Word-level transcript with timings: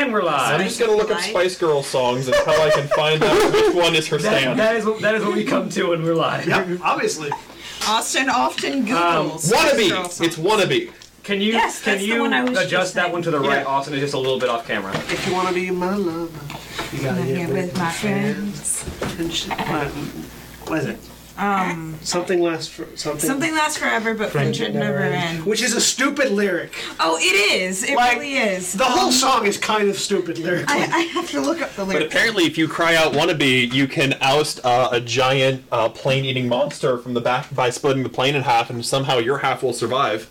And 0.00 0.14
we're 0.14 0.22
live. 0.22 0.58
I'm 0.58 0.66
just 0.66 0.80
gonna 0.80 0.92
look 0.96 1.10
up 1.10 1.20
Spice 1.20 1.58
Girl 1.58 1.82
songs 1.82 2.26
until 2.26 2.54
I 2.58 2.70
can 2.70 2.88
find 2.88 3.22
out 3.22 3.52
which 3.52 3.74
one 3.74 3.94
is 3.94 4.08
her 4.08 4.16
That, 4.16 4.40
stand. 4.40 4.58
that 4.58 4.76
is 4.76 4.86
what 4.86 5.02
that 5.02 5.14
is 5.14 5.22
what 5.22 5.34
we 5.34 5.44
come 5.44 5.68
to 5.68 5.90
when 5.90 6.02
we're 6.02 6.14
live. 6.14 6.46
Yep, 6.48 6.80
obviously. 6.82 7.30
Austin 7.86 8.30
often 8.30 8.78
um, 8.80 8.86
Googles. 8.86 9.52
Wannabe! 9.52 9.88
Girl 9.90 10.04
It's 10.26 10.36
wannabe. 10.36 10.90
Can 11.22 11.42
you 11.42 11.52
Yes, 11.52 11.82
can 11.82 11.92
that's 11.96 12.00
the 12.02 12.08
you 12.14 12.20
one 12.22 12.32
I 12.32 12.42
was 12.42 12.52
adjust 12.58 12.70
just 12.70 12.94
that 12.94 13.02
saying. 13.02 13.12
one 13.12 13.22
to 13.22 13.30
the 13.30 13.40
right? 13.40 13.58
Yeah. 13.60 13.64
Austin 13.64 13.92
is 13.92 14.00
just 14.00 14.14
a 14.14 14.18
little 14.18 14.40
bit 14.40 14.48
off 14.48 14.66
camera. 14.66 14.96
If 14.96 15.26
you 15.28 15.34
want 15.34 15.48
to 15.48 15.54
be 15.54 15.70
my 15.70 15.94
lover, 15.94 16.56
you 16.96 17.02
gotta 17.02 17.20
I'm 17.20 17.26
get 17.26 17.36
here 17.36 17.48
with 17.52 17.76
my 17.76 17.90
friends. 17.92 18.82
friendship. 19.14 19.58
What 20.66 20.78
is 20.78 20.86
it? 20.86 20.98
Um, 21.40 21.98
Something 22.02 22.40
lasts 22.42 22.68
for 22.68 22.86
something. 22.96 23.20
something 23.28 23.54
lasts 23.54 23.78
forever, 23.78 24.14
but 24.14 24.30
friendship 24.30 24.74
never 24.74 24.98
ends. 24.98 25.44
Which 25.46 25.62
is 25.62 25.74
a 25.74 25.80
stupid 25.80 26.30
lyric. 26.32 26.72
Oh, 27.00 27.16
it 27.18 27.22
is. 27.52 27.82
It 27.82 27.94
Like, 27.96 28.18
really 28.18 28.34
is. 28.34 28.74
The 28.74 28.84
whole 28.84 29.10
song 29.10 29.46
is 29.46 29.56
kind 29.56 29.88
of 29.88 29.96
stupid 29.96 30.38
lyrically. 30.38 30.74
I, 30.74 30.78
I 30.92 31.00
have 31.14 31.30
to 31.30 31.40
look 31.40 31.62
up 31.62 31.72
the 31.74 31.84
lyrics. 31.84 31.86
But 31.86 31.86
lyrics. 32.00 32.14
apparently, 32.14 32.44
if 32.44 32.58
you 32.58 32.68
cry 32.68 32.94
out 32.94 33.12
wannabe, 33.14 33.72
you 33.72 33.86
can 33.88 34.14
oust 34.20 34.60
uh, 34.64 34.90
a 34.92 35.00
giant 35.00 35.64
uh, 35.72 35.88
plane-eating 35.88 36.46
monster 36.48 36.98
from 36.98 37.14
the 37.14 37.20
back 37.20 37.54
by 37.54 37.70
splitting 37.70 38.02
the 38.02 38.08
plane 38.10 38.34
in 38.36 38.42
half, 38.42 38.68
and 38.70 38.84
somehow 38.84 39.18
your 39.18 39.38
half 39.38 39.62
will 39.62 39.72
survive, 39.72 40.28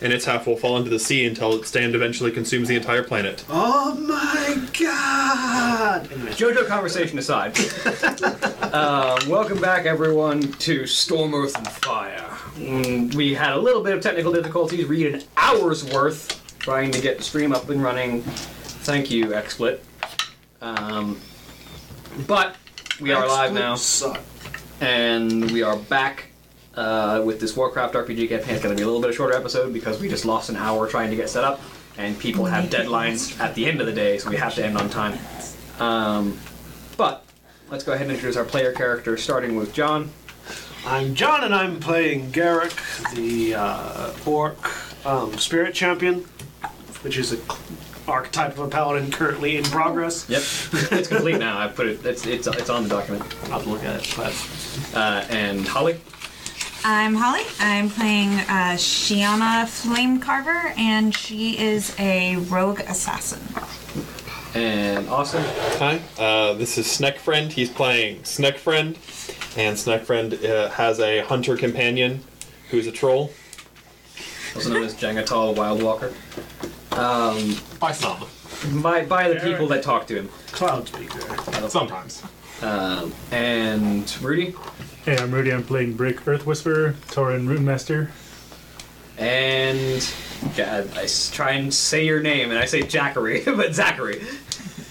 and 0.00 0.12
its 0.12 0.24
half 0.24 0.46
will 0.46 0.56
fall 0.56 0.76
into 0.76 0.90
the 0.90 0.98
sea 0.98 1.26
until 1.26 1.54
its 1.54 1.68
stand 1.68 1.94
eventually 1.94 2.30
consumes 2.30 2.68
the 2.68 2.76
entire 2.76 3.02
planet. 3.02 3.44
oh 3.48 3.94
my 3.94 4.68
god! 4.78 6.10
Anyway, 6.12 6.30
JoJo 6.30 6.66
conversation 6.66 7.18
aside, 7.18 7.56
uh, 8.62 9.18
welcome 9.28 9.60
back 9.60 9.86
everyone 9.86 10.40
to 10.40 10.86
Storm 10.86 11.34
Earth 11.34 11.56
and 11.56 11.68
Fire. 11.68 12.24
Mm, 12.56 13.14
we 13.14 13.34
had 13.34 13.52
a 13.52 13.58
little 13.58 13.82
bit 13.82 13.94
of 13.94 14.02
technical 14.02 14.32
difficulties. 14.32 14.86
We 14.86 15.02
did 15.04 15.14
an 15.14 15.22
hour's 15.36 15.84
worth 15.84 16.42
trying 16.58 16.90
to 16.92 17.00
get 17.00 17.18
the 17.18 17.24
stream 17.24 17.52
up 17.52 17.68
and 17.70 17.82
running. 17.82 18.22
Thank 18.22 19.10
you, 19.10 19.26
XSplit. 19.26 19.80
Um, 20.60 21.20
but 22.26 22.56
we 23.00 23.12
are 23.12 23.26
live 23.28 23.52
now. 23.52 23.76
Suck. 23.76 24.20
and 24.80 25.50
we 25.52 25.62
are 25.62 25.76
back 25.76 26.27
uh, 26.78 27.22
with 27.24 27.40
this 27.40 27.56
Warcraft 27.56 27.94
RPG 27.94 28.28
campaign. 28.28 28.54
It's 28.54 28.62
going 28.62 28.74
to 28.74 28.80
be 28.80 28.84
a 28.84 28.86
little 28.86 29.00
bit 29.00 29.10
of 29.10 29.16
shorter 29.16 29.36
episode 29.36 29.72
because 29.72 30.00
we 30.00 30.08
just 30.08 30.24
lost 30.24 30.48
an 30.48 30.56
hour 30.56 30.88
trying 30.88 31.10
to 31.10 31.16
get 31.16 31.28
set 31.28 31.42
up, 31.42 31.60
and 31.96 32.16
people 32.18 32.44
have 32.44 32.70
deadlines 32.70 33.38
at 33.40 33.54
the 33.56 33.66
end 33.66 33.80
of 33.80 33.86
the 33.86 33.92
day, 33.92 34.18
so 34.18 34.30
we 34.30 34.36
have 34.36 34.54
to 34.54 34.64
end 34.64 34.78
on 34.78 34.88
time. 34.88 35.18
Um, 35.80 36.38
but 36.96 37.24
let's 37.68 37.82
go 37.82 37.92
ahead 37.92 38.06
and 38.06 38.12
introduce 38.14 38.36
our 38.36 38.44
player 38.44 38.72
character, 38.72 39.16
starting 39.16 39.56
with 39.56 39.72
John. 39.74 40.10
I'm 40.86 41.16
John, 41.16 41.42
and 41.42 41.52
I'm 41.52 41.80
playing 41.80 42.30
Garruk, 42.30 42.72
the 43.14 43.54
uh, 43.56 44.12
orc 44.24 44.56
um, 45.04 45.36
spirit 45.36 45.74
champion, 45.74 46.20
which 47.02 47.18
is 47.18 47.32
a 47.32 47.38
archetype 48.06 48.52
of 48.52 48.60
a 48.60 48.68
paladin 48.68 49.10
currently 49.10 49.56
in 49.56 49.64
progress. 49.64 50.28
Yep, 50.30 50.42
it's 50.92 51.08
complete 51.08 51.38
now. 51.38 51.58
I 51.58 51.66
put 51.66 51.88
it. 51.88 52.06
It's 52.06 52.24
it's 52.24 52.46
it's 52.46 52.70
on 52.70 52.84
the 52.84 52.88
document. 52.88 53.22
I'll 53.44 53.50
have 53.50 53.64
to 53.64 53.68
look 53.68 53.82
at 53.82 53.96
it, 53.96 54.14
but 54.16 54.32
Uh, 54.94 55.26
and 55.28 55.66
Holly. 55.66 56.00
I'm 56.84 57.14
Holly. 57.14 57.42
I'm 57.58 57.90
playing 57.90 58.30
uh, 58.40 58.76
Sheona 58.76 59.64
Flamecarver, 59.64 60.76
and 60.78 61.14
she 61.14 61.58
is 61.58 61.94
a 61.98 62.36
rogue 62.36 62.80
assassin. 62.80 63.40
And 64.54 65.08
Austin. 65.08 65.42
Hi, 65.78 66.00
uh, 66.18 66.54
this 66.54 66.78
is 66.78 66.90
Sneck 66.90 67.18
Friend. 67.18 67.52
He's 67.52 67.68
playing 67.68 68.24
Sneck 68.24 68.56
Friend, 68.58 68.96
and 69.56 69.78
Sneck 69.78 70.04
Friend 70.04 70.32
uh, 70.34 70.70
has 70.70 71.00
a 71.00 71.20
hunter 71.20 71.56
companion 71.56 72.20
who's 72.70 72.86
a 72.86 72.92
troll. 72.92 73.32
also 74.54 74.72
known 74.72 74.84
as 74.84 74.94
Jang'atal 74.94 75.54
Wildwalker. 75.54 76.12
Um, 76.96 77.56
By 77.78 77.92
some. 77.92 78.26
by 78.82 79.04
by 79.04 79.28
the 79.28 79.38
people 79.40 79.68
that 79.68 79.82
talk 79.82 80.06
to 80.08 80.14
him. 80.16 80.28
cloud 80.52 80.88
speaker. 80.88 81.20
Sometimes. 81.68 82.22
Um, 82.62 83.12
and 83.30 84.16
Rudy. 84.22 84.54
Hey, 85.08 85.16
I'm 85.16 85.32
Rudy. 85.32 85.50
I'm 85.54 85.62
playing 85.62 85.94
Brik 85.94 86.28
Earth 86.28 86.44
Whisperer, 86.44 86.92
Tauren 87.06 87.46
Runemaster. 87.48 88.10
And 89.16 90.06
God, 90.54 90.90
I 90.94 91.04
s- 91.04 91.30
try 91.30 91.52
and 91.52 91.72
say 91.72 92.04
your 92.04 92.20
name, 92.20 92.50
and 92.50 92.58
I 92.58 92.66
say 92.66 92.82
Jackery, 92.82 93.42
but 93.56 93.72
Zachary. 93.74 94.20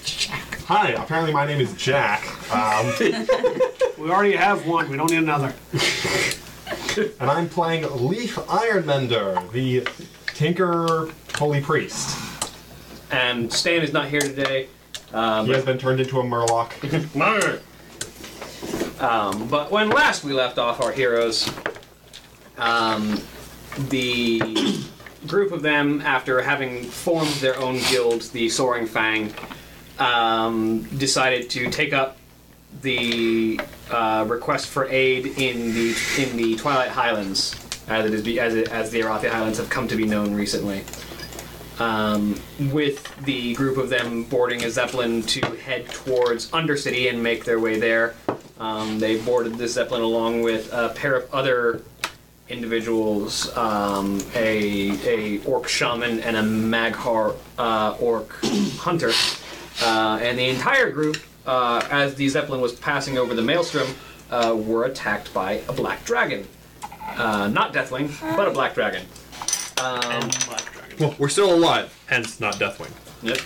Jack. 0.03 0.57
Hi, 0.65 0.93
apparently 0.93 1.33
my 1.33 1.45
name 1.45 1.61
is 1.61 1.71
Jack. 1.75 2.23
Um, 2.51 2.91
We 3.99 4.09
already 4.09 4.35
have 4.35 4.65
one. 4.65 4.89
We 4.89 4.97
don't 4.97 5.11
need 5.11 5.17
another. 5.19 5.53
and 7.19 7.29
I'm 7.29 7.47
playing 7.47 7.85
Leaf 8.07 8.39
Ironmender, 8.49 9.39
the 9.51 9.87
Tinker 10.33 11.11
Holy 11.35 11.61
Priest. 11.61 12.17
And 13.11 13.53
Stan 13.53 13.83
is 13.83 13.93
not 13.93 14.07
here 14.07 14.21
today. 14.21 14.67
Um, 15.13 15.45
He 15.45 15.51
has 15.51 15.63
been 15.63 15.77
turned 15.77 15.99
into 15.99 16.19
a 16.19 16.23
Murloc. 16.23 16.71
Um, 18.99 19.47
but 19.47 19.71
when 19.71 19.89
last 19.89 20.23
we 20.23 20.33
left 20.33 20.57
off 20.57 20.81
our 20.81 20.91
heroes, 20.91 21.49
um, 22.57 23.21
the 23.89 24.83
group 25.27 25.51
of 25.51 25.61
them, 25.61 26.01
after 26.01 26.41
having 26.41 26.83
formed 26.83 27.31
their 27.35 27.57
own 27.59 27.79
guild, 27.89 28.21
the 28.33 28.49
Soaring 28.49 28.87
Fang, 28.87 29.33
um, 29.99 30.83
decided 30.97 31.49
to 31.51 31.69
take 31.69 31.93
up 31.93 32.17
the 32.81 33.59
uh, 33.91 34.25
request 34.27 34.67
for 34.67 34.87
aid 34.89 35.25
in 35.25 35.73
the 35.73 35.95
in 36.17 36.37
the 36.37 36.55
Twilight 36.55 36.89
Highlands, 36.89 37.55
as 37.87 38.05
it 38.05 38.13
is 38.13 38.37
as 38.37 38.55
it, 38.55 38.69
as 38.69 38.91
the 38.91 39.01
Arathi 39.01 39.29
Highlands 39.29 39.57
have 39.57 39.69
come 39.69 39.87
to 39.87 39.95
be 39.95 40.05
known 40.05 40.33
recently. 40.33 40.83
Um, 41.79 42.39
with 42.71 43.15
the 43.25 43.53
group 43.53 43.77
of 43.77 43.89
them 43.89 44.23
boarding 44.23 44.63
a 44.63 44.69
zeppelin 44.69 45.21
to 45.23 45.41
head 45.57 45.87
towards 45.89 46.49
Undercity 46.51 47.09
and 47.09 47.21
make 47.21 47.45
their 47.45 47.59
way 47.59 47.79
there. 47.79 48.15
Um, 48.59 48.97
they 48.97 49.19
boarded 49.21 49.59
the 49.59 49.67
zeppelin 49.67 50.01
along 50.01 50.41
with 50.41 50.73
a 50.73 50.89
pair 50.89 51.15
of 51.15 51.31
other 51.33 51.83
individuals, 52.49 53.55
um, 53.55 54.21
a 54.33 54.91
a 55.05 55.43
orc 55.45 55.67
shaman 55.67 56.19
and 56.21 56.35
a 56.37 56.41
maghar 56.41 57.35
uh, 57.57 57.95
orc 57.99 58.33
hunter, 58.77 59.11
uh, 59.83 60.19
and 60.21 60.37
the 60.39 60.49
entire 60.49 60.89
group, 60.89 61.17
uh, 61.45 61.85
as 61.91 62.15
the 62.15 62.27
zeppelin 62.27 62.61
was 62.61 62.73
passing 62.73 63.17
over 63.17 63.33
the 63.33 63.41
maelstrom, 63.41 63.87
uh, 64.31 64.55
were 64.57 64.85
attacked 64.85 65.33
by 65.33 65.61
a 65.67 65.73
black 65.73 66.03
dragon. 66.05 66.47
Uh, 67.15 67.47
not 67.47 67.73
Deathwing, 67.73 68.09
but 68.35 68.47
a 68.47 68.51
black 68.51 68.73
dragon. 68.73 69.03
Um, 69.79 70.29
Black 70.47 70.65
dragon. 70.65 70.76
Well, 70.99 71.15
we're 71.17 71.29
still 71.29 71.53
alive, 71.53 71.93
hence 72.07 72.39
not 72.39 72.55
Deathwing. 72.55 72.91
Yep. 73.21 73.39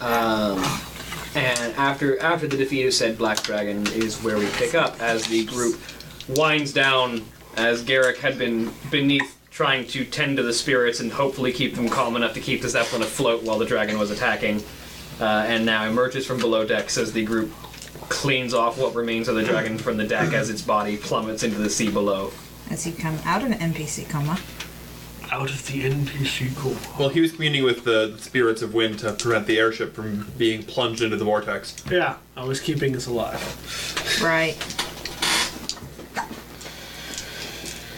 Um, 0.00 0.64
and 1.34 1.74
after 1.76 2.20
after 2.20 2.46
the 2.46 2.56
defeat 2.56 2.86
of 2.86 2.94
said 2.94 3.18
black 3.18 3.42
dragon 3.42 3.86
is 3.88 4.22
where 4.22 4.38
we 4.38 4.46
pick 4.52 4.74
up 4.74 5.00
as 5.00 5.26
the 5.26 5.44
group 5.44 5.80
winds 6.28 6.72
down 6.72 7.24
as 7.56 7.82
Garruk 7.84 8.18
had 8.18 8.38
been 8.38 8.72
beneath 8.90 9.36
trying 9.50 9.86
to 9.88 10.04
tend 10.04 10.36
to 10.36 10.42
the 10.42 10.52
spirits 10.52 11.00
and 11.00 11.12
hopefully 11.12 11.52
keep 11.52 11.74
them 11.74 11.88
calm 11.88 12.16
enough 12.16 12.32
to 12.34 12.40
keep 12.40 12.62
the 12.62 12.68
zeppelin 12.68 13.02
afloat 13.02 13.42
while 13.42 13.58
the 13.58 13.66
dragon 13.66 13.98
was 13.98 14.10
attacking, 14.10 14.62
uh, 15.20 15.44
and 15.46 15.66
now 15.66 15.84
emerges 15.86 16.26
from 16.26 16.38
below 16.38 16.64
decks 16.64 16.96
as 16.96 17.12
the 17.12 17.24
group 17.24 17.52
cleans 18.08 18.54
off 18.54 18.78
what 18.78 18.94
remains 18.94 19.28
of 19.28 19.34
the 19.34 19.42
dragon 19.42 19.76
from 19.76 19.96
the 19.96 20.06
deck 20.06 20.32
as 20.32 20.50
its 20.50 20.62
body 20.62 20.96
plummets 20.96 21.42
into 21.42 21.58
the 21.58 21.68
sea 21.70 21.90
below. 21.90 22.32
As 22.70 22.86
you 22.86 22.92
come 22.92 23.18
out 23.24 23.42
of 23.42 23.50
an 23.50 23.58
NPC 23.58 24.08
coma. 24.08 24.38
Out 25.32 25.48
of 25.48 25.64
the 25.68 25.84
NPC 25.84 26.56
core. 26.56 26.76
Well, 26.98 27.08
he 27.08 27.20
was 27.20 27.32
communing 27.32 27.62
with 27.62 27.84
the 27.84 28.16
spirits 28.18 28.62
of 28.62 28.74
wind 28.74 28.98
to 29.00 29.12
prevent 29.12 29.46
the 29.46 29.58
airship 29.58 29.94
from 29.94 30.28
being 30.36 30.64
plunged 30.64 31.02
into 31.02 31.16
the 31.16 31.24
vortex. 31.24 31.76
Yeah, 31.88 32.16
I 32.36 32.44
was 32.44 32.60
keeping 32.60 32.96
us 32.96 33.06
alive. 33.06 33.40
Right. 34.20 34.56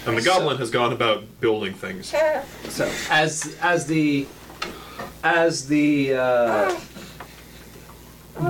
And 0.04 0.18
the 0.18 0.22
goblin 0.22 0.58
has 0.58 0.70
gone 0.70 0.92
about 0.92 1.40
building 1.40 1.72
things. 1.72 2.08
So 2.68 2.92
as 3.08 3.56
as 3.62 3.86
the 3.86 4.26
as 5.24 5.68
the 5.68 6.14
uh, 6.14 6.80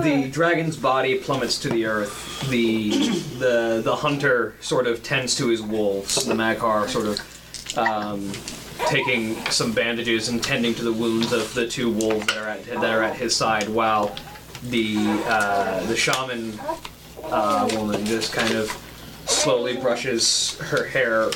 the 0.01 0.29
dragon's 0.29 0.75
body 0.75 1.19
plummets 1.19 1.59
to 1.59 1.69
the 1.69 1.85
earth, 1.85 2.49
the 2.49 2.89
the 3.37 3.81
the 3.83 3.95
hunter 3.95 4.55
sort 4.61 4.87
of 4.87 5.03
tends 5.03 5.35
to 5.37 5.47
his 5.47 5.61
wolves. 5.61 6.25
The 6.25 6.33
Maghar 6.33 6.89
sort 6.89 7.05
of 7.05 7.77
um, 7.77 8.31
taking 8.87 9.35
some 9.45 9.71
bandages 9.71 10.29
and 10.29 10.43
tending 10.43 10.73
to 10.75 10.83
the 10.83 10.93
wounds 10.93 11.31
of 11.31 11.53
the 11.53 11.67
two 11.67 11.89
wolves 11.91 12.25
that 12.27 12.37
are 12.37 12.49
at 12.49 12.65
that 12.65 12.83
are 12.83 13.03
at 13.03 13.15
his 13.15 13.35
side, 13.35 13.67
while 13.69 14.15
the 14.69 14.95
uh, 15.27 15.85
the 15.87 15.95
shaman 15.95 16.59
uh, 17.23 17.67
woman 17.73 18.05
just 18.05 18.33
kind 18.33 18.53
of 18.53 18.71
slowly 19.25 19.77
brushes 19.77 20.57
her 20.59 20.85
hair 20.85 21.29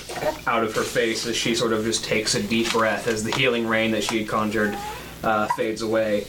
out 0.46 0.64
of 0.64 0.76
her 0.76 0.84
face 0.84 1.26
as 1.26 1.38
she 1.38 1.56
sort 1.56 1.72
of 1.72 1.84
just 1.86 2.04
takes 2.04 2.36
a 2.36 2.44
deep 2.44 2.72
breath 2.72 3.08
as 3.08 3.24
the 3.24 3.32
healing 3.38 3.66
rain 3.66 3.92
that 3.92 4.04
she 4.04 4.20
had 4.20 4.28
conjured 4.28 4.78
uh, 5.24 5.48
fades 5.56 5.82
away. 5.82 6.26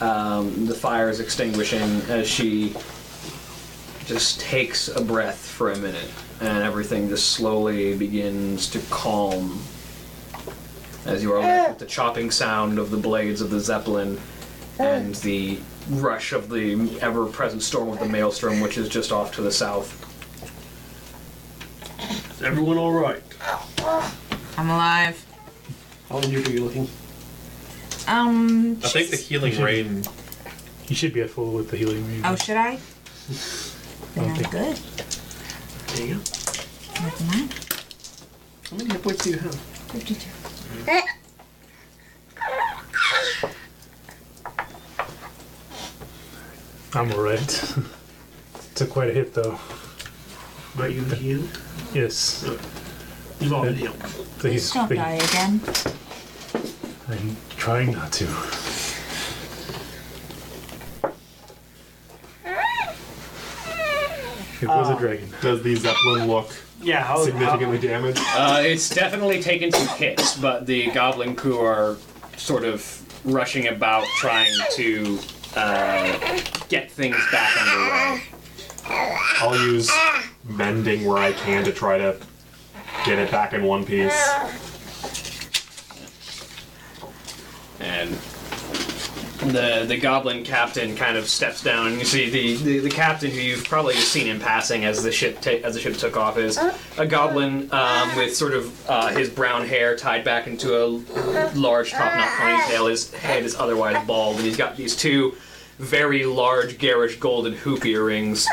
Um, 0.00 0.66
the 0.66 0.74
fire 0.74 1.08
is 1.08 1.20
extinguishing 1.20 2.00
as 2.08 2.28
she 2.28 2.74
just 4.06 4.40
takes 4.40 4.88
a 4.88 5.00
breath 5.00 5.46
for 5.46 5.70
a 5.70 5.76
minute, 5.78 6.10
and 6.40 6.64
everything 6.64 7.08
just 7.08 7.30
slowly 7.30 7.96
begins 7.96 8.68
to 8.70 8.80
calm 8.90 9.60
as 11.06 11.22
you 11.22 11.32
are 11.32 11.40
left 11.40 11.68
with 11.70 11.78
the 11.78 11.86
chopping 11.86 12.30
sound 12.30 12.78
of 12.78 12.90
the 12.90 12.96
blades 12.96 13.40
of 13.40 13.50
the 13.50 13.60
zeppelin 13.60 14.18
and 14.78 15.14
the 15.16 15.58
rush 15.90 16.32
of 16.32 16.48
the 16.50 16.98
ever-present 17.00 17.62
storm 17.62 17.88
of 17.88 17.98
the 17.98 18.06
maelstrom, 18.08 18.60
which 18.60 18.78
is 18.78 18.88
just 18.88 19.12
off 19.12 19.32
to 19.34 19.40
the 19.42 19.50
south. 19.52 19.96
Is 22.36 22.42
everyone 22.42 22.78
all 22.78 22.92
right? 22.92 23.22
I'm 24.56 24.68
alive. 24.70 25.24
How 26.08 26.18
injured 26.20 26.48
are 26.48 26.50
you 26.50 26.64
looking? 26.64 26.88
Um. 28.08 28.78
I 28.84 28.88
think 28.88 29.10
the 29.10 29.16
healing 29.16 29.60
rain. 29.62 30.04
You 30.88 30.96
should 30.96 31.12
be 31.12 31.20
at 31.20 31.30
full 31.30 31.52
with 31.52 31.70
the 31.70 31.76
healing 31.76 32.06
ring. 32.06 32.22
Oh, 32.24 32.34
should 32.36 32.56
I? 32.56 32.78
Then 34.14 34.24
I'm 34.24 34.32
Okay. 34.32 34.50
good. 34.50 34.76
There 35.94 36.06
you 36.06 36.14
go. 36.14 36.20
Never 37.00 37.24
mind. 37.26 37.54
How 38.68 38.76
many 38.76 38.90
hit 38.92 39.02
points 39.04 39.22
do 39.22 39.30
you 39.30 39.38
have? 39.38 39.54
52. 39.54 40.28
Eh. 40.86 41.02
I'm 46.92 47.12
alright. 47.12 47.74
Took 48.74 48.90
quite 48.90 49.10
a 49.10 49.12
hit 49.12 49.34
though. 49.34 49.58
Are 50.78 50.88
you 50.88 51.02
healed? 51.04 51.60
Yes. 51.92 52.44
You've 53.40 53.52
eh, 53.52 53.54
all 53.54 53.62
been 53.64 53.74
healed. 53.74 53.98
Please. 54.38 54.72
Don't 54.72 54.86
please. 54.88 54.98
die 54.98 55.12
again. 55.12 55.60
I'm 57.08 57.36
trying 57.56 57.92
not 57.92 58.12
to. 58.12 58.24
It 64.62 64.68
was 64.68 64.90
a 64.90 64.92
ah. 64.92 64.98
dragon. 64.98 65.28
Does 65.40 65.62
the 65.62 65.74
Zeppelin 65.76 66.28
look 66.28 66.52
Yeah, 66.82 67.02
how 67.02 67.22
significantly 67.24 67.78
damaged? 67.78 68.20
Uh, 68.34 68.62
it's 68.64 68.88
definitely 68.88 69.42
taken 69.42 69.70
some 69.70 69.86
hits, 69.98 70.36
but 70.38 70.66
the 70.66 70.90
goblin 70.92 71.36
crew 71.36 71.60
are 71.60 71.96
sort 72.36 72.64
of 72.64 72.96
rushing 73.24 73.68
about 73.68 74.04
trying 74.16 74.52
to 74.76 75.18
uh, 75.56 76.40
get 76.68 76.90
things 76.90 77.16
back 77.30 77.56
underway. 77.60 78.22
I'll 79.40 79.58
use 79.58 79.90
mending 80.48 81.04
where 81.04 81.18
I 81.18 81.32
can 81.32 81.64
to 81.64 81.72
try 81.72 81.98
to 81.98 82.16
get 83.04 83.18
it 83.18 83.30
back 83.30 83.52
in 83.52 83.62
one 83.64 83.84
piece. 83.84 84.28
And 87.78 88.18
the 89.40 89.84
the 89.86 89.96
goblin 89.96 90.44
captain 90.44 90.94
kind 90.94 91.16
of 91.16 91.28
steps 91.28 91.62
down, 91.62 91.98
you 91.98 92.04
see 92.04 92.28
the, 92.28 92.56
the, 92.56 92.78
the 92.80 92.90
captain 92.90 93.30
who 93.30 93.40
you've 93.40 93.64
probably 93.64 93.94
seen 93.94 94.26
in 94.26 94.38
passing 94.38 94.84
as 94.84 95.02
the 95.02 95.10
ship 95.10 95.40
ta- 95.40 95.60
as 95.64 95.74
the 95.74 95.80
ship 95.80 95.96
took 95.96 96.16
off 96.16 96.36
is 96.36 96.58
a 96.98 97.06
goblin 97.06 97.72
um, 97.72 98.14
with 98.16 98.36
sort 98.36 98.52
of 98.52 98.90
uh, 98.90 99.08
his 99.08 99.30
brown 99.30 99.66
hair 99.66 99.96
tied 99.96 100.24
back 100.24 100.46
into 100.46 100.76
a 100.76 100.86
large 101.54 101.90
top 101.90 102.14
knot 102.14 102.28
ponytail. 102.28 102.90
His 102.90 103.12
head 103.14 103.44
is 103.44 103.54
otherwise 103.54 104.04
bald, 104.06 104.36
and 104.36 104.44
he's 104.44 104.56
got 104.56 104.76
these 104.76 104.94
two 104.94 105.34
very 105.78 106.24
large 106.24 106.78
garish 106.78 107.16
golden 107.16 107.54
hoop 107.54 107.84
earrings. 107.86 108.46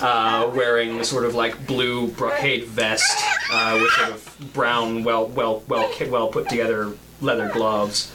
Uh, 0.00 0.50
wearing 0.56 1.04
sort 1.04 1.24
of 1.24 1.36
like 1.36 1.64
blue 1.64 2.08
brocade 2.08 2.64
vest 2.64 3.22
uh, 3.52 3.78
with 3.80 3.90
sort 3.92 4.10
of 4.10 4.52
brown, 4.52 5.04
well, 5.04 5.28
well, 5.28 5.62
well, 5.68 5.92
well 6.08 6.26
put 6.26 6.48
together 6.48 6.92
leather 7.20 7.48
gloves, 7.52 8.10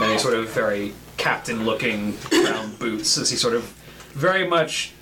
and 0.00 0.10
a 0.10 0.18
sort 0.18 0.34
of 0.34 0.48
very 0.48 0.92
captain-looking 1.18 2.16
brown 2.30 2.74
boots, 2.78 3.18
as 3.18 3.28
he 3.30 3.36
sort 3.36 3.54
of 3.54 3.64
very 4.14 4.48
much 4.48 4.92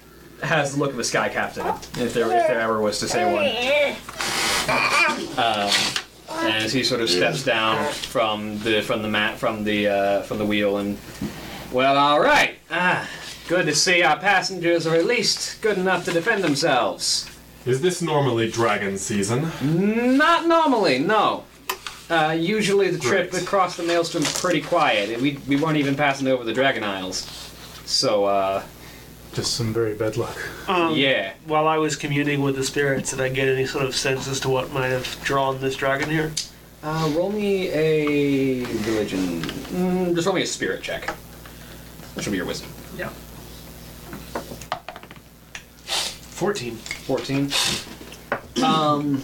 has 0.43 0.75
the 0.75 0.79
look 0.81 0.93
of 0.93 0.99
a 0.99 1.05
sky 1.05 1.29
captain, 1.29 1.67
if 2.03 2.13
there 2.13 2.27
if 2.27 2.49
there 2.49 2.61
ever 2.61 2.81
was 2.81 2.99
to 2.99 3.09
say 3.09 3.25
one. 3.33 3.47
Um, 5.39 5.71
and 6.29 6.65
as 6.65 6.73
he 6.73 6.83
sort 6.83 7.01
of 7.01 7.09
steps 7.09 7.45
down 7.45 7.93
from 7.93 8.59
the 8.61 8.83
from 8.83 9.03
the 9.03 9.09
mat 9.09 9.39
from 9.39 9.65
the 9.65 9.89
uh, 9.89 10.23
from 10.23 10.39
the 10.39 10.45
wheel 10.45 10.79
and 10.79 10.99
well, 11.73 11.97
all 11.97 12.21
right. 12.21 12.57
Ah, 12.71 13.09
good 13.49 13.67
to 13.67 13.75
see 13.75 14.03
our 14.03 14.19
passengers 14.19 14.87
are 14.87 14.95
at 14.95 15.05
least 15.07 15.61
good 15.63 15.79
enough 15.79 16.05
to 16.05 16.13
defend 16.13 16.43
themselves. 16.45 17.31
Is 17.65 17.81
this 17.81 18.01
normally 18.01 18.51
dragon 18.51 18.97
season? 18.99 19.51
Not 20.17 20.47
normally, 20.47 20.99
no. 20.99 21.45
Uh, 22.09 22.37
usually 22.39 22.91
the 22.91 22.99
trip 22.99 23.33
Right. 23.33 23.43
across 23.43 23.77
the 23.77 23.83
maelstrom's 23.83 24.41
pretty 24.41 24.61
quiet. 24.61 25.21
We, 25.21 25.39
we 25.49 25.57
weren't 25.57 25.77
even 25.79 25.97
passing 25.97 26.29
over 26.29 26.45
the 26.45 26.53
Dragon 26.53 26.85
Isles. 26.85 27.23
So, 27.85 28.25
uh, 28.27 28.63
Just 29.35 29.55
some 29.55 29.73
very 29.73 29.95
bad 29.95 30.17
luck. 30.17 30.37
Um, 30.69 30.95
yeah. 30.95 31.33
While 31.47 31.67
I 31.67 31.79
was 31.79 31.97
communing 31.97 32.43
with 32.43 32.55
the 32.57 32.65
spirits, 32.65 33.11
did 33.11 33.21
I 33.21 33.29
get 33.29 33.49
any 33.49 33.67
sort 33.67 33.85
of 33.87 33.95
sense 33.97 34.29
as 34.29 34.39
to 34.41 34.49
what 34.49 34.73
might 34.73 34.89
have 34.89 35.21
drawn 35.25 35.61
this 35.61 35.75
dragon 35.77 36.09
here? 36.09 36.33
Uh, 36.83 37.11
roll 37.17 37.33
me 37.33 37.69
a 37.71 38.65
religion. 38.65 39.43
Mm, 39.43 40.15
just 40.15 40.27
roll 40.27 40.37
me 40.37 40.43
a 40.43 40.47
spirit 40.47 40.83
check. 40.83 41.07
That 42.15 42.23
should 42.23 42.31
be 42.31 42.37
your 42.37 42.47
wisdom. 42.47 42.71
Yeah. 42.97 43.11
14. 45.85 46.77
14. 46.77 47.51
Um, 48.65 49.23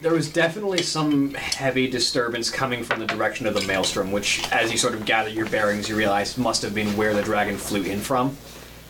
there 0.00 0.12
was 0.12 0.32
definitely 0.32 0.82
some 0.82 1.34
heavy 1.34 1.88
disturbance 1.88 2.50
coming 2.50 2.84
from 2.84 3.00
the 3.00 3.06
direction 3.06 3.46
of 3.46 3.54
the 3.54 3.62
maelstrom, 3.62 4.12
which, 4.12 4.48
as 4.52 4.70
you 4.70 4.78
sort 4.78 4.94
of 4.94 5.04
gather 5.04 5.28
your 5.28 5.48
bearings, 5.48 5.88
you 5.88 5.96
realize 5.96 6.38
must 6.38 6.62
have 6.62 6.74
been 6.74 6.96
where 6.96 7.14
the 7.14 7.22
dragon 7.22 7.56
flew 7.56 7.82
in 7.82 7.98
from, 7.98 8.30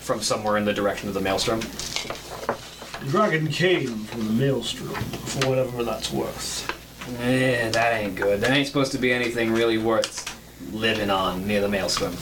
from 0.00 0.20
somewhere 0.20 0.58
in 0.58 0.64
the 0.64 0.72
direction 0.72 1.08
of 1.08 1.14
the 1.14 1.20
maelstrom. 1.20 1.60
The 1.60 3.10
dragon 3.10 3.48
came 3.48 4.04
from 4.04 4.26
the 4.26 4.32
maelstrom, 4.32 4.88
for 4.88 5.48
whatever 5.48 5.82
that's 5.82 6.12
worth. 6.12 6.74
Eh, 7.20 7.70
that 7.70 7.94
ain't 7.94 8.16
good. 8.16 8.40
There 8.42 8.52
ain't 8.52 8.66
supposed 8.66 8.92
to 8.92 8.98
be 8.98 9.12
anything 9.12 9.52
really 9.52 9.78
worth 9.78 10.26
living 10.72 11.08
on 11.08 11.46
near 11.46 11.62
the 11.62 11.68
maelstrom. 11.68 12.14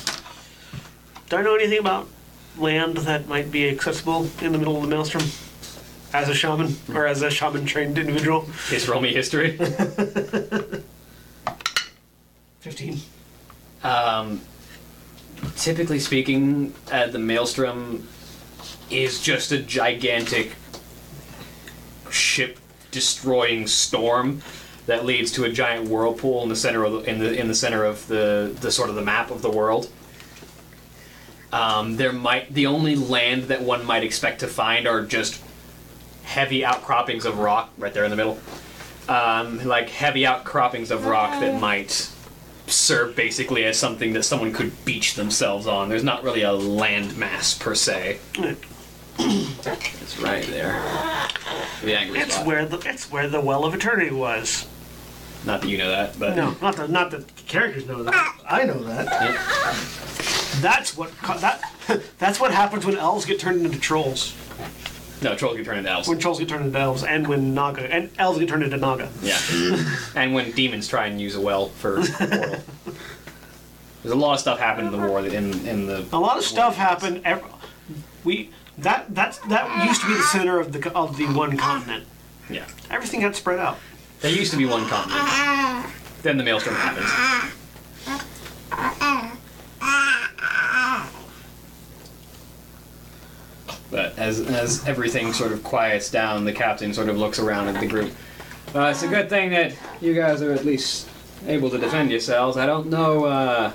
Do 1.29 1.39
I 1.39 1.43
know 1.43 1.57
anything 1.57 1.81
about 1.81 2.07
land 2.57 2.99
that 2.99 3.27
might 3.27 3.51
be 3.51 3.69
accessible 3.69 4.31
in 4.41 4.53
the 4.53 4.59
middle 4.59 4.77
of 4.77 4.83
the 4.83 4.89
maelstrom? 4.89 5.25
As 6.13 6.29
a 6.29 6.35
shaman, 6.35 6.77
or 6.95 7.07
as 7.07 7.23
a 7.23 7.31
shaman 7.31 7.67
trained 7.67 7.99
individual? 7.99 8.47
Roll 8.89 9.01
me 9.01 9.13
history. 9.13 9.57
15. 12.61 13.01
Um, 13.85 14.41
typically 15.57 15.99
speaking, 16.01 16.75
uh, 16.91 17.07
the 17.07 17.19
maelstrom 17.19 18.09
is 18.91 19.21
just 19.21 19.53
a 19.53 19.59
gigantic 19.59 20.53
ship 22.11 22.59
destroying 22.91 23.67
storm. 23.67 24.43
that 24.87 25.05
leads 25.05 25.33
to 25.33 25.45
a 25.45 25.49
giant 25.51 25.89
whirlpool 25.89 26.43
in 26.45 26.49
the 26.49 26.57
center 26.57 26.85
of 26.85 26.93
the, 26.93 27.11
in 27.11 27.19
the 27.19 27.39
in 27.39 27.49
the 27.49 27.55
center 27.55 27.85
of 27.85 28.07
the 28.07 28.57
the 28.61 28.71
sort 28.71 28.89
of 28.89 28.95
the 28.95 29.03
map 29.03 29.31
of 29.31 29.43
the 29.43 29.51
world. 29.51 29.91
Um, 31.53 31.97
there 31.97 32.13
might 32.13 32.55
the 32.55 32.67
only 32.67 32.95
land 32.95 33.45
that 33.45 33.63
one 33.63 33.85
might 33.85 34.05
expect 34.05 34.41
to 34.41 34.47
find 34.47 34.87
are 34.87 35.05
just 35.05 35.43
heavy 36.27 36.65
outcroppings 36.65 37.25
of 37.25 37.39
rock 37.39 37.71
right 37.79 37.95
there 37.95 38.05
in 38.05 38.11
the 38.11 38.17
middle, 38.17 38.39
um, 39.09 39.65
like 39.65 39.89
heavy 39.89 40.27
outcroppings 40.27 40.91
of 40.91 41.07
rock 41.07 41.41
that 41.41 41.61
might 41.61 42.11
serve 42.67 43.15
basically 43.15 43.65
as 43.65 43.79
something 43.79 44.13
that 44.13 44.25
someone 44.25 44.53
could 44.53 44.85
beach 44.85 45.15
themselves 45.15 45.67
on. 45.69 45.89
There's 45.89 46.03
not 46.05 46.25
really 46.25 46.43
a 46.43 46.49
landmass 46.51 47.59
per 47.59 47.75
se. 47.77 48.19
it's 49.19 50.19
right 50.21 50.45
there. 50.47 50.73
The 51.83 51.97
angry 51.97 52.19
It's 52.21 52.35
spot. 52.35 52.47
where 52.47 52.67
the 52.67 52.79
it's 52.85 53.11
where 53.11 53.29
the 53.29 53.41
well 53.41 53.65
of 53.65 53.73
eternity 53.75 54.11
was. 54.11 54.67
Not 55.45 55.61
that 55.63 55.69
you 55.69 55.79
know 55.79 55.89
that, 55.91 56.19
but 56.19 56.35
No, 56.37 56.57
not 56.61 56.77
that 56.77 56.91
not 56.91 57.11
that 57.13 57.29
the 57.29 57.43
characters 57.45 57.87
know 57.87 58.03
that. 58.03 58.39
I 58.49 58.65
know 58.65 58.83
that. 58.83 59.07
Yeah. 59.07 59.75
That's 60.61 60.97
what 60.97 61.17
co- 61.19 61.39
that 61.39 61.63
that's 62.19 62.41
what 62.41 62.51
happens 62.53 62.85
when 62.85 62.97
elves 62.97 63.25
get 63.25 63.39
turned 63.39 63.65
into 63.65 63.79
trolls. 63.79 64.35
No, 65.31 65.37
trolls 65.37 65.57
can 65.57 65.65
turn 65.65 65.79
into 65.79 65.91
elves. 65.91 66.09
When 66.09 66.19
trolls 66.19 66.39
get 66.39 66.49
turned 66.49 66.67
into 66.67 66.79
elves, 66.79 67.05
and 67.05 67.27
when 67.27 67.55
Naga 67.55 67.83
and 67.93 68.11
elves 68.19 68.39
get 68.39 68.49
turned 68.49 68.63
into 68.63 68.77
Naga. 68.77 69.09
Yeah, 69.23 69.35
mm-hmm. 69.35 70.19
and 70.19 70.35
when 70.35 70.53
demons 70.53 70.89
try 70.89 71.07
and 71.07 71.21
use 71.21 71.35
a 71.35 71.41
well 71.41 71.69
for 71.69 71.99
a 71.99 72.05
portal. 72.05 72.37
There's 74.03 74.13
a 74.15 74.19
lot 74.19 74.35
of 74.35 74.41
stuff 74.41 74.59
happened 74.61 74.95
in 74.95 75.01
the 75.01 75.07
war 75.09 75.21
that 75.23 75.33
in 75.33 75.67
in 75.67 75.87
the. 75.87 76.07
A 76.13 76.19
lot 76.19 76.37
of 76.39 76.45
stuff 76.45 76.77
happened. 76.77 77.23
ev- 77.25 77.45
We 78.25 78.51
that 78.79 79.13
that's 79.15 79.39
that 79.49 79.87
used 79.87 80.01
to 80.03 80.07
be 80.07 80.15
the 80.15 80.23
center 80.23 80.61
of 80.61 80.73
the 80.73 80.93
of 80.95 81.17
the 81.17 81.27
one 81.27 81.57
continent. 81.57 82.05
Yeah, 82.49 82.67
Everything 82.91 83.21
got 83.23 83.35
spread 83.35 83.59
out. 83.59 83.79
there 84.21 84.31
used 84.31 84.53
to 84.53 84.57
be 84.57 84.67
one 84.67 84.87
continent. 84.87 85.93
Then 86.23 86.37
the 86.37 86.45
maelstrom 86.45 86.77
happened. 86.77 87.07
But 93.91 94.19
as 94.19 94.41
as 94.41 94.87
everything 94.87 95.33
sort 95.33 95.53
of 95.53 95.63
quiets 95.63 96.11
down, 96.11 96.45
the 96.45 96.53
captain 96.53 96.93
sort 96.93 97.09
of 97.09 97.17
looks 97.19 97.39
around 97.39 97.69
at 97.69 97.81
the 97.81 97.87
group. 97.87 98.13
Uh, 98.75 98.89
it's 98.91 99.03
a 99.03 99.09
good 99.09 99.29
thing 99.29 99.51
that 99.51 99.75
you 100.01 100.13
guys 100.15 100.43
are 100.43 100.53
at 100.53 100.65
least 100.65 101.09
able 101.47 101.71
to 101.71 101.79
defend 101.79 102.11
yourselves. 102.11 102.57
I 102.57 102.67
don't 102.67 102.89
know. 102.89 103.25
Uh, 103.25 103.73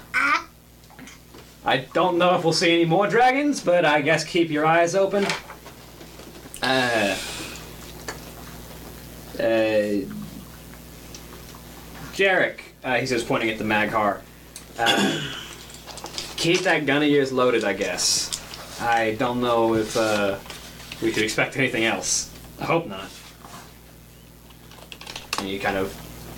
I 1.63 1.77
don't 1.93 2.17
know 2.17 2.35
if 2.35 2.43
we'll 2.43 2.53
see 2.53 2.73
any 2.73 2.85
more 2.85 3.07
dragons, 3.07 3.61
but 3.61 3.85
I 3.85 4.01
guess 4.01 4.23
keep 4.23 4.49
your 4.49 4.65
eyes 4.65 4.95
open. 4.95 5.25
Uh, 6.61 7.15
uh, 9.39 10.05
Jarek, 12.13 12.59
uh, 12.83 12.95
he 12.97 13.05
says, 13.05 13.23
pointing 13.23 13.49
at 13.49 13.57
the 13.57 13.63
Maghar. 13.63 14.21
Uh, 14.77 15.21
keep 16.35 16.59
that 16.61 16.85
gun 16.85 17.03
of 17.03 17.09
yours 17.09 17.31
loaded, 17.31 17.63
I 17.63 17.73
guess. 17.73 18.40
I 18.81 19.15
don't 19.19 19.41
know 19.41 19.75
if 19.75 19.95
uh, 19.95 20.39
we 21.03 21.11
could 21.11 21.21
expect 21.21 21.55
anything 21.55 21.85
else. 21.85 22.33
I 22.59 22.65
hope 22.65 22.87
not. 22.87 23.09
And 25.37 25.47
he 25.47 25.59
kind 25.59 25.77
of 25.77 25.95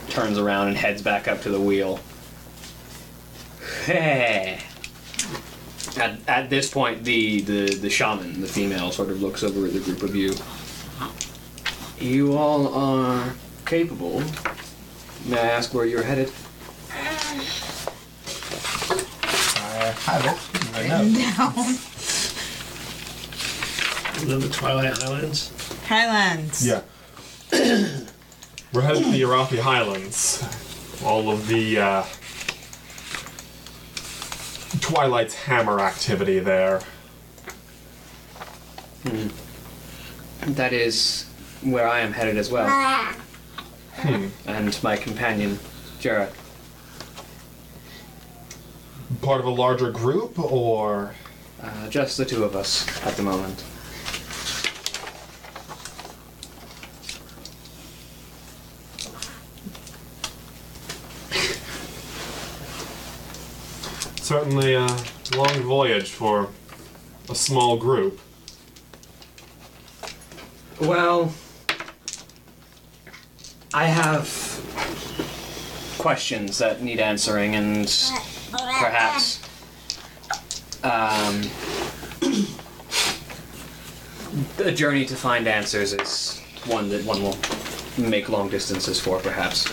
turns 0.10 0.38
around 0.38 0.68
and 0.68 0.76
heads 0.76 1.02
back 1.02 1.30
up 1.30 1.42
to 1.44 1.50
the 1.50 1.60
wheel. 1.60 2.02
at, 3.88 4.60
at 6.28 6.50
this 6.50 6.70
point, 6.70 7.06
the, 7.06 7.40
the, 7.42 7.76
the 7.76 7.90
shaman, 7.90 8.42
the 8.42 8.48
female, 8.48 8.92
sort 8.92 9.10
of 9.10 9.22
looks 9.22 9.42
over 9.44 9.66
at 9.66 9.74
the 9.74 9.80
group 9.80 10.04
of 10.04 10.14
you. 10.14 10.34
You 11.98 12.36
all 12.36 12.74
are 12.74 13.34
capable. 13.66 14.22
May 15.26 15.40
I 15.40 15.48
ask 15.48 15.74
where 15.74 15.86
you're 15.86 16.04
headed? 16.04 16.30
I 19.56 19.94
have 20.06 20.26
it. 20.26 20.38
I 20.76 21.68
know. 21.68 21.90
The, 24.26 24.38
the 24.38 24.50
Twilight 24.50 24.98
Highlands. 24.98 25.52
Highlands. 25.86 26.66
Yeah. 26.66 26.82
We're 27.52 28.82
headed 28.82 29.04
to 29.04 29.12
the 29.12 29.22
Arathi 29.22 29.60
Highlands. 29.60 30.42
All 31.04 31.30
of 31.30 31.48
the 31.48 31.78
uh, 31.78 32.04
Twilight's 34.80 35.36
Hammer 35.36 35.80
activity 35.82 36.40
there. 36.40 36.82
That 40.46 40.72
is 40.74 41.26
where 41.62 41.88
I 41.88 42.00
am 42.00 42.14
headed 42.14 42.38
as 42.38 42.50
well. 42.50 42.68
And 44.46 44.84
my 44.84 44.96
companion, 44.96 45.60
Jarrett. 46.00 46.34
Part 49.22 49.42
of 49.42 49.46
a 49.46 49.52
larger 49.52 49.92
group, 49.92 50.40
or 50.40 51.14
Uh, 51.62 51.88
just 51.90 52.18
the 52.18 52.26
two 52.26 52.44
of 52.44 52.56
us 52.58 52.86
at 53.06 53.16
the 53.16 53.24
moment. 53.24 53.64
Certainly 64.34 64.74
a 64.74 64.88
long 65.38 65.62
voyage 65.62 66.10
for 66.10 66.50
a 67.30 67.36
small 67.36 67.78
group. 67.78 68.20
Well, 70.82 71.32
I 73.76 73.86
have 73.86 74.26
questions 76.00 76.58
that 76.58 76.82
need 76.82 77.00
answering, 77.00 77.54
and 77.54 77.86
perhaps 78.52 79.40
um, 80.84 81.44
a 84.58 84.72
journey 84.72 85.06
to 85.06 85.16
find 85.16 85.48
answers 85.48 85.94
is 85.94 86.42
one 86.66 86.90
that 86.90 87.06
one 87.06 87.22
will 87.22 87.38
make 88.00 88.30
long 88.30 88.50
distances 88.50 89.00
for, 89.00 89.20
perhaps. 89.20 89.72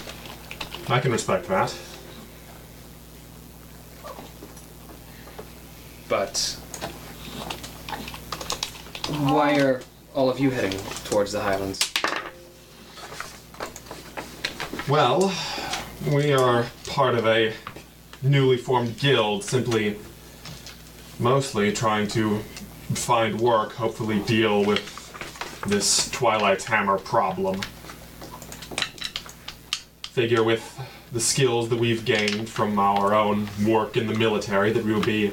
I 0.90 1.00
can 1.00 1.12
respect 1.12 1.48
that. 1.48 1.74
But 6.10 6.56
why 9.20 9.60
are 9.60 9.80
all 10.12 10.28
of 10.28 10.40
you 10.40 10.50
heading 10.50 10.76
towards 11.04 11.30
the 11.30 11.40
Highlands? 11.40 11.92
Well, 14.88 15.32
we 16.12 16.32
are 16.32 16.66
part 16.88 17.14
of 17.14 17.28
a 17.28 17.52
newly 18.22 18.56
formed 18.56 18.98
guild, 18.98 19.44
simply, 19.44 19.98
mostly 21.20 21.72
trying 21.72 22.08
to 22.08 22.40
find 22.94 23.40
work, 23.40 23.74
hopefully 23.74 24.18
deal 24.18 24.64
with 24.64 24.96
this 25.68 26.10
Twilight's 26.10 26.64
Hammer 26.64 26.98
problem. 26.98 27.60
Figure 30.02 30.42
with 30.42 30.76
the 31.12 31.20
skills 31.20 31.68
that 31.68 31.78
we've 31.78 32.04
gained 32.04 32.48
from 32.48 32.80
our 32.80 33.14
own 33.14 33.48
work 33.64 33.96
in 33.96 34.08
the 34.08 34.14
military 34.14 34.72
that 34.72 34.84
we 34.84 34.92
will 34.92 35.00
be 35.00 35.32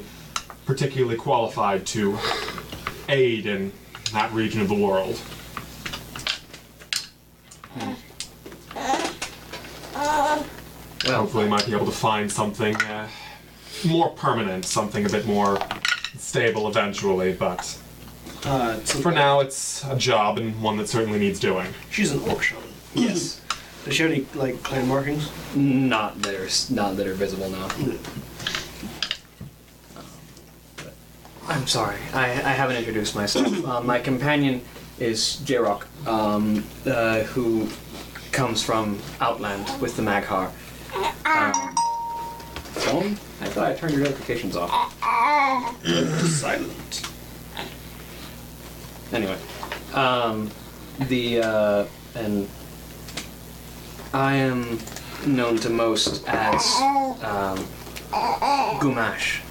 particularly 0.68 1.16
qualified 1.18 1.86
to 1.88 2.18
aid 3.10 3.46
in 3.48 3.72
that 4.12 4.32
region 4.34 4.62
of 4.62 4.68
the 4.68 4.76
world. 4.76 5.20
Well, 9.96 10.46
Hopefully, 11.06 11.48
might 11.48 11.66
be 11.66 11.74
able 11.74 11.86
to 11.86 11.92
find 11.92 12.32
something 12.32 12.76
uh, 12.84 13.08
more 13.86 14.10
permanent, 14.10 14.66
something 14.66 15.06
a 15.06 15.10
bit 15.10 15.26
more 15.26 15.58
stable 16.18 16.68
eventually. 16.68 17.34
But 17.34 17.78
Uh, 18.46 18.80
so 18.84 19.00
for 19.00 19.12
now, 19.12 19.40
it's 19.40 19.84
a 19.86 19.96
job 19.96 20.38
and 20.38 20.62
one 20.62 20.78
that 20.78 20.88
certainly 20.90 21.18
needs 21.20 21.40
doing. 21.40 21.68
she's 21.90 22.12
an 22.12 22.20
orc 22.30 22.44
shaman. 22.44 22.64
yes. 22.94 23.42
Does 23.86 23.96
she 23.96 24.04
have 24.04 24.12
any 24.12 24.26
like 24.36 24.62
clan 24.64 24.88
markings? 24.88 25.30
Not 25.56 26.22
that 26.24 26.36
are 26.36 26.50
not 26.74 26.98
that 26.98 27.08
are 27.08 27.14
visible 27.14 27.50
now. 27.50 27.68
I'm 31.48 31.66
sorry, 31.66 31.98
I, 32.14 32.26
I 32.26 32.54
haven't 32.54 32.76
introduced 32.76 33.16
myself. 33.16 33.66
Um, 33.66 33.86
my 33.94 34.00
companion 34.00 34.62
is 35.00 35.42
Jarok, 35.46 35.86
um, 36.08 36.66
uh, 36.86 37.22
who 37.24 37.68
comes 38.32 38.62
from 38.62 39.00
Outland 39.22 39.70
with 39.82 39.96
the 39.96 40.04
Maghar. 40.04 40.52
Um, 41.26 41.76
phone? 42.74 43.12
I 43.42 43.48
thought 43.50 43.66
I 43.66 43.74
turned 43.74 43.94
your 43.94 44.04
notifications 44.04 44.56
off. 44.56 44.94
Silent. 46.28 47.02
Anyway, 49.14 49.38
um, 49.94 50.50
the 51.08 51.40
uh, 51.42 51.86
and 52.16 52.50
I 54.14 54.36
am 54.36 54.80
known 55.26 55.58
to 55.58 55.70
most 55.70 56.28
as 56.28 56.76
um, 57.22 57.58
Gumash, 58.82 59.42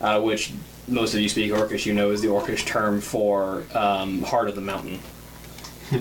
uh, 0.00 0.20
which 0.20 0.52
most 0.86 1.14
of 1.14 1.20
you 1.20 1.28
speak 1.28 1.52
Orcish. 1.52 1.86
You 1.86 1.94
know 1.94 2.10
is 2.10 2.20
the 2.22 2.28
Orcish 2.28 2.64
term 2.66 3.00
for 3.00 3.64
um, 3.74 4.22
heart 4.22 4.48
of 4.48 4.54
the 4.54 4.60
mountain. 4.60 5.00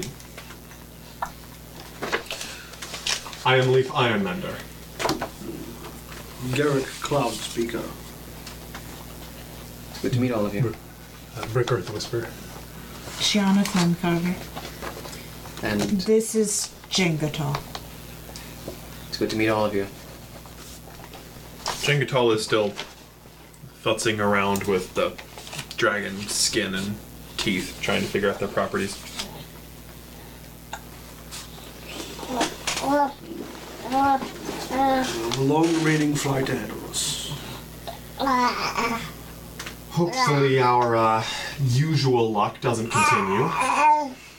I 3.45 3.55
am 3.57 3.71
Leaf 3.71 3.89
Ironmender. 3.93 4.55
Garruk 6.51 6.85
Cloud 7.01 7.33
Speaker. 7.33 7.81
Good 10.01 10.13
to 10.13 10.19
meet 10.19 10.31
all 10.31 10.45
of 10.45 10.53
you. 10.53 10.73
Uh, 11.37 11.45
Brik 11.47 11.71
Earth 11.71 11.91
Whisper. 11.93 12.27
Sheona 13.19 13.65
Flame 13.67 13.95
Carver. 13.95 14.35
And 15.65 15.81
This 16.01 16.35
is 16.35 16.73
Jang'atal. 16.89 17.57
it's 19.07 19.17
good 19.17 19.29
to 19.31 19.35
meet 19.35 19.49
all 19.49 19.65
of 19.65 19.73
you. 19.73 19.87
Jang'atal 21.65 22.35
is 22.35 22.43
still 22.43 22.73
futzing 23.87 24.19
around 24.19 24.65
with 24.65 24.93
the 24.95 25.13
dragon 25.77 26.19
skin 26.27 26.75
and 26.75 26.97
teeth, 27.37 27.79
trying 27.81 28.01
to 28.01 28.07
figure 28.07 28.29
out 28.29 28.37
their 28.37 28.49
properties. 28.49 29.01
A 34.69 35.39
long 35.39 35.73
remaining 35.75 36.15
flight 36.15 36.49
ahead 36.49 36.69
of 36.69 36.89
us. 36.89 37.31
Hopefully, 39.91 40.59
our 40.59 40.97
uh, 40.97 41.23
usual 41.63 42.29
luck 42.29 42.59
doesn't 42.59 42.89
continue. 42.89 43.49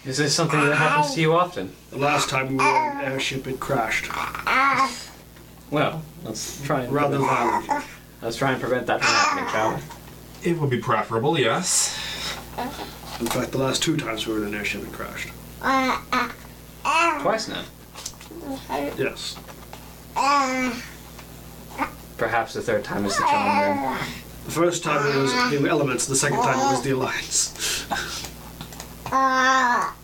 Is 0.04 0.18
this 0.18 0.34
something 0.34 0.60
that 0.60 0.74
happens 0.74 1.14
to 1.14 1.22
you 1.22 1.32
often? 1.32 1.74
The 1.88 1.96
last 1.96 2.28
time 2.28 2.48
we 2.48 2.56
were 2.56 2.64
on 2.64 2.98
an 2.98 3.12
airship, 3.12 3.46
it 3.46 3.58
crashed. 3.60 4.10
Well, 5.70 6.02
let's 6.22 6.62
try 6.62 6.82
and 6.82 6.92
Rather 6.92 7.16
violently. 7.16 7.97
Let's 8.22 8.37
try 8.37 8.52
and 8.52 8.60
prevent 8.60 8.87
that 8.87 9.00
from 9.00 9.08
happening, 9.14 9.48
shall 9.50 9.75
we? 9.76 10.50
It 10.50 10.58
would 10.58 10.70
be 10.70 10.78
preferable, 10.78 11.38
yes. 11.38 11.96
In 13.20 13.26
fact, 13.26 13.52
the 13.52 13.58
last 13.58 13.82
two 13.82 13.96
times 13.96 14.26
we 14.26 14.34
were 14.34 14.40
in 14.40 14.46
an 14.48 14.54
airship, 14.54 14.82
it 14.82 14.92
crashed. 14.92 15.28
Twice 17.22 17.48
now. 17.48 17.62
Yes. 18.96 19.37
Perhaps 22.16 22.54
the 22.54 22.62
third 22.62 22.84
time 22.84 23.04
is 23.04 23.16
the 23.16 23.22
charm 23.22 23.76
then. 23.76 23.98
The 24.46 24.50
first 24.50 24.82
time 24.82 25.06
it 25.06 25.16
was 25.20 25.32
the 25.50 25.68
elements, 25.68 26.06
the 26.06 26.16
second 26.16 26.38
time 26.38 26.58
it 26.58 26.72
was 26.72 26.82
the 26.82 26.90
alliance. 26.90 27.84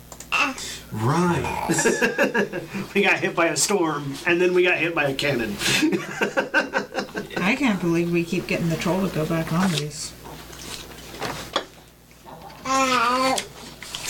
Right. 0.93 1.41
We 2.95 3.03
got 3.03 3.19
hit 3.19 3.35
by 3.35 3.47
a 3.47 3.57
storm, 3.57 4.14
and 4.25 4.41
then 4.41 4.55
we 4.55 4.62
got 4.62 4.79
hit 4.79 4.95
by 4.95 5.05
a 5.07 5.14
cannon. 5.14 5.57
I 7.37 7.57
can't 7.57 7.81
believe 7.81 8.12
we 8.12 8.23
keep 8.23 8.47
getting 8.47 8.69
the 8.69 8.76
troll 8.76 9.09
to 9.09 9.12
go 9.12 9.26
back 9.26 9.53
on 9.53 9.73
these. 9.73 10.12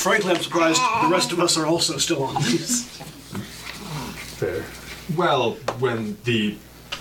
Frankly, 0.04 0.32
I'm 0.32 0.42
surprised 0.42 0.82
the 1.02 1.08
rest 1.08 1.32
of 1.32 1.40
us 1.40 1.56
are 1.56 1.64
also 1.64 1.96
still 1.96 2.24
on 2.24 2.34
these. 2.42 2.86
Fair. 4.36 4.64
Well, 5.16 5.52
when 5.78 6.18
the 6.24 6.56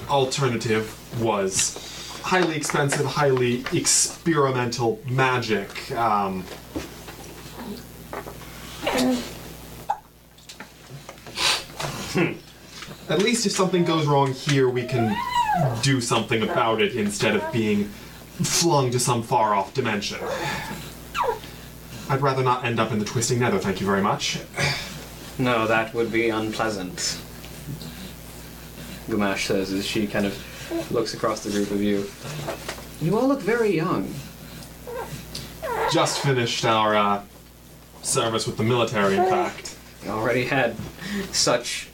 alternative 0.10 0.98
was 1.22 1.75
highly 2.24 2.56
expensive, 2.56 3.06
highly 3.06 3.65
experimental 3.74 5.01
magic, 5.06 5.92
um, 5.92 6.46
at 13.09 13.19
least 13.19 13.45
if 13.45 13.51
something 13.51 13.83
goes 13.83 14.05
wrong 14.05 14.31
here, 14.33 14.69
we 14.69 14.85
can 14.85 15.15
do 15.81 16.00
something 16.00 16.43
about 16.43 16.81
it 16.81 16.95
instead 16.95 17.35
of 17.35 17.51
being 17.51 17.85
flung 18.41 18.91
to 18.91 19.00
some 19.00 19.23
far 19.23 19.55
off 19.55 19.73
dimension. 19.73 20.19
I'd 22.09 22.21
rather 22.21 22.43
not 22.43 22.65
end 22.65 22.79
up 22.79 22.91
in 22.91 23.00
the 23.00 23.05
twisting 23.05 23.39
nether, 23.39 23.59
thank 23.59 23.79
you 23.79 23.88
very 23.88 24.01
much. 24.01 24.39
No, 25.39 25.65
that 25.67 25.93
would 25.93 26.12
be 26.12 26.29
unpleasant. 26.29 27.19
Gamash 29.07 29.47
says 29.47 29.71
as 29.71 29.85
she 29.85 30.07
kind 30.07 30.25
of 30.25 30.91
looks 30.91 31.13
across 31.13 31.43
the 31.43 31.50
group 31.50 31.71
of 31.71 31.81
you. 31.81 32.05
You 33.01 33.17
all 33.17 33.27
look 33.27 33.41
very 33.41 33.75
young. 33.75 34.13
Just 35.91 36.20
finished 36.20 36.65
our 36.65 36.96
uh, 36.96 37.24
service 38.03 38.46
with 38.46 38.57
the 38.57 38.63
military, 38.63 39.16
in 39.18 39.25
fact. 39.25 39.77
I 40.05 40.09
already 40.09 40.46
had 40.46 40.75
such 41.31 41.87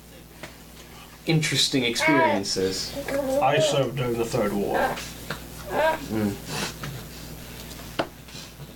interesting 1.26 1.84
experiences. 1.84 2.91
I 3.41 3.60
served 3.60 3.98
during 3.98 4.17
the 4.17 4.26
Third 4.26 4.52
War. 4.54 4.80
Hmm. 6.10 6.30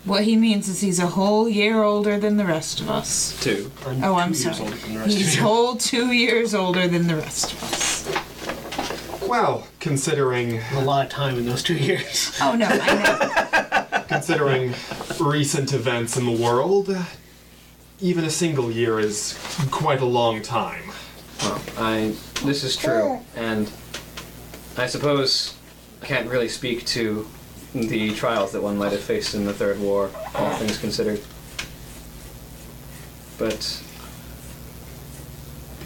What 0.06 0.26
he 0.26 0.36
means 0.36 0.68
is 0.68 0.82
he's 0.82 1.00
a 1.00 1.08
whole 1.08 1.48
year 1.48 1.82
older 1.82 2.20
than 2.20 2.36
the 2.38 2.44
rest 2.46 2.82
of 2.82 2.90
us. 2.90 3.42
Too. 3.42 3.72
I'm 3.88 4.04
Oh, 4.04 4.16
I'm 4.16 4.34
two 4.34 4.44
years 4.44 4.58
sorry. 4.58 4.70
older 4.70 4.76
than 4.82 4.94
the 4.94 5.00
rest 5.00 5.18
He's 5.18 5.28
of 5.30 5.36
you. 5.36 5.42
whole 5.42 5.76
two 5.78 6.12
years 6.12 6.54
older 6.54 6.88
than 6.90 7.08
the 7.08 7.16
rest 7.16 7.54
of 7.54 7.64
us. 7.64 9.24
Well, 9.28 9.66
considering 9.80 10.60
A 10.74 10.82
lot 10.84 11.06
of 11.06 11.12
time 11.12 11.38
in 11.38 11.46
those 11.46 11.64
two 11.64 11.76
years. 11.76 12.38
Oh 12.42 12.54
no, 12.56 12.68
I 12.70 13.94
know. 13.94 14.04
considering 14.10 14.74
recent 15.22 15.72
events 15.74 16.18
in 16.18 16.26
the 16.26 16.32
world, 16.44 16.96
even 18.00 18.26
a 18.26 18.30
single 18.30 18.72
year 18.72 19.00
is 19.00 19.38
quite 19.72 20.02
a 20.02 20.06
long 20.06 20.42
time. 20.42 20.84
Well, 21.42 21.62
I. 21.78 22.16
This 22.44 22.64
is 22.64 22.76
true, 22.76 23.20
and 23.36 23.72
I 24.78 24.88
suppose 24.88 25.56
I 26.02 26.06
can't 26.06 26.30
really 26.30 26.50
speak 26.50 26.86
to 26.88 27.26
the 27.74 28.14
trials 28.16 28.52
that 28.52 28.62
one 28.62 28.78
might 28.78 28.92
have 28.92 29.02
faced 29.02 29.34
in 29.34 29.46
the 29.46 29.54
Third 29.54 29.80
War, 29.80 30.10
all 30.36 30.54
things 30.56 30.78
considered. 30.78 31.22
But 33.38 33.82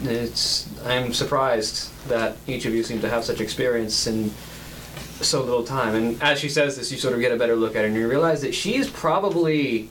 it's. 0.02 0.68
I'm 0.84 1.12
surprised 1.12 1.90
that 2.08 2.36
each 2.46 2.66
of 2.66 2.74
you 2.74 2.82
seem 2.82 3.00
to 3.00 3.08
have 3.08 3.24
such 3.24 3.40
experience 3.40 4.06
in 4.06 4.30
so 5.20 5.42
little 5.42 5.64
time. 5.64 5.94
And 5.94 6.22
as 6.22 6.38
she 6.38 6.48
says 6.48 6.76
this, 6.76 6.90
you 6.92 6.98
sort 6.98 7.14
of 7.14 7.20
get 7.20 7.32
a 7.32 7.36
better 7.36 7.56
look 7.56 7.74
at 7.76 7.80
her, 7.82 7.86
and 7.86 7.96
you 7.96 8.08
realize 8.08 8.40
that 8.42 8.54
she 8.54 8.76
is 8.76 8.88
probably. 8.88 9.90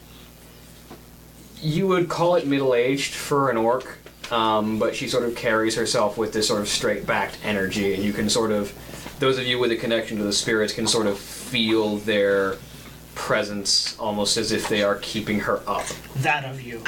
You 1.61 1.87
would 1.87 2.09
call 2.09 2.35
it 2.35 2.45
middle 2.45 2.75
aged 2.75 3.13
for 3.13 3.49
an 3.49 3.57
orc, 3.57 3.97
um, 4.31 4.77
but 4.79 4.95
she 4.95 5.07
sort 5.07 5.23
of 5.23 5.35
carries 5.35 5.75
herself 5.75 6.17
with 6.17 6.33
this 6.33 6.47
sort 6.47 6.61
of 6.61 6.67
straight 6.67 7.05
backed 7.05 7.37
energy, 7.43 7.93
and 7.93 8.03
you 8.03 8.13
can 8.13 8.29
sort 8.29 8.51
of. 8.51 8.73
Those 9.19 9.39
of 9.39 9.47
you 9.47 9.57
with 9.57 9.71
a 9.71 9.75
connection 9.75 10.17
to 10.17 10.23
the 10.23 10.33
spirits 10.33 10.73
can 10.73 10.85
sort 10.85 11.07
of 11.07 11.17
feel 11.17 11.97
their 11.97 12.57
presence 13.15 13.97
almost 13.99 14.37
as 14.37 14.51
if 14.51 14.69
they 14.69 14.83
are 14.83 14.97
keeping 14.97 15.39
her 15.39 15.61
up. 15.67 15.87
That 16.17 16.45
of 16.45 16.61
you. 16.61 16.83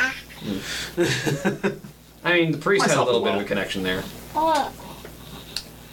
I 2.23 2.33
mean, 2.33 2.51
the 2.51 2.57
priest 2.59 2.85
had 2.85 2.97
a 2.97 3.03
little 3.03 3.25
as 3.27 3.31
bit 3.31 3.35
of 3.35 3.41
a 3.41 3.45
connection 3.45 3.81
there. 3.81 4.03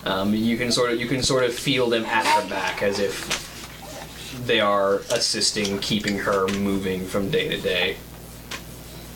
Um, 0.04 0.34
you 0.34 0.56
can 0.56 0.70
sort 0.70 0.92
of 0.92 1.00
you 1.00 1.06
can 1.06 1.22
sort 1.22 1.44
of 1.44 1.54
feel 1.54 1.88
them 1.88 2.04
at 2.04 2.26
her 2.26 2.48
back 2.48 2.82
as 2.82 3.00
if 3.00 4.42
they 4.46 4.60
are 4.60 4.96
assisting, 5.10 5.78
keeping 5.78 6.18
her 6.18 6.46
moving 6.48 7.06
from 7.06 7.30
day 7.30 7.48
to 7.48 7.60
day. 7.60 7.96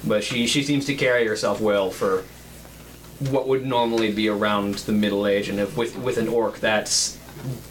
But 0.05 0.25
she 0.25 0.47
she 0.47 0.63
seems 0.63 0.87
to 0.87 0.95
carry 0.95 1.27
herself 1.27 1.61
well 1.61 1.91
for 1.91 2.25
what 3.31 3.47
would 3.49 3.67
normally 3.67 4.13
be 4.13 4.29
around 4.29 4.75
the 4.77 4.93
middle 4.93 5.27
age, 5.27 5.49
and 5.49 5.59
if 5.59 5.77
with 5.77 5.97
with 5.99 6.17
an 6.17 6.29
orc 6.29 6.59
that's 6.61 7.19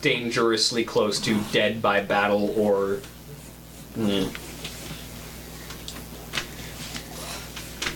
dangerously 0.01 0.83
close 0.83 1.19
to 1.21 1.39
dead 1.51 1.81
by 1.81 2.01
battle 2.01 2.53
or. 2.59 2.99
mm. 3.97 4.31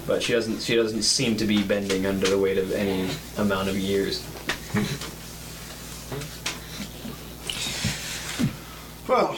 But 0.05 0.21
she 0.21 0.33
doesn't. 0.33 0.61
She 0.61 0.75
doesn't 0.75 1.03
seem 1.03 1.37
to 1.37 1.45
be 1.45 1.63
bending 1.63 2.05
under 2.05 2.27
the 2.27 2.37
weight 2.37 2.57
of 2.57 2.71
any 2.71 3.09
amount 3.37 3.69
of 3.69 3.77
years. 3.77 4.25
Well, 9.07 9.37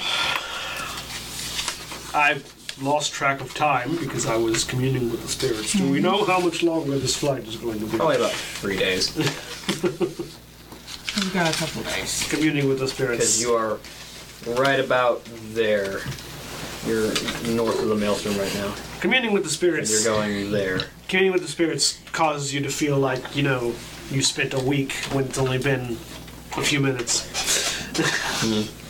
I've 2.13 2.54
lost 2.81 3.13
track 3.13 3.41
of 3.41 3.53
time 3.53 3.95
because 3.97 4.25
I 4.25 4.35
was 4.35 4.63
communing 4.63 5.09
with 5.09 5.21
the 5.21 5.27
spirits. 5.27 5.73
Do 5.73 5.89
we 5.89 5.97
mm-hmm. 5.99 6.05
know 6.05 6.25
how 6.25 6.39
much 6.39 6.63
longer 6.63 6.97
this 6.97 7.15
flight 7.15 7.47
is 7.47 7.55
going 7.55 7.79
to 7.79 7.85
be? 7.85 7.97
Probably 7.97 8.17
about 8.17 8.31
three 8.31 8.77
days, 8.77 9.15
We've 11.15 11.33
got 11.33 11.53
a 11.53 11.57
couple 11.57 11.81
days. 11.83 12.27
Communing 12.29 12.67
with 12.67 12.79
the 12.79 12.89
spirits. 12.89 13.19
because 13.19 13.41
you 13.41 13.53
are 13.53 13.79
right 14.59 14.79
about 14.81 15.23
there. 15.53 16.01
You're 16.85 17.07
north 17.55 17.81
of 17.81 17.87
the 17.87 17.95
maelstrom 17.95 18.37
right 18.37 18.53
now, 18.53 18.75
Communing 18.99 19.31
with 19.31 19.43
the 19.43 19.47
and 19.47 19.53
spirits. 19.55 19.91
you're 19.91 20.13
going 20.13 20.51
there. 20.51 20.81
Communing 21.07 21.31
with 21.31 21.41
the 21.41 21.47
spirits 21.47 21.99
causes 22.11 22.53
you 22.53 22.59
to 22.61 22.69
feel 22.69 22.99
like, 22.99 23.35
you 23.35 23.43
know, 23.43 23.73
you 24.11 24.21
spent 24.21 24.53
a 24.53 24.59
week 24.59 24.93
when 25.13 25.25
it's 25.25 25.37
only 25.37 25.57
been 25.57 25.97
a 26.57 26.61
few 26.61 26.79
minutes. 26.79 27.25
Mm-hmm. 27.93 28.81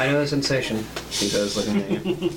I 0.00 0.06
know 0.06 0.20
the 0.20 0.26
sensation. 0.26 0.78
He 1.10 1.28
says, 1.28 1.58
looking 1.58 1.82
at 1.82 2.06
you. 2.06 2.30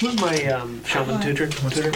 Who's 0.00 0.20
my 0.20 0.44
um, 0.46 0.82
shaman 0.82 1.20
tutor? 1.20 1.46
tutor? 1.46 1.92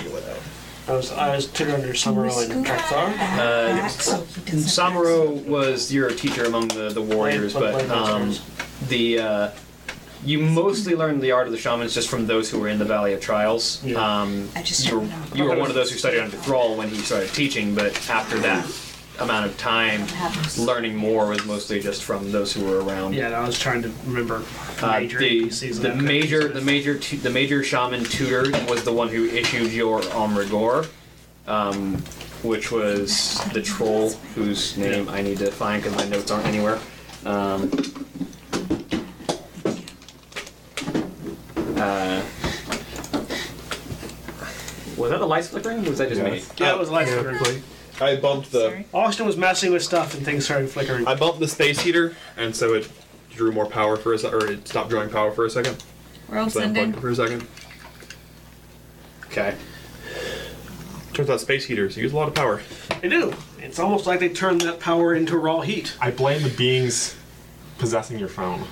I 0.86 0.92
was 0.92 1.10
I 1.10 1.34
was 1.34 1.48
tutor 1.48 1.74
under 1.74 1.88
Samuro 1.94 2.48
and 2.48 2.64
Traxar. 2.64 3.18
Uh, 3.18 3.88
so 3.88 4.22
he 4.44 4.52
doesn't- 4.52 4.58
Samuro 4.60 5.44
was 5.46 5.92
your 5.92 6.10
teacher 6.10 6.44
among 6.44 6.68
the, 6.68 6.90
the 6.90 7.02
warriors, 7.02 7.52
Blade- 7.52 7.72
but 7.72 7.86
Blade 7.86 7.90
um, 7.90 8.28
Masters. 8.28 8.88
the 8.88 9.18
uh, 9.18 9.50
you 10.24 10.38
mostly 10.38 10.94
learned 10.94 11.22
the 11.22 11.32
art 11.32 11.48
of 11.48 11.52
the 11.52 11.58
shamans 11.58 11.92
just 11.92 12.08
from 12.08 12.28
those 12.28 12.48
who 12.48 12.60
were 12.60 12.68
in 12.68 12.78
the 12.78 12.84
Valley 12.84 13.14
of 13.14 13.20
Trials. 13.20 13.82
Yeah. 13.84 13.98
Um, 13.98 14.48
I 14.54 14.62
just 14.62 14.86
you 14.88 15.00
were, 15.00 15.06
don't 15.06 15.10
know. 15.10 15.34
you 15.34 15.44
were 15.50 15.56
one 15.56 15.68
of 15.70 15.74
those 15.74 15.90
who 15.90 15.98
studied 15.98 16.20
under 16.20 16.36
Thrall 16.36 16.76
when 16.76 16.88
he 16.88 16.98
started 16.98 17.30
teaching, 17.30 17.74
but 17.74 18.08
after 18.08 18.38
that 18.38 18.64
amount 19.22 19.46
of 19.46 19.56
time, 19.58 20.06
learning 20.58 20.96
more 20.96 21.26
was 21.28 21.44
mostly 21.46 21.80
just 21.80 22.02
from 22.02 22.32
those 22.32 22.52
who 22.52 22.64
were 22.64 22.82
around. 22.82 23.14
Yeah, 23.14 23.38
I 23.38 23.46
was 23.46 23.58
trying 23.58 23.82
to 23.82 23.90
remember 24.06 24.42
the 24.80 24.86
Uh, 24.86 25.00
major 25.00 25.18
the 25.18 25.40
NPCs 25.44 25.76
the 25.80 25.88
that 25.88 25.96
major 25.98 26.48
the 26.48 26.60
major 26.60 26.98
tu- 26.98 27.16
the 27.18 27.30
major 27.30 27.62
shaman 27.62 28.04
tutor 28.04 28.50
was 28.68 28.82
the 28.84 28.92
one 28.92 29.08
who 29.08 29.26
issued 29.26 29.72
your 29.72 30.00
Omrigor, 30.00 30.86
um, 31.46 31.96
which 32.42 32.70
was 32.72 33.40
the 33.52 33.62
troll 33.62 34.10
whose 34.34 34.76
name 34.76 35.08
I 35.08 35.22
need 35.22 35.38
to 35.38 35.50
find 35.50 35.82
because 35.82 35.96
my 35.96 36.08
notes 36.08 36.30
aren't 36.30 36.46
anywhere. 36.46 36.78
Um, 37.24 37.70
uh, 41.76 42.22
was 44.96 45.10
that 45.10 45.18
the 45.18 45.26
lights 45.26 45.48
flickering? 45.48 45.84
Or 45.86 45.90
was 45.90 45.98
that 45.98 46.08
just 46.08 46.20
me? 46.22 46.34
Yes. 46.36 46.52
Yeah, 46.58 46.72
it 46.74 46.78
was 46.78 46.90
light 46.90 47.08
flickering. 47.08 47.62
I 48.02 48.16
bumped 48.16 48.50
the 48.52 48.68
Sorry. 48.68 48.86
Austin 48.92 49.26
was 49.26 49.36
messing 49.36 49.72
with 49.72 49.82
stuff 49.82 50.14
and 50.14 50.24
things 50.24 50.44
started 50.44 50.68
flickering. 50.70 51.06
I 51.06 51.14
bumped 51.14 51.40
the 51.40 51.48
space 51.48 51.80
heater, 51.80 52.16
and 52.36 52.54
so 52.54 52.74
it 52.74 52.90
drew 53.30 53.52
more 53.52 53.66
power 53.66 53.96
for 53.96 54.12
a 54.12 54.18
se- 54.18 54.28
or 54.32 54.44
it 54.46 54.66
stopped 54.68 54.90
drawing 54.90 55.08
power 55.10 55.30
for 55.30 55.44
a 55.46 55.50
second. 55.50 55.82
World 56.28 56.50
So 56.52 56.60
I 56.60 56.64
unplugged 56.64 56.76
sending. 56.76 56.94
it 56.94 57.00
for 57.00 57.08
a 57.10 57.14
second. 57.14 57.46
Okay. 59.26 59.54
Turns 61.14 61.30
out 61.30 61.40
space 61.40 61.64
heaters 61.66 61.96
use 61.96 62.12
a 62.12 62.16
lot 62.16 62.28
of 62.28 62.34
power. 62.34 62.60
They 63.00 63.08
do. 63.08 63.34
It's 63.60 63.78
almost 63.78 64.06
like 64.06 64.20
they 64.20 64.28
turn 64.28 64.58
that 64.58 64.80
power 64.80 65.14
into 65.14 65.36
raw 65.38 65.60
heat. 65.60 65.94
I 66.00 66.10
blame 66.10 66.42
the 66.42 66.48
beings 66.50 67.16
possessing 67.78 68.18
your 68.18 68.28
phone. 68.28 68.64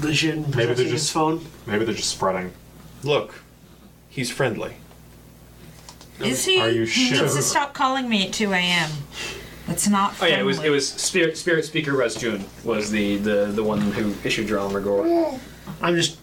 The 0.00 0.12
Jin 0.12 0.42
Maybe 0.42 0.50
they're 0.52 0.66
possessing 0.68 0.84
his 0.92 1.02
just- 1.02 1.12
phone. 1.12 1.46
Maybe 1.66 1.84
they're 1.84 1.94
just 1.94 2.08
spreading. 2.10 2.52
Look, 3.02 3.42
he's 4.08 4.30
friendly. 4.30 4.76
Is 6.22 6.44
he? 6.44 6.60
Are 6.60 6.70
you 6.70 6.84
he 6.84 7.10
needs 7.10 7.34
to 7.34 7.42
stop 7.42 7.74
calling 7.74 8.08
me 8.08 8.26
at 8.26 8.32
2 8.32 8.52
a.m. 8.52 8.90
That's 9.66 9.88
not 9.88 10.14
Oh 10.20 10.26
yeah, 10.26 10.40
it 10.40 10.44
was 10.44 10.62
it 10.62 10.70
was 10.70 10.88
Spirit 10.88 11.36
Spirit 11.36 11.64
Speaker 11.64 11.92
Resjun 11.92 12.44
was 12.64 12.90
the, 12.90 13.16
the 13.18 13.46
the 13.46 13.62
one 13.62 13.80
who 13.80 14.14
issued 14.26 14.48
your 14.48 14.58
Omrigor. 14.58 15.38
I'm 15.80 15.96
just. 15.96 16.18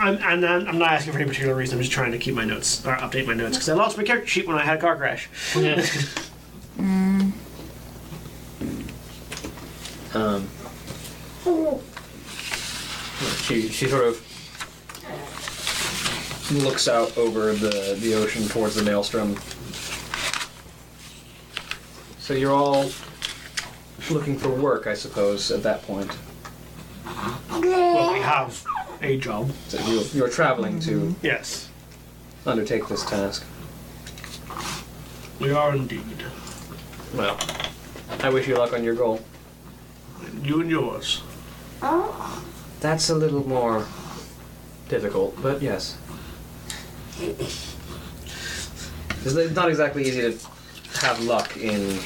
I'm, 0.00 0.14
and 0.18 0.46
I'm, 0.46 0.68
I'm 0.68 0.78
not 0.78 0.92
asking 0.92 1.12
for 1.12 1.18
any 1.18 1.28
particular 1.28 1.56
reason. 1.56 1.76
I'm 1.76 1.82
just 1.82 1.92
trying 1.92 2.12
to 2.12 2.18
keep 2.18 2.32
my 2.32 2.44
notes 2.44 2.86
or 2.86 2.94
update 2.98 3.26
my 3.26 3.34
notes 3.34 3.56
because 3.56 3.68
I 3.68 3.74
lost 3.74 3.98
my 3.98 4.04
character 4.04 4.28
sheet 4.28 4.46
when 4.46 4.56
I 4.56 4.62
had 4.62 4.78
a 4.78 4.80
car 4.80 4.96
crash. 4.96 5.28
Um, 10.14 10.48
she 13.42 13.68
she 13.68 13.88
sort 13.88 14.04
of 14.04 14.22
looks 16.50 16.88
out 16.88 17.16
over 17.16 17.52
the 17.52 17.96
the 18.00 18.14
ocean 18.14 18.48
towards 18.48 18.74
the 18.74 18.82
maelstrom. 18.82 19.36
So 22.18 22.34
you're 22.34 22.52
all 22.52 22.90
looking 24.10 24.38
for 24.38 24.50
work, 24.50 24.86
I 24.86 24.94
suppose, 24.94 25.50
at 25.50 25.62
that 25.62 25.82
point. 25.82 26.10
Well, 27.50 28.12
we 28.12 28.20
have 28.20 28.64
a 29.02 29.18
job. 29.18 29.50
So 29.68 29.78
you 29.86 30.04
you're 30.12 30.28
traveling 30.28 30.80
to 30.80 30.90
mm-hmm. 30.90 31.26
Yes, 31.26 31.68
undertake 32.46 32.88
this 32.88 33.04
task. 33.04 33.44
we 35.40 35.52
are 35.52 35.74
indeed. 35.74 36.24
Well, 37.14 37.38
I 38.20 38.28
wish 38.30 38.46
you 38.48 38.56
luck 38.56 38.72
on 38.72 38.84
your 38.84 38.94
goal. 38.94 39.20
You 40.42 40.60
and 40.60 40.70
yours. 40.70 41.22
Oh. 41.82 42.44
That's 42.80 43.10
a 43.10 43.14
little 43.14 43.46
more 43.48 43.86
difficult, 44.88 45.40
but 45.42 45.62
yes. 45.62 45.96
It's 47.20 47.76
it's 49.24 49.54
not 49.54 49.68
exactly 49.68 50.04
easy 50.04 50.20
to 50.20 50.38
have 51.00 51.22
luck 51.24 51.56
in 51.56 51.98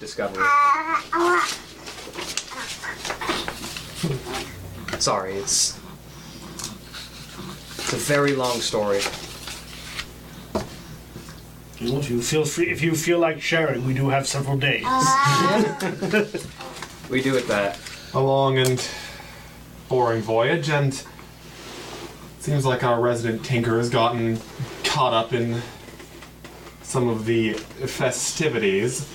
discovery. 0.00 0.44
Sorry, 4.98 5.34
it's 5.34 5.78
it's 7.78 7.92
a 7.92 7.96
very 7.96 8.34
long 8.34 8.60
story. 8.60 9.00
Well, 11.80 11.98
if 11.98 12.10
you 12.10 12.22
feel 12.22 12.44
free, 12.44 12.70
if 12.70 12.80
you 12.82 12.94
feel 12.94 13.18
like 13.18 13.40
sharing, 13.40 13.84
we 13.84 13.94
do 13.94 14.08
have 14.08 14.26
several 14.28 14.56
days. 14.56 14.84
We 17.10 17.20
do 17.20 17.36
it 17.36 17.46
that. 17.48 17.78
A 18.14 18.20
long 18.20 18.56
and 18.56 18.82
boring 19.90 20.22
voyage, 20.22 20.70
and 20.70 20.94
seems 22.42 22.66
like 22.66 22.82
our 22.82 23.00
resident 23.00 23.44
tinker 23.44 23.78
has 23.78 23.88
gotten 23.88 24.36
caught 24.82 25.14
up 25.14 25.32
in 25.32 25.62
some 26.82 27.08
of 27.08 27.24
the 27.24 27.52
festivities. 27.52 29.08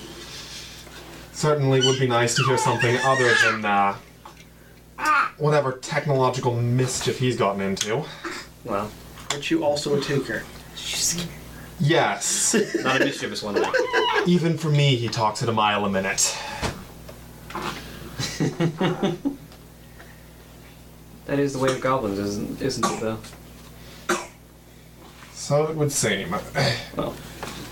Certainly 1.33 1.81
would 1.81 1.99
be 1.99 2.07
nice 2.07 2.35
to 2.35 2.43
hear 2.43 2.57
something 2.57 2.97
other 3.03 3.33
than 3.43 3.65
uh, 3.65 3.97
whatever 5.37 5.73
technological 5.73 6.53
mischief 6.55 7.19
he's 7.19 7.35
gotten 7.35 7.61
into. 7.61 8.05
Well, 8.63 8.89
Aren't 9.31 9.51
you 9.51 9.65
also 9.65 9.97
a 9.97 10.01
tinker? 10.01 10.43
Yes, 11.79 12.55
not 12.81 13.01
a 13.01 13.05
mischievous 13.05 13.43
one 13.43 13.55
though. 13.55 13.73
even 14.25 14.57
for 14.57 14.69
me, 14.69 14.95
he 14.95 15.09
talks 15.09 15.43
at 15.43 15.49
a 15.49 15.53
mile 15.53 15.83
a 15.83 15.89
minute. 15.89 16.35
That 21.27 21.39
is 21.39 21.51
the 21.53 21.59
way 21.59 21.71
of 21.71 21.81
goblins, 21.81 22.17
isn't 22.19 22.61
isn't 22.61 22.85
it 22.85 22.99
though? 23.01 23.19
So 25.33 25.67
it 25.67 25.75
would 25.75 25.91
seem. 25.91 26.33
Well, 26.95 27.15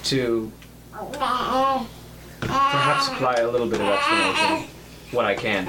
to 0.04 0.52
perhaps 2.42 3.08
apply 3.08 3.36
a 3.36 3.48
little 3.50 3.68
bit 3.68 3.80
of 3.82 3.88
explanation, 3.88 4.70
what 5.12 5.26
I 5.26 5.36
can. 5.36 5.68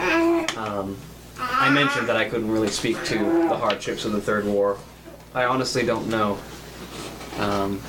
Um, 0.59 0.97
I 1.39 1.71
mentioned 1.71 2.09
that 2.09 2.17
I 2.17 2.29
couldn't 2.29 2.51
really 2.51 2.69
speak 2.69 3.03
to 3.05 3.19
the 3.19 3.57
hardships 3.57 4.05
of 4.05 4.13
the 4.13 4.21
Third 4.21 4.47
War. 4.47 4.79
I 5.33 5.45
honestly 5.45 5.85
don't 5.85 6.09
know. 6.09 6.39
Um, 7.39 7.81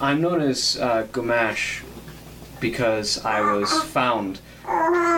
I'm 0.00 0.20
known 0.20 0.40
as 0.40 0.78
uh, 0.80 1.06
Gumash 1.12 1.82
because 2.60 3.24
I 3.24 3.40
was 3.40 3.82
found 3.84 4.40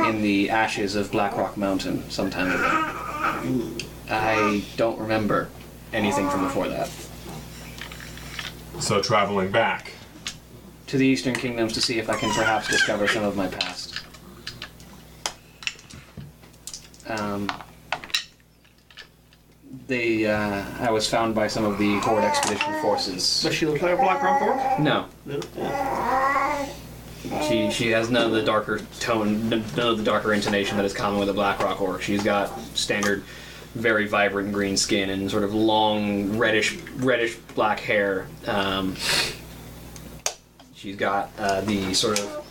in 0.08 0.22
the 0.22 0.50
ashes 0.50 0.94
of 0.96 1.10
Blackrock 1.10 1.56
Mountain 1.56 2.08
some 2.10 2.30
time 2.30 2.48
ago. 2.50 3.76
I 4.08 4.64
don't 4.76 4.98
remember 4.98 5.48
anything 5.92 6.28
from 6.30 6.44
before 6.44 6.68
that. 6.68 6.90
So 8.80 9.00
traveling 9.00 9.50
back. 9.50 9.92
to 10.86 10.96
the 10.98 11.06
Eastern 11.06 11.34
Kingdoms 11.34 11.72
to 11.74 11.80
see 11.80 11.98
if 11.98 12.08
I 12.10 12.16
can 12.16 12.30
perhaps 12.34 12.68
discover 12.68 13.06
some 13.06 13.22
of 13.24 13.36
my 13.36 13.46
past. 13.46 14.00
Um, 17.08 17.48
they, 19.86 20.26
uh, 20.26 20.64
I 20.78 20.90
was 20.90 21.08
found 21.08 21.34
by 21.34 21.46
some 21.48 21.64
of 21.64 21.78
the 21.78 21.98
Horde 22.00 22.24
expedition 22.24 22.72
forces. 22.82 23.42
Does 23.42 23.54
she 23.54 23.66
look 23.66 23.82
like 23.82 23.92
a 23.92 23.96
Black 23.96 24.22
Rock 24.22 24.42
Orc? 24.42 24.78
No, 24.80 25.06
No. 25.26 25.40
She 27.46 27.70
she 27.70 27.90
has 27.90 28.10
none 28.10 28.26
of 28.26 28.32
the 28.32 28.42
darker 28.42 28.80
tone, 28.98 29.48
none 29.48 29.62
of 29.76 29.98
the 29.98 30.04
darker 30.04 30.32
intonation 30.32 30.76
that 30.76 30.86
is 30.86 30.94
common 30.94 31.20
with 31.20 31.28
a 31.28 31.34
Blackrock 31.34 31.80
orc. 31.80 32.00
She's 32.02 32.22
got 32.22 32.58
standard, 32.74 33.22
very 33.74 34.06
vibrant 34.06 34.52
green 34.52 34.76
skin 34.76 35.10
and 35.10 35.30
sort 35.30 35.44
of 35.44 35.54
long 35.54 36.38
reddish 36.38 36.78
reddish 36.96 37.36
black 37.54 37.80
hair. 37.80 38.26
Um, 38.46 38.96
she's 40.74 40.96
got 40.96 41.30
uh, 41.38 41.60
the 41.62 41.92
sort 41.92 42.18
of 42.18 42.46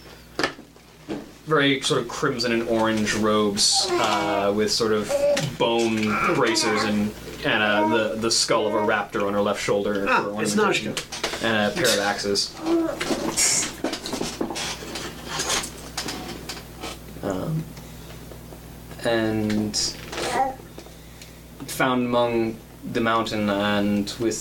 very 1.46 1.82
sort 1.82 2.00
of 2.00 2.08
crimson 2.08 2.52
and 2.52 2.70
orange 2.70 3.16
robes 3.16 3.88
uh, 3.90 4.54
with 4.56 4.72
sort 4.72 4.92
of 4.92 5.12
bone 5.58 6.04
bracers 6.36 6.84
and 6.84 7.12
and 7.44 7.64
uh, 7.64 7.88
the 7.88 8.16
the 8.16 8.32
skull 8.32 8.68
of 8.68 8.76
a 8.76 8.78
raptor 8.78 9.26
on 9.26 9.34
her 9.34 9.42
left 9.42 9.62
shoulder. 9.62 10.06
Ah, 10.08 10.24
for 10.24 10.42
it's 10.44 10.58
ornamentation, 10.58 10.94
Najka. 10.94 11.44
And 11.44 11.72
a 11.72 11.76
pair 11.76 11.92
of 11.92 12.00
axes. 12.00 12.56
and 19.10 19.76
found 21.66 22.06
among 22.06 22.56
the 22.92 23.02
mountain 23.02 23.50
and 23.50 24.14
with 24.20 24.40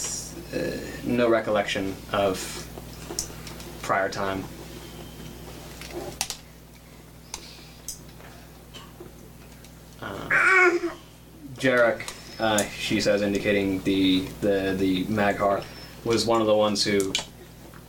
uh, 0.55 1.09
no 1.09 1.29
recollection 1.29 1.97
of 2.13 2.37
prior 3.83 4.11
time. 4.11 4.45
Uh, 10.03 10.29
Jarek, 11.57 12.03
uh, 12.39 12.63
she 12.65 13.01
says, 13.01 13.23
indicating 13.23 13.83
the 13.83 14.27
the 14.43 14.75
the 14.79 15.05
Maghar, 15.07 15.65
was 16.05 16.27
one 16.27 16.41
of 16.43 16.47
the 16.47 16.55
ones 16.55 16.85
who 16.85 17.13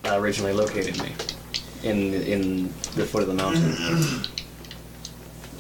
originally 0.06 0.54
located 0.54 0.98
me 1.04 1.12
in 1.84 2.14
in 2.14 2.68
the 2.96 3.06
foot 3.06 3.22
of 3.22 3.28
the 3.28 3.34
mountain. 3.34 4.24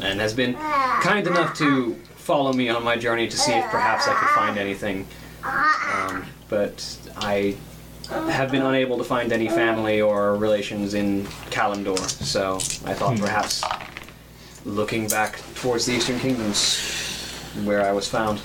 and 0.01 0.19
has 0.19 0.33
been 0.33 0.53
kind 1.01 1.27
enough 1.27 1.57
to 1.57 1.95
follow 2.15 2.53
me 2.53 2.69
on 2.69 2.83
my 2.83 2.95
journey 2.95 3.27
to 3.27 3.38
see 3.38 3.53
if 3.53 3.65
perhaps 3.69 4.07
I 4.07 4.13
could 4.13 4.29
find 4.29 4.57
anything. 4.57 5.07
Um, 5.43 6.25
but 6.47 6.97
I 7.17 7.55
have 8.09 8.51
been 8.51 8.62
unable 8.62 8.97
to 8.97 9.03
find 9.03 9.31
any 9.31 9.47
family 9.49 10.01
or 10.01 10.35
relations 10.35 10.93
in 10.93 11.25
Kalimdor, 11.51 11.97
so 11.97 12.55
I 12.89 12.93
thought 12.93 13.17
perhaps 13.19 13.63
looking 14.65 15.07
back 15.07 15.41
towards 15.55 15.85
the 15.85 15.93
Eastern 15.93 16.19
Kingdoms, 16.19 16.79
where 17.63 17.85
I 17.85 17.91
was 17.91 18.07
found. 18.07 18.41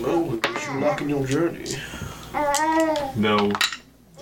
Well, 0.00 0.22
we 0.22 0.36
wish 0.38 0.68
you 0.68 0.80
luck 0.80 1.00
in 1.00 1.08
your 1.08 1.26
journey. 1.26 1.64
No 3.16 3.50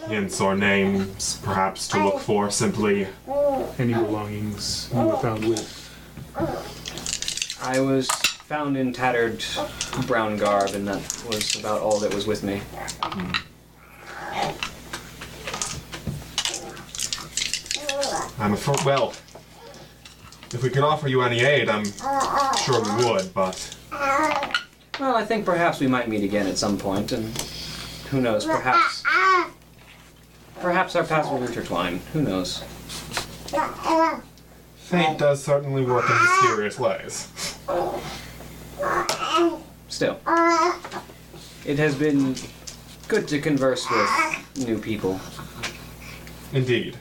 hints 0.08 0.40
or 0.40 0.54
names, 0.54 1.40
perhaps, 1.42 1.88
to 1.88 2.04
look 2.04 2.20
for. 2.20 2.50
Simply, 2.50 3.06
Any 3.78 3.94
belongings 3.94 4.90
you 4.92 5.00
were 5.00 5.16
found 5.16 5.48
with? 5.48 5.83
I 6.36 7.80
was 7.80 8.08
found 8.08 8.76
in 8.76 8.92
tattered 8.92 9.44
brown 10.06 10.36
garb, 10.36 10.70
and 10.70 10.86
that 10.88 11.24
was 11.28 11.56
about 11.58 11.80
all 11.80 11.98
that 12.00 12.12
was 12.12 12.26
with 12.26 12.42
me. 12.42 12.60
I'm 18.38 18.52
afraid. 18.52 18.84
Well, 18.84 19.14
if 20.52 20.62
we 20.62 20.70
could 20.70 20.82
offer 20.82 21.08
you 21.08 21.22
any 21.22 21.40
aid, 21.40 21.68
I'm 21.68 21.84
sure 22.64 22.82
we 22.82 23.04
would. 23.04 23.32
But 23.32 23.76
Well, 25.00 25.16
I 25.16 25.24
think 25.24 25.44
perhaps 25.44 25.80
we 25.80 25.86
might 25.86 26.08
meet 26.08 26.24
again 26.24 26.46
at 26.46 26.58
some 26.58 26.76
point, 26.76 27.12
and 27.12 27.26
who 28.10 28.20
knows, 28.20 28.44
perhaps. 28.44 29.02
Perhaps 30.60 30.96
our 30.96 31.04
paths 31.04 31.28
will 31.28 31.42
intertwine. 31.42 32.00
Who 32.12 32.22
knows? 32.22 32.62
Fate 34.84 35.18
does 35.18 35.42
certainly 35.42 35.82
work 35.82 36.04
in 36.08 36.16
mysterious 36.22 36.78
ways. 36.78 37.28
Still, 39.88 40.18
it 41.64 41.78
has 41.78 41.94
been 41.94 42.36
good 43.08 43.26
to 43.28 43.40
converse 43.40 43.86
with 43.90 44.66
new 44.66 44.78
people. 44.78 45.18
Indeed. 46.52 46.96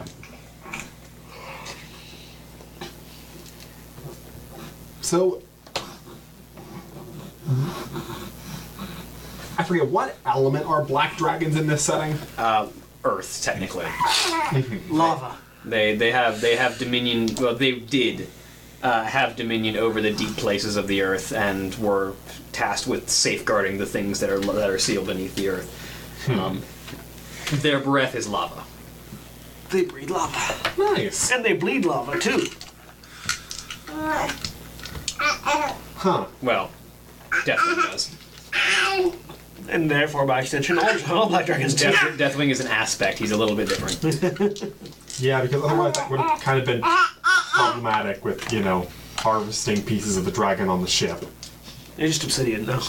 So, 5.02 5.42
I 9.58 9.64
forget 9.64 9.88
what 9.88 10.16
element 10.26 10.66
are 10.66 10.84
black 10.84 11.18
dragons 11.18 11.58
in 11.58 11.68
this 11.68 11.84
setting. 11.84 12.18
Uh, 12.38 12.70
Earth, 13.04 13.44
technically. 13.44 13.86
Lava. 14.90 15.38
They 15.66 15.96
they 15.96 16.12
have 16.12 16.42
they 16.42 16.56
have 16.56 16.78
dominion. 16.78 17.30
Well, 17.40 17.56
they 17.56 17.74
did 17.74 18.28
uh, 18.82 19.04
have 19.04 19.36
dominion 19.36 19.78
over 19.78 20.02
the 20.02 20.12
deep 20.12 20.36
places 20.38 20.76
of 20.76 20.88
the 20.88 21.02
earth, 21.02 21.32
and 21.32 21.74
were 21.76 22.14
tasked 22.52 22.88
with 22.88 23.10
safeguarding 23.10 23.78
the 23.78 23.86
things 23.86 24.20
that 24.20 24.30
are 24.30 24.40
that 24.40 24.70
are 24.70 24.80
sealed 24.80 25.08
beneath 25.08 25.36
the 25.36 25.50
earth. 25.50 26.30
Um, 26.30 26.62
their 27.62 27.80
breath 27.80 28.16
is 28.16 28.28
lava. 28.28 28.64
They 29.70 29.84
breathe 29.86 30.12
lava. 30.12 30.72
Nice. 30.78 31.32
And 31.32 31.44
they 31.44 31.54
bleed 31.54 31.86
lava, 31.86 32.20
too. 32.20 32.46
Huh. 35.96 36.26
Well, 36.42 36.70
definitely 37.46 37.84
does. 37.84 38.16
And 39.70 39.90
therefore, 39.90 40.26
by 40.26 40.42
extension, 40.42 40.78
all, 40.78 40.92
all 41.10 41.28
black 41.28 41.46
dragons 41.46 41.74
do. 41.74 41.86
Death, 41.86 42.18
Deathwing 42.18 42.50
is 42.50 42.60
an 42.60 42.68
aspect. 42.68 43.18
He's 43.18 43.32
a 43.32 43.38
little 43.38 43.56
bit 43.56 43.70
different. 43.70 44.74
Yeah, 45.20 45.42
because 45.42 45.64
otherwise 45.64 45.94
that 45.96 46.10
would 46.10 46.20
have 46.20 46.40
kind 46.42 46.60
of 46.60 46.66
been 46.66 46.82
problematic 47.54 48.24
with, 48.26 48.52
you 48.52 48.62
know, 48.62 48.88
harvesting 49.20 49.82
pieces 49.84 50.18
of 50.18 50.26
the 50.26 50.32
dragon 50.32 50.70
on 50.70 50.82
the 50.82 50.88
ship. 50.88 51.24
They're 51.96 52.08
just 52.08 52.24
obsidian, 52.24 52.66
though. 52.66 52.82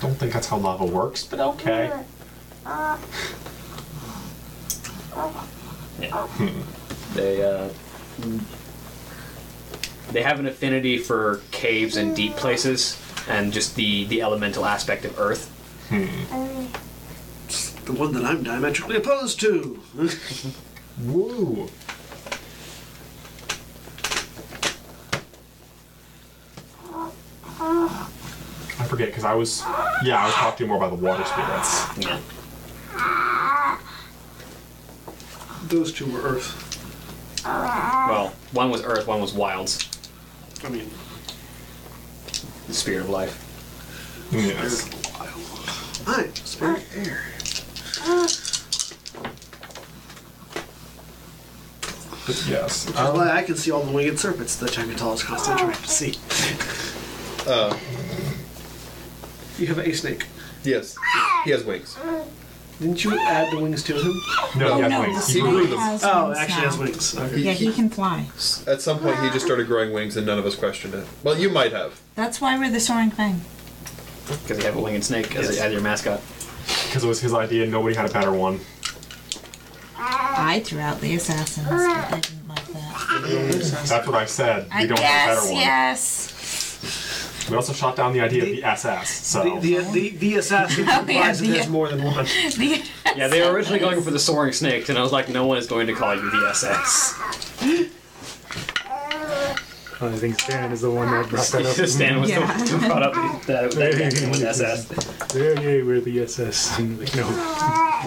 Don't 0.00 0.14
think 0.16 0.32
that's 0.32 0.46
how 0.48 0.56
lava 0.58 0.84
works, 0.84 1.24
but 1.24 1.40
okay. 1.40 1.90
Yeah, 6.00 6.26
They 7.14 7.42
uh, 7.44 7.68
they 10.10 10.22
have 10.22 10.40
an 10.40 10.46
affinity 10.46 10.98
for 10.98 11.40
caves 11.50 11.96
and 11.96 12.14
deep 12.16 12.34
places, 12.36 13.00
and 13.28 13.52
just 13.52 13.74
the 13.76 14.04
the 14.04 14.22
elemental 14.22 14.64
aspect 14.64 15.04
of 15.04 15.18
Earth. 15.18 15.48
The 17.84 17.92
one 17.92 18.12
that 18.12 18.24
I'm 18.24 18.42
diametrically 18.42 18.96
opposed 18.96 19.40
to. 19.40 19.80
Woo. 21.04 21.68
I 28.78 28.84
forget 28.88 29.08
because 29.08 29.24
I 29.24 29.34
was, 29.34 29.62
yeah, 30.04 30.22
I 30.22 30.26
was 30.26 30.34
talking 30.34 30.66
more 30.68 30.76
about 30.76 30.90
the 30.90 30.96
water 31.04 31.24
spirits. 31.24 31.98
Yeah. 31.98 32.20
Those 35.68 35.92
two 35.92 36.10
were 36.10 36.20
Earth. 36.20 36.68
Well, 37.44 38.34
one 38.52 38.70
was 38.70 38.82
Earth, 38.82 39.06
one 39.06 39.20
was 39.20 39.32
Wilds, 39.32 39.88
I 40.64 40.68
mean, 40.68 40.88
the 42.68 42.74
spirit 42.74 43.00
of 43.00 43.10
life. 43.10 43.48
Yes. 44.30 44.88
I'm 46.06 46.34
spirit 46.34 46.82
air. 46.94 47.22
But 52.40 52.48
yes. 52.50 52.86
Which 52.86 52.94
is 52.96 53.00
I 53.00 53.42
can 53.42 53.56
see 53.56 53.70
all 53.70 53.82
the 53.82 53.92
winged 53.92 54.18
serpents 54.18 54.56
that 54.56 54.70
Jang'atal 54.70 55.14
is 55.14 55.22
constantly 55.22 55.62
trying 55.64 55.76
to 55.82 55.88
see. 55.88 56.14
Uh, 57.46 57.76
You 59.58 59.66
have 59.66 59.78
a 59.78 59.92
snake. 59.92 60.26
yes, 60.64 60.96
he 61.44 61.50
has 61.50 61.64
wings. 61.64 61.96
Didn't 62.80 63.04
you 63.04 63.16
add 63.18 63.52
the 63.52 63.60
wings 63.60 63.82
to 63.84 63.94
him? 63.94 64.12
No, 64.56 64.74
he 64.76 64.80
has 64.82 64.90
no, 64.90 65.00
wings. 65.02 65.26
the 65.26 65.32
He 65.34 65.40
grew 65.40 65.50
grew 65.50 65.60
snake 65.66 65.70
them. 65.70 65.78
has 65.78 66.04
Oh, 66.04 66.26
wings 66.28 66.38
it 66.38 66.40
actually 66.40 66.62
now. 66.62 66.68
has 66.70 66.78
wings. 66.78 67.18
Okay. 67.18 67.36
Yeah, 67.38 67.52
he 67.52 67.72
can 67.72 67.90
fly. 67.90 68.26
At 68.66 68.80
some 68.80 68.98
point, 68.98 69.20
he 69.20 69.30
just 69.30 69.44
started 69.44 69.66
growing 69.68 69.92
wings, 69.92 70.16
and 70.16 70.26
none 70.26 70.38
of 70.38 70.46
us 70.46 70.54
questioned 70.56 70.94
it. 70.94 71.06
Well, 71.22 71.38
you 71.38 71.48
might 71.50 71.72
have. 71.72 72.00
That's 72.16 72.40
why 72.40 72.58
we're 72.58 72.70
the 72.70 72.80
soaring 72.80 73.10
thing. 73.10 73.42
Because 74.26 74.58
you 74.58 74.64
have 74.64 74.76
a 74.76 74.80
winged 74.80 75.04
snake 75.04 75.36
as, 75.36 75.50
Yes. 75.50 75.58
as 75.60 75.72
your 75.72 75.82
mascot. 75.82 76.20
Because 76.86 77.04
it 77.04 77.08
was 77.08 77.20
his 77.20 77.34
idea, 77.34 77.66
nobody 77.66 77.94
had 77.94 78.08
a 78.08 78.12
better 78.12 78.32
one. 78.32 78.60
I 80.42 80.60
threw 80.60 80.80
out 80.80 81.00
the 81.00 81.14
assassins, 81.14 81.66
but 81.68 82.10
they 82.10 82.20
didn't 82.20 82.48
like 82.48 82.66
that. 82.68 83.86
That's 83.88 84.06
what 84.06 84.14
I 84.16 84.26
said. 84.26 84.64
We 84.66 84.70
I 84.72 84.86
don't 84.86 84.98
have 84.98 85.38
a 85.38 85.40
better 85.40 85.46
one. 85.52 85.56
yes. 85.60 87.48
We 87.50 87.56
also 87.56 87.72
shot 87.72 87.96
down 87.96 88.12
the 88.12 88.20
idea 88.20 88.42
of 88.44 88.48
the 88.50 88.64
SS, 88.64 89.10
so. 89.10 89.58
The, 89.58 89.78
the, 89.80 89.90
the, 89.90 90.08
the 90.10 90.34
assassin 90.36 90.84
Oh, 90.88 91.00
implies 91.00 91.08
yeah, 91.08 91.32
that 91.32 91.38
the- 91.40 91.46
there's 91.52 91.68
more 91.68 91.88
than 91.88 92.02
one. 92.02 92.24
The- 92.56 92.82
Yeah, 93.16 93.28
they 93.28 93.40
were 93.42 93.52
originally 93.52 93.78
going 93.80 94.00
for 94.02 94.10
the 94.10 94.18
soaring 94.18 94.52
snake, 94.52 94.88
and 94.88 94.96
I 94.98 95.02
was 95.02 95.12
like, 95.12 95.28
no 95.28 95.46
one 95.46 95.58
is 95.58 95.66
going 95.66 95.86
to 95.88 95.92
call 95.94 96.14
you 96.14 96.30
the 96.30 96.48
SS. 96.50 97.18
I 100.02 100.16
think 100.16 100.40
Stan 100.40 100.72
is 100.72 100.80
the 100.80 100.90
one 100.90 101.10
that 101.10 101.28
brought 101.28 101.46
that 101.46 101.64
up. 101.66 101.74
Stan 101.88 102.20
was 102.20 102.28
the 102.30 102.40
Yeah. 102.40 102.58
one 102.58 102.66
who 102.68 102.78
brought 102.88 103.02
up 103.02 103.12
the, 103.14 103.52
that, 103.52 103.70
that 103.72 103.92
connection 103.92 104.30
with 104.30 104.42
SS. 104.42 105.34
Yeah, 105.34 105.60
yeah, 105.60 105.82
we're 105.84 106.00
the 106.00 106.20
SS. 106.22 106.78
And 106.78 106.98
like, 106.98 107.14
no. 107.14 107.28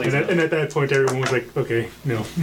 And 0.04 0.14
at, 0.14 0.30
and 0.30 0.40
at 0.42 0.52
that 0.52 0.72
point, 0.72 0.92
everyone 0.92 1.22
was 1.22 1.32
like, 1.32 1.56
okay, 1.58 1.90
no. 2.04 2.26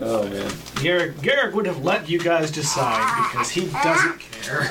Oh 0.00 0.22
man. 0.28 0.48
Garruk, 0.78 1.14
Garruk 1.14 1.54
would 1.54 1.66
have 1.66 1.82
let 1.82 2.08
you 2.08 2.20
guys 2.20 2.52
decide 2.52 3.30
because 3.32 3.50
he 3.50 3.66
doesn't 3.66 4.20
care. 4.20 4.70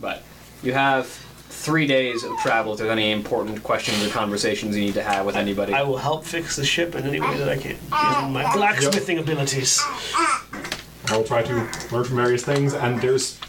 But 0.00 0.22
you 0.62 0.74
have 0.74 1.23
three 1.64 1.86
days 1.86 2.24
of 2.24 2.36
travel 2.40 2.74
if 2.74 2.78
there's 2.78 2.90
any 2.90 3.10
important 3.10 3.62
questions 3.62 4.04
or 4.04 4.10
conversations 4.10 4.76
you 4.76 4.84
need 4.84 4.94
to 4.94 5.02
have 5.02 5.24
with 5.24 5.34
anybody. 5.34 5.72
I 5.72 5.82
will 5.82 5.96
help 5.96 6.24
fix 6.24 6.56
the 6.56 6.64
ship 6.64 6.94
in 6.94 7.04
any 7.04 7.20
way 7.20 7.38
that 7.38 7.48
I 7.48 7.56
can. 7.56 7.70
Using 7.70 8.32
my 8.32 8.52
blacksmithing 8.54 9.18
abilities. 9.18 9.80
I 9.82 11.16
will 11.16 11.24
try 11.24 11.42
to 11.42 11.54
learn 11.90 12.04
from 12.04 12.16
various 12.16 12.44
things, 12.44 12.74
and 12.74 13.00
there's 13.00 13.40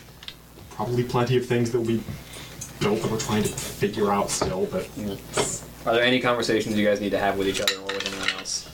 probably 0.71 1.03
plenty 1.03 1.35
of 1.35 1.45
things 1.45 1.71
that 1.71 1.81
we 1.81 2.01
built 2.79 3.01
that 3.01 3.11
we're 3.11 3.19
trying 3.19 3.43
to 3.43 3.49
figure 3.49 4.11
out 4.11 4.29
still, 4.29 4.65
but 4.67 4.89
Are 5.85 5.93
there 5.93 6.03
any 6.03 6.21
conversations 6.21 6.77
you 6.77 6.85
guys 6.85 7.01
need 7.01 7.11
to 7.11 7.19
have 7.19 7.37
with 7.37 7.49
each 7.49 7.59
other 7.59 7.75
or 7.75 7.85
with 7.85 8.07
anyone 8.07 8.29
else? 8.39 8.71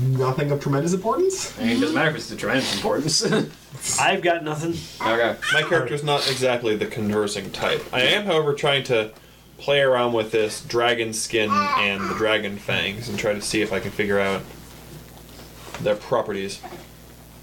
nothing 0.00 0.50
of 0.50 0.60
tremendous 0.60 0.94
importance. 0.94 1.58
I 1.58 1.64
mean, 1.64 1.76
it 1.76 1.80
doesn't 1.80 1.94
matter 1.94 2.08
if 2.08 2.16
it's 2.16 2.30
of 2.30 2.38
tremendous 2.38 2.74
importance. 2.74 3.20
I've 4.00 4.22
got 4.22 4.42
nothing. 4.44 4.74
okay. 5.00 5.36
My 5.52 5.62
character's 5.62 6.02
not 6.02 6.28
exactly 6.30 6.76
the 6.76 6.86
conversing 6.86 7.50
type. 7.50 7.82
I 7.92 8.02
am, 8.02 8.26
however, 8.26 8.52
trying 8.54 8.84
to 8.84 9.12
play 9.58 9.80
around 9.80 10.12
with 10.12 10.32
this 10.32 10.62
dragon 10.64 11.12
skin 11.12 11.50
and 11.50 12.08
the 12.10 12.14
dragon 12.14 12.56
fangs 12.56 13.08
and 13.08 13.18
try 13.18 13.32
to 13.34 13.42
see 13.42 13.62
if 13.62 13.72
I 13.72 13.78
can 13.80 13.90
figure 13.90 14.18
out 14.18 14.42
their 15.80 15.96
properties. 15.96 16.60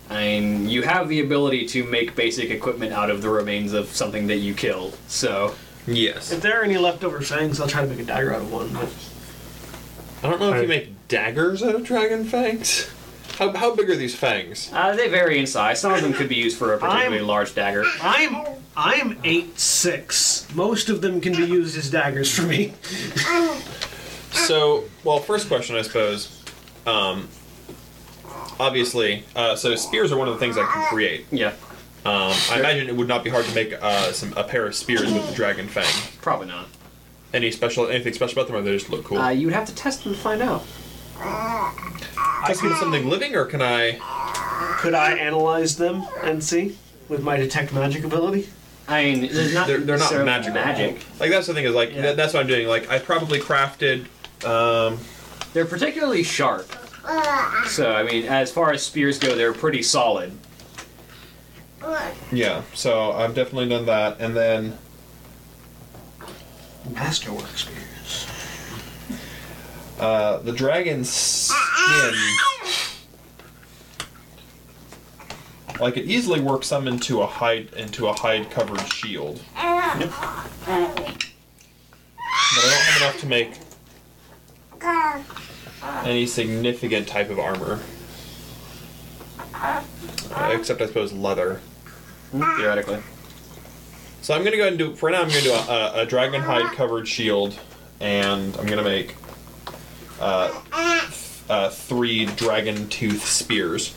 I 0.09 0.21
mean, 0.21 0.69
you 0.69 0.83
have 0.83 1.09
the 1.09 1.19
ability 1.19 1.67
to 1.67 1.83
make 1.83 2.15
basic 2.15 2.49
equipment 2.49 2.93
out 2.93 3.09
of 3.09 3.21
the 3.21 3.29
remains 3.29 3.73
of 3.73 3.87
something 3.89 4.27
that 4.27 4.37
you 4.37 4.53
killed, 4.53 4.97
so. 5.07 5.53
Yes. 5.85 6.31
If 6.31 6.41
there 6.41 6.59
are 6.59 6.63
any 6.63 6.77
leftover 6.77 7.21
fangs, 7.21 7.59
I'll 7.61 7.67
try 7.67 7.81
to 7.81 7.87
make 7.87 7.99
a 7.99 8.03
dagger 8.03 8.33
out 8.33 8.41
of 8.41 8.51
one. 8.51 8.73
But 8.73 8.89
I 10.23 10.29
don't 10.29 10.39
know 10.39 10.49
if 10.49 10.55
I- 10.55 10.61
you 10.61 10.67
make 10.67 11.07
daggers 11.07 11.61
out 11.63 11.75
of 11.75 11.83
dragon 11.83 12.25
fangs? 12.25 12.87
How, 13.37 13.53
how 13.55 13.75
big 13.75 13.87
are 13.91 13.95
these 13.95 14.15
fangs? 14.15 14.69
Uh, 14.73 14.95
they 14.95 15.09
vary 15.09 15.37
in 15.37 15.45
size. 15.45 15.79
Some 15.79 15.93
of 15.93 16.01
them 16.01 16.11
could 16.13 16.27
be 16.27 16.35
used 16.35 16.57
for 16.57 16.73
a 16.73 16.77
particularly 16.79 17.17
I'm- 17.19 17.27
large 17.27 17.53
dagger. 17.53 17.83
I'm 18.01 18.35
I'm 18.75 19.19
eight 19.23 19.59
six. 19.59 20.47
Most 20.55 20.89
of 20.89 21.01
them 21.01 21.21
can 21.21 21.33
be 21.33 21.45
used 21.45 21.77
as 21.77 21.89
daggers 21.89 22.31
for 22.35 22.43
me. 22.43 22.73
So, 24.31 24.85
well, 25.03 25.19
first 25.19 25.47
question, 25.47 25.75
I 25.75 25.81
suppose. 25.81 26.43
Um, 26.85 27.27
obviously, 28.59 29.23
uh, 29.35 29.55
so 29.55 29.75
spears 29.75 30.11
are 30.11 30.17
one 30.17 30.27
of 30.27 30.33
the 30.35 30.39
things 30.39 30.57
I 30.57 30.65
can 30.65 30.85
create. 30.87 31.25
Yeah, 31.31 31.53
Um, 32.05 32.33
I 32.51 32.59
imagine 32.59 32.87
it 32.87 32.95
would 32.95 33.07
not 33.07 33.23
be 33.23 33.29
hard 33.29 33.45
to 33.45 33.53
make 33.55 33.73
uh, 33.73 34.11
some 34.13 34.33
a 34.37 34.43
pair 34.43 34.65
of 34.67 34.75
spears 34.75 35.11
with 35.11 35.27
the 35.27 35.35
dragon 35.35 35.67
fang. 35.67 35.85
probably 36.21 36.47
not. 36.47 36.67
Any 37.33 37.51
special, 37.51 37.87
anything 37.87 38.13
special 38.13 38.39
about 38.39 38.47
them, 38.47 38.55
or 38.55 38.61
they 38.61 38.71
just 38.77 38.89
look 38.89 39.03
cool? 39.05 39.17
Uh, 39.17 39.29
you 39.29 39.47
would 39.47 39.53
have 39.55 39.67
to 39.67 39.75
test 39.75 40.03
them 40.03 40.13
to 40.13 40.19
find 40.19 40.41
out. 40.41 40.63
I 42.43 42.53
can 42.53 42.75
something 42.77 43.07
living, 43.09 43.35
or 43.35 43.45
can 43.45 43.61
I? 43.61 43.99
Could 44.79 44.93
I 44.93 45.13
analyze 45.13 45.77
them 45.77 46.03
and 46.23 46.43
see 46.43 46.77
with 47.09 47.21
my 47.23 47.37
detect 47.37 47.73
magic 47.73 48.03
ability? 48.03 48.49
I 48.87 49.03
mean, 49.03 49.33
they're 49.33 49.53
not, 49.53 49.67
They're, 49.67 49.79
they're 49.79 49.97
not 49.97 50.11
necessarily 50.11 50.25
magical. 50.25 50.53
magic. 50.53 51.01
Like 51.19 51.29
that's 51.31 51.47
the 51.47 51.53
thing 51.53 51.65
is 51.65 51.73
like 51.75 51.93
Yeah. 51.93 52.01
that, 52.03 52.17
that's 52.17 52.33
what 52.33 52.41
I'm 52.41 52.47
doing. 52.47 52.67
Like 52.67 52.89
I 52.89 52.99
probably 52.99 53.39
crafted. 53.39 54.05
Um, 54.45 54.99
They're 55.53 55.65
particularly 55.65 56.23
sharp. 56.23 56.71
So, 57.67 57.91
I 57.93 58.03
mean, 58.03 58.25
as 58.25 58.51
far 58.51 58.71
as 58.73 58.83
spears 58.83 59.17
go, 59.17 59.33
they're 59.35 59.53
pretty 59.53 59.81
solid. 59.81 60.31
yeah, 62.31 62.63
so 62.73 63.11
I've 63.13 63.33
definitely 63.33 63.69
done 63.69 63.85
that, 63.85 64.19
and 64.19 64.35
then 64.35 64.77
Masterwork 66.93 67.47
spears. 67.57 67.83
Uh, 69.99 70.37
the 70.39 70.51
dragon's 70.51 71.09
skin. 71.09 72.13
Like 75.79 75.97
it 75.97 76.05
easily 76.05 76.39
works 76.41 76.67
some 76.67 76.87
into 76.87 77.21
a 77.21 77.27
hide 77.27 77.73
into 77.73 78.07
a 78.07 78.13
hide 78.13 78.49
covered 78.49 78.81
shield. 78.91 79.41
Yep. 79.55 80.09
But 82.55 82.63
I 82.63 82.69
don't 82.69 82.81
have 82.81 83.01
enough 83.01 83.19
to 83.19 83.27
make 83.27 83.51
any 86.03 86.25
significant 86.25 87.07
type 87.07 87.29
of 87.29 87.39
armor. 87.39 87.79
Uh, 89.53 89.83
except 90.53 90.81
I 90.81 90.87
suppose 90.87 91.13
leather. 91.13 91.61
Theoretically. 92.31 93.01
So 94.21 94.33
I'm 94.33 94.43
gonna 94.43 94.57
go 94.57 94.63
ahead 94.63 94.73
and 94.73 94.79
do 94.79 94.95
for 94.95 95.09
now. 95.09 95.21
I'm 95.21 95.29
gonna 95.29 95.41
do 95.41 95.53
a, 95.53 95.55
a, 95.55 96.01
a 96.01 96.05
dragon 96.05 96.41
hide 96.41 96.75
covered 96.75 97.07
shield, 97.07 97.59
and 97.99 98.55
I'm 98.57 98.65
gonna 98.65 98.83
make 98.83 99.15
uh, 100.19 100.61
uh, 101.49 101.69
three 101.69 102.25
dragon 102.25 102.87
tooth 102.89 103.25
spears. 103.25 103.95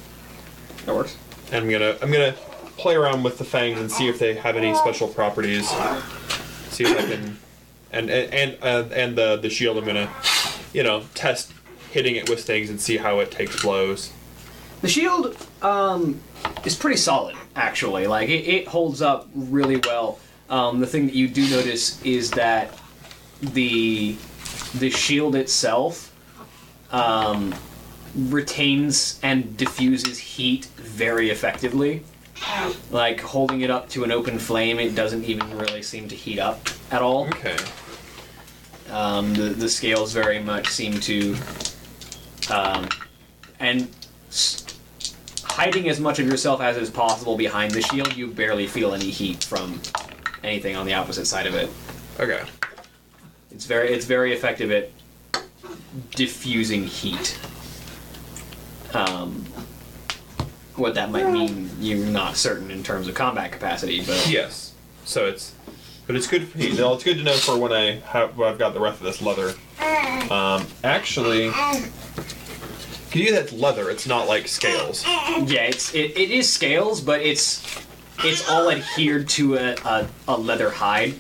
That 0.87 0.95
works. 0.95 1.17
And 1.53 1.65
I'm 1.65 1.71
gonna 1.71 1.97
I'm 2.03 2.11
gonna 2.11 2.35
play 2.77 2.95
around 2.95 3.23
with 3.23 3.39
the 3.39 3.45
fangs 3.45 3.79
and 3.81 3.91
see 3.91 4.09
if 4.09 4.19
they 4.19 4.35
have 4.35 4.57
any 4.57 4.75
special 4.75 5.09
properties. 5.09 5.69
See 6.71 6.85
if 6.85 6.97
I 6.97 7.03
can, 7.03 7.39
and 7.93 8.11
and 8.11 8.35
and, 8.35 8.59
uh, 8.63 8.95
and 8.95 9.17
the 9.17 9.37
the 9.37 9.51
shield. 9.51 9.77
I'm 9.77 9.85
gonna, 9.85 10.11
you 10.73 10.83
know, 10.83 11.05
test 11.15 11.53
hitting 11.91 12.17
it 12.17 12.29
with 12.31 12.45
things 12.45 12.71
and 12.71 12.81
see 12.81 12.97
how 12.97 13.19
it 13.19 13.31
takes 13.31 13.63
blows. 13.63 14.13
The 14.81 14.89
shield 14.89 15.37
um, 15.61 16.21
is 16.65 16.75
pretty 16.75 16.97
solid, 16.97 17.37
actually. 17.55 18.07
Like 18.07 18.29
it, 18.29 18.49
it 18.49 18.69
holds 18.69 19.03
up 19.03 19.29
really 19.35 19.77
well. 19.85 20.19
Um, 20.49 20.81
the 20.81 20.87
thing 20.87 21.07
that 21.07 21.15
you 21.15 21.29
do 21.29 21.49
notice 21.51 22.03
is 22.03 22.31
that 22.33 22.79
the 23.41 24.17
the 24.75 24.91
shield 24.91 25.35
itself 25.35 26.10
um, 26.93 27.55
retains 28.15 29.21
and 29.23 29.57
diffuses 29.57 30.19
heat 30.19 30.67
very 30.77 31.31
effectively. 31.31 32.03
Like 32.91 33.21
holding 33.21 33.61
it 33.61 33.71
up 33.71 33.89
to 33.91 34.05
an 34.05 34.11
open 34.11 34.39
flame, 34.39 34.79
it 34.79 34.95
doesn't 34.95 35.25
even 35.25 35.59
really 35.59 35.83
seem 35.83 36.09
to 36.09 36.15
heat 36.15 36.39
up 36.39 36.69
at 36.91 37.03
all. 37.03 37.27
Okay. 37.29 37.57
Um, 38.91 39.35
the, 39.35 39.51
the 39.51 39.69
scales 39.69 40.13
very 40.13 40.41
much 40.41 40.69
seem 40.69 40.99
to, 41.01 41.37
um, 42.51 42.89
and 43.61 43.89
s- 44.29 44.65
hiding 45.45 45.89
as 45.89 46.01
much 46.01 46.19
of 46.19 46.27
yourself 46.27 46.61
as 46.61 46.77
is 46.77 46.91
possible 46.91 47.37
behind 47.37 47.73
the 47.73 47.83
shield, 47.83 48.17
you 48.17 48.27
barely 48.29 48.67
feel 48.67 48.95
any 48.95 49.11
heat 49.11 49.45
from 49.45 49.81
anything 50.43 50.75
on 50.75 50.87
the 50.87 50.95
opposite 50.95 51.27
side 51.27 51.47
of 51.47 51.55
it. 51.55 51.71
Okay. 52.19 52.43
It's 53.53 53.67
very 53.67 53.93
it's 53.93 54.07
very 54.07 54.33
effective 54.33 54.71
at 54.71 54.91
diffusing 56.11 56.85
heat. 56.87 57.39
Um, 58.95 59.45
what 60.77 60.95
that 60.95 61.11
might 61.11 61.31
mean, 61.31 61.71
you're 61.81 62.07
not 62.07 62.37
certain 62.37 62.71
in 62.71 62.83
terms 62.83 63.07
of 63.09 63.15
combat 63.15 63.53
capacity, 63.53 64.01
but 64.05 64.29
Yes. 64.29 64.73
So 65.05 65.27
it's, 65.27 65.55
but 66.07 66.17
it's 66.17 66.27
good. 66.27 66.49
For, 66.49 66.59
well, 66.59 66.95
it's 66.95 67.05
good 67.05 67.19
to 67.19 67.23
know 67.23 67.35
for 67.35 67.57
when 67.57 67.73
I 67.73 67.97
have 68.01 68.37
when 68.37 68.49
I've 68.49 68.59
got 68.59 68.75
the 68.75 68.81
rest 68.81 68.99
of 68.99 69.05
this 69.05 69.21
leather. 69.23 69.55
Um, 70.31 70.67
actually, 70.85 71.51
can 71.51 73.21
you 73.23 73.33
that's 73.33 73.53
leather? 73.53 73.91
It's 73.91 74.07
not 74.07 74.29
like 74.29 74.47
scales. 74.49 75.05
Yeah, 75.05 75.63
it's 75.63 75.95
it, 75.95 76.17
it 76.17 76.31
is 76.31 76.53
scales, 76.53 77.01
but 77.01 77.21
it's 77.21 77.65
it's 78.25 78.49
all 78.49 78.71
adhered 78.71 79.29
to 79.31 79.57
a, 79.57 79.75
a, 79.85 80.09
a 80.29 80.37
leather 80.37 80.71
hide. 80.71 81.15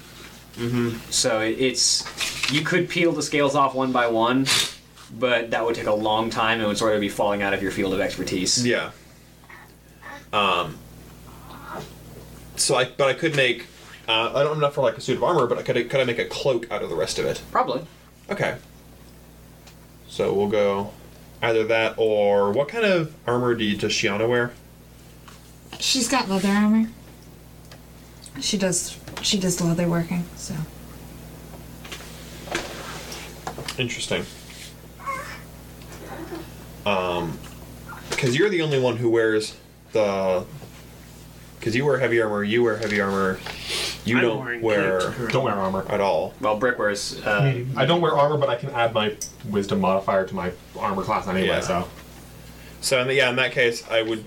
Mm-hmm. 0.60 1.10
So 1.10 1.40
it, 1.40 1.58
it's 1.58 2.52
you 2.52 2.62
could 2.62 2.88
peel 2.88 3.12
the 3.12 3.22
scales 3.22 3.54
off 3.54 3.74
one 3.74 3.92
by 3.92 4.06
one, 4.08 4.46
but 5.18 5.50
that 5.50 5.64
would 5.64 5.74
take 5.74 5.86
a 5.86 5.94
long 5.94 6.28
time 6.28 6.58
and 6.58 6.68
would 6.68 6.78
sort 6.78 6.94
of 6.94 7.00
be 7.00 7.08
falling 7.08 7.42
out 7.42 7.54
of 7.54 7.62
your 7.62 7.72
field 7.72 7.94
of 7.94 8.00
expertise. 8.00 8.64
Yeah. 8.64 8.90
Um. 10.32 10.78
So 12.56 12.76
I, 12.76 12.84
but 12.84 13.08
I 13.08 13.14
could 13.14 13.34
make. 13.34 13.66
Uh, 14.06 14.32
I 14.34 14.42
don't 14.42 14.48
have 14.48 14.58
enough 14.58 14.74
for 14.74 14.82
like 14.82 14.98
a 14.98 15.00
suit 15.00 15.16
of 15.16 15.24
armor, 15.24 15.46
but 15.46 15.58
I 15.58 15.62
could 15.62 15.88
could 15.88 16.00
I 16.00 16.04
make 16.04 16.18
a 16.18 16.26
cloak 16.26 16.70
out 16.70 16.82
of 16.82 16.90
the 16.90 16.96
rest 16.96 17.18
of 17.18 17.24
it? 17.24 17.42
Probably. 17.50 17.84
Okay. 18.28 18.56
So 20.08 20.34
we'll 20.34 20.48
go 20.48 20.92
either 21.40 21.64
that 21.64 21.94
or 21.96 22.52
what 22.52 22.68
kind 22.68 22.84
of 22.84 23.14
armor 23.26 23.54
do 23.54 23.64
you, 23.64 23.76
does 23.76 23.92
Sheona 23.92 24.28
wear? 24.28 24.52
She's 25.78 26.08
got 26.08 26.28
leather 26.28 26.48
armor. 26.48 26.90
She 28.40 28.58
does. 28.58 28.98
She 29.22 29.38
does 29.38 29.60
leather 29.60 29.88
working. 29.88 30.24
So 30.36 30.54
Interesting. 33.78 34.24
Um, 36.84 37.38
because 38.10 38.36
you're 38.36 38.48
the 38.48 38.62
only 38.62 38.80
one 38.80 38.96
who 38.96 39.10
wears 39.10 39.56
the. 39.92 40.44
Because 41.58 41.76
you 41.76 41.84
wear 41.84 41.98
heavy 41.98 42.20
armor, 42.20 42.42
you 42.42 42.62
wear 42.62 42.78
heavy 42.78 43.00
armor. 43.00 43.38
You 44.04 44.16
I'm 44.16 44.22
don't 44.22 44.44
wearing 44.44 44.62
wear 44.62 44.98
cape 45.00 45.08
currently. 45.08 45.32
Don't 45.32 45.44
wear 45.44 45.54
armor. 45.54 45.86
at 45.88 46.00
all. 46.00 46.34
Well, 46.40 46.58
Brik 46.58 46.78
wears. 46.78 47.20
Uh, 47.24 47.64
I 47.76 47.84
don't 47.84 48.00
wear 48.00 48.12
armor, 48.12 48.38
but 48.38 48.48
I 48.48 48.56
can 48.56 48.70
add 48.70 48.94
my 48.94 49.16
wisdom 49.48 49.80
modifier 49.80 50.26
to 50.26 50.34
my 50.34 50.52
armor 50.78 51.02
class 51.02 51.26
anyway. 51.28 51.48
Yeah. 51.48 51.60
So 51.60 51.88
So 52.80 53.00
in 53.00 53.08
the, 53.08 53.14
yeah, 53.14 53.30
in 53.30 53.36
that 53.36 53.52
case, 53.52 53.86
I 53.90 54.02
would. 54.02 54.24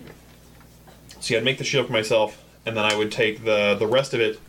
See, 1.20 1.36
I'd 1.36 1.44
make 1.44 1.58
the 1.58 1.64
shield 1.64 1.88
for 1.88 1.94
myself, 1.94 2.44
and 2.66 2.78
then 2.78 2.86
I 2.86 2.96
would 2.96 3.12
take 3.12 3.44
the 3.46 3.76
the 3.76 3.88
rest 3.88 4.14
of 4.14 4.22
it 4.22 4.40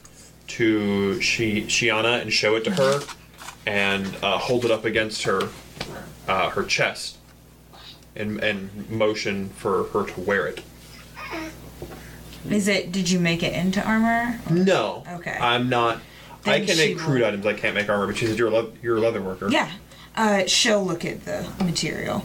to 0.49 1.21
she 1.21 1.63
Sheona 1.63 2.21
and 2.21 2.33
show 2.33 2.57
it 2.57 2.65
to 2.65 2.71
her, 2.73 3.01
and 3.67 4.07
uh, 4.23 4.39
hold 4.39 4.65
it 4.65 4.71
up 4.71 4.85
against 4.85 5.23
her 5.25 5.49
uh, 6.29 6.51
her 6.51 6.63
chest, 6.65 7.17
and 8.17 8.41
and 8.43 8.91
motion 8.91 9.49
for 9.51 9.85
her 9.85 10.05
to 10.07 10.21
wear 10.21 10.47
it. 10.47 10.63
is 12.51 12.69
it? 12.69 12.93
Did 12.93 13.11
you 13.11 13.19
make 13.21 13.43
it 13.43 13.53
into 13.53 13.83
armor? 13.83 14.39
No. 14.51 15.05
Okay. 15.15 15.37
I'm 15.41 15.69
not. 15.69 16.01
I 16.47 16.61
can 16.61 16.77
she 16.77 16.89
make 16.89 16.99
crude 16.99 17.21
will- 17.21 17.29
items. 17.29 17.47
I 17.47 17.55
can't 17.55 17.75
make 17.75 17.89
armor, 17.89 18.07
but 18.07 18.17
she 18.19 18.27
said 18.27 18.39
you're 18.39 18.49
a 18.49 18.51
le- 18.51 18.73
you're 18.83 18.97
a 18.99 19.01
leather 19.01 19.23
worker. 19.23 19.49
Yeah. 19.51 19.71
Uh, 20.17 20.47
she'll 20.47 20.85
look 20.85 21.05
at 21.05 21.25
the 21.25 21.49
material. 21.65 22.25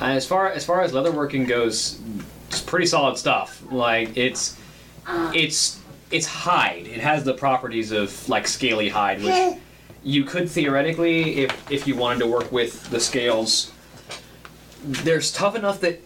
as 0.00 0.26
far 0.26 0.50
as 0.50 0.64
far 0.64 0.82
as 0.82 0.92
leatherworking 0.92 1.46
goes, 1.46 1.98
it's 2.48 2.60
pretty 2.60 2.86
solid 2.86 3.16
stuff. 3.16 3.62
Like 3.70 4.16
it's 4.16 4.58
it's 5.08 5.80
it's 6.14 6.26
hide. 6.26 6.86
It 6.86 7.00
has 7.00 7.24
the 7.24 7.34
properties 7.34 7.90
of 7.90 8.28
like 8.28 8.46
scaly 8.46 8.88
hide, 8.88 9.20
which 9.20 9.58
you 10.04 10.22
could 10.22 10.48
theoretically, 10.48 11.38
if 11.38 11.70
if 11.72 11.88
you 11.88 11.96
wanted 11.96 12.20
to 12.20 12.28
work 12.28 12.52
with 12.52 12.88
the 12.90 13.00
scales, 13.00 13.72
there's 14.84 15.32
tough 15.32 15.56
enough 15.56 15.80
that 15.80 16.00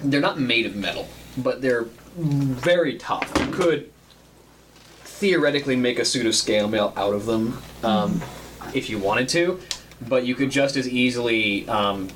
they're 0.00 0.20
not 0.20 0.40
made 0.40 0.66
of 0.66 0.74
metal, 0.74 1.08
but 1.38 1.62
they're 1.62 1.86
very 2.16 2.98
tough. 2.98 3.32
You 3.38 3.52
could 3.52 3.92
theoretically 5.04 5.76
make 5.76 6.00
a 6.00 6.04
suit 6.04 6.26
of 6.26 6.34
scale 6.34 6.66
mail 6.66 6.92
out 6.96 7.14
of 7.14 7.26
them 7.26 7.62
um, 7.84 8.20
if 8.74 8.90
you 8.90 8.98
wanted 8.98 9.28
to, 9.28 9.60
but 10.08 10.26
you 10.26 10.34
could 10.34 10.50
just 10.50 10.76
as 10.76 10.88
easily 10.88 11.68
um, 11.68 12.08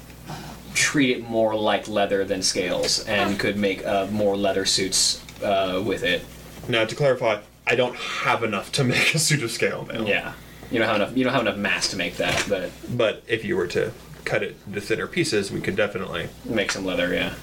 treat 0.75 1.17
it 1.17 1.23
more 1.23 1.55
like 1.55 1.87
leather 1.87 2.25
than 2.25 2.43
scales 2.43 3.05
and 3.07 3.39
could 3.39 3.57
make 3.57 3.87
uh, 3.87 4.09
more 4.11 4.37
leather 4.37 4.65
suits 4.65 5.23
uh, 5.43 5.81
with 5.87 6.03
it. 6.03 6.25
Now 6.69 6.85
to 6.85 6.95
clarify, 6.95 7.41
I 7.67 7.75
don't 7.75 7.97
have 7.97 8.43
enough 8.45 8.71
to 8.73 8.85
make 8.95 9.15
a 9.15 9.19
suit 9.19 9.43
of 9.43 9.51
scale 9.51 9.87
mail. 9.87 10.07
Yeah. 10.07 10.35
You 10.71 10.79
don't 10.79 10.87
have 10.89 10.97
enough. 10.97 11.17
You 11.17 11.25
don't 11.25 11.33
have 11.33 11.43
enough 11.43 11.57
mass 11.57 11.89
to 11.89 11.97
make 11.97 12.17
that, 12.19 12.45
but 12.49 12.71
But 12.95 13.23
if 13.27 13.45
you 13.45 13.57
were 13.57 13.67
to 13.69 13.93
cut 14.25 14.43
it 14.43 14.57
into 14.67 14.81
thinner 14.83 15.07
pieces, 15.07 15.51
we 15.51 15.61
could 15.63 15.77
definitely. 15.77 16.29
Make 16.45 16.71
some 16.73 16.85
leather, 16.85 17.13
yeah. 17.15 17.35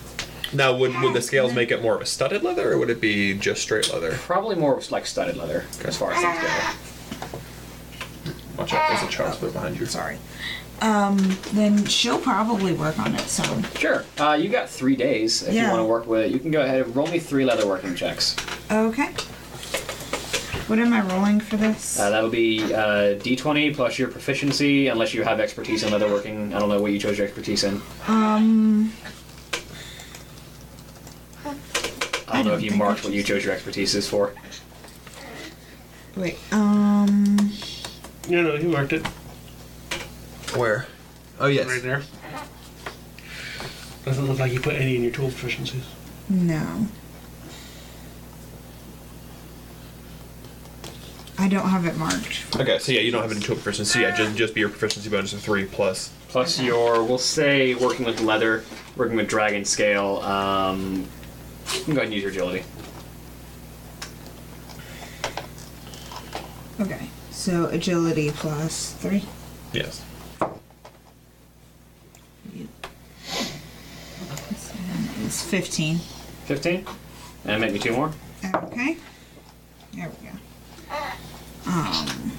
Now, 0.54 0.76
would 0.78 0.94
would 1.02 1.14
the 1.16 1.24
scales 1.24 1.54
make 1.54 1.72
it 1.72 1.82
more 1.82 1.96
of 1.96 2.02
a 2.02 2.06
studded 2.06 2.44
leather, 2.44 2.72
or 2.72 2.78
would 2.78 2.92
it 2.92 3.02
be 3.02 3.34
just 3.34 3.64
straight 3.64 3.92
leather? 3.92 4.12
Probably 4.12 4.56
more 4.56 4.80
like 4.92 5.08
studded 5.08 5.38
leather 5.38 5.66
as 5.84 5.98
far 5.98 6.14
as 6.14 6.22
things 6.22 6.38
go. 7.32 7.40
Watch 8.60 8.74
out, 8.74 8.90
there's 8.90 9.04
a 9.04 9.12
child 9.12 9.34
split 9.34 9.54
behind 9.54 9.80
you. 9.80 9.88
Sorry. 9.88 10.18
Um, 10.82 11.38
then 11.54 11.86
she'll 11.86 12.20
probably 12.20 12.74
work 12.74 13.00
on 13.00 13.16
it 13.16 13.22
So 13.22 13.44
Sure. 13.78 14.04
Uh, 14.20 14.34
you 14.40 14.50
got 14.50 14.70
three 14.70 14.96
days 14.96 15.42
if 15.44 15.54
you 15.54 15.62
Yeah. 15.62 15.72
want 15.72 15.80
to 15.82 15.86
work 15.86 16.06
with 16.06 16.26
it. 16.26 16.32
You 16.32 16.40
can 16.40 16.52
go 16.52 16.62
ahead 16.62 16.82
and 16.82 16.96
roll 16.96 17.08
me 17.08 17.20
three 17.20 17.46
leather 17.46 17.66
working 17.66 17.96
checks. 17.96 18.36
Okay. 18.72 19.10
What 20.68 20.80
am 20.80 20.94
I 20.94 21.02
rolling 21.02 21.40
for 21.40 21.58
this? 21.58 22.00
Uh, 22.00 22.10
that'll 22.10 22.30
be 22.30 22.64
uh, 22.74 23.16
d20 23.20 23.76
plus 23.76 24.00
your 24.00 24.08
proficiency, 24.10 24.88
unless 24.88 25.14
you 25.14 25.24
have 25.24 25.40
expertise 25.40 25.84
in 25.84 25.90
leatherworking. 25.92 26.56
I 26.56 26.60
don't 26.60 26.70
know 26.70 26.82
what 26.82 26.92
you 26.92 27.00
chose 27.00 27.18
your 27.20 27.28
expertise 27.28 27.64
in. 27.64 27.82
um, 28.08 28.92
I 32.28 32.38
don't 32.38 32.46
know 32.46 32.52
don't 32.52 32.54
if 32.60 32.64
you 32.64 32.70
think 32.72 32.82
I 32.82 32.86
marked 32.86 33.04
what 33.04 33.14
you 33.14 33.22
chose 33.24 33.46
your 33.46 33.54
expertise 33.54 33.94
is 33.96 34.10
for. 34.10 34.34
wait. 36.18 36.38
Um, 36.52 37.52
No, 38.28 38.42
no, 38.42 38.56
you 38.56 38.70
marked 38.70 38.94
it 38.94 39.06
Where? 40.56 40.88
Oh 41.40 41.48
yes. 41.48 41.68
right 41.68 41.82
there. 41.82 42.02
Doesn't 44.06 44.28
look 44.28 44.40
like 44.40 44.54
you 44.54 44.60
put 44.60 44.76
any 44.76 44.96
in 44.96 45.04
your 45.04 45.12
tool 45.12 45.30
proficiencies. 45.30 45.84
no. 46.30 46.88
I 51.38 51.50
don't 51.50 51.68
have 51.68 51.86
it 51.86 51.98
marked. 51.98 52.46
Okay, 52.56 52.80
so 52.80 52.94
yeah, 52.94 53.02
you 53.02 53.12
don't 53.12 53.22
have 53.22 53.32
any 53.32 53.42
tool 53.42 53.56
proficiency. 53.56 54.00
Yeah, 54.00 54.16
just 54.16 54.38
just 54.38 54.54
be 54.54 54.62
your 54.62 54.70
proficiency 54.70 55.10
bonus 55.10 55.34
of 55.34 55.42
three 55.42 55.66
plus. 55.66 56.12
Plus 56.30 56.62
your, 56.62 57.04
we'll 57.04 57.18
say, 57.18 57.76
working 57.76 58.06
with 58.06 58.22
leather, 58.22 58.64
working 58.96 59.18
with 59.18 59.28
dragon 59.28 59.66
scale. 59.66 60.18
Um, 60.20 61.08
you 61.74 61.84
can 61.84 61.94
go 61.94 62.00
ahead 62.02 62.06
and 62.06 62.14
use 62.14 62.24
your 62.24 62.32
agility. 62.32 62.64
Okay. 66.80 67.10
So 67.32 67.66
agility 67.66 68.32
plus 68.32 68.94
three. 68.94 69.24
Yes. 69.74 70.02
It's 75.46 75.52
fifteen. 75.52 76.00
15. 76.46 76.88
And 77.46 77.62
make 77.62 77.72
me 77.72 77.78
two 77.78 77.92
more. 77.94 78.12
Okay. 78.44 78.98
There 79.94 80.10
we 80.10 80.28
go. 80.28 81.72
Um, 81.72 82.32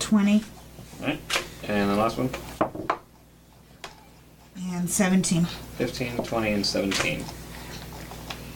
twenty 0.00 0.42
Alright. 1.00 1.20
And 1.68 1.90
the 1.90 1.94
last 1.94 2.18
one. 2.18 2.28
and 4.72 4.90
seventeen. 4.90 5.44
15, 5.78 6.16
20, 6.24 6.50
and 6.50 6.66
17. 6.66 7.24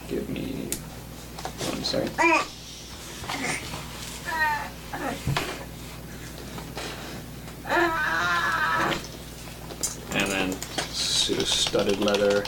Give 0.09 0.29
me 0.29 0.69
one 1.71 1.85
second. 1.85 2.11
And 10.13 10.31
then 10.31 10.53
suit 10.93 11.39
of 11.43 11.49
studded 11.49 12.01
leather. 12.01 12.45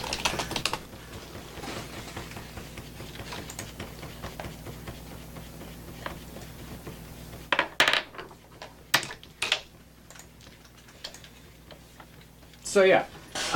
So 12.77 12.83
yeah, 12.83 13.05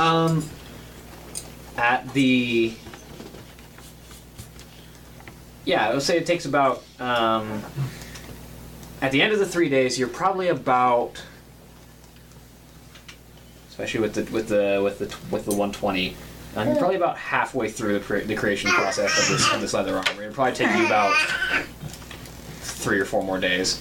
um, 0.00 0.42
at 1.76 2.12
the 2.12 2.74
yeah, 5.64 5.88
I 5.88 5.94
would 5.94 6.02
say 6.02 6.16
it 6.18 6.26
takes 6.26 6.44
about 6.44 6.82
um, 6.98 7.62
at 9.00 9.12
the 9.12 9.22
end 9.22 9.32
of 9.32 9.38
the 9.38 9.46
three 9.46 9.68
days, 9.68 9.96
you're 9.96 10.08
probably 10.08 10.48
about 10.48 11.22
especially 13.68 14.00
with 14.00 14.14
the 14.14 14.24
with 14.32 14.48
the 14.48 14.80
with 14.82 14.98
the 14.98 15.16
with 15.30 15.44
the 15.44 15.52
120. 15.52 16.16
Um, 16.56 16.66
you're 16.66 16.76
probably 16.78 16.96
about 16.96 17.16
halfway 17.16 17.70
through 17.70 18.00
the, 18.00 18.24
the 18.26 18.34
creation 18.34 18.72
process 18.72 19.16
of 19.22 19.28
this 19.28 19.52
of 19.52 19.60
this 19.60 19.72
leather 19.72 19.98
armor. 19.98 20.22
It'll 20.22 20.34
probably 20.34 20.54
take 20.54 20.76
you 20.76 20.84
about 20.84 21.14
three 22.62 22.98
or 22.98 23.04
four 23.04 23.22
more 23.22 23.38
days 23.38 23.80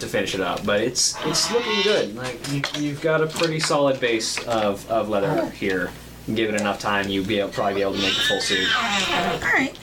to 0.00 0.06
finish 0.06 0.34
it 0.34 0.40
up, 0.40 0.64
but 0.64 0.80
it's 0.80 1.16
it's 1.24 1.50
looking 1.52 1.82
good. 1.82 2.14
Like 2.14 2.38
you, 2.52 2.62
you've 2.78 3.00
got 3.00 3.20
a 3.22 3.26
pretty 3.26 3.60
solid 3.60 4.00
base 4.00 4.38
of, 4.46 4.88
of 4.90 5.08
leather 5.08 5.50
here. 5.50 5.90
Give 6.34 6.52
it 6.52 6.60
enough 6.60 6.80
time, 6.80 7.08
you'll 7.08 7.24
be 7.26 7.38
able, 7.38 7.50
probably 7.50 7.74
be 7.74 7.82
able 7.82 7.92
to 7.94 7.98
make 8.00 8.12
a 8.12 8.20
full 8.20 8.40
suit. 8.40 8.66
All 8.76 9.38
right. 9.40 9.78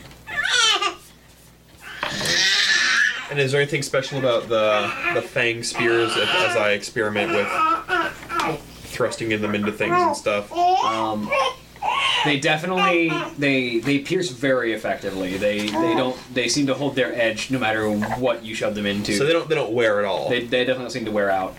And 3.32 3.40
is 3.40 3.52
there 3.52 3.62
anything 3.62 3.82
special 3.82 4.20
about 4.20 4.48
the 4.50 4.92
the 5.14 5.22
fang 5.22 5.64
spears 5.64 6.12
as, 6.12 6.30
as 6.30 6.58
I 6.58 6.72
experiment 6.74 7.32
with 7.32 7.48
thrusting 8.92 9.32
in 9.32 9.42
them 9.42 9.56
into 9.56 9.72
things 9.72 9.96
and 9.96 10.16
stuff? 10.16 10.52
Um, 10.52 11.32
they 12.26 12.40
definitely 12.40 13.12
they 13.38 13.80
they 13.80 14.00
pierce 14.00 14.30
very 14.30 14.74
effectively. 14.74 15.38
They 15.38 15.68
they 15.68 15.76
oh. 15.94 15.98
don't 15.98 16.34
they 16.34 16.48
seem 16.48 16.68
to 16.68 16.74
hold 16.74 16.96
their 16.96 17.14
edge 17.14 17.52
no 17.52 17.60
matter 17.60 17.90
what 17.90 18.44
you 18.44 18.56
shove 18.56 18.76
them 18.76 18.86
into. 18.86 19.14
So 19.14 19.26
they 19.26 19.34
don't 19.34 19.48
they 19.50 19.56
don't 19.56 19.74
wear 19.74 20.00
at 20.00 20.06
all. 20.06 20.30
they, 20.30 20.46
they 20.46 20.66
definitely 20.66 20.92
seem 20.92 21.06
to 21.06 21.12
wear 21.12 21.30
out. 21.30 21.56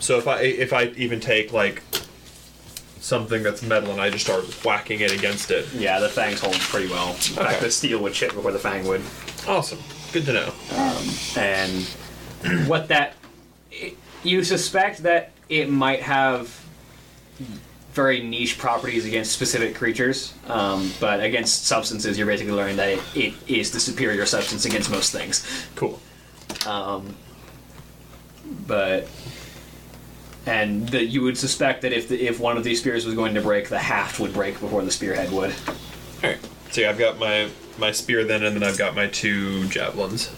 So 0.00 0.18
if 0.18 0.26
I 0.28 0.40
if 0.42 0.72
I 0.72 0.84
even 0.96 1.20
take 1.20 1.52
like 1.52 1.82
something 3.00 3.42
that's 3.42 3.62
metal 3.62 3.90
and 3.90 4.00
I 4.00 4.10
just 4.10 4.24
start 4.24 4.44
whacking 4.64 5.00
it 5.00 5.12
against 5.12 5.50
it, 5.50 5.72
Yeah, 5.72 5.98
the 5.98 6.08
fangs 6.08 6.40
hold 6.40 6.54
pretty 6.54 6.88
well. 6.88 7.08
In 7.10 7.14
fact, 7.14 7.56
Okay. 7.56 7.60
the 7.64 7.70
steel 7.70 8.00
would 8.02 8.12
chip 8.12 8.34
before 8.34 8.52
the 8.52 8.58
fang 8.58 8.86
would. 8.86 9.02
awesome, 9.46 9.78
good 10.12 10.26
to 10.26 10.32
know. 10.32 10.52
Um, 10.76 11.08
and 11.36 11.84
what 12.68 12.88
that 12.88 13.14
it, 13.70 13.96
you 14.22 14.42
suspect 14.44 15.02
that 15.04 15.30
it 15.48 15.70
might 15.70 16.02
have 16.02 16.54
very 17.92 18.22
niche 18.22 18.58
properties 18.58 19.04
against 19.06 19.32
specific 19.32 19.74
creatures, 19.74 20.34
um, 20.46 20.92
but 21.00 21.22
against 21.22 21.66
substances, 21.66 22.16
you're 22.16 22.26
basically 22.26 22.52
learning 22.52 22.76
that 22.76 22.88
it, 22.90 23.00
it 23.14 23.34
is 23.48 23.70
the 23.70 23.80
superior 23.80 24.26
substance 24.26 24.64
against 24.64 24.90
most 24.90 25.12
things. 25.12 25.44
Cool. 25.74 25.98
Um, 26.66 27.16
but 28.66 29.08
and 30.46 30.88
that 30.88 31.06
you 31.06 31.22
would 31.22 31.36
suspect 31.36 31.82
that 31.82 31.92
if 31.92 32.08
the, 32.08 32.26
if 32.26 32.40
one 32.40 32.56
of 32.56 32.64
these 32.64 32.80
spears 32.80 33.04
was 33.04 33.14
going 33.14 33.34
to 33.34 33.40
break, 33.42 33.68
the 33.68 33.78
haft 33.78 34.18
would 34.18 34.32
break 34.32 34.58
before 34.60 34.82
the 34.82 34.90
spearhead 34.90 35.30
would. 35.30 35.50
All 35.66 36.30
right. 36.30 36.38
So 36.70 36.80
yeah, 36.82 36.90
I've 36.90 36.98
got 36.98 37.18
my 37.18 37.50
my 37.78 37.92
spear 37.92 38.24
then, 38.24 38.42
and 38.42 38.56
then 38.56 38.62
I've 38.62 38.78
got 38.78 38.94
my 38.94 39.06
two 39.08 39.68
javelins, 39.68 40.30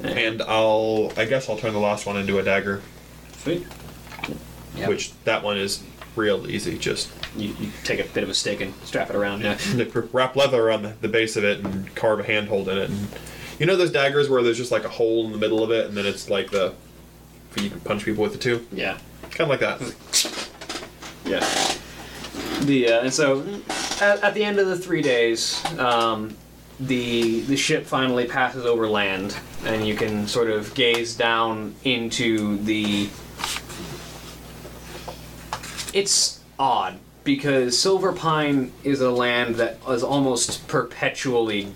and 0.00 0.42
I'll 0.42 1.12
I 1.16 1.24
guess 1.24 1.48
I'll 1.48 1.56
turn 1.56 1.72
the 1.72 1.80
last 1.80 2.06
one 2.06 2.16
into 2.16 2.38
a 2.38 2.42
dagger, 2.42 2.82
Sweet. 3.42 3.64
Which 4.86 5.12
that 5.24 5.42
one 5.42 5.58
is 5.58 5.82
real 6.16 6.48
easy. 6.50 6.78
Just 6.78 7.10
you, 7.36 7.54
you 7.60 7.70
take 7.84 8.00
a 8.00 8.04
bit 8.04 8.22
of 8.22 8.30
a 8.30 8.34
stick 8.34 8.60
and 8.60 8.74
strap 8.84 9.10
it 9.10 9.16
around. 9.16 9.42
Yeah. 9.42 9.58
wrap 10.12 10.36
leather 10.36 10.62
around 10.62 10.82
the, 10.82 10.94
the 11.00 11.08
base 11.08 11.36
of 11.36 11.44
it 11.44 11.64
and 11.64 11.94
carve 11.94 12.20
a 12.20 12.24
handhold 12.24 12.68
in 12.68 12.78
it. 12.78 12.90
And 12.90 13.08
you 13.58 13.66
know 13.66 13.76
those 13.76 13.92
daggers 13.92 14.28
where 14.28 14.42
there's 14.42 14.56
just 14.56 14.72
like 14.72 14.84
a 14.84 14.88
hole 14.88 15.26
in 15.26 15.32
the 15.32 15.38
middle 15.38 15.62
of 15.62 15.70
it, 15.70 15.86
and 15.86 15.96
then 15.96 16.06
it's 16.06 16.30
like 16.30 16.50
the 16.50 16.74
you 17.56 17.70
can 17.70 17.80
punch 17.80 18.04
people 18.04 18.22
with 18.22 18.34
it 18.34 18.40
too. 18.40 18.66
Yeah. 18.72 18.98
Kind 19.30 19.40
of 19.40 19.48
like 19.48 19.60
that. 19.60 19.80
Yeah. 21.24 21.46
The 22.64 22.88
uh, 22.88 23.00
and 23.02 23.12
so 23.12 23.40
at, 24.00 24.22
at 24.22 24.34
the 24.34 24.44
end 24.44 24.58
of 24.58 24.66
the 24.66 24.76
three 24.76 25.02
days, 25.02 25.64
um, 25.78 26.36
the 26.78 27.40
the 27.42 27.56
ship 27.56 27.86
finally 27.86 28.26
passes 28.26 28.64
over 28.66 28.88
land, 28.88 29.36
and 29.64 29.86
you 29.86 29.94
can 29.94 30.26
sort 30.26 30.48
of 30.48 30.74
gaze 30.74 31.16
down 31.16 31.74
into 31.84 32.58
the. 32.58 33.08
It's 35.92 36.40
odd 36.58 36.98
because 37.24 37.76
Silverpine 37.76 38.70
is 38.84 39.00
a 39.00 39.10
land 39.10 39.56
that 39.56 39.78
is 39.88 40.02
almost 40.02 40.66
perpetually 40.68 41.68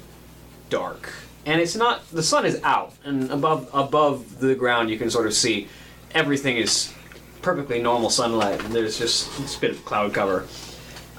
dark, 0.71 1.13
and 1.45 1.61
it's 1.61 1.77
not. 1.77 2.09
The 2.11 2.23
sun 2.23 2.47
is 2.47 2.61
out, 2.63 2.95
and 3.05 3.31
above 3.31 3.69
above 3.73 4.39
the 4.41 4.55
ground 4.55 4.91
you 4.91 4.99
can 4.99 5.11
sort 5.11 5.27
of 5.27 5.35
see 5.35 5.69
everything 6.13 6.57
is 6.57 6.93
perfectly 7.43 7.83
normal 7.83 8.09
sunlight. 8.11 8.61
There's 8.71 8.99
just 8.99 9.57
a 9.57 9.61
bit 9.61 9.71
of 9.73 9.85
cloud 9.85 10.15
cover. 10.15 10.47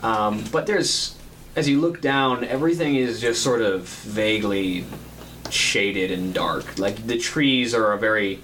Um, 0.02 0.44
but 0.52 0.66
there's, 0.66 1.16
as 1.56 1.70
you 1.70 1.80
look 1.80 2.02
down, 2.02 2.44
everything 2.44 2.96
is 2.96 3.22
just 3.22 3.44
sort 3.44 3.62
of 3.62 3.88
vaguely 3.88 4.86
shaded 5.50 6.12
and 6.12 6.34
dark. 6.34 6.80
Like 6.80 7.06
the 7.06 7.18
trees 7.18 7.74
are 7.74 7.94
a 7.94 7.98
very 7.98 8.42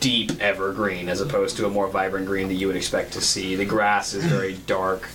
deep 0.00 0.32
evergreen 0.40 1.08
as 1.08 1.20
opposed 1.20 1.56
to 1.56 1.66
a 1.66 1.70
more 1.70 1.88
vibrant 1.88 2.26
green 2.26 2.48
that 2.48 2.54
you 2.54 2.66
would 2.66 2.76
expect 2.76 3.12
to 3.12 3.20
see. 3.20 3.54
The 3.56 3.64
grass 3.64 4.14
is 4.14 4.24
very 4.24 4.54
dark. 4.66 5.08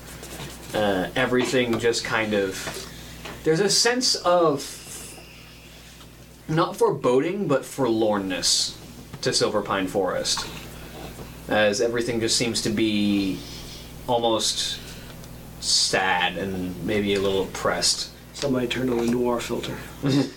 Uh, 0.73 1.09
everything 1.15 1.79
just 1.79 2.03
kind 2.03 2.33
of. 2.33 2.89
There's 3.43 3.59
a 3.59 3.69
sense 3.69 4.15
of. 4.15 4.79
Not 6.47 6.75
foreboding, 6.75 7.47
but 7.47 7.61
forlornness 7.61 8.75
to 9.21 9.29
Silverpine 9.29 9.87
Forest, 9.87 10.45
as 11.47 11.79
everything 11.79 12.19
just 12.19 12.35
seems 12.35 12.61
to 12.63 12.69
be 12.69 13.39
almost 14.07 14.77
sad 15.61 16.37
and 16.37 16.83
maybe 16.85 17.13
a 17.13 17.21
little 17.21 17.43
oppressed. 17.43 18.09
Somebody 18.33 18.67
turned 18.67 18.89
on 18.89 18.97
the 18.97 19.05
noir 19.05 19.39
filter. 19.39 19.77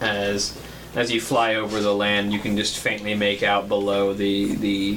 as 0.00 0.56
as 0.94 1.10
you 1.10 1.20
fly 1.20 1.56
over 1.56 1.80
the 1.80 1.94
land, 1.94 2.32
you 2.32 2.38
can 2.38 2.56
just 2.56 2.78
faintly 2.78 3.14
make 3.14 3.42
out 3.42 3.68
below 3.68 4.12
the 4.14 4.54
the 4.56 4.96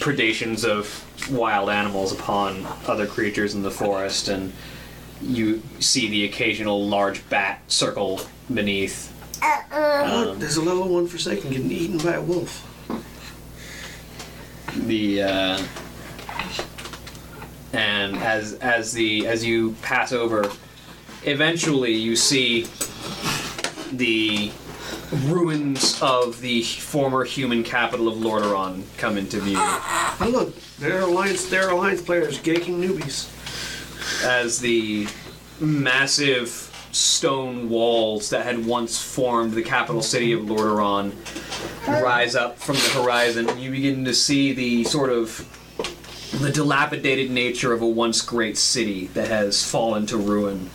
predations 0.00 0.64
of 0.64 1.04
wild 1.30 1.68
animals 1.68 2.12
upon 2.12 2.66
other 2.86 3.06
creatures 3.06 3.54
in 3.54 3.62
the 3.62 3.70
forest, 3.70 4.28
and 4.28 4.52
you 5.20 5.62
see 5.80 6.08
the 6.08 6.24
occasional 6.24 6.86
large 6.86 7.28
bat 7.28 7.60
circle 7.68 8.20
beneath. 8.52 9.10
Look, 9.72 10.38
there's 10.38 10.56
a 10.56 10.62
level 10.62 10.88
one 10.88 11.06
Forsaken 11.06 11.50
getting 11.50 11.70
eaten 11.70 11.98
by 11.98 12.14
a 12.14 12.22
wolf. 12.22 12.68
the 14.74 15.22
uh, 15.22 15.62
and 17.72 18.16
as 18.16 18.54
as 18.54 18.92
the 18.92 19.26
as 19.26 19.44
you 19.44 19.74
pass 19.82 20.12
over, 20.12 20.50
eventually 21.24 21.92
you 21.92 22.16
see 22.16 22.66
the 23.92 24.50
ruins 25.26 26.00
of 26.02 26.40
the 26.40 26.62
former 26.62 27.24
human 27.24 27.62
capital 27.62 28.08
of 28.08 28.14
Lordaeron 28.16 28.84
come 28.98 29.16
into 29.18 29.40
view. 29.40 29.56
Oh 29.58 30.28
look, 30.30 30.60
there 30.78 30.98
are 30.98 31.02
alliance. 31.02 31.46
There 31.46 31.66
are 31.66 31.70
alliance 31.70 32.02
players 32.02 32.38
gaking 32.38 32.80
newbies. 32.80 33.28
as 34.24 34.58
the 34.60 35.06
massive 35.60 36.68
stone 36.92 37.68
walls 37.70 38.30
that 38.30 38.44
had 38.44 38.66
once 38.66 39.02
formed 39.02 39.52
the 39.52 39.62
capital 39.62 40.02
city 40.02 40.32
of 40.32 40.42
Lordaeron 40.42 41.12
rise 42.02 42.34
up 42.34 42.58
from 42.58 42.76
the 42.76 43.00
horizon, 43.02 43.48
and 43.48 43.60
you 43.60 43.70
begin 43.70 44.04
to 44.04 44.14
see 44.14 44.52
the 44.52 44.84
sort 44.84 45.10
of 45.10 45.48
the 46.40 46.50
dilapidated 46.50 47.30
nature 47.30 47.72
of 47.72 47.82
a 47.82 47.86
once 47.86 48.20
great 48.20 48.56
city 48.58 49.06
that 49.08 49.28
has 49.28 49.68
fallen 49.68 50.06
to 50.06 50.16
ruin. 50.16 50.70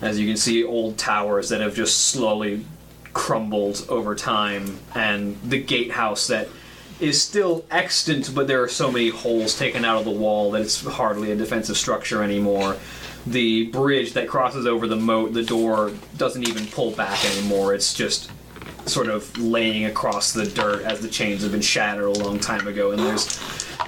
As 0.00 0.18
you 0.18 0.26
can 0.26 0.36
see, 0.36 0.64
old 0.64 0.96
towers 0.98 1.50
that 1.50 1.60
have 1.60 1.74
just 1.74 2.08
slowly 2.08 2.64
crumbled 3.12 3.86
over 3.88 4.14
time, 4.14 4.78
and 4.94 5.40
the 5.42 5.60
gatehouse 5.60 6.26
that 6.28 6.48
is 7.00 7.20
still 7.20 7.64
extant, 7.70 8.34
but 8.34 8.46
there 8.46 8.62
are 8.62 8.68
so 8.68 8.90
many 8.90 9.08
holes 9.08 9.58
taken 9.58 9.84
out 9.84 9.98
of 9.98 10.04
the 10.04 10.10
wall 10.10 10.50
that 10.50 10.62
it's 10.62 10.84
hardly 10.84 11.32
a 11.32 11.36
defensive 11.36 11.76
structure 11.76 12.22
anymore. 12.22 12.76
The 13.26 13.66
bridge 13.66 14.12
that 14.14 14.28
crosses 14.28 14.66
over 14.66 14.86
the 14.86 14.96
moat, 14.96 15.32
the 15.32 15.42
door 15.42 15.92
doesn't 16.16 16.46
even 16.46 16.66
pull 16.66 16.90
back 16.92 17.24
anymore. 17.24 17.74
It's 17.74 17.94
just 17.94 18.30
sort 18.86 19.08
of 19.08 19.36
laying 19.38 19.84
across 19.84 20.32
the 20.32 20.46
dirt 20.46 20.82
as 20.82 21.00
the 21.00 21.08
chains 21.08 21.42
have 21.42 21.52
been 21.52 21.60
shattered 21.60 22.04
a 22.04 22.10
long 22.10 22.38
time 22.38 22.66
ago, 22.66 22.92
and 22.92 23.00
there's 23.00 23.40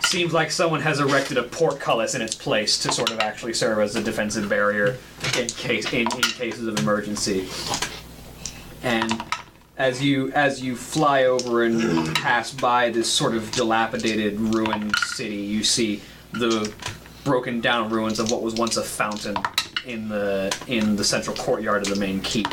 seems 0.06 0.32
like 0.32 0.50
someone 0.50 0.80
has 0.80 1.00
erected 1.00 1.38
a 1.38 1.42
portcullis 1.42 2.14
in 2.14 2.20
its 2.20 2.34
place 2.34 2.78
to 2.82 2.92
sort 2.92 3.10
of 3.10 3.20
actually 3.20 3.54
serve 3.54 3.78
as 3.78 3.96
a 3.96 4.02
defensive 4.02 4.48
barrier 4.48 4.98
in 5.38 5.46
case 5.48 5.90
in, 5.92 6.00
in 6.00 6.22
cases 6.22 6.66
of 6.66 6.78
emergency. 6.78 7.48
And 8.82 9.22
as 9.76 10.02
you 10.02 10.30
as 10.32 10.62
you 10.62 10.76
fly 10.76 11.24
over 11.24 11.64
and 11.64 12.14
pass 12.16 12.52
by 12.52 12.90
this 12.90 13.10
sort 13.10 13.34
of 13.34 13.50
dilapidated 13.52 14.38
ruined 14.38 14.96
city, 14.98 15.36
you 15.36 15.64
see 15.64 16.02
the 16.32 16.72
broken 17.24 17.60
down 17.60 17.90
ruins 17.90 18.18
of 18.18 18.30
what 18.30 18.42
was 18.42 18.54
once 18.54 18.76
a 18.76 18.82
fountain 18.82 19.36
in 19.86 20.08
the 20.08 20.56
in 20.66 20.96
the 20.96 21.04
central 21.04 21.36
courtyard 21.36 21.82
of 21.82 21.88
the 21.88 22.00
main 22.00 22.20
keep. 22.20 22.48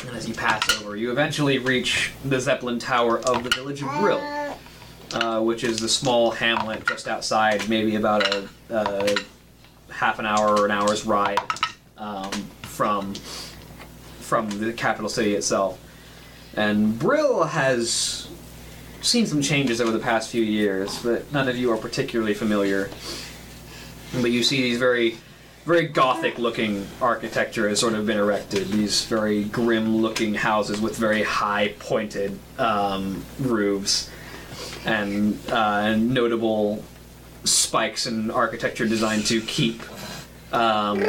And 0.00 0.10
as 0.10 0.28
you 0.28 0.34
pass 0.34 0.62
over, 0.80 0.96
you 0.96 1.10
eventually 1.10 1.58
reach 1.58 2.12
the 2.24 2.40
Zeppelin 2.40 2.78
Tower 2.78 3.18
of 3.20 3.42
the 3.42 3.50
village 3.50 3.82
of 3.82 3.90
Brill, 3.98 4.22
uh, 5.12 5.40
which 5.42 5.64
is 5.64 5.80
the 5.80 5.88
small 5.88 6.30
hamlet 6.30 6.86
just 6.86 7.08
outside, 7.08 7.68
maybe 7.68 7.96
about 7.96 8.26
a, 8.32 8.48
a 8.70 9.16
half 9.90 10.18
an 10.18 10.26
hour 10.26 10.56
or 10.56 10.64
an 10.64 10.70
hour's 10.70 11.04
ride 11.04 11.40
um, 11.96 12.30
from 12.62 13.12
from 14.28 14.50
the 14.60 14.72
capital 14.74 15.08
city 15.08 15.34
itself. 15.34 15.80
And 16.54 16.98
Brill 16.98 17.44
has 17.44 18.28
seen 19.00 19.26
some 19.26 19.40
changes 19.40 19.80
over 19.80 19.90
the 19.90 19.98
past 19.98 20.30
few 20.30 20.42
years, 20.42 21.02
but 21.02 21.32
none 21.32 21.48
of 21.48 21.56
you 21.56 21.72
are 21.72 21.78
particularly 21.78 22.34
familiar. 22.34 22.90
But 24.20 24.30
you 24.30 24.42
see 24.42 24.60
these 24.62 24.78
very, 24.78 25.16
very 25.64 25.88
gothic-looking 25.88 26.86
architecture 27.00 27.68
has 27.68 27.80
sort 27.80 27.94
of 27.94 28.06
been 28.06 28.18
erected. 28.18 28.68
These 28.68 29.04
very 29.06 29.44
grim-looking 29.44 30.34
houses 30.34 30.80
with 30.80 30.96
very 30.96 31.22
high, 31.22 31.74
pointed 31.78 32.38
um, 32.58 33.24
roofs, 33.38 34.10
and 34.84 35.38
uh, 35.50 35.96
notable 35.96 36.84
spikes 37.44 38.06
in 38.06 38.30
architecture 38.30 38.86
designed 38.86 39.24
to 39.26 39.40
keep 39.40 39.82
um, 40.52 41.04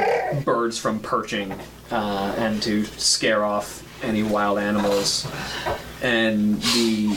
birds 0.46 0.78
from 0.78 1.00
perching 1.00 1.54
uh, 1.92 2.34
and 2.38 2.62
to 2.64 2.86
scare 2.86 3.44
off 3.44 3.84
any 4.04 4.24
wild 4.24 4.60
animals. 4.60 5.28
And 6.02 6.62
the 6.62 7.16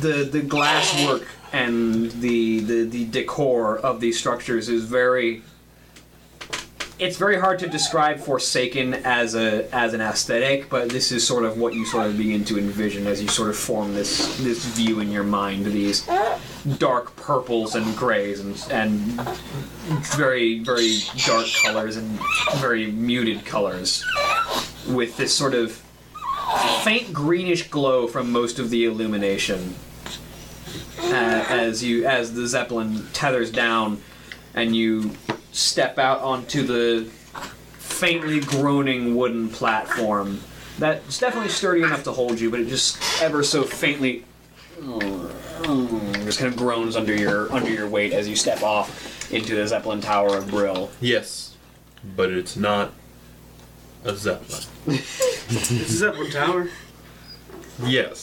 the 0.00 0.28
the 0.30 0.40
glass 0.42 1.06
work 1.06 1.26
and 1.52 2.10
the, 2.12 2.60
the 2.60 2.84
the 2.84 3.04
decor 3.06 3.78
of 3.78 4.00
these 4.00 4.18
structures 4.18 4.68
is 4.68 4.84
very 4.84 5.42
it's 6.98 7.16
very 7.16 7.38
hard 7.38 7.60
to 7.60 7.68
describe 7.68 8.18
Forsaken 8.18 8.94
as 8.94 9.34
a 9.34 9.72
as 9.74 9.94
an 9.94 10.00
aesthetic, 10.00 10.68
but 10.68 10.88
this 10.88 11.12
is 11.12 11.26
sort 11.26 11.44
of 11.44 11.56
what 11.56 11.74
you 11.74 11.86
sort 11.86 12.06
of 12.06 12.16
begin 12.16 12.44
to 12.46 12.58
envision 12.58 13.06
as 13.06 13.22
you 13.22 13.28
sort 13.28 13.50
of 13.50 13.56
form 13.56 13.94
this 13.94 14.36
this 14.38 14.64
view 14.64 15.00
in 15.00 15.10
your 15.10 15.24
mind. 15.24 15.66
These 15.66 16.08
dark 16.78 17.14
purples 17.16 17.74
and 17.74 17.96
grays 17.96 18.40
and 18.40 18.66
and 18.70 18.98
very 20.06 20.58
very 20.60 20.98
dark 21.26 21.46
colors 21.62 21.96
and 21.96 22.18
very 22.56 22.90
muted 22.90 23.44
colors, 23.44 24.04
with 24.88 25.16
this 25.16 25.32
sort 25.32 25.54
of 25.54 25.72
faint 26.82 27.12
greenish 27.12 27.68
glow 27.68 28.08
from 28.08 28.32
most 28.32 28.58
of 28.58 28.70
the 28.70 28.84
illumination. 28.84 29.74
Uh, 31.00 31.44
as 31.48 31.82
you 31.82 32.06
as 32.06 32.34
the 32.34 32.46
zeppelin 32.46 33.06
tethers 33.12 33.52
down, 33.52 34.02
and 34.54 34.74
you 34.74 35.12
step 35.52 35.98
out 35.98 36.20
onto 36.20 36.62
the 36.62 37.04
faintly 37.78 38.40
groaning 38.40 39.16
wooden 39.16 39.48
platform 39.48 40.40
that's 40.78 41.18
definitely 41.18 41.50
sturdy 41.50 41.82
enough 41.82 42.04
to 42.04 42.12
hold 42.12 42.38
you, 42.38 42.50
but 42.50 42.60
it 42.60 42.68
just 42.68 42.98
ever 43.20 43.42
so 43.42 43.64
faintly 43.64 44.24
just 46.24 46.38
kind 46.38 46.52
of 46.52 46.56
groans 46.56 46.94
under 46.94 47.14
your 47.14 47.52
under 47.52 47.70
your 47.70 47.88
weight 47.88 48.12
as 48.12 48.28
you 48.28 48.36
step 48.36 48.62
off 48.62 49.32
into 49.32 49.56
the 49.56 49.66
Zeppelin 49.66 50.00
Tower 50.00 50.36
of 50.36 50.48
Brill. 50.48 50.90
Yes, 51.00 51.56
but 52.16 52.30
it's 52.30 52.56
not 52.56 52.92
a 54.04 54.14
zeppelin. 54.14 54.62
This 55.48 55.70
is 55.70 55.98
Zeppelin 55.98 56.30
Tower. 56.30 56.68
Yes, 57.82 58.22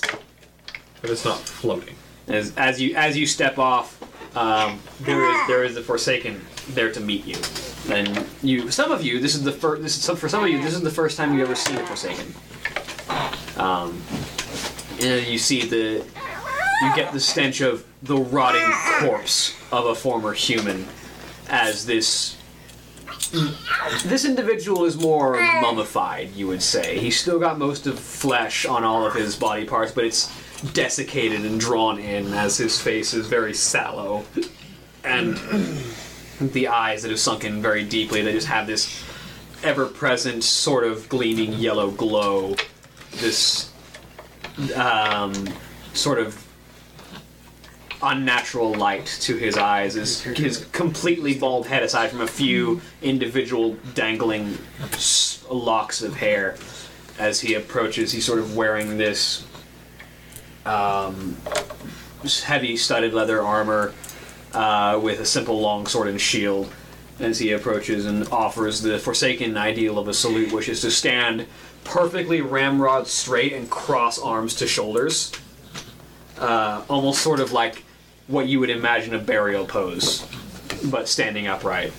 but 1.02 1.10
it's 1.10 1.26
not 1.26 1.40
floating. 1.40 1.96
As 2.28 2.54
as 2.56 2.80
you 2.80 2.96
as 2.96 3.18
you 3.18 3.26
step 3.26 3.58
off, 3.58 4.00
um, 4.38 4.80
there 5.02 5.30
is 5.30 5.48
there 5.48 5.64
is 5.64 5.76
the 5.76 5.82
Forsaken 5.82 6.40
there 6.70 6.92
to 6.92 7.00
meet 7.00 7.26
you, 7.26 7.38
and 7.94 8.26
you 8.42 8.72
some 8.72 8.92
of 8.92 9.04
you 9.04 9.20
this 9.20 9.36
is 9.36 9.44
the 9.44 9.52
first 9.52 9.82
this 9.82 9.98
is 9.98 10.04
some, 10.04 10.16
for 10.16 10.30
some 10.30 10.44
of 10.44 10.50
you 10.50 10.62
this 10.62 10.74
is 10.74 10.82
the 10.82 10.92
first 10.92 11.18
time 11.18 11.36
you 11.36 11.44
ever 11.44 11.56
seen 11.56 11.78
a 11.78 11.86
Forsaken. 11.86 12.34
Um, 13.58 14.02
and 15.02 15.26
you 15.28 15.38
see 15.38 15.66
the 15.66 16.06
you 16.82 16.96
get 16.96 17.14
the 17.14 17.20
stench 17.20 17.62
of 17.62 17.86
the 18.04 18.18
rotting 18.18 18.72
corpse 19.00 19.56
of 19.72 19.86
a 19.86 19.96
former 19.96 20.34
human 20.34 20.88
as 21.50 21.86
this 21.86 22.38
this 24.06 24.26
individual 24.26 24.86
is 24.86 24.98
more 24.98 25.40
mummified 25.62 26.32
you 26.34 26.48
would 26.48 26.62
say. 26.62 27.00
He's 27.00 27.20
still 27.20 27.40
got 27.40 27.58
most 27.58 27.88
of 27.88 28.00
flesh 28.00 28.66
on 28.66 28.84
all 28.84 29.06
of 29.06 29.14
his 29.14 29.36
body 29.36 29.66
parts 29.66 29.92
but 29.92 30.06
it's 30.06 30.32
desiccated 30.74 31.42
and 31.46 31.60
drawn 31.60 32.00
in 32.00 32.34
as 32.34 32.58
his 32.58 32.80
face 32.80 33.14
is 33.14 33.28
very 33.28 33.54
sallow. 33.54 34.24
And 35.04 35.38
the 36.40 36.68
eyes 36.68 37.02
that 37.02 37.10
have 37.10 37.20
sunk 37.20 37.44
in 37.44 37.62
very 37.62 37.84
deeply 37.84 38.22
they 38.22 38.32
just 38.32 38.48
have 38.48 38.68
this 38.68 39.04
ever-present 39.64 40.44
sort 40.44 40.84
of 40.84 41.08
gleaming 41.10 41.54
yellow 41.54 41.92
glow 41.92 42.56
this 43.18 43.72
um, 44.76 45.34
sort 45.94 46.20
of 46.20 46.46
unnatural 48.04 48.74
light 48.74 49.06
to 49.06 49.38
his 49.38 49.58
eyes 49.58 49.96
is 49.96 50.22
his 50.22 50.66
completely 50.72 51.38
bald 51.38 51.66
head 51.66 51.82
aside 51.84 52.10
from 52.10 52.22
a 52.22 52.28
few 52.28 52.80
individual 53.02 53.76
dangling 53.94 54.58
locks 55.50 56.02
of 56.02 56.16
hair. 56.16 56.56
As 57.18 57.40
he 57.40 57.54
approaches 57.54 58.12
he's 58.12 58.26
sort 58.26 58.40
of 58.40 58.56
wearing 58.56 58.98
this 58.98 59.46
um, 60.66 61.38
heavy 62.44 62.76
studded 62.76 63.14
leather 63.14 63.42
armor 63.42 63.94
uh, 64.56 64.98
with 65.02 65.20
a 65.20 65.26
simple 65.26 65.60
long 65.60 65.86
sword 65.86 66.08
and 66.08 66.20
shield 66.20 66.72
as 67.20 67.40
he 67.40 67.52
approaches 67.52 68.06
and 68.06 68.28
offers 68.30 68.82
the 68.82 68.98
Forsaken 68.98 69.58
ideal 69.58 70.00
of 70.00 70.08
a 70.08 70.14
salute, 70.14 70.52
which 70.52 70.70
is 70.70 70.82
to 70.82 70.92
stand 70.92 71.46
perfectly 71.84 72.42
ramrod 72.42 73.08
straight 73.08 73.54
and 73.54 73.70
cross 73.70 74.18
arms 74.18 74.56
to 74.56 74.68
shoulders. 74.68 75.32
Uh, 76.38 76.84
almost 76.90 77.22
sort 77.22 77.40
of 77.40 77.52
like 77.52 77.84
what 78.28 78.48
you 78.48 78.60
would 78.60 78.70
imagine 78.70 79.14
a 79.14 79.20
burial 79.20 79.66
pose, 79.66 80.26
but 80.86 81.08
standing 81.08 81.48
upright. 81.48 81.94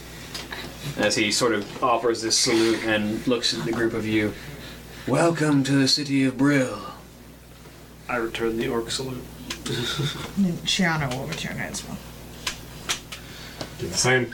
As 0.96 1.16
he 1.16 1.32
sort 1.32 1.52
of 1.52 1.82
offers 1.82 2.22
this 2.22 2.38
salute 2.38 2.84
and 2.84 3.26
looks 3.26 3.56
at 3.56 3.64
the 3.64 3.72
group 3.72 3.92
of 3.92 4.06
you. 4.06 4.34
Welcome 5.06 5.62
to 5.64 5.72
the 5.72 5.88
city 5.88 6.24
of 6.24 6.38
Brill. 6.38 6.80
I 8.08 8.16
return 8.16 8.56
the 8.56 8.68
orc 8.68 8.90
salute. 8.90 9.24
Sheona 10.64 11.12
will 11.12 11.26
return 11.26 11.58
it 11.58 11.70
as 11.72 11.86
well. 11.86 11.98
Do 13.78 13.88
the 13.88 13.96
same. 13.96 14.32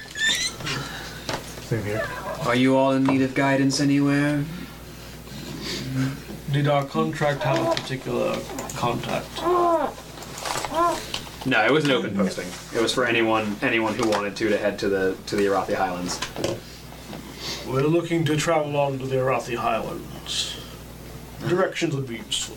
Same 1.63 1.83
here. 1.85 2.07
Are 2.47 2.55
you 2.55 2.77
all 2.77 2.93
in 2.93 3.05
need 3.05 3.23
of 3.23 3.35
guidance 3.35 3.81
anywhere? 3.81 4.45
Did 6.53 6.69
our 6.69 6.85
contract 6.85 7.43
have 7.43 7.59
a 7.59 7.75
particular 7.75 8.39
contact? 8.77 9.27
No, 11.45 11.65
it 11.65 11.73
was 11.73 11.85
an 11.85 11.91
open 11.91 12.15
posting. 12.15 12.47
It 12.75 12.81
was 12.81 12.95
for 12.95 13.05
anyone 13.05 13.57
anyone 13.63 13.95
who 13.95 14.09
wanted 14.09 14.37
to 14.37 14.49
to 14.49 14.57
head 14.59 14.79
to 14.81 14.89
the 14.89 15.17
to 15.27 15.37
the 15.37 15.47
Arathi 15.47 15.75
Highlands. 15.75 16.21
We're 17.67 17.83
looking 17.83 18.25
to 18.27 18.37
travel 18.37 18.77
on 18.77 18.99
to 19.01 19.07
the 19.07 19.17
Arathi 19.17 19.57
Highlands. 19.57 20.57
Directions 21.49 21.97
would 21.97 22.07
be 22.07 22.17
useful. 22.17 22.57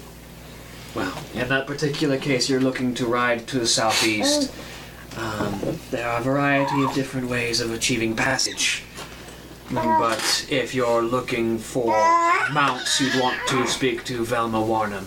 Well, 0.93 1.17
in 1.33 1.49
that 1.49 1.65
particular 1.65 2.17
case, 2.17 2.47
you're 2.49 2.61
looking 2.61 2.93
to 2.95 3.05
ride 3.05 3.47
to 3.47 3.59
the 3.59 3.67
southeast. 3.67 4.53
Um, 5.17 5.79
there 5.91 6.09
are 6.09 6.19
a 6.19 6.23
variety 6.23 6.83
of 6.83 6.93
different 6.93 7.29
ways 7.29 7.61
of 7.61 7.71
achieving 7.71 8.15
passage. 8.15 8.83
But 9.71 10.47
if 10.49 10.75
you're 10.75 11.01
looking 11.01 11.57
for 11.57 11.91
mounts, 12.53 13.01
you'd 13.01 13.19
want 13.19 13.39
to 13.47 13.65
speak 13.67 14.03
to 14.05 14.23
Velma 14.23 14.59
Warnam. 14.59 15.05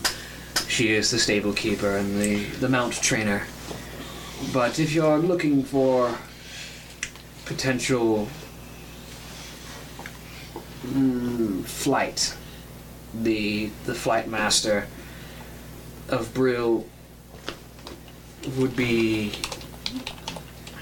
She 0.68 0.92
is 0.92 1.11
the 1.11 1.18
stable 1.18 1.53
keeper 1.53 1.96
and 1.96 2.20
the, 2.20 2.44
the 2.61 2.68
mount 2.68 2.94
trainer. 2.94 3.46
But 4.53 4.78
if 4.78 4.92
you're 4.92 5.18
looking 5.18 5.62
for 5.62 6.16
potential 7.44 8.28
mm, 10.86 11.64
flight, 11.64 12.36
the 13.14 13.70
the 13.86 13.94
flight 13.94 14.28
master 14.28 14.86
of 16.09 16.32
Brill 16.34 16.86
would 18.57 18.76
be. 18.76 19.32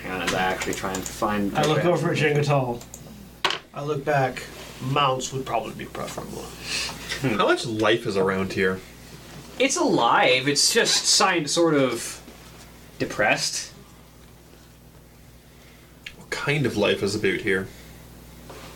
Hang 0.07 0.21
on, 0.21 0.23
as 0.23 0.35
I 0.35 0.41
actually 0.41 0.75
try 0.75 0.93
and 0.93 1.03
find. 1.03 1.53
I 1.59 1.65
look 1.65 1.85
over 1.85 2.13
at 2.13 2.17
Jang'atal. 2.17 2.81
I 3.75 3.83
look 3.83 4.05
back. 4.05 4.41
Mounts 4.81 5.33
would 5.33 5.45
probably 5.45 5.73
be 5.75 5.87
preferable. 5.87 6.45
How 7.37 7.49
much 7.49 7.67
life 7.67 8.07
is 8.07 8.17
around 8.17 8.53
here? 8.53 8.79
It's 9.59 9.77
alive. 9.77 10.47
It's 10.47 10.73
just 10.73 11.07
signed 11.07 11.51
sort 11.51 11.75
of 11.75 12.23
depressed. 13.01 13.73
What 16.17 16.31
kind 16.31 16.67
of 16.67 16.77
life 16.77 17.03
is 17.03 17.17
about 17.17 17.41
here? 17.41 17.67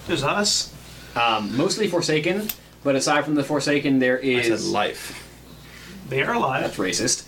There's 0.09 0.25
us. 0.25 0.75
Um, 1.15 1.57
mostly 1.57 1.87
Forsaken, 1.87 2.49
but 2.83 2.97
aside 2.97 3.25
from 3.25 3.37
the 3.37 3.45
Forsaken, 3.45 4.01
there 4.01 4.19
I 4.19 4.23
is. 4.23 4.47
said 4.65 4.73
life. 4.73 5.29
They 6.09 6.23
are 6.23 6.35
alive. 6.35 6.63
That's 6.63 6.77
racist. 6.77 7.25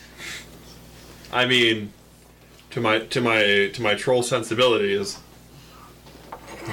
I 1.32 1.46
mean, 1.46 1.92
to 2.72 2.80
my 2.80 3.00
to 3.00 3.20
my 3.20 3.70
to 3.72 3.82
my 3.82 3.94
troll 3.94 4.22
sensibilities, 4.22 5.18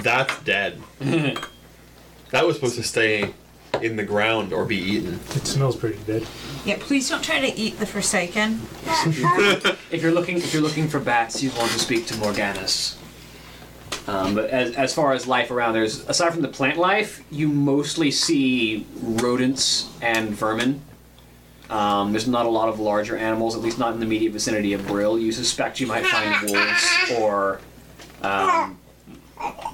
that's 0.02 0.42
dead. 0.44 0.82
that 1.00 2.46
was 2.46 2.56
supposed 2.56 2.76
to 2.76 2.84
stay 2.84 3.34
in 3.82 3.96
the 3.96 4.04
ground 4.04 4.52
or 4.52 4.66
be 4.66 4.78
eaten. 4.78 5.16
It 5.36 5.46
smells 5.46 5.76
pretty 5.76 6.00
dead. 6.06 6.26
Yeah, 6.66 6.78
please 6.80 7.10
don't 7.10 7.24
try 7.24 7.40
to 7.40 7.58
eat 7.58 7.80
the 7.80 7.86
Forsaken. 7.86 8.62
If 9.92 10.04
you're 10.04 10.12
looking, 10.12 10.38
if 10.38 10.54
you're 10.54 10.62
looking 10.62 10.88
for 10.88 11.00
bats, 11.00 11.42
you'd 11.42 11.58
want 11.58 11.72
to 11.72 11.80
speak 11.80 12.06
to 12.08 12.14
Morganus. 12.16 12.96
Um, 14.08 14.36
but 14.36 14.52
as, 14.52 14.76
as 14.76 14.94
far 14.94 15.14
as 15.14 15.26
life 15.26 15.50
around, 15.50 15.74
there's 15.74 16.08
aside 16.08 16.32
from 16.32 16.44
the 16.44 16.48
plant 16.48 16.78
life, 16.78 17.24
you 17.32 17.48
mostly 17.50 18.12
see 18.12 18.86
rodents 19.02 19.90
and 20.02 20.30
vermin. 20.30 20.82
Um, 21.70 22.12
there's 22.12 22.28
not 22.28 22.46
a 22.46 22.50
lot 22.50 22.70
of 22.70 22.80
larger 22.80 23.16
animals, 23.18 23.56
at 23.56 23.62
least 23.62 23.78
not 23.78 23.94
in 23.94 24.00
the 24.00 24.06
immediate 24.06 24.34
vicinity 24.34 24.74
of 24.74 24.86
Brill. 24.88 25.20
You 25.20 25.32
suspect 25.32 25.80
you 25.80 25.88
might 25.88 26.06
find 26.06 26.50
wolves 26.50 26.98
or 27.18 27.62
um, 28.24 28.80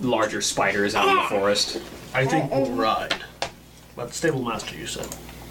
larger 0.02 0.42
spiders 0.42 0.94
out 0.96 1.08
in 1.08 1.16
the 1.16 1.24
forest. 1.24 1.82
I 2.14 2.26
think 2.26 2.52
we'll 2.52 2.72
ride. 2.72 3.16
But 3.96 4.14
stable 4.14 4.42
master, 4.44 4.76
you 4.76 4.88
said. 4.88 5.08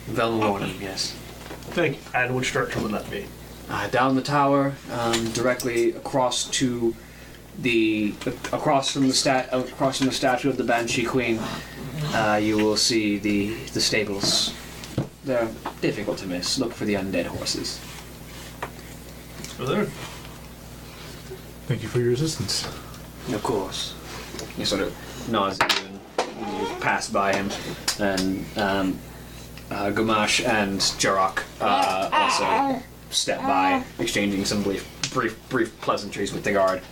Velma 0.07 0.51
Warning, 0.51 0.75
yes. 0.81 1.17
Thank 1.71 1.97
you. 1.97 2.03
And 2.15 2.37
which 2.37 2.53
direction 2.53 2.83
would 2.83 2.93
that 2.93 3.11
be? 3.11 3.27
uh, 3.71 3.89
down 3.89 4.15
the 4.15 4.23
tower, 4.23 4.75
um, 4.93 5.31
directly 5.33 5.93
across 5.93 6.45
to 6.51 6.95
the 7.59 8.13
across 8.53 8.91
from 8.93 9.07
the 9.07 9.15
stat 9.15 9.49
across 9.53 9.99
from 9.99 10.09
the 10.09 10.13
statue 10.13 10.49
of 10.49 10.57
the 10.57 10.65
Banshee 10.65 11.05
Queen. 11.05 11.39
Uh, 12.13 12.39
you 12.43 12.57
will 12.57 12.77
see 12.77 13.17
the 13.19 13.55
the 13.73 13.81
stables. 13.81 14.55
They're 15.25 15.49
difficult 15.81 16.19
to 16.19 16.27
miss. 16.27 16.59
Look 16.59 16.73
for 16.73 16.85
the 16.85 16.95
undead 16.95 17.27
horses. 17.27 17.81
Over 19.59 19.75
there. 19.75 19.85
Thank 21.67 21.83
you 21.83 21.89
for 21.89 22.01
your 22.01 22.13
assistance. 22.13 22.67
Of 23.33 23.43
course. 23.43 23.95
He 24.57 24.65
sort 24.65 24.83
of 24.83 25.29
nods 25.31 25.59
at 25.61 25.81
you 25.81 25.87
and 25.87 26.61
you 26.61 26.75
pass 26.81 27.09
by 27.09 27.35
him, 27.35 27.49
and 27.99 28.45
um, 28.59 28.99
uh, 29.71 29.91
Gamash 29.91 30.47
and 30.47 30.81
Jarok 30.81 31.43
uh, 31.61 32.11
also 32.13 32.83
step 33.11 33.41
by, 33.41 33.83
exchanging 33.99 34.45
some 34.45 34.63
brief, 34.63 34.87
brief, 35.13 35.39
brief 35.49 35.81
pleasantries 35.81 36.33
with 36.33 36.45
the 36.45 36.53
guard. 36.53 36.83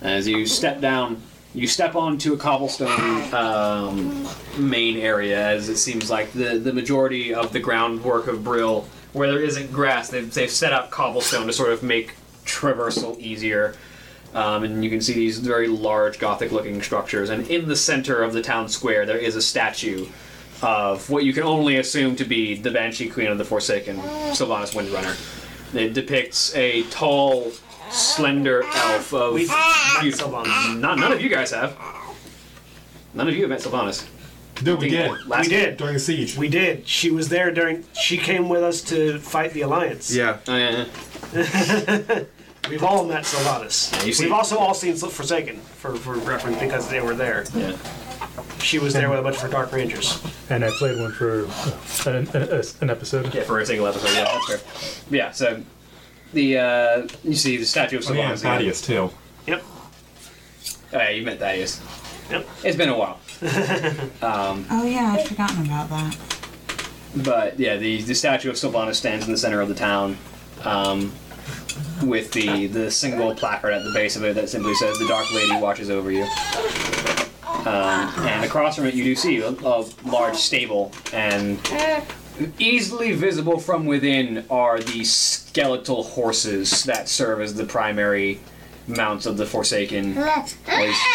As 0.00 0.26
you 0.26 0.46
step 0.46 0.80
down, 0.80 1.20
you 1.58 1.66
step 1.66 1.96
onto 1.96 2.34
a 2.34 2.36
cobblestone 2.36 3.34
um, 3.34 4.28
main 4.56 4.96
area, 4.96 5.44
as 5.44 5.68
it 5.68 5.76
seems 5.76 6.08
like 6.08 6.32
the, 6.32 6.58
the 6.58 6.72
majority 6.72 7.34
of 7.34 7.52
the 7.52 7.58
groundwork 7.58 8.28
of 8.28 8.44
Brill, 8.44 8.86
where 9.12 9.28
there 9.28 9.42
isn't 9.42 9.72
grass, 9.72 10.08
they've, 10.08 10.32
they've 10.32 10.50
set 10.50 10.72
up 10.72 10.92
cobblestone 10.92 11.48
to 11.48 11.52
sort 11.52 11.70
of 11.70 11.82
make 11.82 12.14
traversal 12.44 13.18
easier. 13.18 13.74
Um, 14.34 14.62
and 14.62 14.84
you 14.84 14.90
can 14.90 15.00
see 15.00 15.14
these 15.14 15.38
very 15.38 15.66
large 15.66 16.20
Gothic 16.20 16.52
looking 16.52 16.80
structures. 16.80 17.30
And 17.30 17.48
in 17.48 17.66
the 17.66 17.76
center 17.76 18.22
of 18.22 18.34
the 18.34 18.42
town 18.42 18.68
square, 18.68 19.04
there 19.04 19.18
is 19.18 19.34
a 19.34 19.42
statue 19.42 20.06
of 20.62 21.10
what 21.10 21.24
you 21.24 21.32
can 21.32 21.42
only 21.42 21.76
assume 21.76 22.14
to 22.16 22.24
be 22.24 22.54
the 22.54 22.70
Banshee 22.70 23.08
Queen 23.08 23.28
of 23.28 23.38
the 23.38 23.44
Forsaken, 23.44 23.96
Sylvanas 24.30 24.74
Windrunner. 24.74 25.16
It 25.74 25.92
depicts 25.92 26.54
a 26.54 26.82
tall, 26.84 27.52
slender 27.90 28.62
elf 28.62 29.12
of. 29.14 29.34
We- 29.34 29.48
beautiful- 30.00 30.30
Sylvanas. 30.30 30.78
Not, 30.78 30.98
none 30.98 31.12
of 31.12 31.20
you 31.20 31.28
guys 31.28 31.50
have. 31.52 31.76
None 33.14 33.28
of 33.28 33.34
you 33.34 33.42
have 33.42 33.50
met 33.50 33.60
Sylvanas. 33.60 34.06
No, 34.64 34.74
we 34.76 34.88
did. 34.90 35.10
Last 35.26 35.44
We 35.48 35.54
did. 35.54 35.76
During 35.76 35.94
the 35.94 36.00
siege. 36.00 36.36
We 36.36 36.48
did. 36.48 36.86
She 36.86 37.10
was 37.10 37.28
there 37.28 37.52
during. 37.52 37.84
She 37.92 38.16
came 38.18 38.48
with 38.48 38.62
us 38.62 38.82
to 38.82 39.18
fight 39.20 39.52
the 39.52 39.60
Alliance. 39.62 40.12
Yeah. 40.14 40.38
Oh, 40.48 40.56
yeah, 40.56 40.84
yeah. 41.32 42.24
We've 42.68 42.82
all 42.82 43.04
met 43.04 43.24
Sylvanas. 43.24 43.92
Yeah, 43.96 44.04
you 44.04 44.12
see- 44.12 44.24
We've 44.24 44.32
also 44.32 44.58
all 44.58 44.74
seen 44.74 44.94
Forsaken 44.96 45.58
for, 45.60 45.94
for 45.94 46.14
reference 46.16 46.58
because 46.60 46.88
they 46.88 47.00
were 47.00 47.14
there. 47.14 47.44
yeah. 47.54 47.76
She 48.60 48.78
was 48.80 48.92
there 48.92 49.08
with 49.08 49.20
a 49.20 49.22
bunch 49.22 49.36
of 49.36 49.42
her 49.42 49.48
Dark 49.48 49.72
Rangers. 49.72 50.20
And 50.50 50.64
I 50.64 50.70
played 50.70 50.98
one 51.00 51.12
for 51.12 51.46
uh, 51.46 52.10
an, 52.10 52.28
an, 52.34 52.62
an 52.80 52.90
episode. 52.90 53.32
Yeah, 53.32 53.44
for 53.44 53.60
a 53.60 53.64
single 53.66 53.86
episode. 53.86 54.10
Yeah, 54.14 54.24
that's 54.24 54.62
fair. 54.62 55.04
Yeah, 55.16 55.30
so 55.30 55.62
the 56.32 56.58
uh, 56.58 57.08
you 57.24 57.34
see 57.34 57.56
the 57.56 57.64
statue 57.66 57.98
of 57.98 58.08
Oh, 58.08 58.12
yeah, 58.12 58.32
Sylvanas. 58.32 58.40
again. 58.40 58.52
Thaddeus, 58.52 58.80
too. 58.82 59.10
Yep. 59.46 59.62
Oh, 60.92 60.98
yeah, 60.98 61.10
you 61.10 61.22
met 61.24 61.38
Thaddeus. 61.38 61.80
Yep. 62.30 62.46
It's 62.64 62.76
been 62.76 62.88
a 62.90 62.98
while. 62.98 63.18
Oh 64.20 64.84
yeah, 64.84 65.14
I'd 65.16 65.26
forgotten 65.28 65.64
about 65.64 65.88
that. 65.90 66.16
But 67.16 67.58
yeah, 67.58 67.76
the, 67.76 68.02
the 68.02 68.14
statue 68.14 68.50
of 68.50 68.56
Sylvanas 68.56 68.96
stands 68.96 69.24
in 69.26 69.32
the 69.32 69.38
center 69.38 69.60
of 69.60 69.68
the 69.68 69.74
town, 69.74 70.16
um, 70.64 71.12
with 72.02 72.32
the 72.32 72.66
the 72.66 72.90
single 72.90 73.34
placard 73.34 73.72
at 73.72 73.82
the 73.84 73.92
base 73.94 74.16
of 74.16 74.24
it 74.24 74.34
that 74.34 74.48
simply 74.48 74.74
says 74.74 74.98
"The 74.98 75.06
Dark 75.08 75.32
Lady 75.32 75.56
watches 75.60 75.88
over 75.88 76.10
you." 76.10 76.26
Um, 77.64 78.12
and 78.26 78.44
across 78.44 78.76
from 78.76 78.86
it, 78.86 78.94
you 78.94 79.04
do 79.04 79.14
see 79.16 79.38
a, 79.40 79.48
a 79.50 79.84
large 80.04 80.36
stable, 80.36 80.92
and 81.12 81.58
easily 82.58 83.12
visible 83.12 83.58
from 83.58 83.86
within 83.86 84.44
are 84.50 84.78
the 84.80 85.04
skeletal 85.04 86.02
horses 86.02 86.84
that 86.84 87.08
serve 87.08 87.40
as 87.40 87.54
the 87.54 87.64
primary 87.64 88.40
mounts 88.86 89.26
of 89.26 89.36
the 89.36 89.46
Forsaken. 89.46 90.16
As 90.16 90.54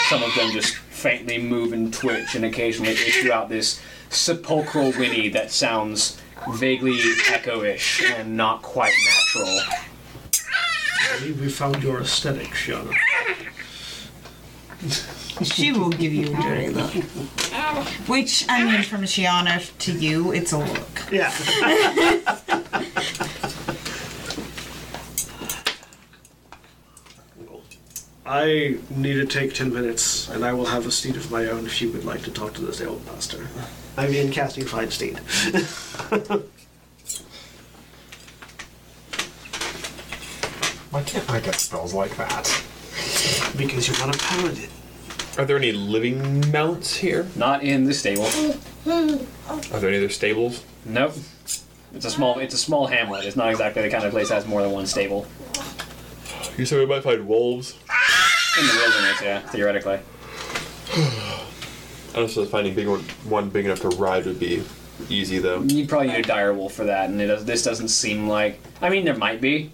some 0.09 0.23
of 0.23 0.33
them 0.35 0.51
just 0.51 0.75
faintly 0.75 1.37
move 1.37 1.73
and 1.73 1.93
twitch, 1.93 2.35
and 2.35 2.45
occasionally 2.45 2.91
issue 2.91 3.31
out 3.31 3.49
this 3.49 3.81
sepulchral 4.09 4.91
whinny 4.93 5.29
that 5.29 5.51
sounds 5.51 6.21
vaguely 6.51 6.99
echo-ish 7.29 8.03
and 8.03 8.37
not 8.37 8.61
quite 8.61 8.93
natural. 9.05 9.59
I 11.11 11.19
believe 11.19 11.41
we 11.41 11.49
found 11.49 11.81
your 11.83 12.01
aesthetic, 12.01 12.47
Sheona. 12.49 12.93
She 15.43 15.71
will 15.71 15.89
give 15.89 16.13
you 16.13 16.27
a 16.27 16.41
dirty 16.41 16.69
look. 16.69 16.93
Which, 18.07 18.45
I 18.49 18.63
mean, 18.63 18.83
from 18.83 19.01
Sheona 19.03 19.77
to 19.79 19.91
you, 19.91 20.31
it's 20.31 20.51
a 20.51 20.59
look. 20.59 21.03
Yeah. 21.11 21.33
I 28.25 28.77
need 28.89 29.15
to 29.15 29.25
take 29.25 29.53
10 29.53 29.73
minutes, 29.73 30.29
and 30.29 30.45
I 30.45 30.53
will 30.53 30.65
have 30.65 30.87
a 30.87 30.91
steed 30.91 31.17
of 31.17 31.29
my 31.29 31.45
own 31.47 31.65
if 31.65 31.81
you 31.81 31.91
would 31.91 32.05
like 32.05 32.23
to 32.23 32.31
talk 32.31 32.53
to 32.53 32.61
this 32.61 32.81
old 32.81 33.05
master. 33.05 33.47
I'm 33.97 34.13
in 34.13 34.31
casting 34.31 34.65
Find 34.65 34.91
Steed. 34.91 35.19
Why 40.89 41.03
can't 41.03 41.29
I 41.29 41.39
get 41.41 41.55
spells 41.55 41.93
like 41.93 42.15
that? 42.17 42.63
Because 43.57 43.87
you're 43.87 43.99
not 44.05 44.15
a 44.15 44.19
paladin. 44.19 44.69
Are 45.37 45.45
there 45.45 45.57
any 45.57 45.71
living 45.71 46.51
mounts 46.51 46.95
here? 46.97 47.27
Not 47.35 47.63
in 47.63 47.85
the 47.85 47.93
stable. 47.93 48.25
Are 48.85 49.79
there 49.79 49.89
any 49.89 49.97
other 49.97 50.09
stables? 50.09 50.63
Nope. 50.85 51.15
It's 51.93 52.05
a 52.05 52.11
small. 52.11 52.39
It's 52.39 52.53
a 52.53 52.57
small 52.57 52.87
hamlet. 52.87 53.25
It's 53.25 53.35
not 53.35 53.49
exactly 53.49 53.81
the 53.81 53.89
kind 53.89 54.03
of 54.03 54.11
place 54.11 54.29
that 54.29 54.35
has 54.35 54.47
more 54.47 54.61
than 54.61 54.71
one 54.71 54.85
stable. 54.85 55.27
You 56.57 56.65
said 56.65 56.79
we 56.79 56.85
might 56.85 57.03
find 57.03 57.27
wolves. 57.27 57.77
In 58.59 58.67
the 58.67 58.73
wilderness, 58.73 59.21
yeah, 59.23 59.39
theoretically. 59.39 59.99
I 60.93 62.17
don't 62.17 62.29
suppose 62.29 62.51
finding 62.51 62.75
big 62.75 62.87
one, 62.87 62.99
one 63.23 63.49
big 63.49 63.65
enough 63.65 63.81
to 63.81 63.89
ride 63.89 64.25
would 64.27 64.39
be 64.39 64.63
easy 65.09 65.39
though. 65.39 65.63
You'd 65.63 65.89
probably 65.89 66.09
need 66.09 66.19
a 66.19 66.21
dire 66.21 66.53
wolf 66.53 66.73
for 66.73 66.83
that, 66.83 67.09
and 67.09 67.19
it 67.19 67.25
does, 67.25 67.45
this 67.45 67.63
doesn't 67.63 67.87
seem 67.87 68.27
like. 68.27 68.59
I 68.83 68.89
mean, 68.89 69.05
there 69.05 69.15
might 69.15 69.41
be, 69.41 69.71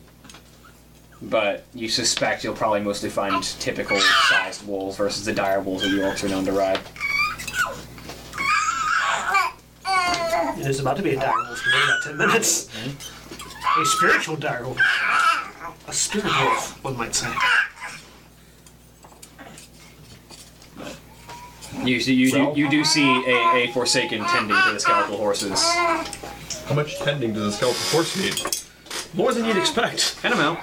but 1.21 1.65
you 1.73 1.89
suspect 1.89 2.43
you'll 2.43 2.53
probably 2.55 2.79
mostly 2.81 3.09
find 3.09 3.43
typical 3.59 3.99
sized 4.29 4.65
wolves 4.67 4.97
versus 4.97 5.25
the 5.25 5.33
dire 5.33 5.61
wolves 5.61 5.83
that 5.83 5.89
the 5.89 5.97
orcs 6.01 6.23
are 6.23 6.29
known 6.29 6.45
to 6.45 6.51
ride. 6.51 6.79
There's 10.57 10.79
about 10.79 10.97
to 10.97 11.03
be 11.03 11.11
a 11.15 11.19
dire 11.19 11.33
wolf 11.35 11.61
in 11.65 11.83
about 11.83 12.03
10 12.03 12.17
minutes. 12.17 12.69
A 13.79 13.85
spiritual 13.85 14.35
dire 14.35 14.63
wolf. 14.65 14.77
A 15.87 15.93
spirit 15.93 16.25
wolf, 16.25 16.83
one 16.83 16.97
might 16.97 17.15
say. 17.15 17.31
You 21.83 21.99
see, 22.01 22.13
you 22.13 22.31
Well- 22.37 22.53
do, 22.53 22.59
you 22.61 22.69
do 22.69 22.83
see 22.83 23.07
a, 23.25 23.55
a 23.63 23.71
forsaken 23.73 24.23
tending 24.25 24.55
to 24.65 24.73
the 24.73 24.79
skeletal 24.79 25.17
horses. 25.17 25.61
How 26.67 26.75
much 26.75 26.97
tending 26.99 27.33
does 27.33 27.53
a 27.53 27.57
skeleton 27.57 27.81
horse 27.91 28.17
need? 28.17 28.68
More 29.13 29.33
than 29.33 29.45
you'd 29.45 29.57
expect. 29.57 30.21
Kind 30.21 30.33
of 30.33 30.39
out. 30.39 30.57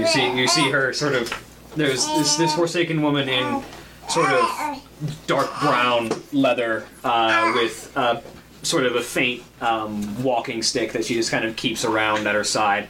You 0.00 0.06
see, 0.06 0.38
you 0.38 0.48
see 0.48 0.70
her 0.70 0.92
sort 0.92 1.14
of. 1.14 1.32
There's 1.76 2.06
this 2.06 2.36
this 2.36 2.54
forsaken 2.54 3.02
woman 3.02 3.28
in 3.28 3.62
sort 4.08 4.30
of 4.30 4.82
dark 5.26 5.48
brown 5.60 6.10
leather 6.32 6.86
uh, 7.04 7.52
with 7.54 7.92
uh, 7.96 8.20
sort 8.62 8.84
of 8.84 8.96
a 8.96 9.02
faint 9.02 9.42
um, 9.60 10.22
walking 10.22 10.62
stick 10.62 10.92
that 10.92 11.04
she 11.04 11.14
just 11.14 11.30
kind 11.30 11.44
of 11.44 11.56
keeps 11.56 11.84
around 11.84 12.26
at 12.26 12.34
her 12.34 12.44
side 12.44 12.88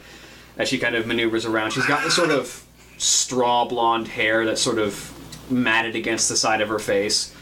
as 0.57 0.67
she 0.69 0.77
kind 0.79 0.95
of 0.95 1.05
maneuvers 1.05 1.45
around. 1.45 1.71
She's 1.71 1.85
got 1.85 2.03
this 2.03 2.15
sort 2.15 2.31
of 2.31 2.65
straw 2.97 3.65
blonde 3.65 4.07
hair 4.07 4.45
that's 4.45 4.61
sort 4.61 4.79
of 4.79 5.13
matted 5.51 5.95
against 5.95 6.29
the 6.29 6.35
side 6.35 6.61
of 6.61 6.69
her 6.69 6.79
face. 6.79 7.33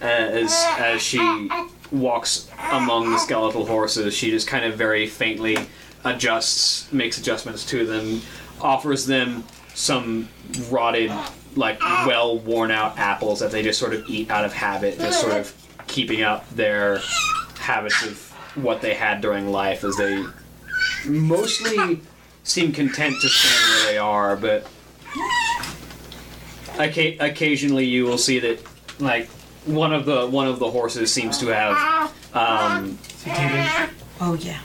Uh, 0.00 0.06
as 0.06 0.52
as 0.78 1.00
she 1.02 1.18
walks 1.92 2.50
among 2.70 3.10
the 3.10 3.18
skeletal 3.18 3.66
horses, 3.66 4.14
she 4.14 4.30
just 4.30 4.48
kind 4.48 4.64
of 4.64 4.76
very 4.76 5.06
faintly 5.06 5.56
adjusts, 6.04 6.92
makes 6.92 7.18
adjustments 7.18 7.64
to 7.66 7.86
them, 7.86 8.20
offers 8.60 9.06
them 9.06 9.44
some 9.74 10.28
rotted, 10.70 11.12
like 11.56 11.80
well 11.80 12.38
worn 12.38 12.70
out 12.70 12.98
apples 12.98 13.40
that 13.40 13.50
they 13.50 13.62
just 13.62 13.78
sort 13.78 13.94
of 13.94 14.08
eat 14.08 14.30
out 14.30 14.44
of 14.44 14.52
habit, 14.52 14.98
just 14.98 15.20
sort 15.20 15.34
of 15.34 15.54
keeping 15.86 16.22
up 16.22 16.48
their 16.50 17.00
habits 17.58 18.04
of 18.04 18.30
what 18.56 18.80
they 18.80 18.94
had 18.94 19.20
during 19.20 19.50
life 19.50 19.84
as 19.84 19.96
they 19.96 20.24
mostly 21.06 22.00
seem 22.44 22.72
content 22.72 23.14
to 23.20 23.28
stand 23.28 23.84
where 23.84 23.92
they 23.92 23.98
are, 23.98 24.36
but 24.36 24.66
occasionally 26.78 27.84
you 27.84 28.04
will 28.04 28.18
see 28.18 28.38
that 28.38 28.60
like 29.00 29.28
one 29.66 29.92
of 29.92 30.04
the 30.06 30.26
one 30.26 30.46
of 30.46 30.58
the 30.58 30.70
horses 30.70 31.12
seems 31.12 31.38
to 31.38 31.46
have 31.48 32.12
um, 32.34 32.98
Oh, 34.20 34.34
yeah. 34.34 34.60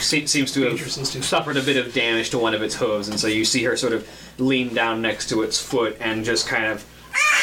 se- 0.00 0.26
seems 0.26 0.52
to 0.52 0.62
have 0.62 0.80
suffered 1.24 1.56
a 1.56 1.62
bit 1.62 1.76
of 1.76 1.92
damage 1.94 2.30
to 2.30 2.38
one 2.38 2.54
of 2.54 2.62
its 2.62 2.74
hooves, 2.74 3.08
and 3.08 3.18
so 3.18 3.26
you 3.26 3.44
see 3.44 3.64
her 3.64 3.76
sort 3.76 3.92
of 3.92 4.06
lean 4.38 4.74
down 4.74 5.00
next 5.02 5.28
to 5.30 5.42
its 5.42 5.60
foot 5.60 5.96
and 6.00 6.24
just 6.24 6.46
kind 6.46 6.64
of 6.66 6.84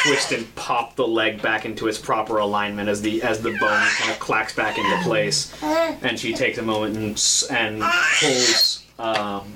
twist 0.04 0.32
and 0.32 0.54
pop 0.56 0.96
the 0.96 1.08
leg 1.08 1.42
back 1.42 1.66
into 1.66 1.88
its 1.88 1.98
proper 1.98 2.38
alignment 2.38 2.88
as 2.90 3.02
the 3.02 3.22
as 3.24 3.42
the 3.42 3.50
bone 3.52 3.88
kind 3.98 4.12
of 4.12 4.20
clacks 4.20 4.54
back 4.56 4.78
into 4.78 4.98
place, 5.04 5.52
and 5.64 6.20
she 6.20 6.34
takes 6.34 6.58
a 6.58 6.62
moment 6.62 6.96
and 6.98 7.14
s- 7.14 7.44
and 7.50 7.82
pulls 8.20 8.84
um, 9.00 9.54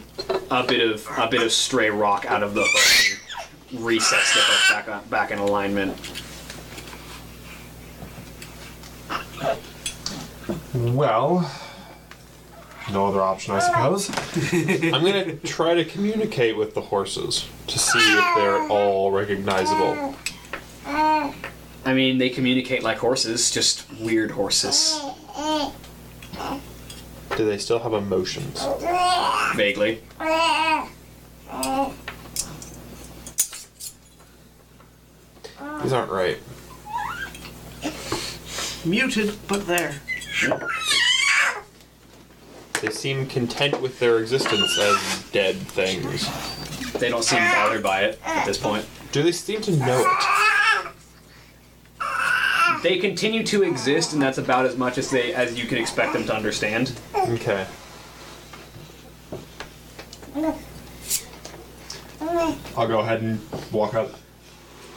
a 0.49 0.63
bit 0.63 0.81
of 0.89 1.07
a 1.17 1.27
bit 1.27 1.41
of 1.43 1.51
stray 1.51 1.89
rock 1.89 2.25
out 2.25 2.41
of 2.43 2.53
the 2.55 2.63
hook 2.65 3.19
and 3.71 3.79
resets 3.79 4.33
the 4.33 4.41
hook 4.41 4.85
back 4.87 5.09
back 5.09 5.31
in 5.31 5.37
alignment. 5.39 5.95
Well, 10.73 11.49
no 12.91 13.07
other 13.07 13.21
option, 13.21 13.53
I 13.53 13.59
suppose. 13.59 14.09
I'm 14.93 15.03
gonna 15.03 15.35
try 15.37 15.73
to 15.75 15.85
communicate 15.85 16.57
with 16.57 16.73
the 16.73 16.81
horses 16.81 17.45
to 17.67 17.79
see 17.79 17.99
if 17.99 18.35
they're 18.35 18.63
at 18.63 18.71
all 18.71 19.11
recognizable. 19.11 20.15
I 20.85 21.93
mean, 21.93 22.17
they 22.17 22.29
communicate 22.29 22.83
like 22.83 22.97
horses, 22.97 23.51
just 23.51 23.85
weird 23.99 24.31
horses, 24.31 24.99
Do 27.37 27.45
they 27.45 27.57
still 27.57 27.79
have 27.79 27.93
emotions? 27.93 28.63
vaguely. 29.55 30.01
These 35.83 35.93
aren't 35.93 36.11
right. 36.11 36.37
Muted, 38.85 39.35
but 39.47 39.67
there. 39.67 40.01
They 42.81 42.89
seem 42.89 43.27
content 43.27 43.81
with 43.81 43.99
their 43.99 44.19
existence 44.19 44.77
as 44.79 45.25
dead 45.31 45.57
things. 45.57 46.27
They 46.93 47.09
don't 47.09 47.23
seem 47.23 47.39
bothered 47.39 47.83
by 47.83 48.03
it 48.03 48.19
at 48.25 48.45
this 48.45 48.57
point. 48.57 48.85
Do 49.11 49.21
they 49.21 49.31
seem 49.31 49.61
to 49.61 49.75
know 49.75 50.05
it? 50.05 50.25
They 52.81 52.97
continue 52.99 53.43
to 53.43 53.63
exist, 53.63 54.13
and 54.13 54.21
that's 54.21 54.37
about 54.37 54.65
as 54.65 54.77
much 54.77 54.97
as 54.97 55.09
they 55.11 55.33
as 55.33 55.59
you 55.59 55.65
can 55.65 55.77
expect 55.77 56.13
them 56.13 56.25
to 56.25 56.33
understand. 56.33 56.93
Okay. 57.13 57.67
I'll 62.77 62.87
go 62.87 62.99
ahead 62.99 63.21
and 63.21 63.41
walk 63.71 63.93
up. 63.95 64.11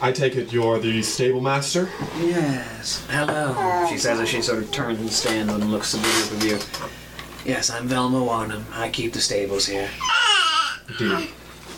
I 0.03 0.11
take 0.11 0.35
it 0.35 0.51
you're 0.51 0.79
the 0.79 1.01
stable 1.01 1.39
master? 1.39 1.87
Yes. 2.19 3.07
Hello. 3.09 3.87
She 3.89 3.97
says 3.97 4.19
as 4.19 4.27
she 4.27 4.41
sort 4.41 4.61
of 4.61 4.69
turns 4.69 4.99
and 4.99 5.09
stands 5.09 5.53
and 5.53 5.71
looks 5.71 5.95
at 5.95 6.01
the 6.01 6.09
group 6.09 6.31
of 6.33 7.45
you. 7.45 7.49
Yes, 7.49 7.69
I'm 7.69 7.87
Velma 7.87 8.19
Warnam. 8.19 8.65
I 8.73 8.89
keep 8.89 9.13
the 9.13 9.21
stables 9.21 9.65
here. 9.65 9.89
Indeed. 10.99 11.29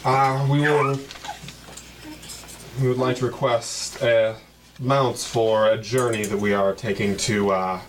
Uh, 0.04 0.48
we 0.50 0.62
will. 0.62 1.00
We 2.82 2.88
would 2.88 2.98
like 2.98 3.18
to 3.18 3.28
request 3.28 4.02
uh, 4.02 4.34
mounts 4.80 5.24
for 5.24 5.70
a 5.70 5.78
journey 5.78 6.26
that 6.26 6.40
we 6.40 6.52
are 6.52 6.74
taking 6.74 7.16
to 7.18 7.52
uh, 7.52 7.82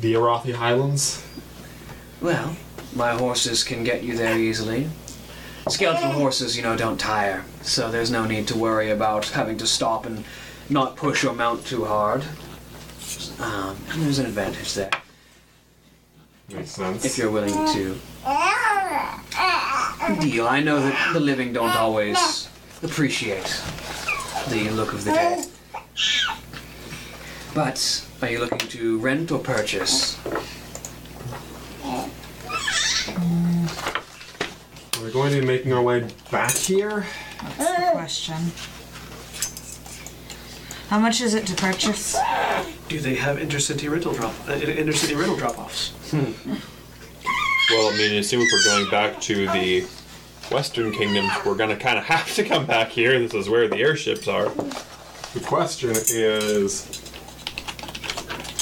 the 0.00 0.14
Arathi 0.14 0.54
Highlands. 0.54 1.24
Well, 2.20 2.56
my 2.96 3.12
horses 3.12 3.62
can 3.62 3.84
get 3.84 4.02
you 4.02 4.16
there 4.16 4.36
easily. 4.36 4.90
Skeleton 5.68 6.10
horses, 6.10 6.56
you 6.56 6.64
know, 6.64 6.76
don't 6.76 6.98
tire, 6.98 7.44
so 7.62 7.90
there's 7.90 8.10
no 8.10 8.24
need 8.26 8.46
to 8.48 8.56
worry 8.56 8.90
about 8.90 9.26
having 9.26 9.58
to 9.58 9.66
stop 9.66 10.06
and 10.06 10.24
not 10.68 10.96
push 10.96 11.22
your 11.22 11.34
mount 11.34 11.66
too 11.66 11.84
hard. 11.84 12.24
Um, 13.38 13.76
there's 13.96 14.18
an 14.18 14.26
advantage 14.26 14.74
there 14.74 14.90
Makes 16.52 16.70
sense. 16.72 17.04
if 17.04 17.18
you're 17.18 17.30
willing 17.30 17.52
to 17.52 17.96
deal. 20.20 20.46
I 20.46 20.60
know 20.64 20.80
that 20.80 21.12
the 21.12 21.20
living 21.20 21.52
don't 21.52 21.74
always 21.76 22.48
appreciate 22.82 23.62
the 24.48 24.70
look 24.70 24.92
of 24.92 25.04
the 25.04 25.12
dead. 25.12 25.46
But 27.54 28.06
are 28.22 28.30
you 28.30 28.38
looking 28.40 28.58
to 28.58 28.98
rent 28.98 29.30
or 29.32 29.38
purchase? 29.38 30.18
We're 35.00 35.10
going 35.12 35.32
to 35.32 35.40
be 35.40 35.46
making 35.46 35.72
our 35.72 35.82
way 35.82 36.08
back 36.30 36.52
here. 36.52 37.06
That's 37.42 37.56
the 37.56 37.90
question. 37.92 38.36
How 40.88 40.98
much 40.98 41.20
is 41.20 41.34
it 41.34 41.46
to 41.46 41.54
purchase? 41.54 42.16
Do 42.88 42.98
they 42.98 43.14
have 43.14 43.36
intercity 43.38 43.88
rental 43.90 44.12
drop 44.12 44.34
uh, 44.48 44.54
intercity 44.54 45.16
rental 45.16 45.36
drop 45.36 45.58
offs? 45.58 45.92
Well, 46.12 47.92
I 47.92 47.96
mean, 47.96 48.18
assume 48.18 48.40
if 48.42 48.48
we're 48.52 48.64
going 48.64 48.90
back 48.90 49.20
to 49.22 49.46
the 49.50 49.86
Western 50.50 50.90
kingdoms, 50.92 51.30
we're 51.46 51.54
gonna 51.54 51.76
kind 51.76 51.98
of 51.98 52.04
have 52.06 52.34
to 52.34 52.42
come 52.42 52.66
back 52.66 52.88
here. 52.88 53.16
This 53.20 53.34
is 53.34 53.48
where 53.48 53.68
the 53.68 53.76
airships 53.76 54.26
are. 54.26 54.48
The 54.48 55.40
question 55.46 55.90
is 55.90 57.00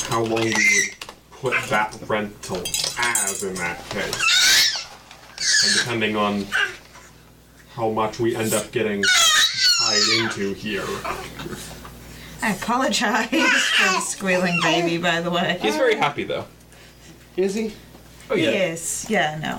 how 0.09 0.23
long 0.23 0.45
we 0.45 0.53
would 0.53 1.55
put 1.55 1.55
that 1.71 1.99
rental 2.07 2.63
as 2.99 3.43
in 3.43 3.55
that 3.55 3.83
case. 3.89 4.87
And 5.65 5.79
depending 5.79 6.17
on 6.17 6.47
how 7.79 7.89
much 7.91 8.19
we 8.19 8.35
end 8.35 8.53
up 8.55 8.71
getting 8.73 9.05
tied 9.79 10.19
into 10.19 10.53
here. 10.53 10.85
I 12.43 12.53
apologize 12.53 13.29
for 13.29 13.95
the 13.95 14.01
squealing 14.01 14.59
baby, 14.63 14.99
by 14.99 15.21
the 15.21 15.31
way. 15.31 15.59
He's 15.63 15.77
very 15.77 15.95
happy 15.95 16.25
though. 16.25 16.45
Is 17.37 17.55
he? 17.55 17.73
Oh 18.31 18.35
yeah. 18.35 18.51
Yes. 18.51 19.07
Yeah, 19.09 19.39
no. 19.39 19.59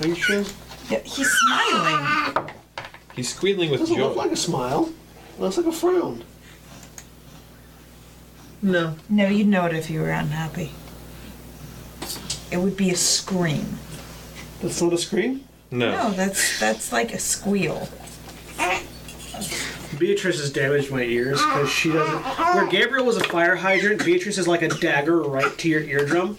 Are 0.00 0.08
you 0.08 0.16
sure? 0.16 0.44
Yeah, 0.88 0.98
he's 1.04 1.30
smiling. 1.30 2.50
He's 3.14 3.32
squealing 3.32 3.70
with 3.70 3.80
Doesn't 3.80 3.96
look 3.96 4.16
like 4.16 4.32
a 4.32 4.36
smile. 4.36 4.90
Looks 5.38 5.56
like 5.56 5.66
a 5.66 5.72
frown. 5.72 6.24
No. 8.60 8.96
No, 9.08 9.28
you'd 9.28 9.46
know 9.46 9.66
it 9.66 9.74
if 9.74 9.88
you 9.88 10.00
were 10.00 10.10
unhappy. 10.10 10.72
It 12.50 12.56
would 12.56 12.76
be 12.76 12.90
a 12.90 12.96
scream. 12.96 13.78
That's 14.60 14.82
not 14.82 14.92
a 14.92 14.98
scream. 14.98 15.44
No. 15.70 15.90
No, 15.90 16.10
that's 16.12 16.58
that's 16.58 16.92
like 16.92 17.12
a 17.14 17.18
squeal. 17.18 17.88
Beatrice 19.98 20.40
has 20.40 20.50
damaged 20.52 20.90
my 20.90 21.02
ears 21.02 21.40
because 21.42 21.70
she 21.70 21.92
doesn't. 21.92 22.22
Where 22.54 22.66
Gabriel 22.66 23.04
was 23.04 23.16
a 23.16 23.24
fire 23.24 23.56
hydrant, 23.56 24.04
Beatrice 24.04 24.38
is 24.38 24.48
like 24.48 24.62
a 24.62 24.68
dagger 24.68 25.20
right 25.22 25.56
to 25.58 25.68
your 25.68 25.82
eardrum. 25.82 26.36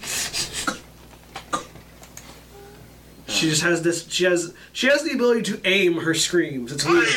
She 3.28 3.48
just 3.48 3.62
has 3.62 3.82
this. 3.82 4.06
She 4.08 4.24
has. 4.24 4.54
She 4.72 4.88
has 4.88 5.02
the 5.04 5.12
ability 5.12 5.42
to 5.52 5.60
aim 5.64 5.98
her 6.00 6.14
screams. 6.14 6.72
It's 6.72 6.84
weird. 6.84 7.08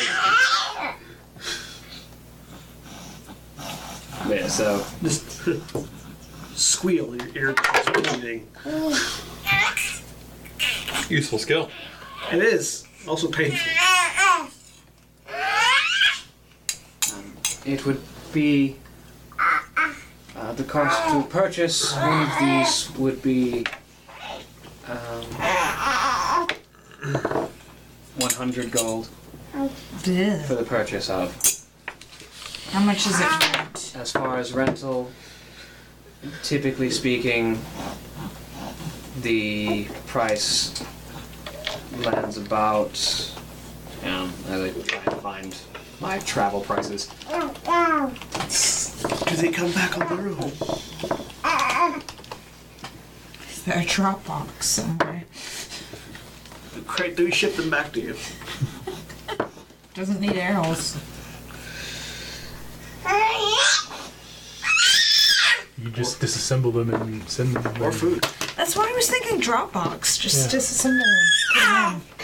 Yeah, 4.28 4.48
so 4.48 4.84
Just 5.02 5.42
squeal. 6.54 7.14
Your 7.16 7.28
ear 7.36 7.54
is. 8.66 9.00
Useful 11.08 11.38
skill. 11.38 11.70
It 12.32 12.42
is 12.42 12.84
also 13.06 13.28
painful. 13.28 13.58
it 17.64 17.84
would 17.84 18.00
be 18.32 18.76
uh, 20.36 20.52
the 20.52 20.64
cost 20.64 21.08
to 21.10 21.22
purchase 21.28 21.94
one 21.96 22.22
of 22.22 22.38
these 22.38 22.90
would 22.96 23.20
be 23.22 23.64
um, 24.88 25.24
100 28.18 28.70
gold 28.70 29.08
for 30.46 30.54
the 30.54 30.64
purchase 30.66 31.10
of. 31.10 31.34
How 32.70 32.80
much 32.80 33.06
is 33.06 33.18
it 33.20 33.56
rent? 33.56 33.92
As 33.96 34.12
far 34.12 34.38
as 34.38 34.52
rental, 34.52 35.10
typically 36.42 36.90
speaking, 36.90 37.60
the 39.22 39.86
price 40.06 40.84
lands 41.98 42.36
about. 42.36 43.32
Um, 44.04 44.32
as 44.48 44.60
I 44.60 44.70
try 44.82 45.04
to 45.04 45.16
find 45.16 45.56
my 46.00 46.18
travel 46.20 46.60
prices. 46.60 47.08
Do 49.26 49.36
they 49.36 49.50
come 49.50 49.72
back 49.72 49.98
on 49.98 50.16
their 50.16 50.28
own? 50.28 50.52
Is 53.50 53.62
there 53.64 53.78
a 53.78 53.84
Dropbox 53.84 54.62
somewhere? 54.62 55.24
Crate, 56.86 57.16
do 57.16 57.24
we 57.24 57.32
ship 57.32 57.56
them 57.56 57.70
back 57.70 57.92
to 57.92 58.00
you? 58.00 58.16
Doesn't 59.94 60.20
need 60.20 60.36
arrows. 60.36 60.96
You 65.78 65.90
just 65.90 66.20
disassemble 66.20 66.72
them 66.72 66.94
and 66.94 67.28
send 67.28 67.54
them. 67.54 67.82
Or 67.82 67.92
food? 67.92 68.24
That's 68.56 68.74
why 68.74 68.88
I 68.88 68.92
was 68.94 69.10
thinking 69.10 69.40
Dropbox. 69.40 70.18
Just 70.18 70.50
Yeah. 70.52 70.58
disassemble 70.58 71.02
and 71.04 72.02
put 72.14 72.22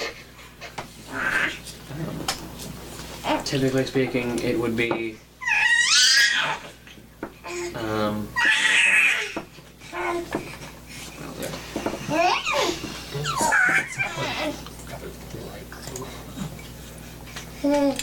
'em. 3.29 3.45
Typically 3.45 3.85
speaking, 3.87 4.39
it 4.39 4.59
would 4.59 4.75
be. 4.75 5.19
Um, 7.75 8.29
well, 9.93 10.25
there. 17.63 17.97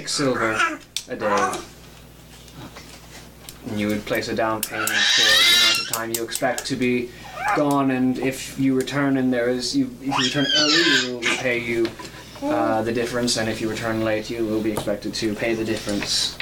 Six 0.00 0.12
silver 0.12 0.58
a 1.10 1.16
day. 1.16 1.52
And 3.68 3.78
you 3.78 3.88
would 3.88 4.06
place 4.06 4.28
a 4.28 4.34
down 4.34 4.62
payment 4.62 4.88
for 4.88 5.20
the 5.20 5.58
amount 5.60 5.78
of 5.78 5.88
time 5.94 6.12
you 6.14 6.24
expect 6.24 6.64
to 6.66 6.76
be 6.76 7.10
gone, 7.54 7.90
and 7.90 8.18
if 8.18 8.58
you 8.58 8.74
return 8.74 9.18
and 9.18 9.30
there 9.30 9.50
is 9.50 9.76
you 9.76 9.90
if 10.00 10.06
you 10.06 10.24
return 10.24 10.46
early, 10.56 11.08
we 11.08 11.14
will 11.16 11.36
pay 11.36 11.58
you 11.58 11.86
uh, 12.42 12.80
the 12.80 12.92
difference, 12.92 13.36
and 13.36 13.50
if 13.50 13.60
you 13.60 13.68
return 13.68 14.02
late, 14.02 14.30
you 14.30 14.46
will 14.46 14.62
be 14.62 14.72
expected 14.72 15.12
to 15.12 15.34
pay 15.34 15.52
the 15.52 15.64
difference. 15.66 16.38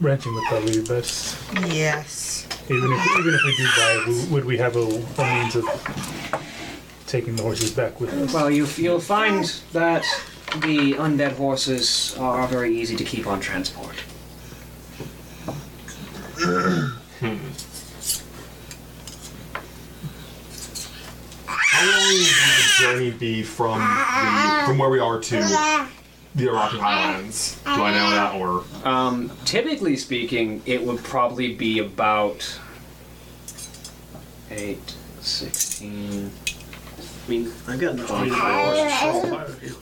Renting 0.00 0.34
would 0.34 0.44
probably 0.44 0.80
be 0.80 0.86
best. 0.86 1.36
Yes. 1.66 2.46
Even 2.68 2.92
if 2.92 3.18
even 3.18 3.34
if 3.34 3.42
we 3.44 3.56
do 3.56 3.66
buy 3.76 3.94
w- 4.06 4.26
would 4.32 4.44
we 4.44 4.56
have 4.56 4.76
a, 4.76 4.80
a 5.18 5.24
means 5.34 5.56
of 5.56 5.64
taking 7.12 7.36
the 7.36 7.42
horses 7.42 7.70
back 7.70 8.00
with 8.00 8.10
us? 8.14 8.32
Well, 8.32 8.50
you 8.50 8.66
you'll 8.76 8.98
find 8.98 9.44
that 9.72 10.02
the 10.62 10.94
undead 10.94 11.32
horses 11.32 12.16
are 12.18 12.46
very 12.46 12.74
easy 12.74 12.96
to 12.96 13.04
keep 13.04 13.26
on 13.26 13.38
transport. 13.38 13.96
How 21.46 21.86
long 21.86 22.14
would 22.14 22.26
the 22.26 22.72
journey 22.78 23.10
be 23.10 23.42
from 23.42 23.78
the 23.78 24.62
from 24.66 24.78
where 24.78 24.88
we 24.88 24.98
are 24.98 25.20
to 25.20 25.36
the 26.34 26.46
Arathi 26.46 26.78
Highlands? 26.78 27.58
Do 27.64 27.70
I 27.70 27.92
know 27.92 28.10
that 28.10 28.34
or 28.40 28.64
Um, 28.88 29.30
typically 29.44 29.96
speaking, 29.96 30.62
it 30.64 30.82
would 30.82 31.04
probably 31.04 31.54
be 31.54 31.78
about 31.78 32.58
eight, 34.50 34.94
sixteen. 35.20 36.30
I 37.24 37.30
mean, 37.30 37.52
I've 37.68 37.80
got 37.80 37.94
enough 37.94 38.10
money 38.10 38.30
to 38.30 38.36
buy 38.36 38.52
horses 38.52 38.98
for 38.98 39.06
all 39.06 39.38
five 39.38 39.48
of 39.48 39.62
you. 39.62 39.76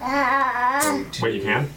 Uh, 0.00 1.04
wait 1.22 1.34
you 1.34 1.42
can? 1.42 1.68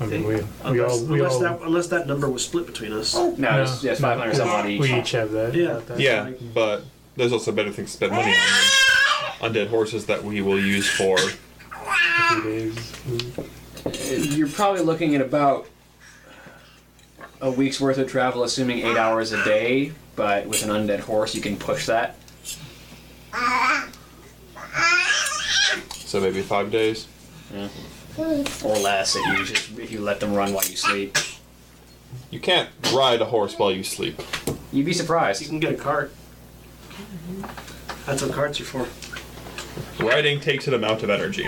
I 0.00 0.06
mean, 0.06 0.24
we, 0.24 0.36
we 0.36 0.42
Unless, 0.62 0.90
all 0.90 1.04
we 1.06 1.18
unless 1.18 1.32
all 1.32 1.40
that 1.40 1.60
unless 1.62 1.86
that 1.88 2.06
number 2.06 2.30
was 2.30 2.44
split 2.44 2.66
between 2.66 2.92
us. 2.92 3.14
No, 3.14 3.28
it's, 3.62 3.82
no, 3.82 3.90
it's 3.90 4.00
five 4.00 4.18
hundred 4.18 4.36
some 4.36 4.48
odd 4.48 4.66
each. 4.66 4.80
we 4.80 4.94
each 4.94 5.10
have 5.12 5.32
that. 5.32 5.54
Yeah. 5.54 5.64
about 5.64 5.86
that. 5.88 6.00
Yeah, 6.00 6.30
but 6.54 6.84
there's 7.16 7.32
also 7.32 7.50
better 7.52 7.72
things 7.72 7.90
to 7.90 7.96
spend 7.96 8.12
money 8.12 8.32
on 9.42 9.52
than 9.52 9.66
undead 9.66 9.68
horses 9.70 10.06
that 10.06 10.22
we 10.22 10.40
will 10.40 10.60
use 10.60 10.88
for. 10.88 11.18
Few 11.18 12.42
days. 12.42 12.74
Mm. 12.74 14.36
You're 14.36 14.48
probably 14.48 14.82
looking 14.82 15.14
at 15.14 15.20
about 15.20 15.66
a 17.40 17.50
week's 17.50 17.80
worth 17.80 17.98
of 17.98 18.08
travel, 18.08 18.44
assuming 18.44 18.78
eight 18.78 18.96
hours 18.96 19.32
a 19.32 19.42
day. 19.44 19.92
But 20.14 20.46
with 20.46 20.62
an 20.64 20.70
undead 20.70 21.00
horse, 21.00 21.34
you 21.34 21.40
can 21.40 21.56
push 21.56 21.86
that. 21.86 22.16
So 26.08 26.22
maybe 26.22 26.40
five 26.40 26.70
days. 26.70 27.06
or 28.64 28.78
less 28.78 29.14
if 29.14 29.26
you 29.26 29.44
just 29.44 29.78
if 29.78 29.92
you 29.92 30.00
let 30.00 30.20
them 30.20 30.32
run 30.32 30.54
while 30.54 30.64
you 30.64 30.74
sleep. 30.74 31.18
You 32.30 32.40
can't 32.40 32.70
ride 32.94 33.20
a 33.20 33.26
horse 33.26 33.58
while 33.58 33.70
you 33.70 33.84
sleep. 33.84 34.18
You'd 34.72 34.86
be 34.86 34.94
surprised. 34.94 35.42
You 35.42 35.48
can 35.48 35.60
get 35.60 35.74
a 35.74 35.76
cart. 35.76 36.14
That's 38.06 38.22
what 38.22 38.32
carts 38.32 38.58
are 38.58 38.64
for. 38.64 38.88
Riding 40.02 40.40
takes 40.40 40.66
an 40.66 40.72
amount 40.72 41.02
of 41.02 41.10
energy. 41.10 41.46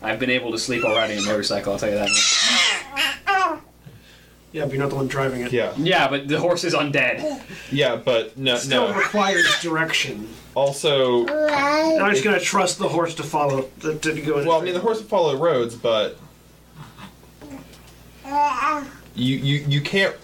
I've 0.00 0.18
been 0.18 0.30
able 0.30 0.50
to 0.52 0.58
sleep 0.58 0.82
while 0.82 0.96
riding 0.96 1.18
a 1.18 1.22
motorcycle. 1.26 1.74
I'll 1.74 1.78
tell 1.78 1.90
you 1.90 1.96
that. 1.96 2.08
Much. 2.08 3.62
Yeah, 4.52 4.64
but 4.64 4.72
you're 4.74 4.82
not 4.82 4.90
the 4.90 4.96
one 4.96 5.06
driving 5.08 5.40
it. 5.40 5.50
Yeah. 5.52 5.72
Yeah, 5.78 6.08
but 6.08 6.28
the 6.28 6.38
horse 6.38 6.62
is 6.64 6.74
undead. 6.74 7.40
Yeah, 7.70 7.96
but 7.96 8.36
no, 8.36 8.56
Still 8.56 8.88
no. 8.88 8.94
requires 8.94 9.46
direction. 9.62 10.28
Also, 10.54 11.26
And 11.26 12.02
I'm 12.02 12.10
just 12.12 12.22
gonna 12.22 12.38
trust 12.38 12.78
the 12.78 12.88
horse 12.88 13.14
to 13.14 13.22
follow. 13.22 13.62
To, 13.80 13.94
to 13.98 14.20
go. 14.20 14.38
in 14.40 14.46
well, 14.46 14.60
I 14.60 14.64
mean, 14.64 14.74
the 14.74 14.80
horse 14.80 14.98
will 14.98 15.06
follow 15.08 15.36
roads, 15.36 15.74
but 15.74 16.18
you 19.14 19.36
you 19.36 19.64
you 19.68 19.80
can't 19.80 20.14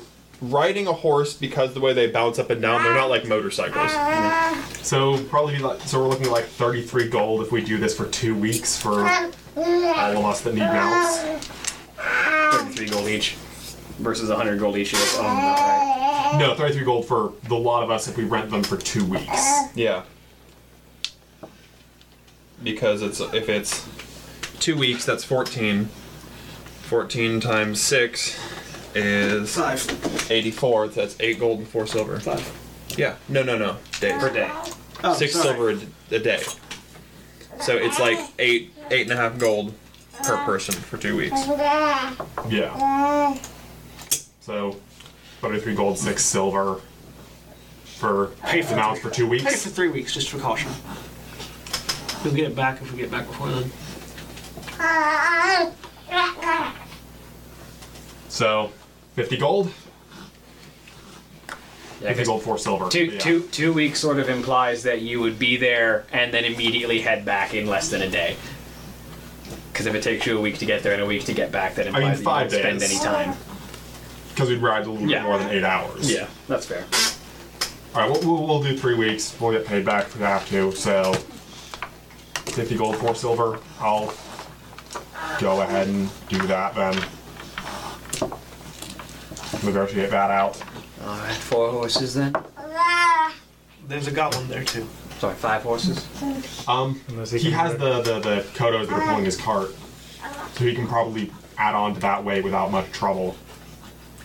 riding 0.40 0.86
a 0.86 0.92
horse 0.92 1.34
because 1.34 1.74
the 1.74 1.80
way 1.80 1.92
they 1.92 2.06
bounce 2.08 2.38
up 2.38 2.50
and 2.50 2.60
down, 2.62 2.82
they're 2.84 2.94
not 2.94 3.08
like 3.10 3.26
motorcycles. 3.26 3.90
So 4.86 5.22
probably 5.24 5.56
be 5.56 5.62
like 5.62 5.80
so 5.80 6.00
we're 6.00 6.08
looking 6.08 6.26
at 6.26 6.32
like 6.32 6.44
33 6.44 7.08
gold 7.08 7.42
if 7.42 7.50
we 7.50 7.62
do 7.62 7.78
this 7.78 7.96
for 7.96 8.06
two 8.06 8.34
weeks 8.34 8.80
for 8.80 9.00
all 9.00 10.16
of 10.18 10.24
us 10.24 10.42
that 10.42 10.54
need 10.54 10.60
mounts. 10.60 11.48
33 11.98 12.88
gold 12.90 13.08
each 13.08 13.36
versus 13.98 14.28
100 14.28 14.58
gold 14.58 14.76
each. 14.76 14.92
Is, 14.94 15.18
um, 15.18 15.24
not 15.24 15.58
right. 15.58 16.36
No, 16.38 16.54
33 16.54 16.84
gold 16.84 17.06
for 17.06 17.32
the 17.48 17.54
lot 17.56 17.82
of 17.82 17.90
us 17.90 18.06
if 18.08 18.16
we 18.16 18.24
rent 18.24 18.50
them 18.50 18.62
for 18.62 18.76
two 18.76 19.04
weeks. 19.04 19.74
Yeah. 19.74 20.02
Because 22.62 23.02
it's 23.02 23.20
if 23.20 23.48
it's 23.48 23.88
two 24.58 24.76
weeks, 24.76 25.04
that's 25.04 25.22
fourteen. 25.22 25.88
Fourteen 26.82 27.38
times 27.40 27.80
six 27.80 28.36
is 28.96 29.54
Five. 29.54 30.30
eighty-four. 30.30 30.88
That's 30.88 31.16
eight 31.20 31.38
gold 31.38 31.58
and 31.60 31.68
four 31.68 31.86
silver. 31.86 32.18
Five. 32.18 32.50
Yeah. 32.98 33.14
No, 33.28 33.42
no, 33.44 33.56
no. 33.56 33.76
Days. 34.00 34.20
Per 34.20 34.32
day. 34.32 34.50
Oh, 35.04 35.14
Six 35.14 35.34
sorry. 35.34 35.44
silver 35.44 35.68
a, 35.70 35.76
d- 35.76 35.86
a 36.16 36.18
day. 36.18 36.42
So 37.60 37.76
it's 37.76 38.00
like 38.00 38.18
eight, 38.40 38.72
eight 38.90 39.02
and 39.02 39.12
a 39.12 39.16
half 39.16 39.38
gold 39.38 39.72
per 40.24 40.36
person 40.38 40.74
for 40.74 40.96
two 40.96 41.16
weeks. 41.16 41.38
Yeah. 42.48 43.36
So 44.48 44.76
33 45.42 45.74
gold, 45.74 45.98
six 45.98 46.24
silver 46.24 46.80
for 47.84 48.28
Pay 48.46 48.62
for 48.62 48.70
the 48.70 48.76
mounts 48.76 48.98
for 49.02 49.10
two 49.10 49.28
Pay 49.28 49.40
for 49.40 49.68
three 49.68 49.88
weeks, 49.90 50.14
just 50.14 50.30
for 50.30 50.38
caution. 50.38 50.70
We'll 52.24 52.32
get 52.32 52.46
it 52.46 52.56
back 52.56 52.80
if 52.80 52.90
we 52.90 52.96
get 52.96 53.10
back 53.10 53.26
before 53.26 53.50
then. 53.50 53.70
So 58.30 58.72
50 59.16 59.36
gold, 59.36 59.66
Yeah, 62.00 62.08
50 62.08 62.14
'cause 62.14 62.26
gold, 62.28 62.42
four 62.42 62.56
silver. 62.56 62.88
two, 62.88 63.04
Yeah. 63.04 63.18
two, 63.18 63.40
two 63.52 63.74
weeks 63.74 64.00
sort 64.00 64.18
of 64.18 64.30
implies 64.30 64.82
that 64.84 65.02
you 65.02 65.20
would 65.20 65.38
be 65.38 65.58
there 65.58 66.06
and 66.10 66.32
then 66.32 66.46
immediately 66.46 67.02
head 67.02 67.26
back 67.26 67.52
in 67.52 67.66
less 67.66 67.90
than 67.90 68.00
a 68.00 68.08
day. 68.08 68.36
Because 69.70 69.84
if 69.84 69.94
it 69.94 70.02
takes 70.02 70.24
you 70.24 70.38
a 70.38 70.40
week 70.40 70.56
to 70.60 70.64
get 70.64 70.82
there 70.82 70.94
and 70.94 71.02
a 71.02 71.06
week 71.06 71.24
to 71.26 71.34
get 71.34 71.52
back, 71.52 71.74
that 71.74 71.86
implies 71.88 72.02
mean, 72.02 72.10
that 72.12 72.18
you 72.18 72.24
five 72.24 72.50
don't 72.50 72.60
spend 72.60 72.80
days. 72.80 72.90
any 72.92 73.00
time. 73.04 73.36
Because 74.38 74.50
we'd 74.50 74.62
ride 74.62 74.86
a 74.86 74.88
little 74.92 75.08
Yeah. 75.10 75.22
bit 75.22 75.26
more 75.26 75.38
than 75.38 75.48
eight 75.48 75.64
hours. 75.64 76.08
Yeah, 76.08 76.28
that's 76.46 76.64
fair. 76.64 76.84
All 77.92 78.02
right, 78.02 78.08
we'll, 78.24 78.36
we'll, 78.36 78.46
we'll 78.46 78.62
do 78.62 78.78
three 78.78 78.94
weeks. 78.94 79.34
We'll 79.40 79.50
get 79.50 79.66
paid 79.66 79.84
back 79.84 80.04
if 80.06 80.14
we 80.16 80.22
have 80.22 80.48
to. 80.50 80.70
So, 80.70 81.12
fifty 82.52 82.76
gold, 82.76 82.98
four 82.98 83.16
silver. 83.16 83.58
I'll 83.80 84.14
go 85.40 85.60
ahead 85.62 85.88
and 85.88 86.08
do 86.28 86.38
that 86.46 86.76
then. 86.76 86.94
Negotiate 89.64 90.10
that 90.10 90.30
out. 90.30 90.62
All 91.02 91.18
right, 91.18 91.34
four 91.34 91.72
horses 91.72 92.14
then. 92.14 92.32
There's 93.88 94.06
a 94.06 94.12
goblin 94.12 94.46
there 94.46 94.62
too. 94.62 94.86
Sorry, 95.18 95.34
five 95.34 95.62
horses. 95.64 96.06
Um, 96.68 97.00
Unless 97.08 97.32
he 97.32 97.40
can 97.40 97.50
has 97.54 97.72
ride- 97.72 97.80
the, 97.80 98.02
the 98.02 98.20
the 98.20 98.40
kodos 98.54 98.86
that 98.86 98.92
are 98.92 99.00
pulling 99.08 99.24
his 99.24 99.36
cart, 99.36 99.70
so 100.54 100.64
he 100.64 100.76
can 100.76 100.86
probably 100.86 101.32
add 101.56 101.74
on 101.74 101.94
to 101.94 102.00
that 102.02 102.22
way 102.22 102.40
without 102.40 102.70
much 102.70 102.92
trouble. 102.92 103.36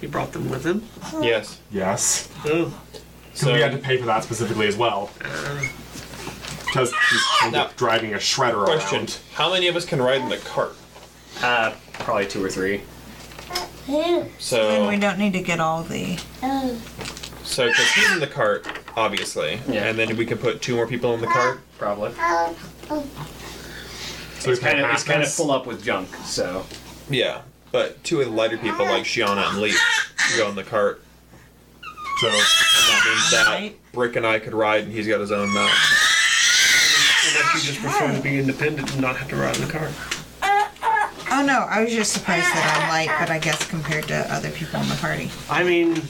He 0.04 0.10
brought 0.10 0.34
them 0.34 0.50
with 0.50 0.66
him. 0.66 0.84
Yes. 1.22 1.60
Yes, 1.72 2.28
Oh. 2.46 2.74
because 3.32 3.54
we 3.54 3.62
had 3.62 3.72
to 3.72 3.78
pay 3.78 3.96
for 3.96 4.06
that 4.08 4.22
specifically 4.26 4.68
as 4.68 4.76
well. 4.76 5.10
Because 6.66 6.92
he's 7.10 7.52
Now- 7.54 7.70
driving 7.78 8.14
a 8.14 8.18
shredder 8.18 8.66
Question: 8.66 8.98
around. 8.98 9.18
How 9.36 9.54
many 9.54 9.70
of 9.70 9.78
us 9.78 9.86
can 9.86 10.02
ride 10.02 10.20
in 10.20 10.28
the 10.28 10.40
cart? 10.40 10.76
Uh, 11.42 11.72
probably 11.94 12.26
two 12.26 12.44
or 12.44 12.50
three. 12.50 12.82
And 13.88 14.30
So, 14.40 14.90
we 14.90 14.98
don't 14.98 15.18
need 15.20 15.32
to 15.34 15.42
get 15.42 15.62
all 15.62 15.84
the. 15.84 16.18
so 17.46 17.68
because 17.68 17.88
he's 17.96 18.12
in 18.12 18.20
the 18.20 18.28
cart, 18.28 18.68
obviously, 18.98 19.62
Yeah. 19.70 19.86
and 19.86 19.98
then 19.98 20.18
we 20.18 20.26
can 20.26 20.38
put 20.38 20.62
two 20.62 20.76
more 20.76 20.86
people 20.86 21.14
in 21.14 21.22
the 21.22 21.28
cart. 21.28 21.62
Probably. 21.80 22.12
So 24.40 24.52
It's 24.52 24.60
kind 24.60 24.82
of 24.82 24.92
it's 24.92 25.06
kind 25.06 25.24
of 25.24 25.32
full 25.32 25.50
up 25.50 25.66
with 25.66 25.82
junk. 25.82 26.10
So 26.26 26.66
Yeah, 27.10 27.44
but 27.74 28.02
two 28.04 28.22
of 28.22 28.28
the 28.28 28.32
lighter 28.32 28.58
people 28.58 28.86
like 28.86 29.04
Sheona 29.04 29.50
and 29.50 29.58
Leaf 29.58 29.78
go 30.38 30.48
in 30.48 30.56
the 30.56 30.64
cart, 30.64 31.02
So 32.22 32.28
and 32.28 32.38
that 32.38 33.04
means 33.06 33.32
that 33.32 33.74
Brik 33.92 34.16
and 34.16 34.26
I 34.26 34.40
could 34.40 34.54
ride, 34.54 34.86
and 34.86 34.94
he's 34.94 35.08
got 35.08 35.20
his 35.20 35.32
own 35.32 35.52
mount. 35.52 35.74
Unless 37.26 37.56
you 37.56 37.62
just 37.74 37.82
prefer 37.82 38.14
to 38.14 38.22
be 38.22 38.38
independent 38.38 38.92
and 38.94 39.02
not 39.02 39.18
have 39.18 39.28
to 39.30 39.36
ride 39.36 39.56
in 39.56 39.66
the 39.66 39.72
car. 39.72 39.90
Oh 41.32 41.44
no, 41.44 41.66
I 41.68 41.84
was 41.84 41.92
just 41.92 42.14
surprised 42.14 42.46
that 42.46 42.80
I'm 42.80 42.90
light, 42.90 43.10
but 43.20 43.32
I 43.32 43.40
guess 43.40 43.68
compared 43.68 44.08
to 44.10 44.32
other 44.32 44.52
people 44.52 44.80
in 44.80 44.88
the 44.88 44.96
party. 44.96 45.32
I 45.50 45.64
mean, 45.64 46.04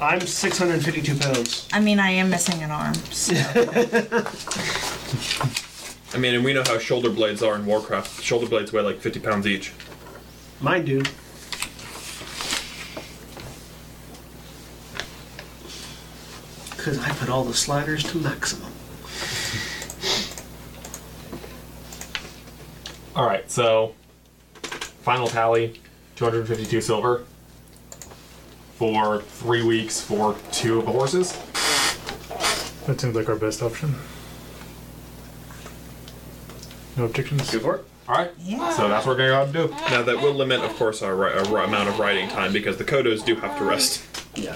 I'm 0.00 0.20
652 0.20 1.16
pounds. 1.16 1.68
I 1.72 1.78
mean, 1.78 2.00
I 2.00 2.10
am 2.10 2.28
missing 2.28 2.60
an 2.64 2.72
arm. 2.72 2.94
So. 2.94 3.34
I 6.12 6.18
mean, 6.18 6.34
and 6.34 6.44
we 6.44 6.52
know 6.52 6.64
how 6.66 6.78
shoulder 6.78 7.08
blades 7.08 7.40
are 7.40 7.54
in 7.54 7.64
Warcraft. 7.66 8.20
Shoulder 8.20 8.48
blades 8.48 8.72
weigh 8.72 8.82
like 8.82 8.98
50 8.98 9.20
pounds 9.20 9.46
each. 9.46 9.72
Mine 10.60 10.84
do. 10.84 11.02
Because 16.76 16.98
I 16.98 17.10
put 17.12 17.30
all 17.30 17.44
the 17.44 17.54
sliders 17.54 18.04
to 18.04 18.18
maximum. 18.18 18.70
All 23.16 23.26
right, 23.26 23.50
so 23.50 23.94
final 25.02 25.26
tally 25.26 25.80
252 26.16 26.80
silver 26.80 27.24
for 28.74 29.22
three 29.22 29.62
weeks 29.62 30.00
for 30.00 30.36
two 30.52 30.78
of 30.78 30.86
the 30.86 30.92
horses. 30.92 31.32
That 32.86 33.00
seems 33.00 33.14
like 33.14 33.28
our 33.28 33.36
best 33.36 33.62
option. 33.62 33.94
No 36.96 37.04
objections? 37.04 37.50
go 37.50 37.60
for 37.60 37.74
it. 37.76 37.89
All 38.10 38.16
right, 38.16 38.30
Yeah. 38.40 38.70
so 38.72 38.88
that's 38.88 39.06
what 39.06 39.16
we're 39.16 39.28
gonna 39.28 39.46
go 39.46 39.60
ahead 39.60 39.70
and 39.70 39.88
do. 39.88 39.94
Now 39.94 40.02
that 40.02 40.20
will 40.20 40.34
limit, 40.34 40.62
of 40.62 40.74
course, 40.74 41.00
our, 41.00 41.14
ri- 41.14 41.30
our 41.32 41.58
amount 41.62 41.88
of 41.88 41.96
riding 42.00 42.28
time 42.28 42.52
because 42.52 42.76
the 42.76 42.82
Kodos 42.82 43.24
do 43.24 43.36
have 43.36 43.56
to 43.58 43.62
rest. 43.64 44.02
Yeah. 44.34 44.52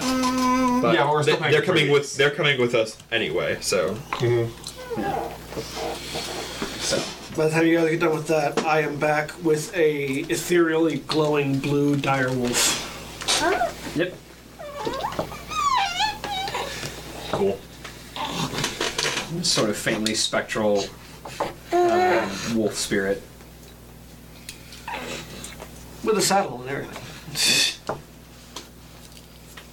But 0.81 0.93
Yeah, 0.93 1.05
but 1.05 1.13
we're 1.13 1.23
still 1.23 1.35
they, 1.37 1.41
paying 1.41 1.51
they're 1.53 1.61
for 1.61 1.67
coming 1.67 1.85
three 1.85 1.93
with 1.93 2.17
they're 2.17 2.31
coming 2.31 2.59
with 2.59 2.75
us 2.75 2.97
anyway. 3.13 3.57
So 3.61 3.95
So 6.81 7.01
By 7.37 7.45
the 7.45 7.49
time 7.51 7.65
you 7.65 7.77
guys 7.77 7.89
get 7.91 8.01
done 8.01 8.13
with 8.13 8.27
that, 8.27 8.59
I 8.65 8.81
am 8.81 8.97
back 8.99 9.31
with 9.41 9.73
a 9.73 10.25
ethereally 10.27 10.97
glowing 11.07 11.57
blue 11.59 11.95
dire 11.95 12.33
wolf. 12.33 12.81
yep. 13.95 14.13
Cool. 17.31 17.57
Sort 19.43 19.69
of 19.69 19.77
faintly 19.77 20.13
spectral 20.13 20.83
uh, 21.71 22.29
wolf 22.53 22.75
spirit. 22.75 23.21
With 26.05 26.17
a 26.19 26.21
saddle 26.21 26.61
and 26.61 26.69
everything. 26.69 27.97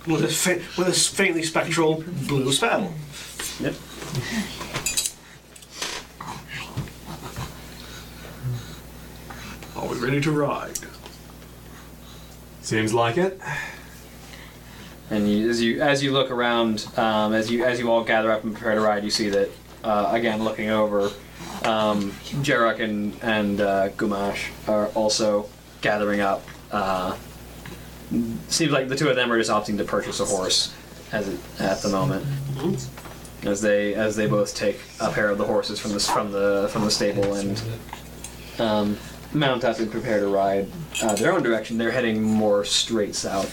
with, 0.07 0.25
a 0.25 0.29
fa- 0.29 0.63
with 0.79 0.89
a 0.89 0.93
faintly 0.93 1.43
spectral 1.43 2.03
blue 2.27 2.51
saddle. 2.53 2.95
Yep. 3.61 3.75
Are 9.77 9.87
we 9.89 9.99
ready 9.99 10.21
to 10.23 10.31
ride? 10.33 10.79
Seems 12.63 12.95
like 12.95 13.19
it. 13.19 13.39
And 15.11 15.29
you, 15.31 15.51
as 15.51 15.61
you 15.61 15.83
as 15.83 16.03
you 16.03 16.13
look 16.13 16.31
around, 16.31 16.87
um, 16.97 17.35
as 17.35 17.51
you 17.51 17.65
as 17.65 17.79
you 17.79 17.91
all 17.91 18.05
gather 18.05 18.33
up 18.33 18.45
and 18.45 18.55
prepare 18.55 18.75
to 18.75 18.81
ride, 18.81 19.05
you 19.05 19.11
see 19.11 19.29
that 19.29 19.51
uh, 19.85 20.09
again 20.13 20.43
looking 20.43 20.71
over, 20.71 21.11
um, 21.65 22.13
Jarek 22.41 22.81
and 22.81 23.15
and 23.21 23.61
uh, 23.61 23.91
Gumash 23.91 24.49
are 24.67 24.87
also 24.89 25.51
gathering 25.83 26.21
up. 26.21 26.43
Uh, 26.71 27.17
seems 28.49 28.73
like 28.73 28.89
the 28.89 28.97
two 28.97 29.09
of 29.09 29.17
them 29.17 29.31
are 29.31 29.39
just 29.39 29.51
opting 29.51 29.77
to 29.77 29.85
purchase 29.85 30.21
a 30.21 30.25
horse 30.25 30.75
as 31.13 31.29
it, 31.29 31.39
at 31.61 31.83
the 31.83 31.89
moment, 31.89 32.25
as 33.45 33.61
they 33.61 33.95
as 33.95 34.17
they 34.17 34.27
both 34.27 34.55
take 34.55 34.81
a 35.01 35.11
pair 35.11 35.29
of 35.29 35.37
the 35.37 35.45
horses 35.45 35.79
from 35.79 35.93
the 35.93 36.01
from 36.01 36.33
the 36.33 36.69
from 36.73 36.85
the 36.85 36.91
stable 36.91 37.35
and 37.35 37.63
um, 38.59 38.97
mount 39.35 39.65
up 39.65 39.79
and 39.79 39.91
prepare 39.91 40.21
to 40.21 40.29
ride 40.29 40.69
uh, 41.03 41.15
their 41.17 41.33
own 41.33 41.43
direction. 41.43 41.77
They're 41.77 41.91
heading 41.91 42.23
more 42.23 42.65
straight 42.65 43.15
south. 43.15 43.51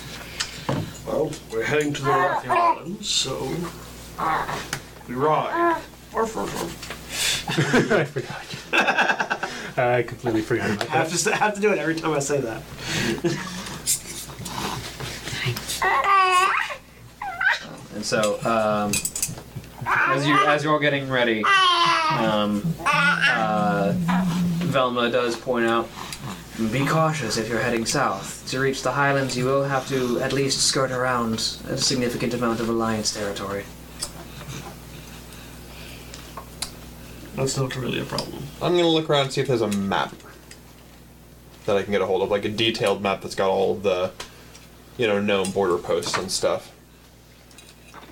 Well, 1.06 1.32
we're 1.52 1.64
heading 1.64 1.94
to 1.94 2.02
the 2.04 2.10
Arathi 2.10 2.46
Highlands, 2.46 3.10
so 3.10 3.42
we 5.08 5.16
ride. 5.16 5.82
Orf, 6.14 6.36
orf, 6.38 6.62
orf. 6.62 7.92
I 7.92 8.04
forgot. 8.04 9.36
I 9.78 10.04
completely 10.04 10.42
forgot 10.42 10.72
about 10.72 10.90
I 10.90 10.98
have 10.98 11.14
to, 11.16 11.34
I 11.34 11.36
have 11.38 11.56
to 11.56 11.62
do 11.62 11.72
it 11.72 11.80
every 11.80 11.96
time 11.96 12.14
I 12.14 12.20
say 12.20 12.42
that. 12.42 12.62
And 17.96 18.06
so, 18.06 18.36
um, 18.46 18.92
as 19.86 20.26
you 20.26 20.34
as 20.48 20.64
you're 20.64 20.72
all 20.74 20.80
getting 20.80 21.10
ready, 21.10 21.44
um, 21.44 22.64
uh, 22.86 23.94
Velma 23.96 25.10
does 25.10 25.36
point 25.36 25.66
out 25.66 25.90
Be 26.72 26.86
cautious 26.86 27.38
if 27.38 27.48
you're 27.48 27.60
heading 27.62 27.86
south. 27.86 28.46
To 28.50 28.60
reach 28.60 28.84
the 28.84 28.92
highlands, 28.92 29.38
you 29.38 29.46
will 29.46 29.64
have 29.64 29.88
to 29.88 30.20
at 30.20 30.34
least 30.34 30.62
skirt 30.68 30.92
around 30.92 31.36
a 31.70 31.78
significant 31.78 32.34
amount 32.34 32.60
of 32.60 32.68
Alliance 32.68 33.14
territory. 33.14 33.64
That's 37.40 37.56
not 37.58 37.74
really 37.78 38.02
a 38.02 38.04
problem. 38.04 38.44
I'm 38.62 38.76
gonna 38.76 38.90
look 38.90 39.10
around 39.10 39.22
and 39.24 39.32
see 39.32 39.40
if 39.40 39.48
there's 39.48 39.62
a 39.62 39.70
map 39.70 40.14
that 41.66 41.78
I 41.78 41.84
can 41.84 41.94
get 41.94 42.02
a 42.02 42.06
hold 42.06 42.22
of, 42.22 42.30
like 42.30 42.44
a 42.44 42.50
detailed 42.50 43.02
map 43.02 43.22
that's 43.22 43.34
got 43.34 43.50
all 43.50 43.76
of 43.78 43.84
the, 43.84 44.12
you 44.98 45.08
know, 45.08 45.22
known 45.22 45.50
border 45.52 45.78
posts 45.78 46.18
and 46.18 46.30
stuff. 46.30 46.74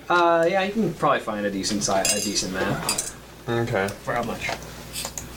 Uh, 0.08 0.46
yeah, 0.48 0.62
you 0.62 0.72
can 0.72 0.94
probably 0.94 1.20
find 1.20 1.44
a 1.44 1.50
decent 1.50 1.84
si- 1.84 1.92
a 1.92 2.20
decent 2.24 2.54
map. 2.54 2.90
Okay. 3.46 3.88
For 4.02 4.14
how 4.14 4.22
much? 4.22 4.48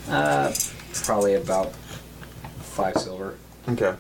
Uh, 0.08 0.54
probably 1.04 1.34
about 1.34 1.74
five 2.62 2.96
silver. 2.96 3.36
Okay. 3.68 3.94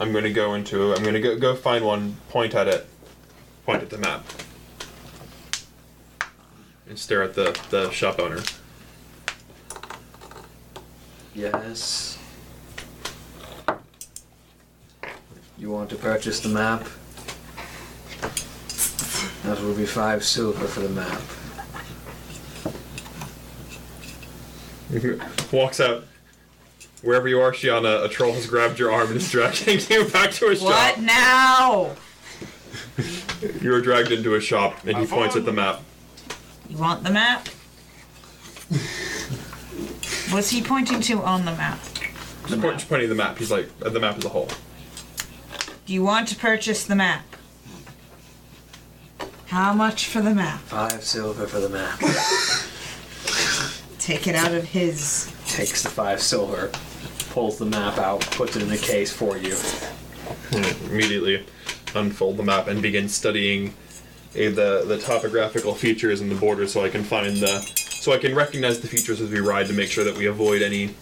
I'm 0.00 0.12
gonna 0.12 0.32
go 0.32 0.54
into. 0.54 0.92
I'm 0.92 1.04
gonna 1.04 1.20
go 1.20 1.38
go 1.38 1.54
find 1.54 1.84
one, 1.84 2.16
point 2.30 2.52
at 2.56 2.66
it, 2.66 2.88
point 3.64 3.80
at 3.80 3.90
the 3.90 3.98
map, 3.98 4.26
and 6.88 6.98
stare 6.98 7.22
at 7.22 7.34
the 7.34 7.56
the 7.70 7.92
shop 7.92 8.18
owner. 8.18 8.40
Yes. 11.36 12.18
You 15.58 15.70
want 15.70 15.90
to 15.90 15.96
purchase 15.96 16.40
the 16.40 16.48
map? 16.48 16.86
That 19.44 19.62
will 19.62 19.74
be 19.74 19.84
five 19.84 20.24
silver 20.24 20.66
for 20.66 20.80
the 20.80 20.88
map. 20.88 21.20
Walks 25.52 25.78
out. 25.78 26.04
Wherever 27.02 27.28
you 27.28 27.38
are, 27.40 27.52
Sheona, 27.52 28.02
a 28.02 28.08
troll 28.08 28.32
has 28.32 28.46
grabbed 28.46 28.78
your 28.78 28.90
arm 28.90 29.08
and 29.08 29.18
is 29.18 29.30
dragging 29.30 29.80
you 29.90 30.08
back 30.08 30.30
to 30.32 30.48
a 30.48 30.56
shop. 30.56 30.64
What 30.64 31.00
now? 31.00 31.90
You 33.60 33.74
are 33.74 33.82
dragged 33.82 34.10
into 34.10 34.36
a 34.36 34.40
shop, 34.40 34.86
and 34.86 34.96
he 34.96 35.06
points 35.06 35.36
at 35.36 35.44
the 35.44 35.52
map. 35.52 35.82
You 36.70 36.78
want 36.78 37.04
the 37.04 37.10
map? 37.10 37.46
What's 40.30 40.50
he 40.50 40.62
pointing 40.62 41.00
to 41.02 41.22
on 41.22 41.44
the 41.44 41.52
map? 41.52 41.78
Just, 42.46 42.60
point, 42.60 42.78
just 42.78 42.88
pointing 42.88 43.06
at 43.06 43.10
the 43.10 43.14
map. 43.14 43.38
He's 43.38 43.50
like 43.50 43.68
at 43.84 43.92
the 43.92 44.00
map 44.00 44.18
as 44.18 44.24
a 44.24 44.28
whole. 44.28 44.48
Do 45.86 45.92
you 45.92 46.02
want 46.02 46.28
to 46.28 46.36
purchase 46.36 46.84
the 46.84 46.96
map? 46.96 47.24
How 49.46 49.72
much 49.72 50.06
for 50.06 50.20
the 50.20 50.34
map? 50.34 50.60
Five 50.62 51.04
silver 51.04 51.46
for 51.46 51.60
the 51.60 51.68
map. 51.68 52.00
Take 54.00 54.26
it 54.26 54.34
out 54.34 54.52
of 54.52 54.64
his. 54.64 55.32
Takes 55.46 55.82
the 55.82 55.88
five 55.88 56.20
silver, 56.20 56.70
pulls 57.30 57.58
the 57.58 57.66
map 57.66 57.98
out, 57.98 58.20
puts 58.32 58.56
it 58.56 58.62
in 58.62 58.72
a 58.72 58.76
case 58.76 59.12
for 59.12 59.36
you. 59.36 59.56
immediately 60.90 61.46
unfold 61.94 62.36
the 62.36 62.42
map 62.42 62.66
and 62.66 62.82
begin 62.82 63.08
studying 63.08 63.74
eh, 64.34 64.50
the 64.50 64.84
the 64.86 64.98
topographical 64.98 65.74
features 65.74 66.20
and 66.20 66.30
the 66.30 66.34
borders 66.34 66.72
so 66.72 66.84
I 66.84 66.88
can 66.88 67.04
find 67.04 67.36
the 67.36 67.85
so 68.06 68.12
I 68.12 68.18
can 68.18 68.36
recognize 68.36 68.80
the 68.80 68.86
features 68.86 69.20
as 69.20 69.30
we 69.30 69.40
ride 69.40 69.66
to 69.66 69.72
make 69.72 69.90
sure 69.90 70.04
that 70.04 70.16
we 70.16 70.26
avoid 70.26 70.62
any 70.62 70.94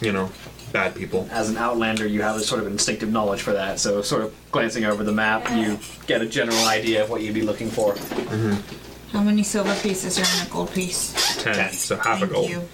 you 0.00 0.10
know 0.10 0.28
bad 0.72 0.92
people. 0.92 1.28
As 1.30 1.48
an 1.50 1.56
outlander, 1.56 2.04
you 2.04 2.20
have 2.20 2.34
a 2.34 2.40
sort 2.40 2.60
of 2.60 2.66
instinctive 2.66 3.12
knowledge 3.12 3.42
for 3.42 3.52
that. 3.52 3.78
So, 3.78 4.02
sort 4.02 4.22
of 4.22 4.34
glancing 4.50 4.84
over 4.84 5.04
the 5.04 5.12
map, 5.12 5.48
you 5.52 5.78
get 6.08 6.20
a 6.20 6.26
general 6.26 6.64
idea 6.64 7.04
of 7.04 7.10
what 7.10 7.22
you'd 7.22 7.32
be 7.32 7.42
looking 7.42 7.70
for. 7.70 7.92
Mm-hmm. 7.94 9.16
How 9.16 9.22
many 9.22 9.44
silver 9.44 9.72
pieces 9.76 10.18
are 10.18 10.40
in 10.40 10.48
a 10.48 10.50
gold 10.50 10.72
piece? 10.74 11.14
Ten, 11.40 11.72
so 11.72 11.94
half 11.94 12.18
Thank 12.18 12.32
a 12.32 12.34
gold. 12.34 12.50
you. 12.50 12.68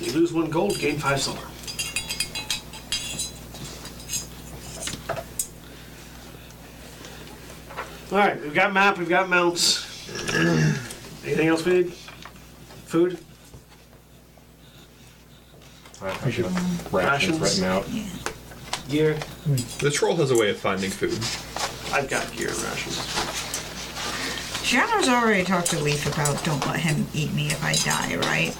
You 0.00 0.12
lose 0.14 0.32
one 0.32 0.50
gold, 0.50 0.80
gain 0.80 0.98
five 0.98 1.20
silver. 1.20 1.46
All 8.14 8.20
right, 8.20 8.40
we've 8.40 8.54
got 8.54 8.72
map, 8.72 8.96
we've 8.96 9.08
got 9.08 9.28
mounts. 9.28 10.08
Anything 11.24 11.48
else 11.48 11.64
we 11.64 11.72
need? 11.72 11.92
Food? 12.86 13.18
I 16.00 16.10
have 16.10 16.24
the 16.24 16.42
rations 16.92 16.92
Rations? 16.92 17.40
written 17.40 17.64
out. 17.64 17.88
Gear? 18.88 19.14
The 19.80 19.90
troll 19.90 20.14
has 20.14 20.30
a 20.30 20.36
way 20.38 20.50
of 20.50 20.58
finding 20.58 20.90
food. 20.90 21.18
I've 21.92 22.08
got 22.08 22.30
gear 22.36 22.50
and 22.50 22.62
rations. 22.62 22.98
Sheona's 24.62 25.08
already 25.08 25.42
talked 25.42 25.72
to 25.72 25.80
Leaf 25.80 26.06
about 26.06 26.44
don't 26.44 26.64
let 26.68 26.78
him 26.78 27.08
eat 27.14 27.32
me 27.32 27.48
if 27.48 27.64
I 27.64 27.72
die, 27.72 28.14
right? 28.14 28.54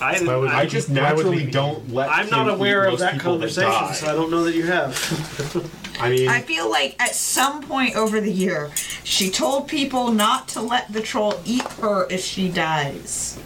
I, 0.00 0.24
Why 0.24 0.36
would- 0.36 0.48
I 0.48 0.60
I 0.60 0.66
just 0.66 0.88
Why 0.88 1.12
would 1.12 1.26
naturally 1.26 1.44
we- 1.44 1.50
don't 1.50 1.92
let. 1.92 2.08
I'm 2.08 2.30
not 2.30 2.48
him 2.48 2.54
aware 2.54 2.84
eat 2.84 2.86
of 2.86 2.92
most 2.94 3.00
that 3.00 3.12
people 3.12 3.32
conversation, 3.32 3.70
die. 3.70 3.92
so 3.92 4.06
I 4.10 4.14
don't 4.14 4.30
know 4.30 4.44
that 4.44 4.54
you 4.54 4.64
have. 4.64 5.76
I 6.00 6.10
mean, 6.10 6.28
I 6.28 6.40
feel 6.40 6.70
like 6.70 6.96
at 6.98 7.14
some 7.14 7.62
point 7.62 7.96
over 7.96 8.20
the 8.20 8.32
year, 8.32 8.70
she 9.04 9.30
told 9.30 9.68
people 9.68 10.12
not 10.12 10.48
to 10.48 10.60
let 10.60 10.92
the 10.92 11.00
troll 11.00 11.40
eat 11.44 11.62
her 11.80 12.06
if 12.10 12.22
she 12.24 12.48
dies. 12.48 13.38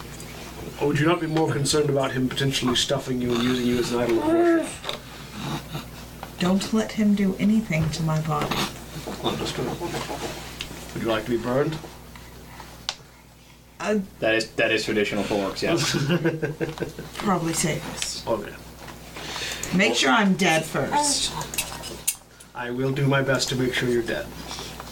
Or 0.80 0.88
would 0.88 0.98
you 1.00 1.06
not 1.06 1.20
be 1.20 1.26
more 1.26 1.50
concerned 1.52 1.90
about 1.90 2.12
him 2.12 2.28
potentially 2.28 2.76
stuffing 2.76 3.20
you 3.20 3.32
and 3.34 3.42
using 3.42 3.66
you 3.66 3.78
as 3.78 3.92
an 3.92 4.00
idol 4.00 4.18
of 4.22 4.26
worship? 4.26 4.68
Don't 6.38 6.72
let 6.72 6.92
him 6.92 7.14
do 7.14 7.36
anything 7.38 7.88
to 7.90 8.02
my 8.02 8.20
body. 8.22 8.54
Understood. 9.22 9.66
Would 9.80 11.02
you 11.02 11.08
like 11.08 11.24
to 11.24 11.30
be 11.30 11.36
burned? 11.36 11.76
Uh, 13.80 13.98
That 14.20 14.34
is 14.34 14.48
that 14.52 14.70
is 14.72 14.84
traditional 14.84 15.24
for 15.24 15.34
orcs, 15.50 15.62
yes. 15.62 15.94
probably 17.18 17.52
safest. 17.52 18.26
Okay. 18.26 18.52
Make 19.76 19.94
sure 19.94 20.10
I'm 20.10 20.34
dead 20.34 20.64
first. 20.64 21.32
I 22.54 22.70
will 22.70 22.92
do 22.92 23.06
my 23.06 23.22
best 23.22 23.48
to 23.48 23.56
make 23.56 23.74
sure 23.74 23.88
you're 23.88 24.02
dead. 24.02 24.26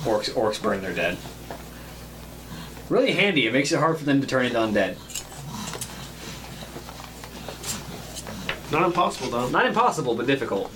orcs 0.04 0.30
orcs 0.30 0.60
burn 0.60 0.80
their 0.82 0.92
dead. 0.94 1.16
Really 2.88 3.12
handy. 3.12 3.46
It 3.46 3.52
makes 3.52 3.70
it 3.72 3.78
hard 3.78 3.98
for 3.98 4.04
them 4.04 4.20
to 4.20 4.26
turn 4.26 4.46
into 4.46 4.58
undead. 4.58 4.96
Not 8.72 8.82
impossible, 8.86 9.30
though. 9.30 9.48
Not 9.48 9.66
impossible, 9.66 10.14
but 10.14 10.26
difficult. 10.26 10.72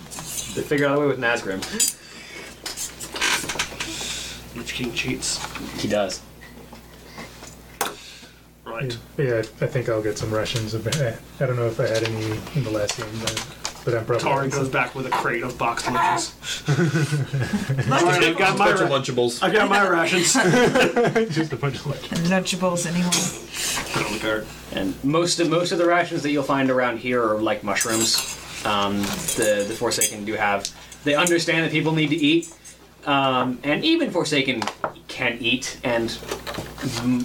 They 0.54 0.62
figure 0.62 0.86
out 0.86 0.96
a 0.96 1.00
way 1.00 1.06
with 1.06 1.18
Nazgrim. 1.18 1.60
Lich 4.56 4.72
King 4.74 4.92
cheats. 4.92 5.40
He 5.82 5.88
does. 5.88 6.22
Right. 8.64 8.96
Yeah, 9.16 9.38
I 9.38 9.66
think 9.66 9.88
I'll 9.88 10.02
get 10.02 10.18
some 10.18 10.32
rations. 10.32 10.74
of- 10.74 10.86
I 10.86 11.46
don't 11.46 11.56
know 11.56 11.66
if 11.66 11.80
I 11.80 11.86
had 11.88 12.04
any 12.04 12.26
in 12.54 12.64
the 12.64 12.70
last 12.70 12.96
game, 12.98 13.06
but, 13.22 13.44
but 13.86 13.94
I'm 13.94 14.04
probably. 14.04 14.24
Tari 14.24 14.48
goes 14.48 14.68
back 14.68 14.96
with 14.96 15.06
a 15.06 15.10
crate 15.10 15.44
of 15.44 15.56
boxed 15.56 15.86
lunches. 15.86 16.34
Alright, 17.88 18.24
I've 18.24 18.36
got 18.36 18.58
my 18.58 18.66
bunch 18.66 18.80
of 18.80 18.90
ra- 18.90 18.98
Lunchables. 18.98 19.42
I've 19.42 19.52
got 19.52 19.70
my 19.70 19.88
rations. 19.88 20.32
Just 21.34 21.52
a 21.52 21.56
bunch 21.56 21.76
of 21.76 21.86
like. 21.86 22.00
Lunchables, 22.28 22.84
anyone? 22.84 23.12
Put 23.92 24.06
on 24.06 24.12
the 24.12 24.18
card. 24.18 24.46
And 24.72 25.04
most 25.04 25.38
of 25.38 25.48
most 25.48 25.70
of 25.70 25.78
the 25.78 25.86
rations 25.86 26.24
that 26.24 26.32
you'll 26.32 26.42
find 26.42 26.68
around 26.68 26.98
here 26.98 27.22
are 27.22 27.40
like 27.40 27.62
mushrooms. 27.62 28.36
Um, 28.66 28.98
the 29.36 29.64
the 29.68 29.74
Forsaken 29.74 30.24
do 30.24 30.32
have. 30.32 30.68
They 31.04 31.14
understand 31.14 31.64
that 31.64 31.70
people 31.70 31.92
need 31.92 32.08
to 32.10 32.16
eat, 32.16 32.52
um, 33.04 33.60
and 33.62 33.84
even 33.84 34.10
Forsaken 34.10 34.62
can 35.16 35.38
eat 35.40 35.78
and 35.82 36.18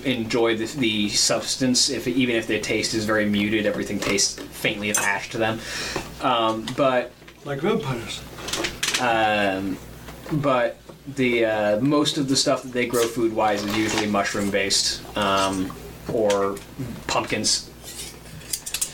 enjoy 0.05 0.55
the, 0.55 0.65
the 0.77 1.09
substance. 1.09 1.89
If 1.89 2.07
even 2.07 2.37
if 2.37 2.47
the 2.47 2.57
taste 2.61 2.93
is 2.93 3.03
very 3.03 3.25
muted, 3.25 3.65
everything 3.65 3.99
tastes 3.99 4.41
faintly 4.41 4.89
of 4.89 4.97
ash 4.99 5.29
to 5.31 5.37
them. 5.37 5.59
Um, 6.21 6.65
but 6.77 7.11
Like 7.43 7.59
vampires. 7.59 8.21
um, 9.01 9.77
but 10.31 10.77
the 11.15 11.45
uh, 11.45 11.79
most 11.81 12.17
of 12.17 12.29
the 12.29 12.35
stuff 12.37 12.63
that 12.63 12.71
they 12.71 12.85
grow 12.85 13.03
food 13.03 13.33
wise 13.33 13.61
is 13.65 13.77
usually 13.77 14.07
mushroom 14.07 14.49
based 14.49 15.01
um, 15.17 15.69
or 16.13 16.55
pumpkins. 17.07 17.67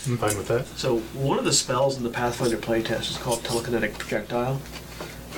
I'm 0.08 0.18
fine 0.18 0.38
with 0.38 0.48
that. 0.48 0.66
So 0.76 1.00
one 1.14 1.38
of 1.38 1.46
the 1.46 1.54
spells 1.54 1.98
in 1.98 2.04
the 2.04 2.10
Pathfinder 2.10 2.58
playtest 2.58 3.12
is 3.12 3.18
called 3.18 3.44
telekinetic 3.44 3.98
projectile, 4.00 4.60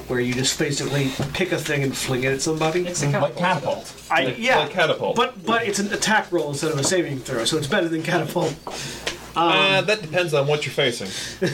where 0.10 0.20
you 0.20 0.34
just 0.34 0.58
basically 0.58 1.12
pick 1.34 1.52
a 1.52 1.58
thing 1.58 1.84
and 1.84 1.96
fling 1.96 2.24
it 2.24 2.34
at 2.34 2.42
somebody. 2.42 2.84
like 2.84 3.36
catapult. 3.38 3.94
I, 4.10 4.28
yeah, 4.38 4.60
like 4.60 4.72
catapult. 4.72 5.16
But 5.16 5.46
but 5.46 5.68
it's 5.68 5.80
an 5.80 5.94
attack 5.94 6.32
roll 6.32 6.50
instead 6.50 6.72
of 6.72 6.80
a 6.80 6.84
saving 6.84 7.20
throw, 7.20 7.46
so 7.46 7.58
it's 7.58 7.68
better 7.68 7.88
than 7.88 8.02
catapult. 8.04 8.56
uh, 9.36 9.82
that 9.82 10.02
depends 10.02 10.34
on 10.34 10.48
what 10.48 10.66
you're 10.66 10.74
facing. 10.74 11.10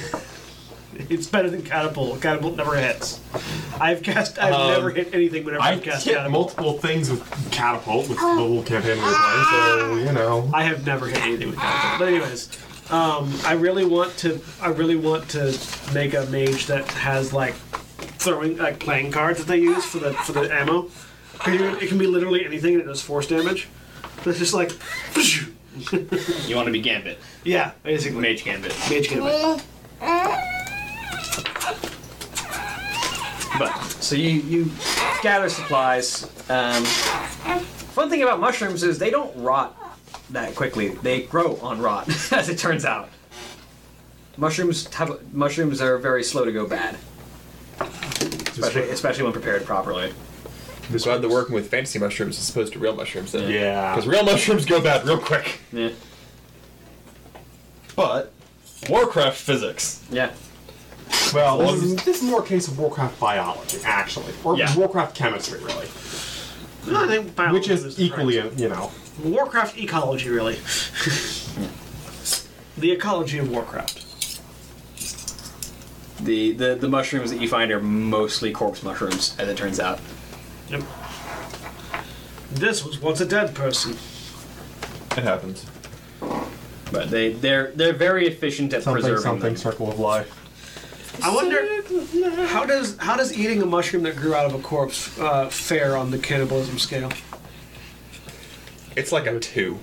It's 1.10 1.28
better 1.28 1.50
than 1.50 1.62
catapult. 1.62 2.22
Catapult 2.22 2.56
never 2.56 2.78
hits. 2.78 3.20
I've 3.82 4.02
cast. 4.02 4.40
I've 4.40 4.54
Um, 4.54 4.72
never 4.72 4.92
hit 4.92 5.14
anything 5.14 5.44
whenever 5.44 5.62
I 5.62 5.72
I've 5.74 5.84
cast 5.84 6.06
hit 6.06 6.14
catapult. 6.16 6.32
multiple 6.32 6.78
things 6.80 7.10
with 7.12 7.52
catapult 7.52 8.08
with 8.08 8.18
the 8.18 8.26
little 8.26 8.64
campaign 8.64 8.96
we 8.98 9.04
were 9.04 9.14
playing, 9.14 9.46
so 9.52 9.96
you 9.98 10.12
know. 10.14 10.50
I 10.54 10.64
have 10.64 10.86
never 10.86 11.08
hit 11.08 11.22
anything 11.22 11.50
with 11.50 11.60
catapult. 11.60 12.00
But 12.00 12.08
anyways, 12.08 12.48
um, 12.92 13.34
I 13.44 13.54
really 13.54 13.84
want 13.84 14.16
to. 14.20 14.40
I 14.62 14.70
really 14.70 14.96
want 14.96 15.28
to 15.32 15.60
make 15.94 16.14
a 16.14 16.26
mage 16.28 16.68
that 16.68 16.88
has 16.92 17.34
like 17.34 17.56
throwing 18.26 18.58
like 18.58 18.80
playing 18.80 19.12
cards 19.12 19.40
that 19.40 19.48
they 19.48 19.60
use 19.60 19.86
for 19.86 20.00
the 20.00 20.14
for 20.14 20.34
the 20.34 20.54
ammo. 20.54 20.90
It 21.48 21.88
can 21.90 21.98
be 21.98 22.08
literally 22.08 22.46
anything 22.46 22.74
and 22.74 22.84
it 22.84 22.86
does 22.86 23.02
force 23.02 23.28
damage. 23.28 23.68
But 24.18 24.28
it's 24.28 24.40
just 24.40 24.54
like 24.54 24.72
You 26.48 26.56
want 26.56 26.68
to 26.68 26.72
be 26.72 26.80
Gambit, 26.82 27.20
Yeah, 27.44 27.72
basically. 27.84 28.22
Mage 28.22 28.44
Gambit. 28.46 28.74
Mage 28.90 29.10
Gambit. 29.10 29.64
But 33.58 33.78
so 34.02 34.16
you 34.16 34.32
you 34.42 34.72
gather 35.22 35.50
supplies. 35.50 36.24
Um, 36.50 36.84
fun 36.84 38.10
thing 38.10 38.22
about 38.24 38.40
mushrooms 38.40 38.84
is 38.84 39.00
they 39.00 39.10
don't 39.10 39.36
rot 39.42 39.76
that 40.32 40.56
quickly. 40.56 40.90
They 40.90 41.22
grow 41.24 41.58
on 41.62 41.82
rot, 41.82 42.10
as 42.32 42.50
it 42.50 42.58
turns 42.58 42.84
out. 42.86 43.10
Mushrooms 44.38 44.94
have 44.96 45.34
mushrooms 45.34 45.82
are 45.82 45.98
very 45.98 46.24
slow 46.24 46.44
to 46.44 46.52
go 46.52 46.68
bad, 46.68 46.98
especially 48.58 48.90
especially 48.90 49.24
when 49.24 49.34
prepared 49.34 49.66
properly. 49.66 50.14
I'm 50.90 50.98
glad 50.98 51.22
they're 51.22 51.30
working 51.30 51.56
with 51.56 51.70
fantasy 51.70 51.98
mushrooms 51.98 52.38
as 52.38 52.50
opposed 52.50 52.74
to 52.74 52.80
real 52.80 52.96
mushrooms. 52.96 53.32
Then. 53.32 53.50
Yeah. 53.52 53.96
Because 53.96 54.08
real 54.08 54.24
mushrooms 54.24 54.66
go 54.66 54.80
bad 54.82 55.06
real 55.06 55.18
quick. 55.18 55.60
Yeah, 55.74 55.90
But 57.96 58.32
Warcraft 58.90 59.38
physics. 59.38 60.04
yeah. 60.12 60.32
Well, 61.34 61.58
this 61.60 61.70
um, 61.72 61.76
is, 61.84 61.96
this 62.06 62.18
is 62.18 62.24
more 62.24 62.44
a 62.44 62.46
case 62.46 62.68
of 62.68 62.78
Warcraft 62.78 63.20
biology, 63.20 63.80
actually, 63.84 64.34
or 64.44 64.58
Yeah. 64.58 64.76
Warcraft 64.78 65.16
chemistry, 65.16 65.60
really, 65.60 65.88
No, 66.88 67.04
I 67.04 67.08
think 67.08 67.36
biology 67.36 67.60
which 67.60 67.70
is 67.70 67.96
the 67.96 68.04
equally, 68.04 68.40
correct- 68.40 68.60
you 68.60 68.70
know. 68.70 68.92
Warcraft 69.24 69.78
ecology, 69.80 70.30
really. 70.30 70.56
the 72.78 72.92
ecology 72.92 73.38
of 73.40 73.50
Warcraft. 73.50 74.05
The, 76.26 76.54
the 76.54 76.76
the 76.76 76.90
mushrooms 76.90 77.30
that 77.32 77.40
you 77.40 77.48
find 77.48 77.72
are 77.72 77.80
mostly 77.80 78.52
corpse 78.52 78.82
mushrooms, 78.84 79.36
as 79.38 79.48
it 79.48 79.56
turns 79.58 79.80
out. 79.80 80.00
Yep. 80.70 80.82
This 82.52 82.84
was 82.84 83.00
once 83.00 83.22
a 83.22 83.26
dead 83.26 83.54
person. 83.54 83.96
It 85.18 85.24
happens. 85.24 85.66
But 86.92 87.10
they 87.12 87.34
they're 87.34 87.72
they're 87.76 87.94
very 87.94 88.28
efficient 88.28 88.74
at 88.74 88.84
Something, 88.84 89.04
preserving 89.04 89.24
something, 89.24 89.54
them. 89.54 89.58
circle 89.58 89.90
of 89.92 90.00
life. 90.00 90.32
I 91.24 91.34
wonder 91.34 91.60
how 92.48 92.66
does 92.66 92.98
how 92.98 93.16
does 93.16 93.38
eating 93.38 93.62
a 93.62 93.66
mushroom 93.66 94.04
that 94.04 94.16
grew 94.16 94.34
out 94.34 94.46
of 94.46 94.54
a 94.54 94.60
corpse 94.64 95.18
uh, 95.20 95.48
fare 95.50 95.96
on 95.96 96.12
the 96.12 96.18
cannibalism 96.18 96.80
scale? 96.80 97.12
It's 98.96 99.12
like 99.12 99.28
a 99.28 99.40
two. 99.40 99.80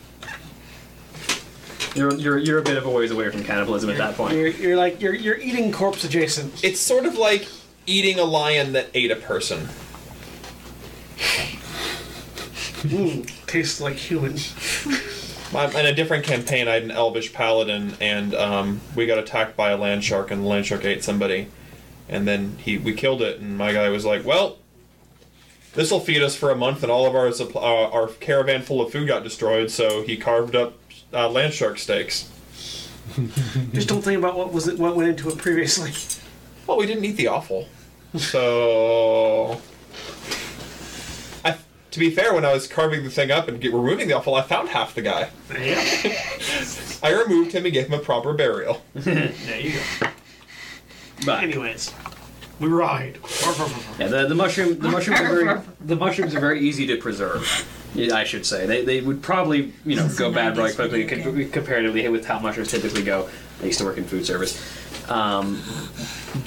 You're, 1.95 2.15
you're 2.15 2.39
you're 2.39 2.59
a 2.59 2.63
bit 2.63 2.79
of 2.79 2.87
a 2.87 2.91
ways 2.91 3.11
away 3.11 3.31
from 3.31 3.45
cannibalism 3.45 3.91
at 3.91 3.99
that 3.99 4.15
point. 4.17 4.35
You're, 4.35 4.49
you're 4.49 4.77
like 4.77 5.01
you're 5.03 5.15
you're 5.15 5.39
eating 5.39 5.73
corpse 5.73 6.05
adjacent. 6.05 6.65
It's 6.65 6.81
sort 6.81 7.05
of 7.05 7.17
like 7.17 7.47
eating 7.87 8.19
a 8.19 8.25
lion 8.25 8.73
that 8.73 8.89
ate 8.95 9.11
a 9.11 9.17
person. 9.17 9.69
Mm, 12.83 13.47
tastes 13.47 13.81
like 13.81 13.95
human. 13.97 14.37
Um, 15.55 15.71
In 15.77 15.87
a 15.87 15.95
different 15.95 16.25
campaign, 16.25 16.67
I 16.67 16.73
had 16.75 16.83
an 16.83 16.91
elvish 16.91 17.33
paladin, 17.33 17.95
and 18.01 18.35
um, 18.35 18.81
we 18.97 19.07
got 19.07 19.19
attacked 19.19 19.55
by 19.57 19.71
a 19.71 19.77
land 19.77 20.03
shark, 20.03 20.31
and 20.31 20.43
the 20.43 20.49
land 20.49 20.67
shark 20.67 20.85
ate 20.85 21.05
somebody. 21.05 21.49
And 22.09 22.27
then 22.27 22.57
he, 22.59 22.79
we 22.79 22.95
killed 22.95 23.23
it, 23.23 23.39
and 23.39 23.57
my 23.57 23.73
guy 23.73 23.89
was 23.91 24.05
like, 24.05 24.25
"Well, 24.25 24.57
this 25.75 25.91
will 25.91 26.01
feed 26.01 26.23
us 26.23 26.35
for 26.35 26.51
a 26.51 26.57
month." 26.57 26.83
And 26.83 26.91
all 26.91 27.07
of 27.07 27.15
our 27.15 27.27
suppl- 27.29 27.57
uh, 27.57 27.91
our 27.91 28.09
caravan 28.09 28.63
full 28.63 28.81
of 28.81 28.91
food 28.91 29.07
got 29.09 29.23
destroyed, 29.23 29.71
so 29.71 30.03
he 30.03 30.17
carved 30.17 30.57
up 30.57 30.75
uh, 31.13 31.29
land 31.29 31.53
shark 31.53 31.79
steaks. 31.79 32.29
Just 33.73 33.89
don't 33.89 34.03
think 34.03 34.19
about 34.19 34.37
what 34.37 34.53
was 34.53 34.69
it 34.69 34.79
what 34.79 34.97
went 34.97 35.09
into 35.11 35.29
it 35.29 35.39
previously. 35.39 35.93
Well, 36.65 36.77
we 36.79 36.87
didn't 36.87 37.05
eat 37.05 37.17
the 37.17 37.27
offal, 37.27 37.67
so. 38.17 39.61
I, 41.45 41.57
to 41.91 41.99
be 41.99 42.09
fair, 42.09 42.33
when 42.33 42.45
I 42.45 42.53
was 42.53 42.69
carving 42.69 43.03
the 43.03 43.11
thing 43.11 43.33
up 43.33 43.49
and 43.49 43.61
get, 43.61 43.73
removing 43.73 44.07
the 44.07 44.15
offal, 44.15 44.37
I 44.37 44.43
found 44.43 44.69
half 44.69 44.95
the 44.95 45.03
guy. 45.03 45.29
Yeah, 45.51 45.83
I 47.03 47.11
removed 47.21 47.51
him 47.51 47.65
and 47.65 47.75
gave 47.75 47.89
him 47.89 47.95
a 47.95 47.99
proper 47.99 48.33
burial. 48.33 48.81
there 48.95 49.33
you 49.61 49.73
go. 50.01 50.07
But 51.27 51.43
Anyways, 51.43 51.93
we 52.61 52.69
ride. 52.69 53.19
yeah, 53.99 54.07
the, 54.07 54.27
the 54.29 54.37
mushroom 54.37 54.79
the 54.79 54.89
mushrooms 54.89 55.21
are 55.21 55.35
very 55.35 55.61
the 55.81 55.97
mushrooms 55.97 56.35
are 56.37 56.41
very 56.41 56.61
easy 56.61 56.87
to 56.87 56.97
preserve. 56.97 57.45
Yeah, 57.95 58.15
I 58.15 58.25
should 58.25 58.45
say 58.47 58.67
they, 58.67 58.85
they 58.85 59.01
would 59.01 59.23
probably 59.23 59.73
you 59.85 59.97
know 59.97 60.09
go 60.17 60.33
bad 60.33 60.57
really 60.57 60.73
quickly 60.75 61.05
co- 61.07 61.51
comparatively 61.51 62.09
with 62.09 62.25
how 62.27 62.39
mushrooms 62.39 62.71
typically 62.71 63.03
go. 63.03 63.29
I 63.63 63.67
used 63.67 63.79
to 63.79 63.85
work 63.85 63.99
in 63.99 64.05
food 64.05 64.27
service, 64.27 64.61
um, 65.11 65.63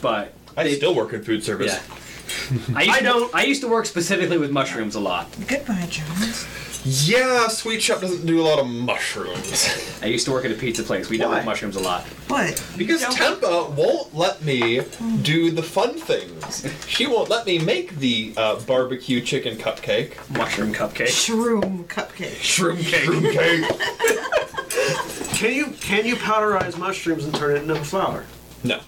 but 0.01 0.33
I 0.57 0.63
they- 0.63 0.75
still 0.75 0.95
work 0.95 1.13
in 1.13 1.23
food 1.23 1.43
service. 1.43 1.73
yeah. 1.73 2.75
I, 2.75 2.81
used 2.83 2.95
I 2.95 2.99
to, 2.99 3.03
don't- 3.05 3.35
I 3.35 3.43
used 3.43 3.61
to 3.61 3.67
work 3.67 3.85
specifically 3.85 4.37
with 4.37 4.51
mushrooms 4.51 4.95
a 4.95 4.99
lot. 4.99 5.27
Goodbye, 5.47 5.87
Jones. 5.89 6.45
Yeah, 6.87 7.47
Sweet 7.47 7.81
Shop 7.81 7.99
doesn't 7.99 8.27
do 8.27 8.39
a 8.39 8.43
lot 8.43 8.59
of 8.59 8.67
mushrooms. 8.67 9.99
I 10.03 10.05
used 10.05 10.25
to 10.25 10.31
work 10.31 10.45
at 10.45 10.51
a 10.51 10.55
pizza 10.55 10.83
place. 10.83 11.09
We 11.09 11.17
dealt 11.17 11.31
Why? 11.31 11.37
with 11.37 11.45
mushrooms 11.45 11.75
a 11.75 11.79
lot. 11.79 12.03
What? 12.27 12.63
Because 12.77 13.01
Tempa 13.03 13.71
won't 13.75 14.13
let 14.13 14.43
me 14.43 14.81
do 15.23 15.49
the 15.49 15.63
fun 15.63 15.95
things. 15.95 16.67
She 16.87 17.07
won't 17.07 17.27
let 17.27 17.47
me 17.47 17.57
make 17.57 17.95
the 17.97 18.35
uh, 18.37 18.59
barbecue 18.61 19.19
chicken 19.21 19.57
cupcake. 19.57 20.13
Mushroom 20.37 20.73
cupcake. 20.73 21.07
Shroom 21.07 21.85
cupcake. 21.85 22.35
Shroom 22.39 22.77
cake. 22.79 23.33
Cake. 23.33 25.31
Can 25.35 25.53
you 25.53 25.65
can 25.81 26.05
you 26.05 26.15
powderize 26.15 26.77
mushrooms 26.77 27.25
and 27.25 27.35
turn 27.35 27.57
it 27.57 27.63
into 27.63 27.75
flour? 27.75 28.23
No. 28.63 28.79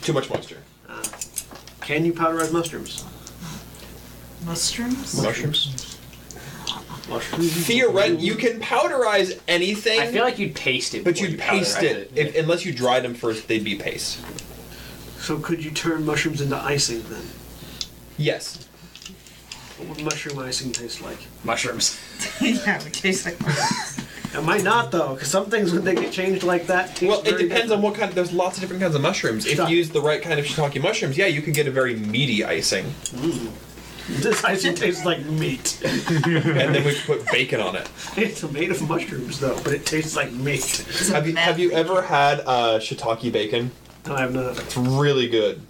Too 0.00 0.12
much 0.12 0.28
moisture. 0.28 0.58
Can 1.82 2.04
you 2.04 2.12
powderize 2.12 2.52
mushrooms? 2.52 3.04
Mushrooms? 4.44 5.22
Mushrooms? 5.22 5.87
Mushrooms. 7.08 7.50
Theoret, 7.66 8.20
you 8.20 8.34
can 8.34 8.60
powderize 8.60 9.40
anything, 9.48 10.00
I 10.00 10.06
feel 10.06 10.24
like 10.24 10.38
you'd 10.38 10.54
paste 10.54 10.94
it, 10.94 11.04
but 11.04 11.14
before 11.14 11.28
you'd 11.28 11.38
you 11.38 11.42
paste 11.42 11.78
powderize 11.78 11.82
it. 11.82 12.12
If, 12.14 12.36
unless 12.36 12.64
you 12.64 12.72
dried 12.72 13.04
them 13.04 13.14
first, 13.14 13.48
they'd 13.48 13.64
be 13.64 13.76
paste. 13.76 14.20
So 15.18 15.38
could 15.38 15.64
you 15.64 15.70
turn 15.70 16.04
mushrooms 16.04 16.40
into 16.40 16.56
icing 16.56 17.02
then? 17.08 17.22
Yes. 18.16 18.68
What 19.78 19.88
would 19.90 20.04
mushroom 20.04 20.38
icing 20.40 20.72
taste 20.72 21.00
like? 21.02 21.18
Mushrooms. 21.44 21.98
yeah, 22.40 22.82
it 22.84 22.92
tastes 22.92 23.24
like 23.24 23.40
mushrooms. 23.40 24.06
It 24.34 24.42
might 24.42 24.62
not 24.62 24.90
though, 24.90 25.14
because 25.14 25.30
some 25.30 25.46
things 25.46 25.72
when 25.72 25.84
they 25.84 25.94
get 25.94 26.12
changed 26.12 26.42
like 26.42 26.66
that 26.66 26.96
taste 26.96 27.08
Well, 27.08 27.20
it 27.20 27.30
very 27.30 27.42
depends 27.44 27.72
on 27.72 27.78
different. 27.78 27.82
what 27.84 27.94
kind. 27.94 28.12
There's 28.12 28.32
lots 28.32 28.56
of 28.58 28.60
different 28.60 28.82
kinds 28.82 28.94
of 28.94 29.00
mushrooms. 29.00 29.46
If 29.46 29.54
Stop. 29.54 29.70
you 29.70 29.76
use 29.76 29.88
the 29.90 30.02
right 30.02 30.20
kind 30.20 30.38
of 30.38 30.46
shiitake 30.46 30.82
mushrooms, 30.82 31.16
yeah, 31.16 31.26
you 31.26 31.40
can 31.40 31.52
get 31.52 31.66
a 31.66 31.70
very 31.70 31.94
meaty 31.94 32.44
icing, 32.44 32.92
This 34.22 34.42
icing 34.42 34.74
tastes 34.74 35.04
like 35.04 35.22
meat. 35.26 35.80
and 35.84 36.74
then 36.74 36.82
we 36.84 36.94
put 37.00 37.26
bacon 37.30 37.60
on 37.60 37.76
it. 37.76 37.90
it's 38.16 38.42
made 38.50 38.70
of 38.70 38.80
mushrooms 38.88 39.38
though, 39.38 39.60
but 39.62 39.74
it 39.74 39.84
tastes 39.84 40.16
like 40.16 40.32
meat. 40.32 40.78
Have 41.10 41.26
you. 41.28 41.36
Have 41.36 41.58
you 41.58 41.72
ever 41.72 42.00
had 42.00 42.40
uh, 42.40 42.78
shiitake 42.78 43.30
bacon? 43.30 43.70
No, 44.06 44.14
I 44.14 44.20
have 44.20 44.32
not. 44.32 44.58
It's 44.58 44.76
really 44.78 45.28
good. 45.28 45.60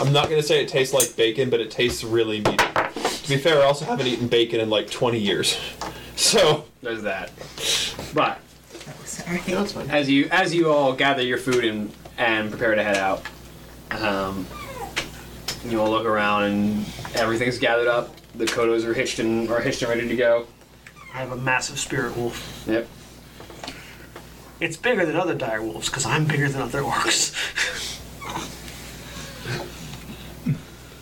I'm 0.00 0.12
not 0.12 0.28
gonna 0.30 0.42
say 0.42 0.62
it 0.62 0.68
tastes 0.68 0.94
like 0.94 1.16
bacon, 1.16 1.50
but 1.50 1.58
it 1.60 1.70
tastes 1.70 2.04
really 2.04 2.40
meaty. 2.40 2.56
To 2.56 3.28
be 3.28 3.36
fair, 3.36 3.60
I 3.60 3.64
also 3.64 3.84
haven't 3.86 4.06
eaten 4.06 4.28
bacon 4.28 4.60
in 4.60 4.70
like 4.70 4.88
20 4.90 5.18
years, 5.18 5.58
so 6.14 6.64
There's 6.80 7.02
that. 7.02 7.32
But 8.14 8.38
Sorry. 9.04 9.42
No, 9.48 9.62
it's 9.62 9.72
fine. 9.72 9.90
as 9.90 10.08
you 10.08 10.28
as 10.30 10.54
you 10.54 10.70
all 10.70 10.92
gather 10.92 11.22
your 11.22 11.38
food 11.38 11.64
and 11.64 11.92
and 12.18 12.50
prepare 12.50 12.74
to 12.74 12.82
head 12.82 12.96
out, 12.96 13.22
um, 13.90 14.46
you 15.64 15.80
all 15.80 15.90
look 15.90 16.06
around 16.06 16.44
and 16.44 16.86
everything's 17.14 17.58
gathered 17.58 17.88
up. 17.88 18.14
The 18.34 18.44
kodos 18.46 18.84
are 18.84 18.94
hitched 18.94 19.18
and 19.18 19.48
are 19.50 19.60
hitched 19.60 19.82
and 19.82 19.90
ready 19.90 20.08
to 20.08 20.16
go. 20.16 20.46
I 21.14 21.18
have 21.18 21.32
a 21.32 21.36
massive 21.36 21.78
spirit 21.78 22.16
wolf. 22.16 22.64
Yep. 22.66 22.88
It's 24.60 24.76
bigger 24.76 25.04
than 25.04 25.16
other 25.16 25.34
dire 25.34 25.62
wolves 25.62 25.88
because 25.88 26.06
I'm 26.06 26.24
bigger 26.24 26.48
than 26.48 26.62
other 26.62 26.82
orcs. 26.82 27.34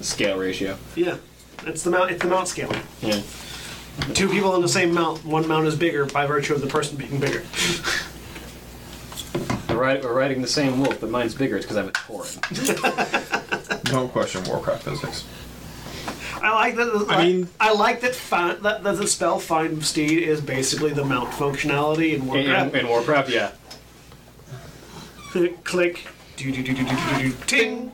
Scale 0.03 0.39
ratio. 0.39 0.78
yeah, 0.97 1.19
it's 1.66 1.82
the 1.82 1.91
mount. 1.91 2.11
It's 2.11 2.23
the 2.23 2.28
mount 2.28 2.49
scale. 2.49 2.73
Yeah. 3.03 3.20
Two 4.15 4.28
people 4.28 4.53
on 4.53 4.62
the 4.62 4.69
same 4.69 4.95
mount. 4.95 5.24
One 5.27 5.47
mount 5.47 5.66
is 5.66 5.77
bigger 5.77 6.07
by 6.07 6.27
virtue 6.27 6.55
of 6.55 6.62
the 6.62 6.66
person 6.66 6.97
being 6.97 7.20
bigger. 7.20 7.45
We're, 9.69 10.01
we're 10.01 10.15
riding 10.15 10.41
the 10.43 10.49
same 10.49 10.81
wolf, 10.81 11.01
but 11.01 11.11
mine's 11.11 11.35
bigger. 11.35 11.57
It's 11.57 11.66
because 11.66 11.77
I'm 11.77 11.89
a 11.89 11.93
Tauren. 11.93 13.47
don't 13.91 14.11
question 14.11 14.45
Warcraft 14.45 14.83
physics. 14.85 15.25
I 16.43 16.55
like 16.55 16.77
that. 16.77 17.07
I 17.09 17.23
mean- 17.25 17.49
I 17.61 17.73
like 17.75 18.01
that. 18.01 18.15
Fi- 18.15 18.55
that, 18.55 18.83
that 18.83 18.97
the 18.97 19.07
spell 19.07 19.39
Find 19.39 19.85
Steed 19.85 20.23
is 20.23 20.41
basically 20.41 20.93
the 20.93 21.05
mount 21.05 21.31
functionality 21.33 22.15
in 22.15 22.23
In, 22.23 22.27
Warcraft. 22.27 22.75
in, 22.75 22.81
in 22.81 22.89
Warcraft, 22.89 23.29
yeah. 23.31 23.51
Click, 25.65 26.07
do 26.37 26.51
do 26.51 26.62
do 26.62 26.75
do 26.75 26.85
do 26.85 26.97
do 26.97 27.23
do, 27.31 27.37
ting. 27.47 27.93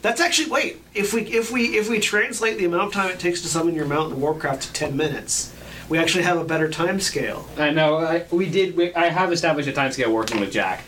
That's 0.00 0.20
actually 0.20 0.50
wait. 0.50 0.82
If 0.94 1.12
we 1.12 1.22
if 1.22 1.50
we 1.52 1.76
if 1.78 1.90
we 1.90 2.00
translate 2.00 2.56
the 2.58 2.64
amount 2.64 2.84
of 2.84 2.92
time 2.94 3.10
it 3.10 3.20
takes 3.20 3.42
to 3.42 3.48
summon 3.48 3.74
your 3.74 3.84
mount 3.84 4.14
in 4.14 4.20
Warcraft 4.20 4.62
to 4.62 4.72
ten 4.72 4.96
minutes, 4.96 5.52
we 5.90 5.98
actually 5.98 6.24
have 6.24 6.38
a 6.38 6.44
better 6.44 6.70
time 6.70 7.00
scale. 7.00 7.46
I 7.58 7.70
know. 7.70 7.96
I, 7.98 8.24
we 8.30 8.48
did. 8.48 8.74
We, 8.76 8.94
I 8.94 9.08
have 9.10 9.30
established 9.30 9.68
a 9.68 9.72
time 9.72 9.92
scale 9.92 10.10
working 10.10 10.40
with 10.40 10.50
Jack, 10.52 10.82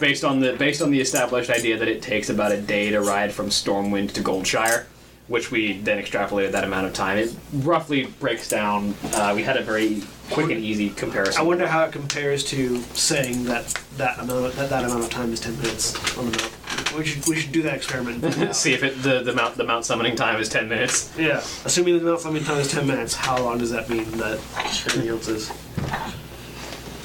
based 0.00 0.24
on 0.24 0.40
the 0.40 0.52
based 0.54 0.82
on 0.82 0.90
the 0.90 1.00
established 1.00 1.50
idea 1.50 1.76
that 1.78 1.88
it 1.88 2.02
takes 2.02 2.28
about 2.30 2.52
a 2.52 2.60
day 2.60 2.90
to 2.90 3.00
ride 3.00 3.32
from 3.32 3.48
Stormwind 3.48 4.12
to 4.12 4.20
Goldshire. 4.22 4.86
which 5.28 5.50
we 5.50 5.74
then 5.82 6.02
extrapolated 6.02 6.52
that 6.52 6.64
amount 6.64 6.86
of 6.86 6.94
time. 6.94 7.18
It 7.18 7.34
roughly 7.52 8.06
breaks 8.18 8.48
down. 8.48 8.94
Uh, 9.12 9.32
we 9.36 9.42
had 9.42 9.58
a 9.58 9.62
very 9.62 10.02
quick 10.30 10.50
and 10.50 10.58
easy 10.64 10.88
comparison. 10.88 11.38
I 11.38 11.44
wonder 11.44 11.66
how 11.66 11.84
it 11.84 11.92
compares 11.92 12.42
to 12.44 12.78
saying 12.94 13.44
that 13.44 13.66
that 13.98 14.18
amount 14.18 14.46
of, 14.46 14.56
that, 14.56 14.70
that 14.70 14.84
amount 14.84 15.04
of 15.04 15.10
time 15.10 15.30
is 15.32 15.40
ten 15.40 15.54
minutes 15.58 15.94
on 16.16 16.30
the 16.30 16.38
map. 16.38 16.52
We 16.96 17.04
should 17.04 17.26
we 17.28 17.36
should 17.36 17.52
do 17.52 17.60
that 17.62 17.74
experiment. 17.74 18.54
See 18.54 18.72
if 18.72 18.82
it 18.82 19.02
the, 19.02 19.22
the 19.22 19.34
mount 19.34 19.56
the 19.56 19.64
mount 19.64 19.84
summoning 19.84 20.16
time 20.16 20.40
is 20.40 20.48
ten 20.48 20.66
minutes. 20.66 21.12
yeah, 21.18 21.42
assuming 21.66 21.98
the 21.98 22.04
mount 22.04 22.20
summoning 22.20 22.44
time 22.44 22.58
is 22.60 22.70
ten 22.70 22.86
minutes, 22.86 23.14
how 23.14 23.38
long 23.42 23.58
does 23.58 23.70
that 23.70 23.90
mean 23.90 24.10
that 24.12 24.38
everything 24.86 25.08
else 25.08 25.28
is? 25.28 25.52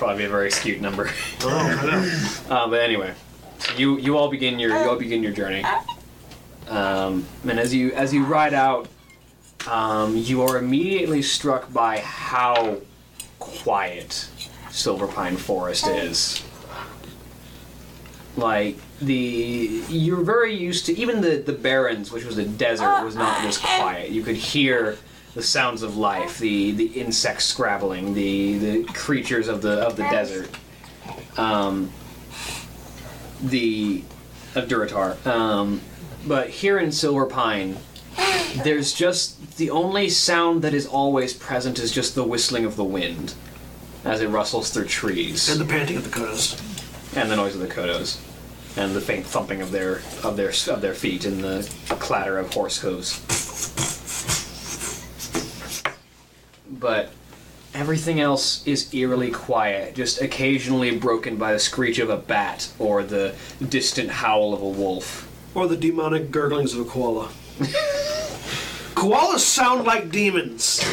Probably 0.03 0.23
be 0.23 0.25
a 0.25 0.29
very 0.29 0.51
skewed 0.51 0.81
number. 0.81 1.09
Oh, 1.43 2.45
Uh, 2.49 2.67
but 2.67 2.81
anyway, 2.81 3.13
so 3.57 3.73
you 3.75 3.97
you 3.99 4.17
all 4.17 4.29
begin 4.29 4.59
your 4.59 4.71
you 4.71 4.89
all 4.89 4.97
begin 4.97 5.23
your 5.23 5.31
journey. 5.31 5.63
Um, 6.67 7.25
and 7.47 7.57
as 7.57 7.73
you 7.73 7.93
as 7.93 8.13
you 8.13 8.25
ride 8.25 8.53
out, 8.53 8.89
um, 9.65 10.17
you 10.17 10.41
are 10.41 10.57
immediately 10.57 11.21
struck 11.21 11.71
by 11.71 11.99
how 11.99 12.79
quiet 13.39 14.27
Silverpine 14.67 15.37
Forest 15.37 15.87
is. 15.87 16.43
Like 18.35 18.77
the 18.99 19.83
you're 19.87 20.21
very 20.21 20.53
used 20.53 20.85
to 20.87 20.97
even 20.99 21.21
the 21.21 21.37
the 21.37 21.53
Barrens, 21.53 22.11
which 22.11 22.25
was 22.25 22.37
a 22.37 22.45
desert, 22.45 23.05
was 23.05 23.15
not 23.15 23.41
this 23.41 23.57
quiet. 23.57 24.11
You 24.11 24.21
could 24.21 24.35
hear 24.35 24.97
the 25.35 25.43
sounds 25.43 25.81
of 25.81 25.97
life, 25.97 26.37
the 26.39 26.71
the 26.71 26.85
insects 26.85 27.45
scrabbling, 27.45 28.13
the 28.13 28.57
the 28.57 28.83
creatures 28.93 29.47
of 29.47 29.61
the 29.61 29.81
of 29.81 29.95
the 29.95 30.03
desert. 30.03 30.49
Um, 31.37 31.91
the 33.41 34.03
of 34.55 34.67
Durotar. 34.67 35.25
Um, 35.25 35.81
but 36.25 36.49
here 36.49 36.77
in 36.77 36.89
Silverpine, 36.89 37.77
there's 38.63 38.93
just 38.93 39.57
the 39.57 39.69
only 39.71 40.09
sound 40.09 40.61
that 40.61 40.73
is 40.73 40.85
always 40.85 41.33
present 41.33 41.79
is 41.79 41.91
just 41.91 42.15
the 42.15 42.23
whistling 42.23 42.65
of 42.65 42.75
the 42.75 42.83
wind 42.83 43.33
as 44.05 44.21
it 44.21 44.27
rustles 44.27 44.69
through 44.69 44.85
trees 44.85 45.49
And 45.49 45.59
the 45.59 45.65
panting 45.65 45.97
of 45.97 46.03
the 46.03 46.09
Kodos. 46.09 47.17
and 47.17 47.29
the 47.31 47.35
noise 47.35 47.55
of 47.55 47.61
the 47.61 47.67
kodos, 47.67 48.19
and 48.77 48.95
the 48.95 49.01
faint 49.01 49.25
thumping 49.25 49.61
of 49.61 49.71
their 49.71 50.01
of 50.23 50.37
their 50.37 50.49
of 50.69 50.81
their 50.81 50.93
feet, 50.93 51.25
and 51.25 51.43
the 51.43 51.69
clatter 51.99 52.37
of 52.37 52.53
horse 52.53 52.77
hooves. 52.79 53.42
But 56.83 57.11
everything 57.73 58.19
else 58.19 58.61
is 58.67 58.93
eerily 58.93 59.31
quiet, 59.31 59.95
just 59.95 60.21
occasionally 60.21 60.97
broken 60.97 61.37
by 61.37 61.53
the 61.53 61.59
screech 61.59 61.97
of 61.97 62.09
a 62.09 62.17
bat 62.17 62.69
or 62.77 63.03
the 63.03 63.33
distant 63.69 64.09
howl 64.09 64.53
of 64.53 64.61
a 64.61 64.67
wolf. 64.67 65.29
Or 65.55 65.65
the 65.69 65.77
demonic 65.77 66.29
gurglings 66.29 66.73
of 66.73 66.81
a 66.81 66.83
koala. 66.89 67.29
Koalas 68.95 69.39
sound 69.39 69.85
like 69.85 70.11
demons. 70.11 70.83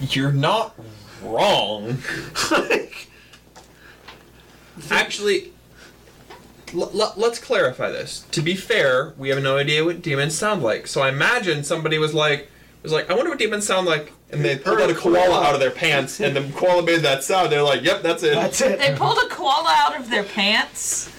You're 0.00 0.32
not 0.32 0.74
wrong. 1.22 1.98
Actually, 4.90 5.52
l- 6.72 6.90
l- 6.98 7.12
let's 7.18 7.38
clarify 7.38 7.90
this. 7.90 8.24
To 8.30 8.40
be 8.40 8.54
fair, 8.54 9.12
we 9.18 9.28
have 9.28 9.42
no 9.42 9.58
idea 9.58 9.84
what 9.84 10.00
demons 10.00 10.34
sound 10.34 10.62
like. 10.62 10.86
So 10.86 11.02
I 11.02 11.10
imagine 11.10 11.62
somebody 11.62 11.98
was 11.98 12.14
like, 12.14 12.48
was 12.84 12.92
like, 12.92 13.10
I 13.10 13.14
wonder 13.14 13.30
what 13.30 13.38
demons 13.38 13.66
sound 13.66 13.86
like, 13.86 14.12
and 14.30 14.44
they 14.44 14.56
pulled 14.58 14.80
out 14.80 14.90
a 14.90 14.94
koala 14.94 15.42
out 15.42 15.54
of 15.54 15.60
their 15.60 15.70
pants, 15.70 16.20
and 16.20 16.36
the 16.36 16.52
koala 16.56 16.82
made 16.82 17.00
that 17.00 17.24
sound. 17.24 17.50
They're 17.50 17.62
like, 17.62 17.82
Yep, 17.82 18.02
that's 18.02 18.22
it. 18.22 18.34
That's 18.34 18.60
it. 18.60 18.78
They 18.78 18.94
pulled 18.94 19.18
a 19.18 19.28
koala 19.28 19.74
out 19.76 19.98
of 19.98 20.10
their 20.10 20.22
pants. 20.22 21.10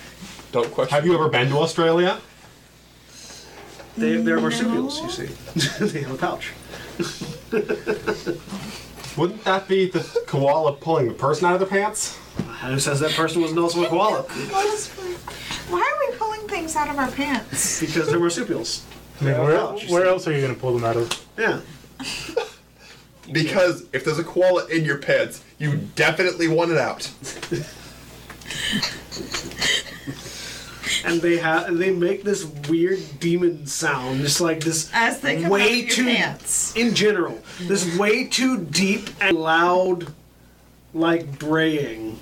Don't 0.51 0.71
question. 0.71 0.95
Have 0.95 1.05
you 1.05 1.13
ever 1.15 1.27
been 1.27 1.49
to 1.49 1.57
Australia? 1.57 2.19
They, 3.97 4.17
they're 4.17 4.39
marsupials, 4.39 5.01
you 5.01 5.09
see. 5.09 5.85
they 5.85 6.01
have 6.01 6.13
a 6.13 6.17
pouch. 6.17 6.53
Wouldn't 9.17 9.43
that 9.45 9.67
be 9.67 9.89
the 9.89 9.99
koala 10.27 10.73
pulling 10.73 11.07
the 11.07 11.13
person 11.13 11.47
out 11.47 11.53
of 11.53 11.59
their 11.59 11.69
pants? 11.69 12.17
Who 12.65 12.79
says 12.79 12.99
that 12.99 13.11
person 13.11 13.41
wasn't 13.41 13.59
also 13.59 13.83
a 13.83 13.87
koala? 13.87 14.23
Why 14.23 15.79
are 15.79 16.09
we 16.09 16.17
pulling 16.17 16.47
things 16.47 16.75
out 16.75 16.89
of 16.89 16.97
our 16.97 17.09
pants? 17.09 17.79
Because 17.79 18.09
they're 18.09 18.19
marsupials. 18.19 18.83
I 19.21 19.23
mean, 19.23 19.37
where, 19.37 19.57
where 19.89 20.05
else 20.05 20.27
are 20.27 20.33
you 20.33 20.41
going 20.41 20.53
to 20.53 20.59
pull 20.59 20.73
them 20.77 20.83
out 20.83 20.97
of? 20.97 21.25
Yeah. 21.37 21.61
Because 23.31 23.85
if 23.91 24.05
there's 24.05 24.19
a 24.19 24.23
koala 24.23 24.67
in 24.67 24.85
your 24.85 24.99
pants, 24.99 25.43
you 25.57 25.77
definitely 25.95 26.47
want 26.47 26.69
it 26.69 26.77
out. 26.77 27.09
And 31.03 31.21
they 31.21 31.37
have 31.37 31.67
and 31.67 31.79
they 31.79 31.91
make 31.91 32.23
this 32.23 32.45
weird 32.69 32.99
demon 33.19 33.65
sound, 33.65 34.21
just 34.21 34.41
like 34.41 34.59
this 34.63 34.89
As 34.93 35.21
they 35.21 35.35
come 35.37 35.45
out 35.45 35.51
way 35.51 35.79
of 35.79 35.85
your 35.87 35.95
too 35.95 36.05
pants. 36.05 36.75
in 36.75 36.93
general. 36.93 37.41
This 37.61 37.97
way 37.97 38.25
too 38.27 38.59
deep 38.63 39.09
and 39.21 39.35
loud 39.37 40.13
like 40.93 41.39
braying. 41.39 42.19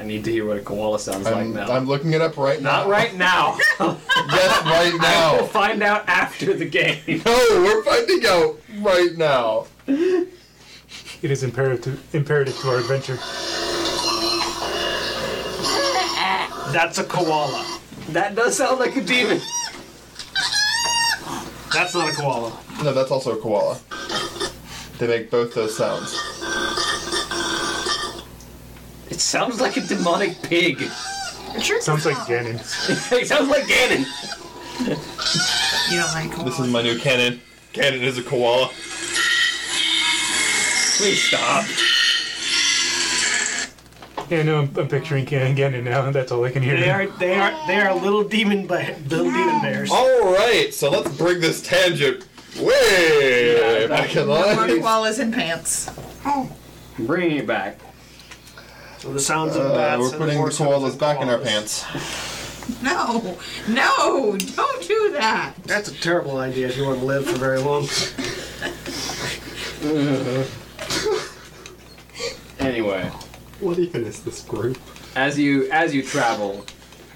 I 0.00 0.02
need 0.04 0.24
to 0.24 0.32
hear 0.32 0.46
what 0.46 0.56
a 0.56 0.60
koala 0.60 0.98
sounds 0.98 1.26
like 1.26 1.36
I'm, 1.36 1.52
now. 1.52 1.66
I'm 1.70 1.84
looking 1.84 2.14
it 2.14 2.22
up 2.22 2.38
right 2.38 2.58
now. 2.62 2.78
Not 2.78 2.88
right 2.88 3.14
now. 3.14 3.58
Yes, 4.32 4.64
right 4.64 4.94
now. 5.00 5.32
we'll 5.36 5.46
find 5.46 5.82
out 5.82 6.08
after 6.08 6.54
the 6.54 6.64
game. 6.64 7.00
No, 7.06 7.22
we're 7.64 7.82
finding 7.82 8.24
out 8.26 8.60
right 8.78 9.16
now. 9.16 9.66
It 9.86 11.30
is 11.30 11.42
imperative 11.42 12.14
imperative 12.14 12.56
to 12.60 12.68
our 12.68 12.78
adventure. 12.78 13.16
That's 16.72 16.98
a 16.98 17.04
koala. 17.04 17.80
That 18.10 18.34
does 18.36 18.56
sound 18.56 18.78
like 18.78 18.94
a 18.96 19.00
demon. 19.02 19.40
That's 21.72 21.94
not 21.94 22.10
a 22.10 22.12
koala. 22.12 22.58
No, 22.84 22.92
that's 22.92 23.10
also 23.10 23.36
a 23.36 23.40
koala. 23.40 23.78
They 24.98 25.06
make 25.08 25.30
both 25.30 25.54
those 25.54 25.76
sounds. 25.76 26.39
It 29.20 29.24
sounds 29.24 29.60
like 29.60 29.76
a 29.76 29.82
demonic 29.82 30.40
pig. 30.40 30.80
It 30.80 31.62
sure 31.62 31.78
Sounds 31.82 32.06
like. 32.06 32.16
Ganon. 32.26 32.54
it 33.12 33.26
sounds 33.26 33.50
like 33.50 33.64
Ganon. 33.64 34.06
You 35.90 35.98
don't 36.00 36.14
like 36.14 36.30
koalas. 36.30 36.44
This 36.46 36.58
is 36.58 36.72
my 36.72 36.80
new 36.80 36.98
canon. 36.98 37.38
Canon 37.74 38.00
is 38.00 38.16
a 38.16 38.22
koala. 38.22 38.68
Please 40.96 41.22
stop. 41.22 41.66
Yeah, 44.30 44.42
no, 44.44 44.60
I'm, 44.60 44.74
I'm 44.78 44.88
picturing 44.88 45.26
Ganon, 45.26 45.54
Ganon 45.54 45.82
now, 45.82 46.06
and 46.06 46.14
that's 46.14 46.32
all 46.32 46.42
I 46.42 46.50
can 46.50 46.62
hear. 46.62 46.80
They 46.80 46.88
are 46.88 47.06
they 47.18 47.34
are 47.38 47.66
they 47.66 47.78
are 47.78 47.94
little 47.94 48.24
demon 48.24 48.66
ba- 48.66 48.96
little 49.08 49.30
demon 49.30 49.60
bears. 49.60 49.90
All 49.90 50.32
right, 50.32 50.72
so 50.72 50.88
let's 50.88 51.14
bring 51.18 51.40
this 51.40 51.60
tangent 51.60 52.26
way 52.58 53.86
back 53.86 54.16
in 54.16 54.26
No 54.26 54.34
more 54.34 54.46
line. 54.46 54.70
koalas 54.80 55.20
in 55.20 55.30
pants. 55.30 55.90
I'm 56.24 56.48
bringing 57.00 57.36
it 57.36 57.46
back. 57.46 57.78
So 59.00 59.12
the 59.12 59.20
sounds 59.20 59.56
of 59.56 59.66
Uh, 59.66 59.74
bats. 59.74 60.00
we're 60.00 60.08
and 60.08 60.18
putting 60.18 60.34
the 60.34 60.40
horse 60.40 60.58
hooves 60.58 60.70
koalas 60.70 60.98
back 60.98 61.20
in 61.20 61.28
our 61.28 61.38
pants. 61.38 61.84
No, 62.82 63.36
no, 63.66 64.36
don't 64.54 64.86
do 64.88 65.10
that. 65.12 65.54
That's 65.64 65.88
a 65.88 65.94
terrible 65.94 66.38
idea 66.38 66.68
if 66.68 66.76
you 66.76 66.84
want 66.84 67.00
to 67.00 67.04
live 67.06 67.26
for 67.26 67.36
very 67.38 67.58
long. 67.60 67.88
Anyway, 72.58 73.04
What 73.60 73.78
even 73.78 74.04
is 74.04 74.22
this 74.22 74.42
group? 74.42 74.76
as 75.16 75.38
you 75.38 75.68
as 75.72 75.94
you 75.94 76.02
travel, 76.02 76.66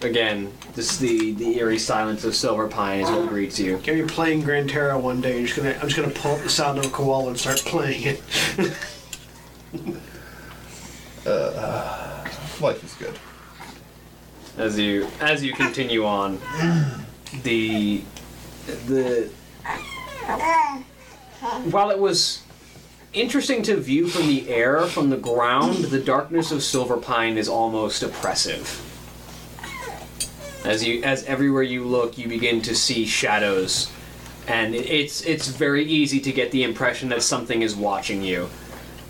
again, 0.01 0.51
this 0.75 0.97
the 0.97 1.33
the 1.33 1.59
eerie 1.59 1.79
silence 1.79 2.25
of 2.25 2.33
Silverpine 2.33 3.03
is 3.03 3.11
what 3.11 3.29
greets 3.29 3.61
you. 3.61 3.77
If 3.77 3.87
you're 3.87 4.09
playing 4.09 4.41
Gran 4.41 4.67
Terra 4.67 4.99
one 4.99 5.21
day, 5.21 5.37
you're 5.39 5.47
just 5.47 5.57
gonna 5.59 5.75
I'm 5.81 5.89
just 5.89 5.97
gonna 5.97 6.09
pull 6.11 6.37
up 6.37 6.43
the 6.43 6.49
sound 6.49 6.79
of 6.79 6.87
a 6.87 6.89
koala 6.89 7.29
and 7.29 7.39
start 7.39 7.59
playing 7.67 8.03
it. 8.05 8.23
Uh, 11.27 12.25
life 12.61 12.85
is 12.85 12.95
good. 12.95 13.19
As 14.59 14.79
you 14.79 15.09
as 15.21 15.43
you 15.43 15.53
continue 15.53 16.05
on, 16.05 16.39
the 17.43 18.03
the 18.87 19.31
while 21.71 21.91
it 21.91 21.99
was 21.99 22.43
interesting 23.13 23.63
to 23.63 23.77
view 23.77 24.09
from 24.09 24.27
the 24.27 24.49
air, 24.49 24.83
from 24.83 25.11
the 25.11 25.17
ground, 25.17 25.85
the 25.85 25.99
darkness 25.99 26.53
of 26.53 26.59
Silverpine 26.59 27.37
is 27.37 27.49
almost 27.49 28.03
oppressive. 28.03 28.81
As 30.65 30.85
you 30.85 31.03
as 31.03 31.25
everywhere 31.25 31.63
you 31.63 31.85
look, 31.85 32.19
you 32.19 32.29
begin 32.29 32.61
to 32.63 32.75
see 32.75 33.07
shadows, 33.07 33.91
and 34.47 34.75
it's 34.75 35.23
it's 35.23 35.49
very 35.49 35.85
easy 35.85 36.21
to 36.21 36.33
get 36.33 36.51
the 36.51 36.63
impression 36.65 37.09
that 37.09 37.23
something 37.23 37.63
is 37.63 37.75
watching 37.75 38.23
you. 38.23 38.49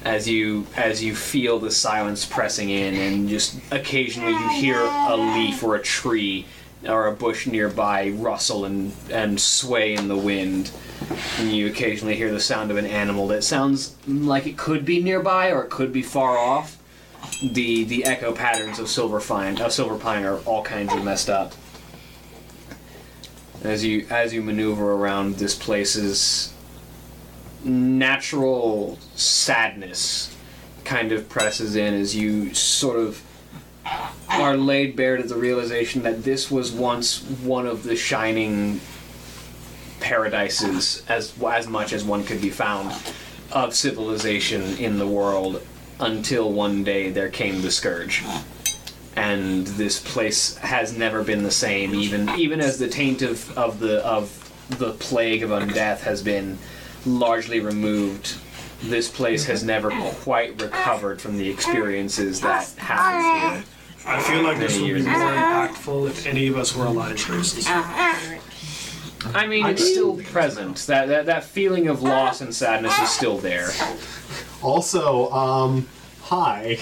As 0.05 0.29
you 0.29 0.67
as 0.77 1.03
you 1.03 1.15
feel 1.15 1.59
the 1.59 1.71
silence 1.71 2.27
pressing 2.27 2.71
in, 2.71 2.95
and 2.95 3.29
just 3.29 3.59
occasionally 3.71 4.33
you 4.33 4.49
hear 4.51 4.81
a 4.81 5.17
leaf 5.17 5.63
or 5.63 5.77
a 5.77 5.83
tree 5.83 6.47
or 6.87 7.07
a 7.07 7.13
bush 7.13 7.47
nearby 7.47 8.11
rustle 8.11 8.65
and 8.67 8.93
and 9.11 9.41
sway 9.41 9.95
in 9.95 10.09
the 10.09 10.17
wind, 10.17 10.71
and 11.39 11.51
you 11.53 11.67
occasionally 11.67 12.17
hear 12.17 12.31
the 12.31 12.41
sound 12.41 12.71
of 12.71 12.77
an 12.77 12.87
animal 12.87 13.27
that 13.29 13.43
sounds 13.43 13.97
like 14.07 14.47
it 14.47 14.57
could 14.59 14.85
be 14.85 15.03
nearby 15.03 15.51
or 15.51 15.65
it 15.65 15.71
could 15.71 15.93
be 15.93 16.03
far 16.03 16.37
off. 16.39 16.79
The 17.53 17.85
the 17.85 18.05
echo 18.05 18.33
patterns 18.33 18.79
of 18.79 18.87
Silverpine 18.87 19.59
of 19.61 19.73
Silverpine 19.73 20.25
are 20.25 20.39
all 20.45 20.63
kinds 20.63 20.93
of 20.93 21.03
messed 21.03 21.31
up. 21.31 21.55
as 23.65 23.85
you 23.85 24.07
as 24.11 24.35
you 24.35 24.43
maneuver 24.43 24.93
around 24.93 25.37
this 25.37 25.55
place's 25.55 26.54
natural 27.65 28.99
sadness 29.15 30.35
kind 30.85 31.13
of 31.13 31.29
presses 31.29 31.77
in 31.77 31.95
as 31.95 32.15
you 32.15 32.53
sort 32.55 32.99
of 32.99 33.23
are 34.29 34.57
laid 34.57 34.97
bare 34.97 35.17
to 35.17 35.23
the 35.23 35.37
realization 35.37 36.03
that 36.03 36.25
this 36.25 36.51
was 36.51 36.73
once 36.73 37.23
one 37.43 37.67
of 37.67 37.83
the 37.83 37.97
shining 37.97 38.81
paradises 40.01 41.03
as 41.09 41.33
as 41.43 41.67
much 41.67 41.93
as 41.93 42.05
one 42.05 42.25
could 42.25 42.41
be 42.41 42.51
found 42.51 42.93
of 43.53 43.75
civilization 43.75 44.77
in 44.79 44.99
the 44.99 45.07
world 45.07 45.63
until 46.01 46.53
one 46.53 46.83
day 46.85 47.11
there 47.11 47.29
came 47.29 47.63
the 47.63 47.71
scourge. 47.71 48.23
And 49.17 49.67
this 49.67 50.01
place 50.01 50.57
has 50.57 50.97
never 50.97 51.23
been 51.23 51.45
the 51.45 51.51
same 51.51 51.95
even 51.95 52.29
even 52.31 52.61
as 52.61 52.79
the 52.79 52.89
taint 52.89 53.23
of, 53.23 53.57
of 53.57 53.79
the 53.79 54.05
of 54.05 54.41
the 54.71 54.93
plague 54.95 55.43
of 55.43 55.51
undeath 55.51 56.01
has 56.01 56.23
been 56.23 56.59
largely 57.07 57.61
removed 57.61 58.37
this 58.83 59.09
place 59.09 59.45
has 59.47 59.65
never 59.65 59.91
quite 60.23 60.61
recovered 60.61 61.21
from 61.21 61.39
the 61.39 61.49
experiences 61.49 62.41
that 62.41 62.69
happened 62.77 63.65
here 63.65 63.75
I 64.07 64.23
feel 64.23 64.43
like 64.43 64.59
this 64.59 64.79
Many 64.79 64.93
would 64.93 64.99
be 64.99 65.11
years 65.11 65.19
more 65.19 65.33
impactful 65.33 66.11
if 66.11 66.27
any 66.27 66.49
of 66.49 66.59
us 66.59 66.77
were 66.77 66.85
alive 66.85 67.29
races. 67.31 67.67
I 67.67 69.47
mean, 69.47 69.65
it's 69.65 69.83
still 69.83 70.19
present. 70.19 70.77
That, 70.87 71.09
that 71.09 71.27
that 71.27 71.45
feeling 71.45 71.89
of 71.89 72.03
loss 72.03 72.43
and 72.43 72.55
sadness 72.55 72.99
is 72.99 73.09
still 73.09 73.39
there. 73.39 73.71
Also, 74.63 75.31
um, 75.31 75.89
hi. 76.21 76.79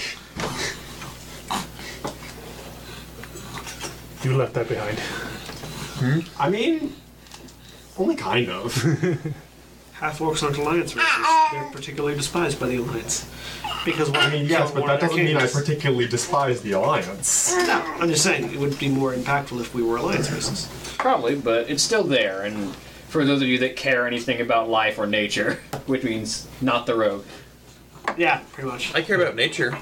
You 4.23 4.35
left 4.35 4.53
that 4.55 4.67
behind. 4.67 4.99
I 6.37 6.49
mean, 6.49 6.93
only 7.97 8.15
kind 8.15 8.49
of. 8.49 8.75
Half 10.03 10.19
orcs 10.19 10.43
aren't 10.43 10.57
alliance 10.57 10.97
races. 10.97 11.25
They're 11.53 11.71
particularly 11.71 12.13
despised 12.17 12.59
by 12.59 12.67
the 12.67 12.75
alliance. 12.75 13.25
Because 13.85 14.09
one 14.11 14.19
I 14.19 14.31
mean, 14.31 14.47
yes, 14.47 14.69
but 14.69 14.85
that 14.85 14.99
doesn't 14.99 15.15
mean 15.15 15.37
I 15.37 15.47
particularly 15.47 16.09
despise 16.09 16.61
the 16.61 16.73
Alliance. 16.73 17.55
No, 17.55 17.81
I'm 18.01 18.09
just 18.09 18.21
saying 18.21 18.51
it 18.51 18.59
would 18.59 18.77
be 18.77 18.89
more 18.89 19.13
impactful 19.13 19.61
if 19.61 19.73
we 19.73 19.81
were 19.81 19.95
alliance 19.95 20.29
races. 20.29 20.69
Probably, 20.97 21.35
but 21.35 21.69
it's 21.69 21.81
still 21.81 22.03
there. 22.03 22.41
And 22.41 22.75
for 23.07 23.23
those 23.23 23.41
of 23.41 23.47
you 23.47 23.57
that 23.59 23.77
care 23.77 24.05
anything 24.05 24.41
about 24.41 24.67
life 24.69 24.99
or 24.99 25.07
nature, 25.07 25.53
which 25.85 26.03
means 26.03 26.49
not 26.59 26.85
the 26.85 26.95
rogue, 26.95 27.23
Yeah, 28.17 28.41
pretty 28.51 28.69
much. 28.69 28.93
I 28.93 29.01
care 29.03 29.21
about 29.21 29.37
nature. 29.37 29.77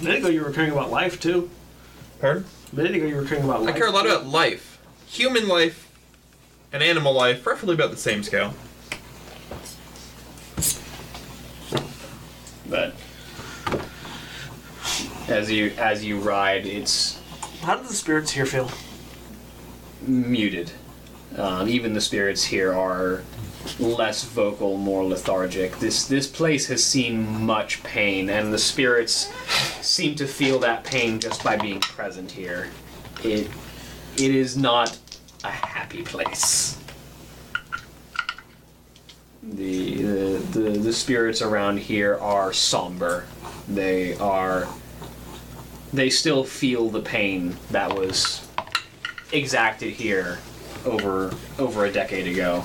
A 0.00 0.04
minute 0.04 0.18
ago 0.18 0.28
you 0.30 0.42
were 0.42 0.50
caring 0.50 0.72
about 0.72 0.90
life 0.90 1.20
too. 1.20 1.48
Pardon? 2.20 2.44
A 2.72 2.74
minute 2.74 2.96
ago 2.96 3.06
you 3.06 3.14
were 3.14 3.24
caring 3.24 3.44
about 3.44 3.62
life. 3.62 3.76
I 3.76 3.78
care 3.78 3.86
a 3.86 3.92
lot 3.92 4.02
too. 4.02 4.08
about 4.10 4.26
life. 4.26 4.80
Human 5.06 5.46
life 5.46 5.85
and 6.72 6.82
animal 6.82 7.12
life, 7.12 7.42
preferably 7.42 7.74
about 7.74 7.90
the 7.90 7.96
same 7.96 8.22
scale. 8.22 8.54
but 12.68 12.94
as 15.28 15.50
you 15.50 15.72
as 15.78 16.04
you 16.04 16.18
ride, 16.18 16.66
it's 16.66 17.20
How 17.62 17.76
do 17.76 17.86
the 17.86 17.94
spirits 17.94 18.30
here 18.32 18.46
feel? 18.46 18.70
muted. 20.02 20.70
Um, 21.36 21.68
even 21.68 21.92
the 21.92 22.00
spirits 22.00 22.44
here 22.44 22.72
are 22.72 23.22
less 23.78 24.24
vocal, 24.24 24.76
more 24.76 25.04
lethargic. 25.04 25.78
This 25.78 26.06
this 26.06 26.26
place 26.26 26.68
has 26.68 26.84
seen 26.84 27.44
much 27.44 27.82
pain, 27.82 28.30
and 28.30 28.52
the 28.52 28.58
spirits 28.58 29.32
seem 29.80 30.14
to 30.16 30.26
feel 30.26 30.58
that 30.60 30.84
pain 30.84 31.18
just 31.18 31.42
by 31.42 31.56
being 31.56 31.80
present 31.80 32.30
here. 32.30 32.68
It 33.24 33.48
it 34.16 34.34
is 34.34 34.56
not 34.56 34.90
a 34.90 35.05
happy 35.96 36.02
place. 36.02 36.78
The 39.42 40.02
the 40.02 40.38
the, 40.52 40.70
the 40.70 40.92
spirits 40.92 41.42
around 41.42 41.78
here 41.78 42.16
are 42.18 42.52
somber. 42.52 43.26
They 43.68 44.16
are 44.16 44.68
they 45.92 46.10
still 46.10 46.44
feel 46.44 46.90
the 46.90 47.00
pain 47.00 47.56
that 47.70 47.94
was 47.94 48.46
exacted 49.32 49.92
here 49.92 50.38
over 50.84 51.34
over 51.58 51.84
a 51.84 51.92
decade 51.92 52.26
ago. 52.26 52.64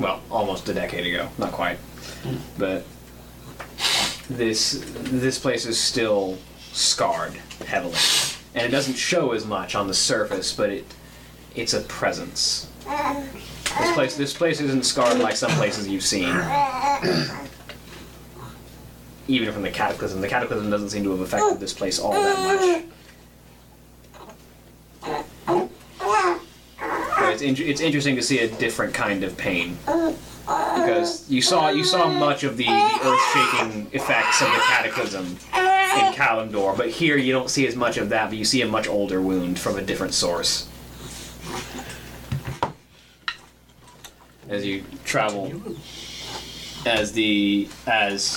Well, 0.00 0.20
almost 0.30 0.68
a 0.68 0.74
decade 0.74 1.06
ago, 1.06 1.28
not 1.38 1.52
quite. 1.52 1.78
But 2.56 2.84
this 4.28 4.84
this 4.94 5.38
place 5.38 5.66
is 5.66 5.80
still 5.80 6.38
scarred 6.72 7.34
heavily. 7.66 7.96
And 8.54 8.64
it 8.66 8.70
doesn't 8.70 8.94
show 8.94 9.32
as 9.32 9.44
much 9.46 9.74
on 9.74 9.86
the 9.88 9.94
surface, 9.94 10.52
but 10.54 10.70
it 10.70 10.84
it's 11.54 11.74
a 11.74 11.80
presence. 11.82 12.70
This 12.86 13.92
place 13.94 14.16
this 14.16 14.34
place 14.34 14.60
isn't 14.60 14.84
scarred 14.84 15.18
like 15.18 15.36
some 15.36 15.50
places 15.52 15.88
you've 15.88 16.02
seen. 16.04 16.34
Even 19.28 19.52
from 19.52 19.62
the 19.62 19.70
cataclysm. 19.70 20.20
The 20.22 20.28
cataclysm 20.28 20.70
doesn't 20.70 20.88
seem 20.90 21.04
to 21.04 21.10
have 21.10 21.20
affected 21.20 21.60
this 21.60 21.74
place 21.74 21.98
all 21.98 22.12
that 22.12 22.84
much. 25.44 25.64
But 27.20 27.32
it's, 27.34 27.42
in- 27.42 27.56
it's 27.68 27.80
interesting 27.80 28.16
to 28.16 28.22
see 28.22 28.38
a 28.40 28.48
different 28.48 28.94
kind 28.94 29.24
of 29.24 29.36
pain 29.36 29.76
because 30.46 31.28
you 31.30 31.42
saw 31.42 31.68
you 31.68 31.84
saw 31.84 32.08
much 32.08 32.42
of 32.44 32.56
the, 32.56 32.64
the 32.64 32.98
earth-shaking 33.04 33.88
effects 33.92 34.40
of 34.40 34.48
the 34.48 34.58
cataclysm 34.60 35.36
in 35.98 36.12
Kalimdor, 36.14 36.76
but 36.76 36.88
here 36.88 37.16
you 37.16 37.32
don't 37.32 37.50
see 37.50 37.66
as 37.66 37.76
much 37.76 37.96
of 37.96 38.08
that, 38.10 38.28
but 38.28 38.38
you 38.38 38.44
see 38.44 38.62
a 38.62 38.66
much 38.66 38.88
older 38.88 39.20
wound 39.20 39.58
from 39.58 39.76
a 39.76 39.82
different 39.82 40.14
source. 40.14 40.68
As 44.48 44.64
you 44.64 44.84
travel, 45.04 45.52
as 46.86 47.12
the 47.12 47.68
as 47.86 48.36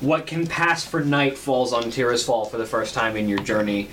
what 0.00 0.26
can 0.26 0.46
pass 0.46 0.84
for 0.84 1.00
night 1.00 1.36
falls 1.36 1.72
on 1.72 1.84
Tirisfall 1.84 2.50
for 2.50 2.56
the 2.56 2.66
first 2.66 2.94
time 2.94 3.16
in 3.16 3.28
your 3.28 3.38
journey, 3.40 3.88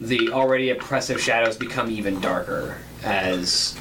the 0.00 0.30
already 0.30 0.70
oppressive 0.70 1.20
shadows 1.20 1.56
become 1.56 1.90
even 1.90 2.20
darker 2.20 2.78
as 3.02 3.78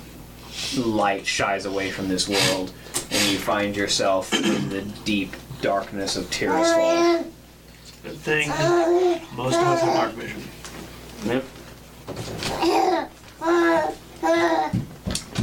light 0.77 1.25
shies 1.25 1.65
away 1.65 1.91
from 1.91 2.07
this 2.07 2.27
world, 2.27 2.73
and 3.11 3.31
you 3.31 3.37
find 3.37 3.75
yourself 3.75 4.33
in 4.33 4.69
the 4.69 4.81
deep 5.03 5.33
darkness 5.61 6.15
of 6.15 6.25
Tirisfall. 6.25 7.25
Good 8.05 8.17
thing 8.19 8.49
most 9.35 9.55
of 9.57 9.65
us 9.65 9.81
have 9.81 9.95
dark 9.95 10.11
vision. 10.13 10.43
Yep. 11.25 11.43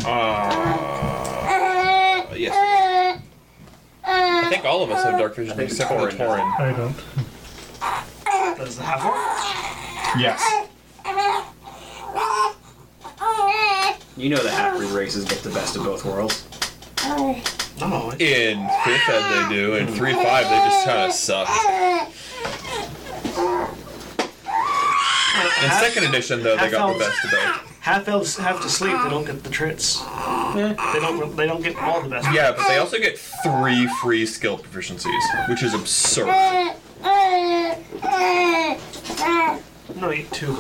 Uh, 0.05 2.24
yes. 2.36 2.55
I 4.05 4.48
think 4.48 4.64
all 4.64 4.84
of 4.84 4.90
us 4.93 5.02
have 5.02 5.18
dark 5.18 5.34
vision 5.34 5.59
except 5.59 5.90
for 5.90 6.09
Tauren 6.10 6.48
I 6.60 6.72
don't. 6.72 6.94
Does 8.59 8.76
the 8.76 8.84
half 8.84 9.05
orc? 9.05 9.16
Yes. 10.20 10.68
You 14.16 14.28
know 14.28 14.40
the 14.43 14.51
half-breed 14.52 14.90
races 14.90 15.24
get 15.24 15.39
the 15.39 15.51
best 15.51 15.74
of 15.76 15.82
both 15.82 16.05
worlds. 16.05 16.47
No, 17.80 18.12
In 18.20 18.68
fifth 18.84 19.09
ed 19.09 19.48
they 19.48 19.55
do, 19.56 19.74
in 19.74 19.89
three 19.89 20.12
five 20.12 20.48
they 20.48 20.59
just 20.59 20.84
kind 20.86 21.06
of 21.09 21.12
suck. 21.12 21.48
In 25.62 25.69
half, 25.69 25.82
second 25.82 26.05
edition 26.05 26.43
though 26.43 26.56
they 26.56 26.70
got 26.70 26.93
the 26.93 26.98
best 26.98 27.24
of 27.24 27.31
both. 27.31 27.78
half 27.81 28.09
elves 28.09 28.36
have 28.36 28.60
to 28.62 28.69
sleep. 28.69 28.97
They 29.02 29.10
don't 29.10 29.24
get 29.24 29.43
the 29.44 29.48
trits. 29.48 30.02
They 30.55 31.01
don't. 31.01 31.36
They 31.36 31.47
don't 31.47 31.62
get 31.62 31.77
all 31.77 32.02
the 32.02 32.09
best. 32.09 32.28
Yeah, 32.32 32.52
but 32.52 32.66
they 32.69 32.78
also 32.78 32.98
get 32.98 33.19
three 33.19 33.86
free 34.02 34.27
skill 34.27 34.59
proficiencies, 34.59 35.48
which 35.48 35.62
is 35.62 35.73
absurd. 35.74 36.27
No, 40.01 40.10
you 40.10 40.23
get 40.23 40.32
two. 40.32 40.56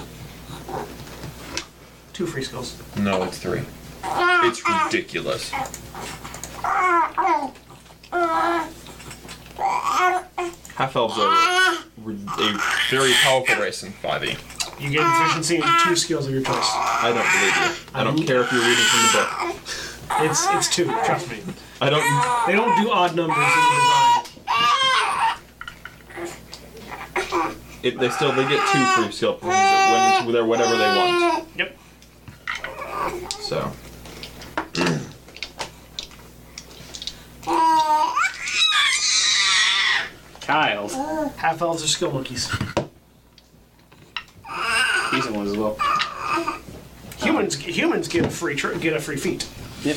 Two 2.12 2.26
free 2.26 2.44
skills. 2.44 2.80
No, 2.96 3.24
it's 3.24 3.38
three. 3.38 3.62
It's 4.04 4.62
ridiculous. 4.68 5.52
Ah, 6.64 7.12
ah, 7.18 7.52
ah. 8.12 8.68
Half 9.56 10.96
elves 10.96 11.18
are 11.18 11.28
a 11.28 11.78
very 12.90 13.12
powerful 13.12 13.56
race 13.56 13.82
in 13.82 13.92
5e. 13.92 14.38
You 14.80 14.90
get 14.90 15.02
proficiency 15.02 15.56
in 15.56 15.64
two 15.84 15.96
skills 15.96 16.26
of 16.26 16.32
your 16.32 16.42
choice. 16.42 16.56
I 16.56 17.12
don't 17.14 17.30
believe 17.30 17.56
you. 17.56 17.72
I 17.94 18.04
don't 18.04 18.20
um, 18.20 18.26
care 18.26 18.40
if 18.40 18.50
you're 18.50 18.62
reading 18.62 18.84
from 18.84 19.02
the 19.06 19.12
book. 19.12 19.28
It's 20.20 20.46
it's 20.50 20.68
two. 20.74 20.86
Trust 20.86 21.30
me. 21.30 21.40
I 21.80 21.88
don't. 21.88 22.02
They 22.46 22.52
don't 22.54 22.76
do 22.82 22.90
odd 22.90 23.14
numbers 23.14 23.36
in 23.36 23.42
the 23.44 23.76
design. 23.76 24.24
It, 27.82 27.98
they 27.98 28.10
still 28.10 28.32
they 28.32 28.46
get 28.48 28.60
two 28.72 28.84
free 29.02 29.12
skill 29.12 29.34
points 29.34 30.24
when 30.24 30.32
they're 30.32 30.44
whatever 30.44 30.76
they 30.76 30.96
want. 30.96 31.46
Yep. 31.56 31.78
So 33.30 33.72
Kyle, 40.52 40.86
Half 41.38 41.62
elves 41.62 41.82
are 41.82 41.86
skill 41.86 42.12
monkeys. 42.12 42.50
he 45.10 45.30
ones 45.30 45.50
as 45.50 45.56
well. 45.56 45.78
Humans 47.20 47.56
humans 47.56 48.06
get 48.06 48.26
a 48.26 48.28
free 48.28 48.54
tr- 48.54 48.74
get 48.74 48.92
a 48.92 49.00
free 49.00 49.16
feat. 49.16 49.48
Yep. 49.82 49.96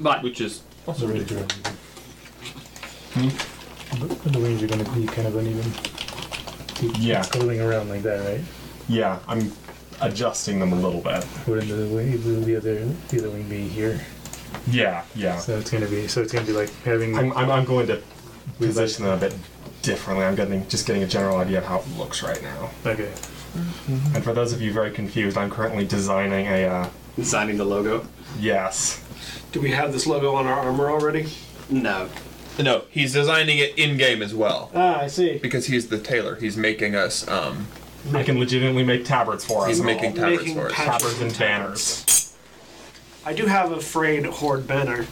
But 0.00 0.22
Which 0.22 0.40
is 0.40 0.62
Also 0.86 1.06
ready 1.06 1.22
to 1.26 1.34
run. 1.34 1.48
But 4.00 4.32
the 4.32 4.38
wings 4.38 4.62
are 4.62 4.68
going 4.68 4.82
to 4.82 4.90
be 4.92 5.06
kind 5.06 5.28
of 5.28 5.36
uneven. 5.36 5.70
Keep 6.74 6.92
Yeah. 6.98 7.24
Curling 7.24 7.60
around 7.60 7.90
like 7.90 8.02
that, 8.04 8.24
right? 8.26 8.40
Yeah, 8.88 9.18
I'm 9.28 9.52
adjusting 10.00 10.60
them 10.60 10.72
a 10.72 10.76
little 10.76 11.02
bit. 11.02 11.26
Wouldn't 11.46 11.68
the 11.68 11.94
wing, 11.94 12.24
will 12.24 12.40
the 12.40 12.56
other 12.56 12.86
the 13.10 13.18
other 13.18 13.28
wing 13.28 13.46
be 13.50 13.68
here? 13.68 14.00
Yeah, 14.66 15.04
yeah. 15.14 15.36
So 15.36 15.58
it's 15.58 15.70
gonna 15.70 15.88
be 15.88 16.08
so 16.08 16.22
it's 16.22 16.32
gonna 16.32 16.46
be 16.46 16.52
like 16.54 16.70
having 16.84 17.18
I'm, 17.18 17.34
I'm, 17.36 17.50
I'm 17.50 17.64
going 17.66 17.86
to 17.88 18.00
position 18.58 19.04
them 19.04 19.14
a 19.14 19.20
bit 19.20 19.34
differently. 19.82 20.24
I'm 20.24 20.34
getting 20.34 20.66
just 20.68 20.86
getting 20.86 21.02
a 21.02 21.06
general 21.06 21.38
idea 21.38 21.58
of 21.58 21.64
how 21.64 21.80
it 21.80 21.88
looks 21.98 22.22
right 22.22 22.42
now. 22.42 22.70
okay. 22.86 23.12
And 24.14 24.24
for 24.24 24.32
those 24.32 24.52
of 24.52 24.60
you 24.60 24.72
very 24.72 24.90
confused, 24.90 25.36
I'm 25.36 25.50
currently 25.50 25.84
designing 25.86 26.46
a 26.46 26.64
uh, 26.66 26.88
designing 27.16 27.56
the 27.56 27.64
logo. 27.64 28.06
yes. 28.38 29.00
Do 29.52 29.60
we 29.60 29.70
have 29.70 29.92
this 29.92 30.04
logo 30.06 30.34
on 30.34 30.46
our 30.46 30.58
armor 30.58 30.90
already? 30.90 31.28
No. 31.70 32.08
no. 32.58 32.82
He's 32.90 33.12
designing 33.12 33.58
it 33.58 33.78
in 33.78 33.96
game 33.96 34.20
as 34.20 34.34
well 34.34 34.70
Ah, 34.74 35.02
I 35.02 35.06
see. 35.06 35.38
because 35.38 35.66
he's 35.66 35.88
the 35.88 35.98
tailor. 36.00 36.34
He's 36.34 36.56
making 36.56 36.96
us. 36.96 37.26
Um, 37.28 37.68
I 38.12 38.22
can 38.24 38.38
legitimately 38.40 38.82
make 38.84 39.04
tabards 39.04 39.44
for 39.44 39.62
us. 39.62 39.68
he's 39.68 39.80
us. 39.80 39.86
making 39.86 40.14
tabards 40.14 40.38
Making 40.42 40.54
for 40.56 40.66
us. 40.66 40.72
patches 40.72 41.02
Tabards 41.14 41.20
and 41.22 41.38
banners. 41.38 42.34
I 43.24 43.32
do 43.32 43.46
have 43.46 43.70
a 43.70 43.80
frayed 43.80 44.26
horde 44.26 44.66
banner 44.66 45.06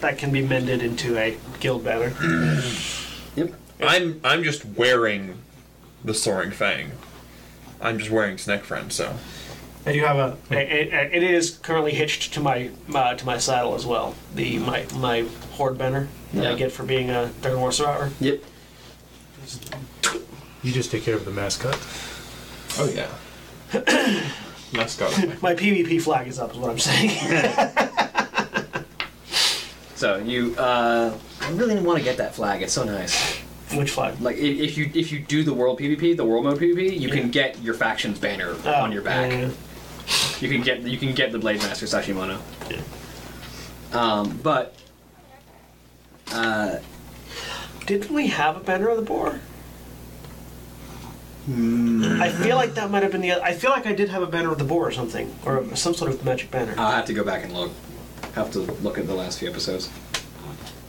that 0.00 0.18
can 0.18 0.30
be 0.32 0.42
mended 0.42 0.82
into 0.82 1.16
a 1.18 1.36
guild 1.60 1.84
banner. 1.84 2.12
Yep. 3.36 3.54
I'm 3.80 4.20
I'm 4.24 4.42
just 4.42 4.64
wearing 4.64 5.38
the 6.04 6.12
soaring 6.14 6.50
fang. 6.50 6.90
I'm 7.80 7.96
just 7.98 8.10
wearing 8.10 8.38
Snack 8.38 8.64
Friend, 8.64 8.92
so 8.92 9.14
I 9.86 9.92
do 9.92 10.00
have 10.00 10.16
a. 10.16 10.36
a- 10.50 10.56
a- 10.56 10.90
a- 10.90 11.16
it 11.16 11.22
is 11.22 11.50
currently 11.62 11.92
hitched 11.94 12.34
to 12.34 12.40
my 12.40 12.70
uh, 12.92 13.14
to 13.14 13.24
my 13.24 13.38
saddle 13.38 13.76
as 13.76 13.86
well. 13.86 14.16
The 14.34 14.58
my 14.58 14.84
my 14.96 15.26
horde 15.52 15.78
banner 15.78 16.08
that 16.34 16.44
I 16.44 16.50
Yeah. 16.50 16.56
get 16.56 16.72
for 16.72 16.82
being 16.82 17.08
a 17.08 17.30
Dragon 17.40 17.60
War 17.60 17.70
survivor. 17.70 18.10
Yep. 18.20 18.42
You 20.62 20.72
just 20.72 20.90
take 20.90 21.04
care 21.04 21.14
of 21.14 21.24
the 21.24 21.30
mascot. 21.30 21.78
Oh 22.78 22.92
yeah. 22.92 23.08
Mascot. 24.72 25.40
My 25.42 25.54
PvP 25.54 26.00
flag 26.02 26.26
is 26.28 26.38
up, 26.38 26.52
is 26.52 26.58
what 26.58 26.70
I'm 26.70 26.78
saying. 26.78 27.10
So 30.00 30.16
you, 30.16 30.56
uh, 30.56 31.14
I 31.42 31.50
really 31.50 31.78
want 31.78 31.98
to 31.98 32.02
get 32.04 32.16
that 32.16 32.34
flag. 32.34 32.62
It's 32.62 32.72
so 32.72 32.84
nice. 32.84 33.36
Which 33.74 33.90
flag? 33.90 34.18
Like 34.18 34.38
if, 34.38 34.58
if 34.58 34.78
you 34.78 34.90
if 34.94 35.12
you 35.12 35.18
do 35.20 35.44
the 35.44 35.52
world 35.52 35.78
PvP, 35.78 36.16
the 36.16 36.24
world 36.24 36.44
mode 36.44 36.58
PvP, 36.58 36.98
you 36.98 37.10
can 37.10 37.30
get 37.30 37.60
your 37.60 37.74
faction's 37.74 38.18
banner 38.18 38.56
Oh, 38.64 38.72
on 38.72 38.92
your 38.92 39.02
back. 39.02 39.30
yeah. 39.30 39.50
You 40.40 40.48
can 40.48 40.62
get 40.62 40.80
you 40.80 40.96
can 40.96 41.12
get 41.12 41.32
the 41.32 41.38
Blade 41.38 41.58
Master 41.58 41.84
Sashimono. 41.84 42.40
Yeah. 42.70 42.80
Um, 43.92 44.40
but 44.42 44.74
uh, 46.32 46.78
Didn't 47.84 48.10
we 48.10 48.28
have 48.28 48.56
a 48.56 48.60
banner 48.60 48.88
of 48.88 48.96
the 48.96 49.02
boar? 49.02 49.38
I 51.46 52.30
feel 52.42 52.56
like 52.56 52.72
that 52.76 52.90
might 52.90 53.02
have 53.02 53.12
been 53.12 53.20
the. 53.20 53.32
Other, 53.32 53.42
I 53.44 53.52
feel 53.52 53.70
like 53.70 53.86
I 53.86 53.92
did 53.92 54.08
have 54.08 54.22
a 54.22 54.26
banner 54.26 54.50
of 54.50 54.56
the 54.56 54.64
boar 54.64 54.86
or 54.88 54.92
something, 54.92 55.34
or 55.44 55.76
some 55.76 55.92
sort 55.92 56.10
of 56.10 56.24
magic 56.24 56.50
banner. 56.50 56.74
I'll 56.78 56.92
have 56.92 57.04
to 57.06 57.12
go 57.12 57.22
back 57.22 57.44
and 57.44 57.52
look. 57.52 57.70
Have 58.34 58.52
to 58.52 58.60
look 58.60 58.96
at 58.98 59.06
the 59.06 59.14
last 59.14 59.38
few 59.40 59.48
episodes, 59.50 59.90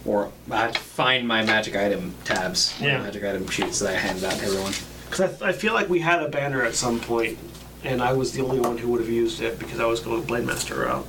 or 0.05 0.31
I 0.51 0.57
have 0.57 0.73
to 0.73 0.79
find 0.79 1.27
my 1.27 1.43
magic 1.43 1.75
item 1.75 2.13
tabs, 2.23 2.73
my 2.79 2.87
Yeah. 2.87 2.97
magic 3.01 3.23
item 3.23 3.47
sheets 3.47 3.79
that 3.79 3.89
I 3.95 3.97
handed 3.97 4.23
out 4.25 4.33
to 4.33 4.45
everyone. 4.45 4.73
Because 5.09 5.41
I, 5.41 5.49
I 5.49 5.51
feel 5.51 5.73
like 5.73 5.89
we 5.89 5.99
had 5.99 6.21
a 6.21 6.29
banner 6.29 6.63
at 6.63 6.75
some 6.75 6.99
point, 6.99 7.37
and 7.83 8.01
I 8.01 8.13
was 8.13 8.31
the 8.33 8.43
only 8.43 8.59
one 8.59 8.77
who 8.77 8.89
would 8.89 9.01
have 9.01 9.09
used 9.09 9.41
it 9.41 9.57
because 9.59 9.79
I 9.79 9.85
was 9.85 9.99
going 9.99 10.21
Blade 10.23 10.45
Master 10.45 10.81
route. 10.81 11.07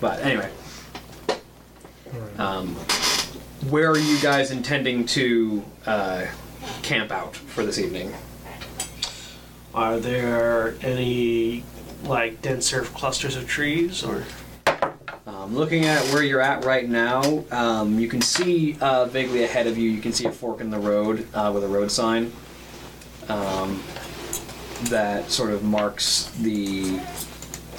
But 0.00 0.20
anyway, 0.20 0.50
um, 2.38 2.74
where 3.70 3.90
are 3.90 3.98
you 3.98 4.18
guys 4.20 4.50
intending 4.50 5.06
to 5.06 5.64
uh, 5.86 6.26
camp 6.82 7.10
out 7.10 7.34
for 7.34 7.64
this 7.64 7.78
evening? 7.78 8.12
Are 9.74 9.98
there 9.98 10.74
any 10.82 11.64
like 12.04 12.42
denser 12.42 12.82
clusters 12.82 13.36
of 13.36 13.48
trees 13.48 14.04
or? 14.04 14.24
Um, 15.42 15.56
looking 15.56 15.86
at 15.86 16.00
where 16.12 16.22
you're 16.22 16.40
at 16.40 16.64
right 16.64 16.88
now, 16.88 17.44
um, 17.50 17.98
you 17.98 18.06
can 18.06 18.20
see 18.20 18.76
uh, 18.80 19.06
vaguely 19.06 19.42
ahead 19.42 19.66
of 19.66 19.76
you. 19.76 19.90
You 19.90 20.00
can 20.00 20.12
see 20.12 20.26
a 20.26 20.30
fork 20.30 20.60
in 20.60 20.70
the 20.70 20.78
road 20.78 21.26
uh, 21.34 21.50
with 21.52 21.64
a 21.64 21.68
road 21.68 21.90
sign 21.90 22.32
um, 23.28 23.82
that 24.84 25.32
sort 25.32 25.50
of 25.50 25.64
marks 25.64 26.30
the 26.42 27.00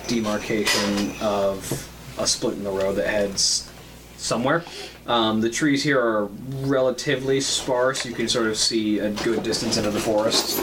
demarcation 0.08 1.14
of 1.22 1.90
a 2.20 2.28
split 2.28 2.56
in 2.56 2.66
the 2.66 2.72
road 2.72 2.94
that 2.94 3.08
heads 3.08 3.72
somewhere. 4.18 4.66
Um, 5.08 5.40
the 5.40 5.50
trees 5.50 5.84
here 5.84 6.02
are 6.02 6.26
relatively 6.66 7.40
sparse. 7.40 8.06
You 8.06 8.14
can 8.14 8.28
sort 8.28 8.48
of 8.48 8.58
see 8.58 9.00
a 9.00 9.12
good 9.12 9.42
distance 9.42 9.78
into 9.78 9.90
the 9.92 10.02
forest. 10.02 10.60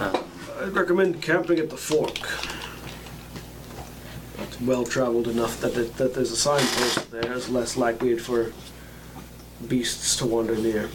I'd 0.00 0.72
recommend 0.72 1.20
camping 1.20 1.58
at 1.58 1.68
the 1.68 1.76
fork. 1.76 2.57
It's 4.58 4.66
well 4.66 4.84
traveled 4.84 5.28
enough 5.28 5.60
that, 5.60 5.76
it, 5.76 5.96
that 5.96 6.14
there's 6.14 6.32
a 6.32 6.36
signpost 6.36 7.10
there. 7.10 7.32
It's 7.32 7.48
less 7.48 7.76
likely 7.76 8.18
for 8.18 8.52
beasts 9.68 10.16
to 10.16 10.26
wander 10.26 10.56
near. 10.56 10.88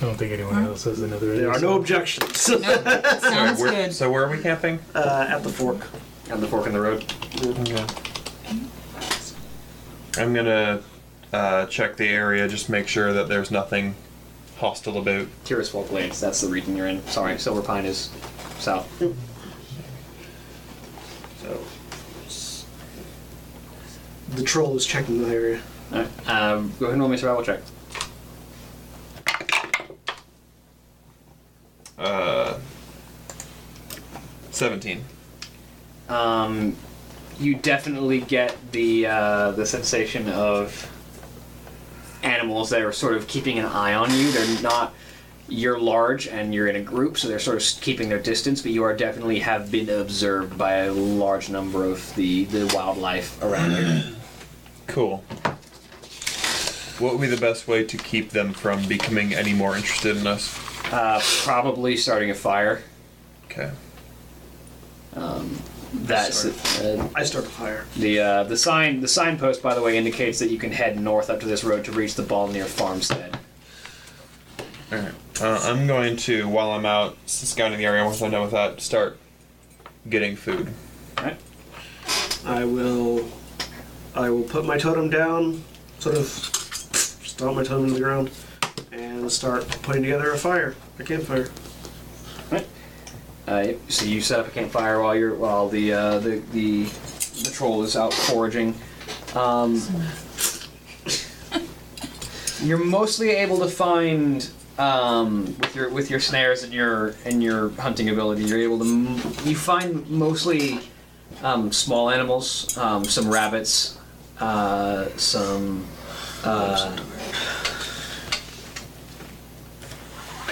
I 0.00 0.06
don't 0.06 0.16
think 0.16 0.32
anyone 0.32 0.64
else 0.64 0.84
has 0.84 1.00
another. 1.00 1.36
There 1.36 1.50
are 1.50 1.54
no 1.54 1.60
so- 1.60 1.76
objections 1.78 2.40
Sounds 2.40 3.60
where, 3.60 3.70
good. 3.70 3.92
So 3.92 4.10
where 4.10 4.24
are 4.24 4.30
we 4.30 4.40
camping? 4.42 4.78
uh, 4.94 5.26
at 5.28 5.42
the 5.42 5.48
fork. 5.48 5.86
And 6.30 6.42
the 6.42 6.46
fork 6.46 6.66
in 6.66 6.72
the 6.72 6.80
road. 6.80 7.04
Okay. 7.42 7.86
I'm 10.16 10.32
gonna 10.32 10.82
uh, 11.32 11.66
check 11.66 11.96
the 11.96 12.08
area, 12.08 12.46
just 12.48 12.68
make 12.68 12.86
sure 12.86 13.12
that 13.12 13.28
there's 13.28 13.50
nothing 13.50 13.94
hostile 14.58 14.98
about. 14.98 15.26
Tirisfall 15.44 15.88
Glades, 15.88 16.20
that's 16.20 16.40
the 16.40 16.48
region 16.48 16.76
you're 16.76 16.88
in. 16.88 17.04
Sorry, 17.06 17.34
Silverpine 17.34 17.84
is 17.84 18.10
south. 18.58 18.88
So 21.42 21.60
the 24.34 24.42
troll 24.42 24.76
is 24.76 24.86
checking 24.86 25.22
the 25.22 25.28
area. 25.28 25.60
Alright, 25.92 26.28
um, 26.28 26.72
go 26.78 26.86
ahead 26.86 26.94
and 26.94 27.00
roll 27.00 27.08
me 27.08 27.16
a 27.16 27.18
survival 27.18 27.44
check. 27.44 27.60
Uh, 31.98 32.58
17. 34.50 35.04
Um, 36.08 36.76
you 37.38 37.54
definitely 37.56 38.20
get 38.20 38.56
the 38.72 39.06
uh, 39.06 39.50
the 39.52 39.66
sensation 39.66 40.28
of 40.28 40.90
animals 42.24 42.70
that 42.70 42.82
are 42.82 42.92
sort 42.92 43.14
of 43.14 43.26
keeping 43.28 43.58
an 43.58 43.66
eye 43.66 43.94
on 43.94 44.10
you. 44.12 44.30
They're 44.30 44.62
not. 44.62 44.94
You're 45.46 45.78
large 45.78 46.26
and 46.26 46.54
you're 46.54 46.68
in 46.68 46.76
a 46.76 46.80
group, 46.80 47.18
so 47.18 47.28
they're 47.28 47.38
sort 47.38 47.58
of 47.58 47.80
keeping 47.82 48.08
their 48.08 48.18
distance. 48.18 48.62
But 48.62 48.72
you 48.72 48.82
are 48.84 48.96
definitely 48.96 49.40
have 49.40 49.70
been 49.70 49.90
observed 49.90 50.56
by 50.56 50.76
a 50.84 50.92
large 50.92 51.50
number 51.50 51.84
of 51.84 52.14
the 52.16 52.44
the 52.44 52.70
wildlife 52.74 53.42
around 53.42 53.72
here. 53.72 54.04
Cool. 54.86 55.24
What 56.98 57.14
would 57.14 57.20
be 57.22 57.26
the 57.26 57.40
best 57.40 57.66
way 57.66 57.84
to 57.84 57.96
keep 57.96 58.30
them 58.30 58.52
from 58.52 58.86
becoming 58.86 59.34
any 59.34 59.54
more 59.54 59.76
interested 59.76 60.16
in 60.16 60.26
us? 60.26 60.56
Uh, 60.92 61.20
probably 61.42 61.96
starting 61.96 62.30
a 62.30 62.34
fire. 62.34 62.82
Okay. 63.46 63.70
That's 66.02 66.44
uh, 66.80 67.08
I 67.14 67.24
start 67.24 67.46
a 67.46 67.48
fire. 67.48 67.86
the 67.96 68.20
uh, 68.20 68.44
the 68.44 68.56
sign. 68.56 69.00
The 69.00 69.08
signpost, 69.08 69.62
by 69.62 69.74
the 69.74 69.80
way, 69.80 69.96
indicates 69.96 70.38
that 70.40 70.50
you 70.50 70.58
can 70.58 70.72
head 70.72 71.00
north 71.00 71.30
up 71.30 71.40
to 71.40 71.46
this 71.46 71.64
road 71.64 71.84
to 71.84 71.92
reach 71.92 72.14
the 72.14 72.22
Balnir 72.22 72.66
Farmstead. 72.66 73.38
Alright. 74.92 75.14
Uh, 75.40 75.60
I'm 75.62 75.86
going 75.86 76.16
to, 76.18 76.46
while 76.48 76.70
I'm 76.72 76.84
out 76.86 77.16
scouting 77.26 77.78
the 77.78 77.86
area, 77.86 78.04
once 78.04 78.20
I'm 78.22 78.30
done 78.30 78.42
with 78.42 78.50
that, 78.52 78.80
start 78.80 79.18
getting 80.08 80.36
food. 80.36 80.68
Alright. 81.18 81.38
I 82.44 82.64
will. 82.64 83.26
I 84.14 84.30
will 84.30 84.44
put 84.44 84.64
my 84.64 84.78
totem 84.78 85.10
down, 85.10 85.64
sort 85.98 86.16
of 86.16 86.26
stomp 86.26 87.56
my 87.56 87.64
totem 87.64 87.84
into 87.84 87.94
the 87.94 88.00
ground, 88.00 88.30
and 88.92 89.30
start 89.32 89.66
putting 89.82 90.02
together 90.02 90.32
a 90.32 90.38
fire, 90.38 90.76
a 90.98 91.02
campfire. 91.02 91.48
Uh, 93.46 93.72
so 93.88 94.06
you 94.06 94.20
set 94.20 94.40
up 94.40 94.48
a 94.48 94.50
campfire 94.50 95.02
while 95.02 95.14
you're 95.14 95.34
while 95.34 95.68
the 95.68 95.92
uh, 95.92 96.18
the, 96.18 96.36
the 96.52 96.84
the 96.84 97.50
troll 97.52 97.82
is 97.82 97.96
out 97.96 98.12
foraging. 98.12 98.74
Um, 99.34 99.82
you're 102.62 102.82
mostly 102.82 103.30
able 103.30 103.58
to 103.58 103.68
find 103.68 104.48
um, 104.78 105.44
with 105.60 105.76
your 105.76 105.90
with 105.90 106.10
your 106.10 106.20
snares 106.20 106.62
and 106.62 106.72
your 106.72 107.14
and 107.24 107.42
your 107.42 107.70
hunting 107.72 108.08
ability. 108.08 108.44
You're 108.44 108.60
able 108.60 108.78
to 108.78 108.84
m- 108.84 109.16
you 109.44 109.56
find 109.56 110.08
mostly 110.08 110.80
um, 111.42 111.70
small 111.72 112.10
animals, 112.10 112.76
um, 112.78 113.04
some 113.04 113.30
rabbits, 113.30 113.98
uh, 114.40 115.08
some 115.16 115.84
uh, 116.44 116.96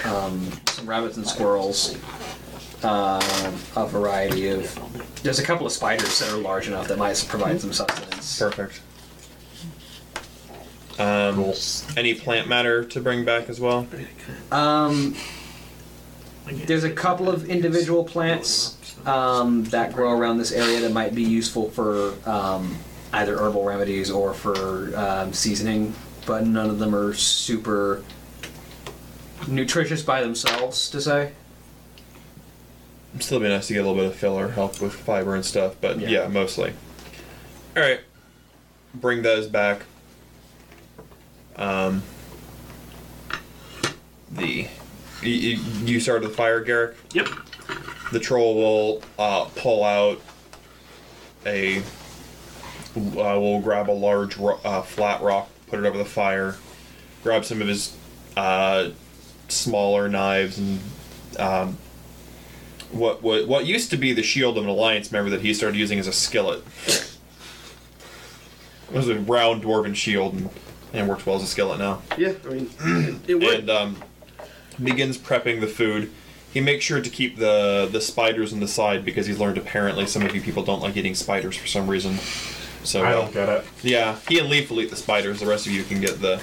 um, 0.05 0.51
some 0.67 0.85
rabbits 0.85 1.17
and 1.17 1.27
squirrels, 1.27 1.95
uh, 2.83 3.51
a 3.75 3.87
variety 3.87 4.49
of. 4.49 4.79
There's 5.23 5.39
a 5.39 5.43
couple 5.43 5.65
of 5.65 5.71
spiders 5.71 6.19
that 6.19 6.31
are 6.31 6.37
large 6.37 6.67
enough 6.67 6.87
that 6.89 6.97
might 6.97 7.23
provide 7.27 7.61
some 7.61 7.73
sustenance. 7.73 8.39
Perfect. 8.39 8.81
Um, 10.99 11.53
any 11.97 12.13
plant 12.13 12.47
matter 12.47 12.83
to 12.83 13.01
bring 13.01 13.25
back 13.25 13.49
as 13.49 13.59
well? 13.59 13.87
Um, 14.51 15.15
there's 16.45 16.83
a 16.83 16.91
couple 16.91 17.29
of 17.29 17.49
individual 17.49 18.03
plants 18.03 18.77
um, 19.07 19.63
that 19.65 19.93
grow 19.93 20.11
around 20.17 20.37
this 20.37 20.51
area 20.51 20.81
that 20.81 20.91
might 20.91 21.15
be 21.15 21.23
useful 21.23 21.69
for 21.71 22.13
um, 22.29 22.77
either 23.13 23.37
herbal 23.37 23.63
remedies 23.63 24.11
or 24.11 24.33
for 24.33 24.95
um, 24.95 25.33
seasoning, 25.33 25.95
but 26.25 26.45
none 26.45 26.69
of 26.69 26.79
them 26.79 26.93
are 26.93 27.13
super 27.13 28.03
nutritious 29.47 30.01
by 30.01 30.21
themselves, 30.21 30.89
to 30.89 31.01
say. 31.01 31.31
Still 33.19 33.39
be 33.39 33.47
nice 33.47 33.67
to 33.67 33.73
get 33.73 33.79
a 33.85 33.87
little 33.87 34.01
bit 34.01 34.11
of 34.11 34.15
filler, 34.15 34.49
help 34.49 34.81
with 34.81 34.93
fiber 34.93 35.35
and 35.35 35.45
stuff, 35.45 35.75
but 35.79 35.99
Yeah. 35.99 36.09
yeah, 36.23 36.27
mostly. 36.27 36.73
All 37.75 37.83
right, 37.83 37.99
bring 38.93 39.21
those 39.21 39.47
back. 39.47 39.81
Um, 41.55 42.01
the 44.31 44.67
you, 45.21 45.57
you 45.85 45.99
started 45.99 46.27
the 46.29 46.33
fire, 46.33 46.63
Garruk. 46.63 46.95
Yep. 47.13 47.27
The 48.11 48.19
troll 48.19 48.55
will 48.55 49.01
uh, 49.17 49.45
pull 49.55 49.83
out 49.83 50.19
a. 51.45 51.79
Uh, 52.95 53.39
will 53.39 53.59
grab 53.59 53.89
a 53.89 53.91
large 53.91 54.37
ro- 54.37 54.59
uh, 54.63 54.81
flat 54.83 55.21
rock, 55.21 55.49
put 55.67 55.79
it 55.79 55.85
over 55.85 55.97
the 55.97 56.05
fire, 56.05 56.55
grab 57.23 57.43
some 57.43 57.59
of 57.61 57.67
his 57.67 57.95
uh, 58.37 58.89
smaller 59.47 60.07
knives 60.07 60.59
and 60.59 60.79
um, 61.39 61.77
what, 62.93 63.21
what 63.21 63.47
what 63.47 63.65
used 63.65 63.89
to 63.91 63.97
be 63.97 64.13
the 64.13 64.23
shield 64.23 64.57
of 64.57 64.63
an 64.63 64.69
alliance 64.69 65.11
member 65.11 65.29
that 65.31 65.41
he 65.41 65.53
started 65.53 65.77
using 65.77 65.99
as 65.99 66.07
a 66.07 66.13
skillet. 66.13 66.63
It 68.89 68.95
was 68.95 69.09
a 69.09 69.15
round 69.19 69.63
dwarven 69.63 69.95
shield 69.95 70.33
and, 70.33 70.49
and 70.93 71.07
works 71.09 71.25
well 71.25 71.35
as 71.37 71.43
a 71.43 71.47
skillet 71.47 71.79
now 71.79 72.01
Yeah, 72.17 72.33
I 72.45 72.49
mean, 72.49 73.21
it 73.27 73.35
would. 73.35 73.59
and 73.61 73.69
um, 73.69 74.03
begins 74.83 75.17
prepping 75.17 75.61
the 75.61 75.67
food. 75.67 76.11
He 76.53 76.61
makes 76.61 76.85
sure 76.85 77.01
to 77.01 77.09
keep 77.09 77.37
the 77.37 77.89
the 77.91 77.99
spiders 78.01 78.53
on 78.53 78.59
the 78.59 78.67
side 78.67 79.03
because 79.03 79.25
he's 79.25 79.39
learned 79.39 79.57
apparently 79.57 80.05
some 80.05 80.21
of 80.23 80.35
you 80.35 80.41
people 80.41 80.63
don't 80.63 80.81
like 80.81 80.95
eating 80.95 81.15
spiders 81.15 81.57
for 81.57 81.65
some 81.67 81.87
reason. 81.89 82.17
So 82.83 83.01
I 83.03 83.13
uh, 83.13 83.21
don't 83.21 83.33
get 83.33 83.49
it. 83.49 83.65
yeah, 83.81 84.17
he 84.27 84.37
and 84.39 84.49
Leaf 84.49 84.69
will 84.69 84.81
eat 84.81 84.89
the 84.91 84.95
spiders. 84.95 85.39
The 85.39 85.45
rest 85.47 85.65
of 85.65 85.71
you 85.71 85.83
can 85.83 85.99
get 86.01 86.21
the 86.21 86.41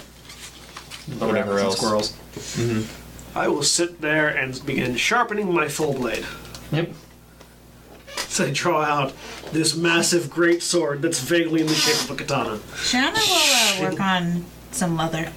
The 1.06 1.26
whatever 1.26 1.54
rabbits 1.54 1.80
and 1.82 1.92
else. 1.92 2.10
squirrels. 2.10 2.99
I 3.34 3.48
will 3.48 3.62
sit 3.62 4.00
there 4.00 4.28
and 4.28 4.64
begin 4.66 4.96
sharpening 4.96 5.52
my 5.52 5.68
full 5.68 5.94
blade. 5.94 6.26
Yep. 6.72 6.90
So 8.16 8.46
I 8.46 8.50
draw 8.52 8.82
out 8.82 9.12
this 9.52 9.76
massive 9.76 10.30
great 10.30 10.62
sword 10.62 11.02
that's 11.02 11.20
vaguely 11.20 11.60
in 11.60 11.66
the 11.66 11.74
shape 11.74 12.08
of 12.08 12.10
a 12.10 12.16
katana. 12.16 12.56
Sheona 12.74 13.12
will 13.12 13.86
uh, 13.86 13.90
work 13.90 14.00
on 14.00 14.44
some 14.72 14.96
leather. 14.96 15.32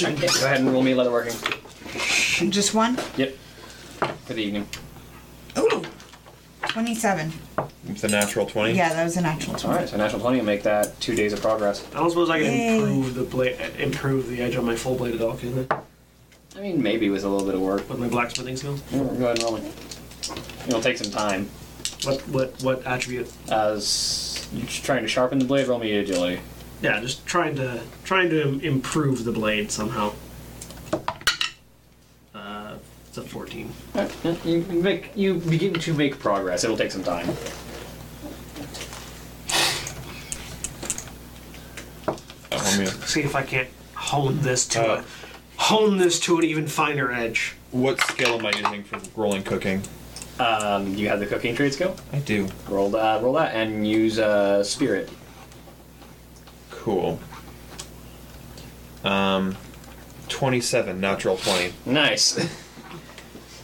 Go 0.00 0.06
ahead 0.08 0.60
and 0.60 0.72
roll 0.72 0.82
me 0.82 0.94
leatherworking. 0.94 2.50
Just 2.50 2.74
one? 2.74 2.98
Yep. 3.16 3.36
For 4.26 4.34
the 4.34 4.42
evening. 4.42 4.68
Ooh. 5.58 5.82
27. 6.68 7.32
It's 7.88 8.04
a 8.04 8.08
natural 8.08 8.46
twenty. 8.46 8.74
Yeah, 8.74 8.92
that 8.92 9.04
was 9.04 9.16
a 9.16 9.22
natural 9.22 9.56
20. 9.56 9.66
All 9.74 9.80
right, 9.80 9.88
so 9.88 9.96
natural 9.96 10.20
twenty 10.20 10.38
will 10.38 10.44
make 10.44 10.62
that 10.64 11.00
two 11.00 11.14
days 11.14 11.32
of 11.32 11.40
progress. 11.40 11.84
I 11.94 11.98
don't 12.00 12.10
suppose 12.10 12.28
I 12.30 12.40
can 12.42 12.52
Yay. 12.52 12.76
improve 12.76 13.14
the 13.14 13.22
blade, 13.24 13.58
improve 13.78 14.28
the 14.28 14.42
edge 14.42 14.54
on 14.56 14.64
my 14.66 14.76
full 14.76 14.94
blade 14.96 15.14
at 15.14 15.22
all, 15.22 15.36
can 15.36 15.66
I? 15.70 15.80
I 16.58 16.60
mean, 16.60 16.82
maybe 16.82 17.08
with 17.08 17.22
a 17.22 17.28
little 17.28 17.46
bit 17.46 17.54
of 17.54 17.60
work. 17.60 17.88
With 17.88 18.00
my 18.00 18.08
blacksmithing 18.08 18.56
skills. 18.56 18.82
Yeah, 18.90 18.98
Go 18.98 19.04
ahead 19.26 19.38
and 19.38 19.42
roll 19.44 19.58
me. 19.58 19.70
It'll 20.66 20.80
take 20.80 20.98
some 20.98 21.10
time. 21.12 21.48
What 22.02 22.20
what 22.28 22.60
what 22.62 22.84
attribute? 22.84 23.30
As 23.48 24.48
you're 24.52 24.66
trying 24.66 25.02
to 25.02 25.08
sharpen 25.08 25.38
the 25.38 25.44
blade, 25.44 25.68
roll 25.68 25.78
me 25.78 25.92
agility. 25.96 26.40
Yeah, 26.82 27.00
just 27.00 27.24
trying 27.26 27.54
to 27.56 27.80
trying 28.04 28.30
to 28.30 28.58
improve 28.60 29.24
the 29.24 29.32
blade 29.32 29.70
somehow. 29.70 30.12
Uh, 32.34 32.74
it's 33.06 33.18
a 33.18 33.22
fourteen. 33.22 33.72
Alright, 33.94 34.14
yeah, 34.24 34.34
You 34.44 34.58
you 34.70 34.82
make 34.82 35.12
you 35.16 35.34
begin 35.34 35.74
to 35.74 35.94
make 35.94 36.18
progress. 36.18 36.64
It'll 36.64 36.76
take 36.76 36.90
some 36.92 37.04
time. 37.04 37.28
Oh, 42.08 42.16
let 42.52 42.78
me- 42.78 42.86
See 43.06 43.22
if 43.22 43.34
I 43.34 43.42
can't 43.42 43.68
hone 43.94 44.40
this 44.42 44.66
to 44.68 44.80
Uh, 44.80 44.96
a 44.96 45.04
hone 45.68 45.98
this 45.98 46.18
to 46.20 46.38
an 46.38 46.44
even 46.44 46.66
finer 46.66 47.12
edge. 47.12 47.54
what 47.72 48.00
skill 48.00 48.38
am 48.38 48.46
I 48.46 48.52
using 48.52 48.82
for 48.84 48.98
rolling 49.20 49.42
cooking? 49.42 49.82
Um, 50.40 50.94
you 50.94 51.08
have 51.08 51.20
the 51.20 51.26
cooking 51.26 51.54
trade 51.54 51.74
skill. 51.74 51.94
I 52.12 52.20
do. 52.20 52.48
Roll 52.68 52.90
that. 52.90 53.22
Roll 53.22 53.34
that, 53.34 53.54
and 53.54 53.86
use 53.86 54.18
uh, 54.18 54.64
spirit. 54.64 55.10
Cool. 56.70 57.18
Um, 59.04 59.56
twenty-seven 60.28 61.00
natural 61.00 61.36
twenty. 61.36 61.74
Nice. 61.84 62.38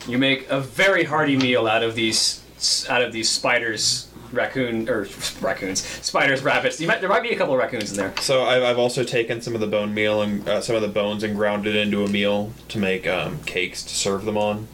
you 0.07 0.19
make 0.19 0.47
a 0.51 0.61
very 0.61 1.05
hearty 1.05 1.37
meal 1.37 1.67
out 1.67 1.83
of 1.83 1.95
these 1.95 2.43
out 2.91 3.03
of 3.03 3.13
these 3.13 3.31
spiders, 3.31 4.11
raccoon 4.35 4.89
or 4.89 5.07
raccoons, 5.41 5.83
spiders, 5.83 6.43
rabbits. 6.43 6.81
You 6.81 6.89
might, 6.89 7.01
there 7.01 7.09
might 7.09 7.23
be 7.23 7.31
a 7.31 7.37
couple 7.37 7.55
of 7.55 7.61
raccoons 7.61 7.91
in 7.91 7.97
there. 7.97 8.15
So 8.21 8.45
I've, 8.45 8.63
I've 8.63 8.79
also 8.79 9.05
taken 9.05 9.41
some 9.41 9.55
of 9.55 9.61
the 9.61 9.67
bone 9.67 9.95
meal 9.95 10.23
and 10.23 10.49
uh, 10.49 10.61
some 10.61 10.77
of 10.77 10.83
the 10.83 10.89
bones 10.89 11.23
and 11.23 11.37
ground 11.37 11.67
it 11.67 11.77
into 11.77 12.05
a 12.05 12.09
meal 12.09 12.53
to 12.69 12.79
make 12.79 13.07
um, 13.07 13.41
cakes 13.45 13.83
to 13.83 13.95
serve 13.95 14.25
them 14.25 14.37
on. 14.37 14.69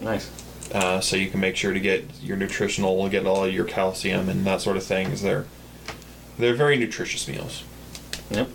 Nice. 0.00 0.30
Uh, 0.72 1.00
so 1.00 1.16
you 1.16 1.28
can 1.30 1.40
make 1.40 1.56
sure 1.56 1.72
to 1.72 1.80
get 1.80 2.04
your 2.22 2.36
nutritional, 2.36 3.08
get 3.08 3.26
all 3.26 3.46
your 3.46 3.64
calcium 3.64 4.28
and 4.28 4.46
that 4.46 4.60
sort 4.60 4.76
of 4.76 4.82
things. 4.82 5.22
They're 5.22 5.46
they're 6.38 6.54
very 6.54 6.76
nutritious 6.76 7.28
meals. 7.28 7.62
Yep. 8.30 8.48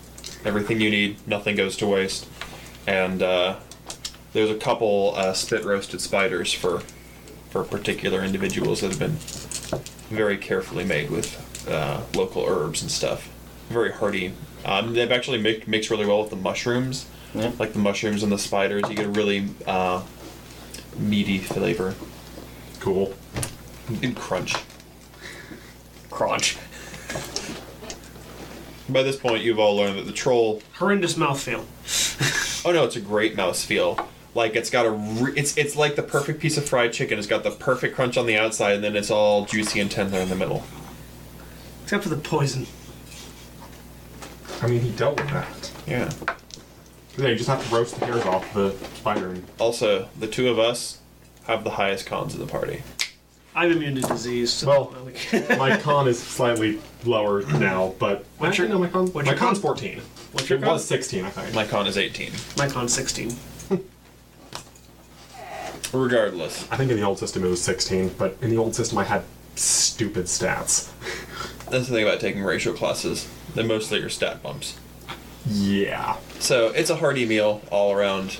Everything 0.44 0.82
you 0.82 0.90
need, 0.90 1.26
nothing 1.28 1.56
goes 1.56 1.78
to 1.78 1.88
waste. 1.88 2.28
And 2.86 3.22
uh, 3.22 3.60
there's 4.34 4.50
a 4.50 4.56
couple 4.56 5.14
uh, 5.16 5.34
spit 5.34 5.64
roasted 5.64 6.02
spiders 6.02 6.52
for 6.52 6.82
for 7.50 7.64
particular 7.64 8.24
individuals 8.24 8.82
that 8.82 8.90
have 8.90 9.00
been 9.00 9.18
very 10.10 10.38
carefully 10.38 10.84
made 10.84 11.10
with 11.10 11.68
uh, 11.70 12.02
local 12.16 12.46
herbs 12.46 12.82
and 12.82 12.90
stuff. 12.92 13.30
Very 13.70 13.92
hearty. 13.92 14.34
Um, 14.66 14.94
they've 14.94 15.12
actually 15.12 15.38
make, 15.40 15.68
mixed 15.68 15.90
really 15.90 16.06
well 16.06 16.22
with 16.22 16.30
the 16.32 16.36
mushrooms, 16.36 17.06
Yeah. 17.34 17.52
like 17.60 17.74
the 17.74 17.80
mushrooms 17.80 18.24
and 18.24 18.32
the 18.32 18.38
spiders. 18.40 18.84
You 18.90 18.96
get 18.96 19.06
a 19.06 19.10
really 19.10 19.48
uh, 19.68 20.04
meaty 20.98 21.38
flavor 21.38 21.94
Cool. 22.80 23.14
and 24.02 24.16
crunch. 24.16 24.56
Crunch. 26.10 26.58
By 28.90 29.04
this 29.04 29.16
point, 29.18 29.44
you've 29.44 29.60
all 29.60 29.76
learned 29.76 30.00
that 30.00 30.06
the 30.08 30.12
troll 30.12 30.62
Horrendous 30.76 31.14
mouthfeel. 31.16 31.66
Oh 32.66 32.74
no, 32.74 32.84
it's 32.84 32.98
a 32.98 33.02
great 33.02 33.38
mouthfeel. 33.38 34.06
Like 34.36 34.56
it's 34.56 34.70
got 34.70 34.86
a, 34.86 34.92
re- 34.92 35.34
it's 35.36 35.58
it's 35.58 35.76
like 35.76 35.96
the 35.96 36.04
perfect 36.04 36.40
piece 36.40 36.58
of 36.58 36.68
fried 36.68 36.94
chicken. 36.94 37.18
It's 37.18 37.28
got 37.28 37.44
the 37.44 37.52
perfect 37.52 37.96
crunch 37.96 38.16
on 38.18 38.26
the 38.28 38.38
outside, 38.38 38.76
and 38.76 38.84
then 38.84 38.96
it's 38.96 39.10
all 39.12 39.46
juicy 39.46 39.80
and 39.80 39.90
tender 39.90 40.18
in 40.20 40.30
the 40.30 40.36
middle. 40.36 40.64
Except 41.84 42.04
for 42.04 42.10
the 42.10 42.18
poison. 42.18 42.68
I 44.62 44.68
mean, 44.68 44.82
he 44.82 44.92
dealt 44.92 45.20
with 45.20 45.30
that. 45.32 45.72
Yeah. 45.88 46.10
Yeah, 47.18 47.30
you 47.30 47.36
just 47.36 47.50
have 47.50 47.68
to 47.68 47.76
roast 47.76 48.00
the 48.00 48.06
hairs 48.06 48.24
off 48.26 48.54
the 48.54 48.72
spider. 48.96 49.30
and- 49.30 49.46
Also, 49.58 50.10
the 50.20 50.28
two 50.28 50.50
of 50.50 50.60
us 50.60 51.00
have 51.46 51.64
the 51.64 51.72
highest 51.72 52.06
cons 52.06 52.34
in 52.34 52.40
the 52.40 52.46
party. 52.46 52.84
I'm 53.56 53.72
immune 53.72 53.96
to 53.96 54.02
disease. 54.02 54.54
So 54.54 54.68
Well- 54.68 55.58
My 55.58 55.78
con 55.78 56.08
is 56.08 56.20
slightly 56.22 56.80
lower 57.06 57.42
now, 57.44 57.96
but 58.00 58.26
What's 58.38 58.58
your- 58.58 58.68
no, 58.68 58.78
my 58.80 58.88
con. 58.88 59.08
what's 59.12 59.26
my 59.26 59.32
your 59.32 59.40
con's 59.40 59.58
con? 59.60 59.76
14. 59.76 60.02
What's 60.34 60.50
your 60.50 60.60
it 60.60 60.64
con? 60.64 60.74
was 60.74 60.86
16, 60.86 61.26
I 61.26 61.30
think. 61.30 61.56
My 61.56 61.66
con 61.66 61.88
is 61.88 61.98
18. 61.98 62.32
my 62.58 62.68
con's 62.70 62.94
16. 62.94 63.36
Regardless, 65.94 66.70
I 66.72 66.78
think 66.78 66.92
in 66.92 66.98
the 66.98 67.04
old 67.04 67.20
system 67.20 67.44
it 67.44 67.50
was 67.50 67.62
16, 67.62 68.16
but 68.18 68.38
in 68.42 68.50
the 68.50 68.58
old 68.58 68.76
system 68.76 68.98
I 68.98 69.04
had 69.06 69.24
stupid 69.56 70.26
stats. 70.26 70.92
that's 71.70 71.88
the 71.88 71.96
thing 71.96 72.08
about 72.08 72.20
taking 72.20 72.44
ratio 72.44 72.74
classes. 72.74 73.28
They're 73.56 73.64
mostly 73.64 74.00
your 74.00 74.10
stat 74.10 74.44
bumps. 74.44 74.78
Yeah. 75.48 76.18
So 76.40 76.68
it's 76.68 76.90
a 76.90 76.96
hearty 76.98 77.26
meal 77.26 77.62
all 77.72 77.92
around. 77.92 78.38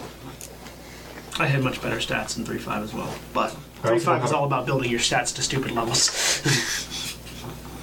I 1.40 1.48
had 1.48 1.64
much 1.64 1.82
better 1.82 1.98
stats 1.98 2.36
than 2.36 2.46
3.5 2.46 2.84
as 2.84 2.94
well. 2.94 3.14
But 3.34 3.56
I 3.84 3.92
also 3.92 4.12
3.5 4.12 4.18
is 4.18 4.30
have- 4.30 4.34
all 4.34 4.46
about 4.46 4.66
building 4.66 4.92
your 4.92 5.00
stats 5.00 5.34
to 5.36 5.42
stupid 5.42 5.72
levels. 5.72 6.10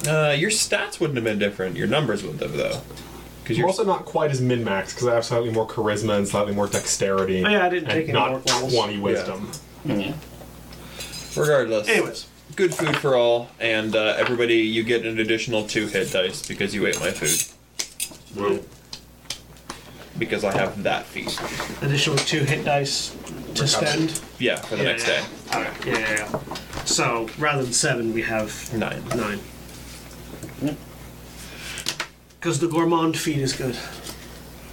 Uh, 0.07 0.33
your 0.37 0.51
stats 0.51 1.01
wouldn't 1.01 1.17
have 1.17 1.25
been 1.25 1.39
different. 1.39 1.75
Your 1.75 1.87
numbers 1.87 2.23
would 2.23 2.39
have 2.39 2.53
though, 2.53 2.81
because 3.47 3.57
I'm 3.57 3.61
you're 3.61 3.67
also 3.69 3.85
not 3.85 4.05
quite 4.05 4.29
as 4.31 4.41
min 4.41 4.63
max 4.63 4.93
because 4.93 5.07
I 5.07 5.15
have 5.15 5.23
slightly 5.25 5.49
more 5.51 5.65
charisma 5.67 6.17
and 6.17 6.27
slightly 6.27 6.53
more 6.53 6.67
dexterity. 6.67 7.43
Oh, 7.45 7.49
yeah, 7.49 7.65
I 7.65 7.69
didn't 7.69 7.85
and 7.89 7.93
take 7.93 8.03
any 8.09 8.13
not 8.13 8.31
more 8.31 8.39
levels. 8.41 8.73
20 8.73 8.99
wisdom. 8.99 9.51
Yeah. 9.85 10.13
regardless. 11.35 11.87
Anyways, 11.87 12.27
good 12.55 12.73
food 12.75 12.97
for 12.97 13.15
all, 13.15 13.49
and 13.59 13.95
uh, 13.95 14.15
everybody 14.17 14.55
you 14.57 14.83
get 14.83 15.05
an 15.05 15.19
additional 15.19 15.65
two 15.65 15.87
hit 15.87 16.11
dice 16.11 16.45
because 16.45 16.73
you 16.75 16.85
ate 16.87 16.99
my 16.99 17.11
food. 17.11 17.53
Well, 18.39 18.59
because 20.17 20.43
I 20.43 20.51
have 20.57 20.83
that 20.83 21.05
feat. 21.05 21.39
Additional 21.81 22.17
two 22.17 22.39
hit 22.39 22.65
dice 22.65 23.15
to 23.55 23.67
spend. 23.67 24.19
Yeah, 24.39 24.55
for 24.57 24.75
the 24.75 24.83
Yeah, 24.83 24.89
next 24.91 25.07
yeah. 25.07 25.21
day. 25.21 25.25
Alright, 25.53 25.85
yeah, 25.85 25.97
yeah, 25.99 26.29
yeah. 26.31 26.83
So 26.85 27.29
rather 27.37 27.63
than 27.63 27.71
seven, 27.73 28.13
we 28.13 28.23
have 28.23 28.73
Nine. 28.73 29.03
nine. 29.15 29.39
Because 32.39 32.59
the 32.59 32.67
gourmand 32.67 33.17
feed 33.17 33.39
is 33.39 33.53
good. 33.53 33.77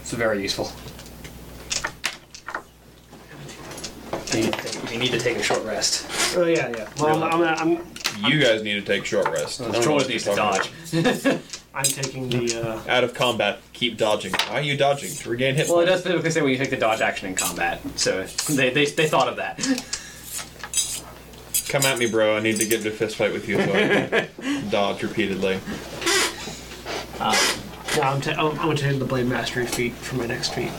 It's 0.01 0.13
very 0.13 0.43
useful. 0.43 0.71
You 4.33 4.41
need, 4.43 4.53
to 4.53 4.61
take, 4.63 4.99
need 4.99 5.11
to 5.13 5.19
take 5.21 5.37
a 5.39 5.43
short 5.43 5.65
rest. 5.65 6.07
Oh 6.37 6.45
yeah, 6.45 6.69
yeah. 6.77 6.89
Well, 6.99 7.23
I'm, 7.23 7.43
I'm, 7.43 7.79
I'm, 7.79 8.31
You 8.31 8.41
guys 8.41 8.63
need 8.63 8.75
to 8.75 8.83
take 8.83 9.05
short 9.05 9.29
rest. 9.29 9.61
I 9.61 9.65
don't 9.65 9.73
know 9.75 9.83
Troll 9.83 9.97
what 9.99 10.09
needs 10.09 10.25
to 10.25 10.35
dodge. 10.35 10.71
I'm 11.75 11.85
taking 11.85 12.29
the. 12.29 12.61
Uh, 12.63 12.83
Out 12.91 13.05
of 13.05 13.15
combat, 13.15 13.61
keep 13.73 13.97
dodging. 13.97 14.33
Why 14.49 14.59
are 14.59 14.63
you 14.63 14.77
dodging? 14.77 15.13
To 15.13 15.31
regain 15.31 15.55
hit 15.55 15.69
Well, 15.69 15.81
it 15.81 15.87
points. 15.87 15.91
does 15.93 16.01
specifically 16.01 16.31
say 16.31 16.43
when 16.43 16.51
you 16.51 16.59
take 16.59 16.71
the 16.71 16.77
dodge 16.77 17.01
action 17.01 17.29
in 17.29 17.35
combat, 17.35 17.81
so 17.97 18.25
they, 18.49 18.71
they, 18.71 18.87
they 18.87 19.09
thought 19.09 19.29
of 19.29 19.37
that. 19.37 19.59
Come 21.69 21.83
at 21.83 21.99
me, 21.99 22.09
bro. 22.09 22.37
I 22.37 22.41
need 22.41 22.57
to 22.57 22.67
get 22.67 22.79
into 22.79 22.91
a 22.91 22.93
fist 22.93 23.17
fight 23.17 23.33
with 23.33 23.49
you 23.49 23.57
so 23.57 23.63
I 23.73 24.29
can 24.41 24.69
dodge 24.71 25.03
repeatedly. 25.03 25.59
No, 27.19 28.03
I'm, 28.03 28.21
ta- 28.21 28.33
I'm, 28.37 28.51
I'm 28.53 28.57
gonna 28.57 28.77
take 28.77 28.99
the 28.99 29.05
blade 29.05 29.27
mastery 29.27 29.67
feat 29.67 29.93
for 29.93 30.17
my 30.17 30.27
next 30.27 30.55
feat 30.55 30.71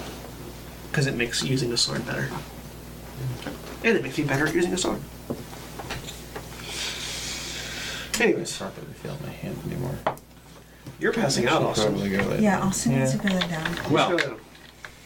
because 0.92 1.08
it 1.08 1.16
makes 1.16 1.44
using 1.44 1.72
a 1.74 1.78
sword 1.78 2.06
better, 2.06 2.30
and 3.84 3.98
it 3.98 4.04
makes 4.04 4.18
me 4.18 4.24
better 4.26 4.48
at 4.48 4.54
using 4.56 4.74
a 4.74 4.78
sword. 4.78 5.00
Anyways, 8.20 8.60
not 8.62 8.74
really 8.78 8.94
feel 8.94 9.18
my 9.24 9.30
hand 9.30 9.58
anymore. 9.66 9.98
you're 11.00 11.12
passing 11.12 11.48
out, 11.48 11.62
also. 11.62 11.90
Probably 11.90 12.10
go 12.10 12.24
later. 12.24 12.42
Yeah, 12.42 12.62
Austin 12.62 12.98
needs 12.98 13.12
to 13.12 13.18
go 13.18 13.28
lay 13.28 13.48
down. 13.48 13.76
Well, 13.92 14.38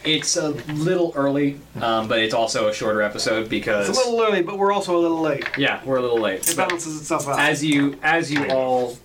it's 0.03 0.37
a 0.37 0.49
little 0.49 1.11
early, 1.15 1.59
um, 1.81 2.07
but 2.07 2.19
it's 2.19 2.33
also 2.35 2.67
a 2.67 2.73
shorter 2.73 3.01
episode 3.01 3.49
because 3.49 3.89
It's 3.89 3.97
a 3.97 4.01
little 4.09 4.21
early, 4.21 4.43
but 4.43 4.57
we're 4.59 4.71
also 4.71 4.95
a 4.95 5.01
little 5.01 5.19
late. 5.21 5.43
yeah, 5.57 5.81
we're 5.85 5.97
a 5.97 6.01
little 6.01 6.19
late. 6.19 6.47
It 6.47 6.55
But 6.55 6.67
balances 6.69 7.01
itself 7.01 7.27
out. 7.27 7.39
as 7.39 7.63
you 7.65 7.97
as 8.03 8.31
you 8.31 8.45
all 8.51 8.95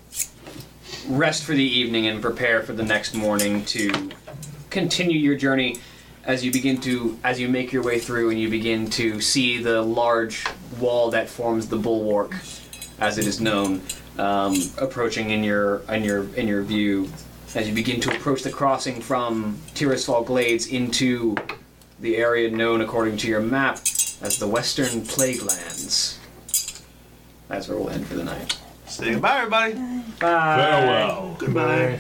rest 1.09 1.45
for 1.45 1.55
the 1.55 1.65
evening 1.65 2.07
and 2.07 2.23
prepare 2.23 2.63
for 2.63 2.73
the 2.73 2.83
next 2.83 3.15
morning 3.15 3.65
to 3.67 4.11
continue 4.71 5.19
your 5.19 5.37
journey 5.37 5.79
as 6.25 6.45
you 6.45 6.51
begin 6.51 6.81
to 6.81 7.19
as 7.23 7.39
you 7.39 7.49
make 7.49 7.73
your 7.73 7.83
way 7.83 7.99
through 7.99 8.31
and 8.31 8.41
you 8.41 8.49
begin 8.49 8.89
to 8.89 9.21
see 9.21 9.63
the 9.63 9.83
large 9.83 10.45
wall 10.81 11.11
that 11.11 11.29
forms 11.29 11.69
the 11.69 11.77
bulwark 11.77 12.35
as 12.99 13.19
it 13.19 13.27
is 13.27 13.41
known 13.41 13.83
um, 14.19 14.57
approaching 14.79 15.31
in 15.31 15.45
your 15.45 15.83
in 15.91 16.03
your 16.03 16.25
in 16.35 16.49
your 16.49 16.63
view 16.63 17.09
as 17.55 17.69
you 17.69 17.75
begin 17.75 18.01
to 18.01 18.11
approach 18.11 18.43
the 18.43 18.51
crossing 18.51 19.01
from 19.01 19.57
Tirisfal 19.75 20.27
Glades 20.27 20.67
into 20.67 21.37
the 22.01 22.17
area 22.17 22.51
known 22.51 22.81
according 22.81 23.17
to 23.19 23.29
your 23.29 23.41
map 23.41 23.79
as 24.23 24.39
the 24.39 24.49
Western 24.49 25.03
Plaguelands. 25.03 26.19
That's 27.47 27.69
where 27.69 27.79
we'll 27.79 27.91
end 27.91 28.07
for 28.07 28.15
the 28.15 28.25
night. 28.25 28.59
Say 28.95 29.15
goodbye, 29.15 29.39
everybody. 29.39 29.75
Bye. 30.21 30.57
Farewell. 30.57 31.37
Goodbye. 31.41 31.99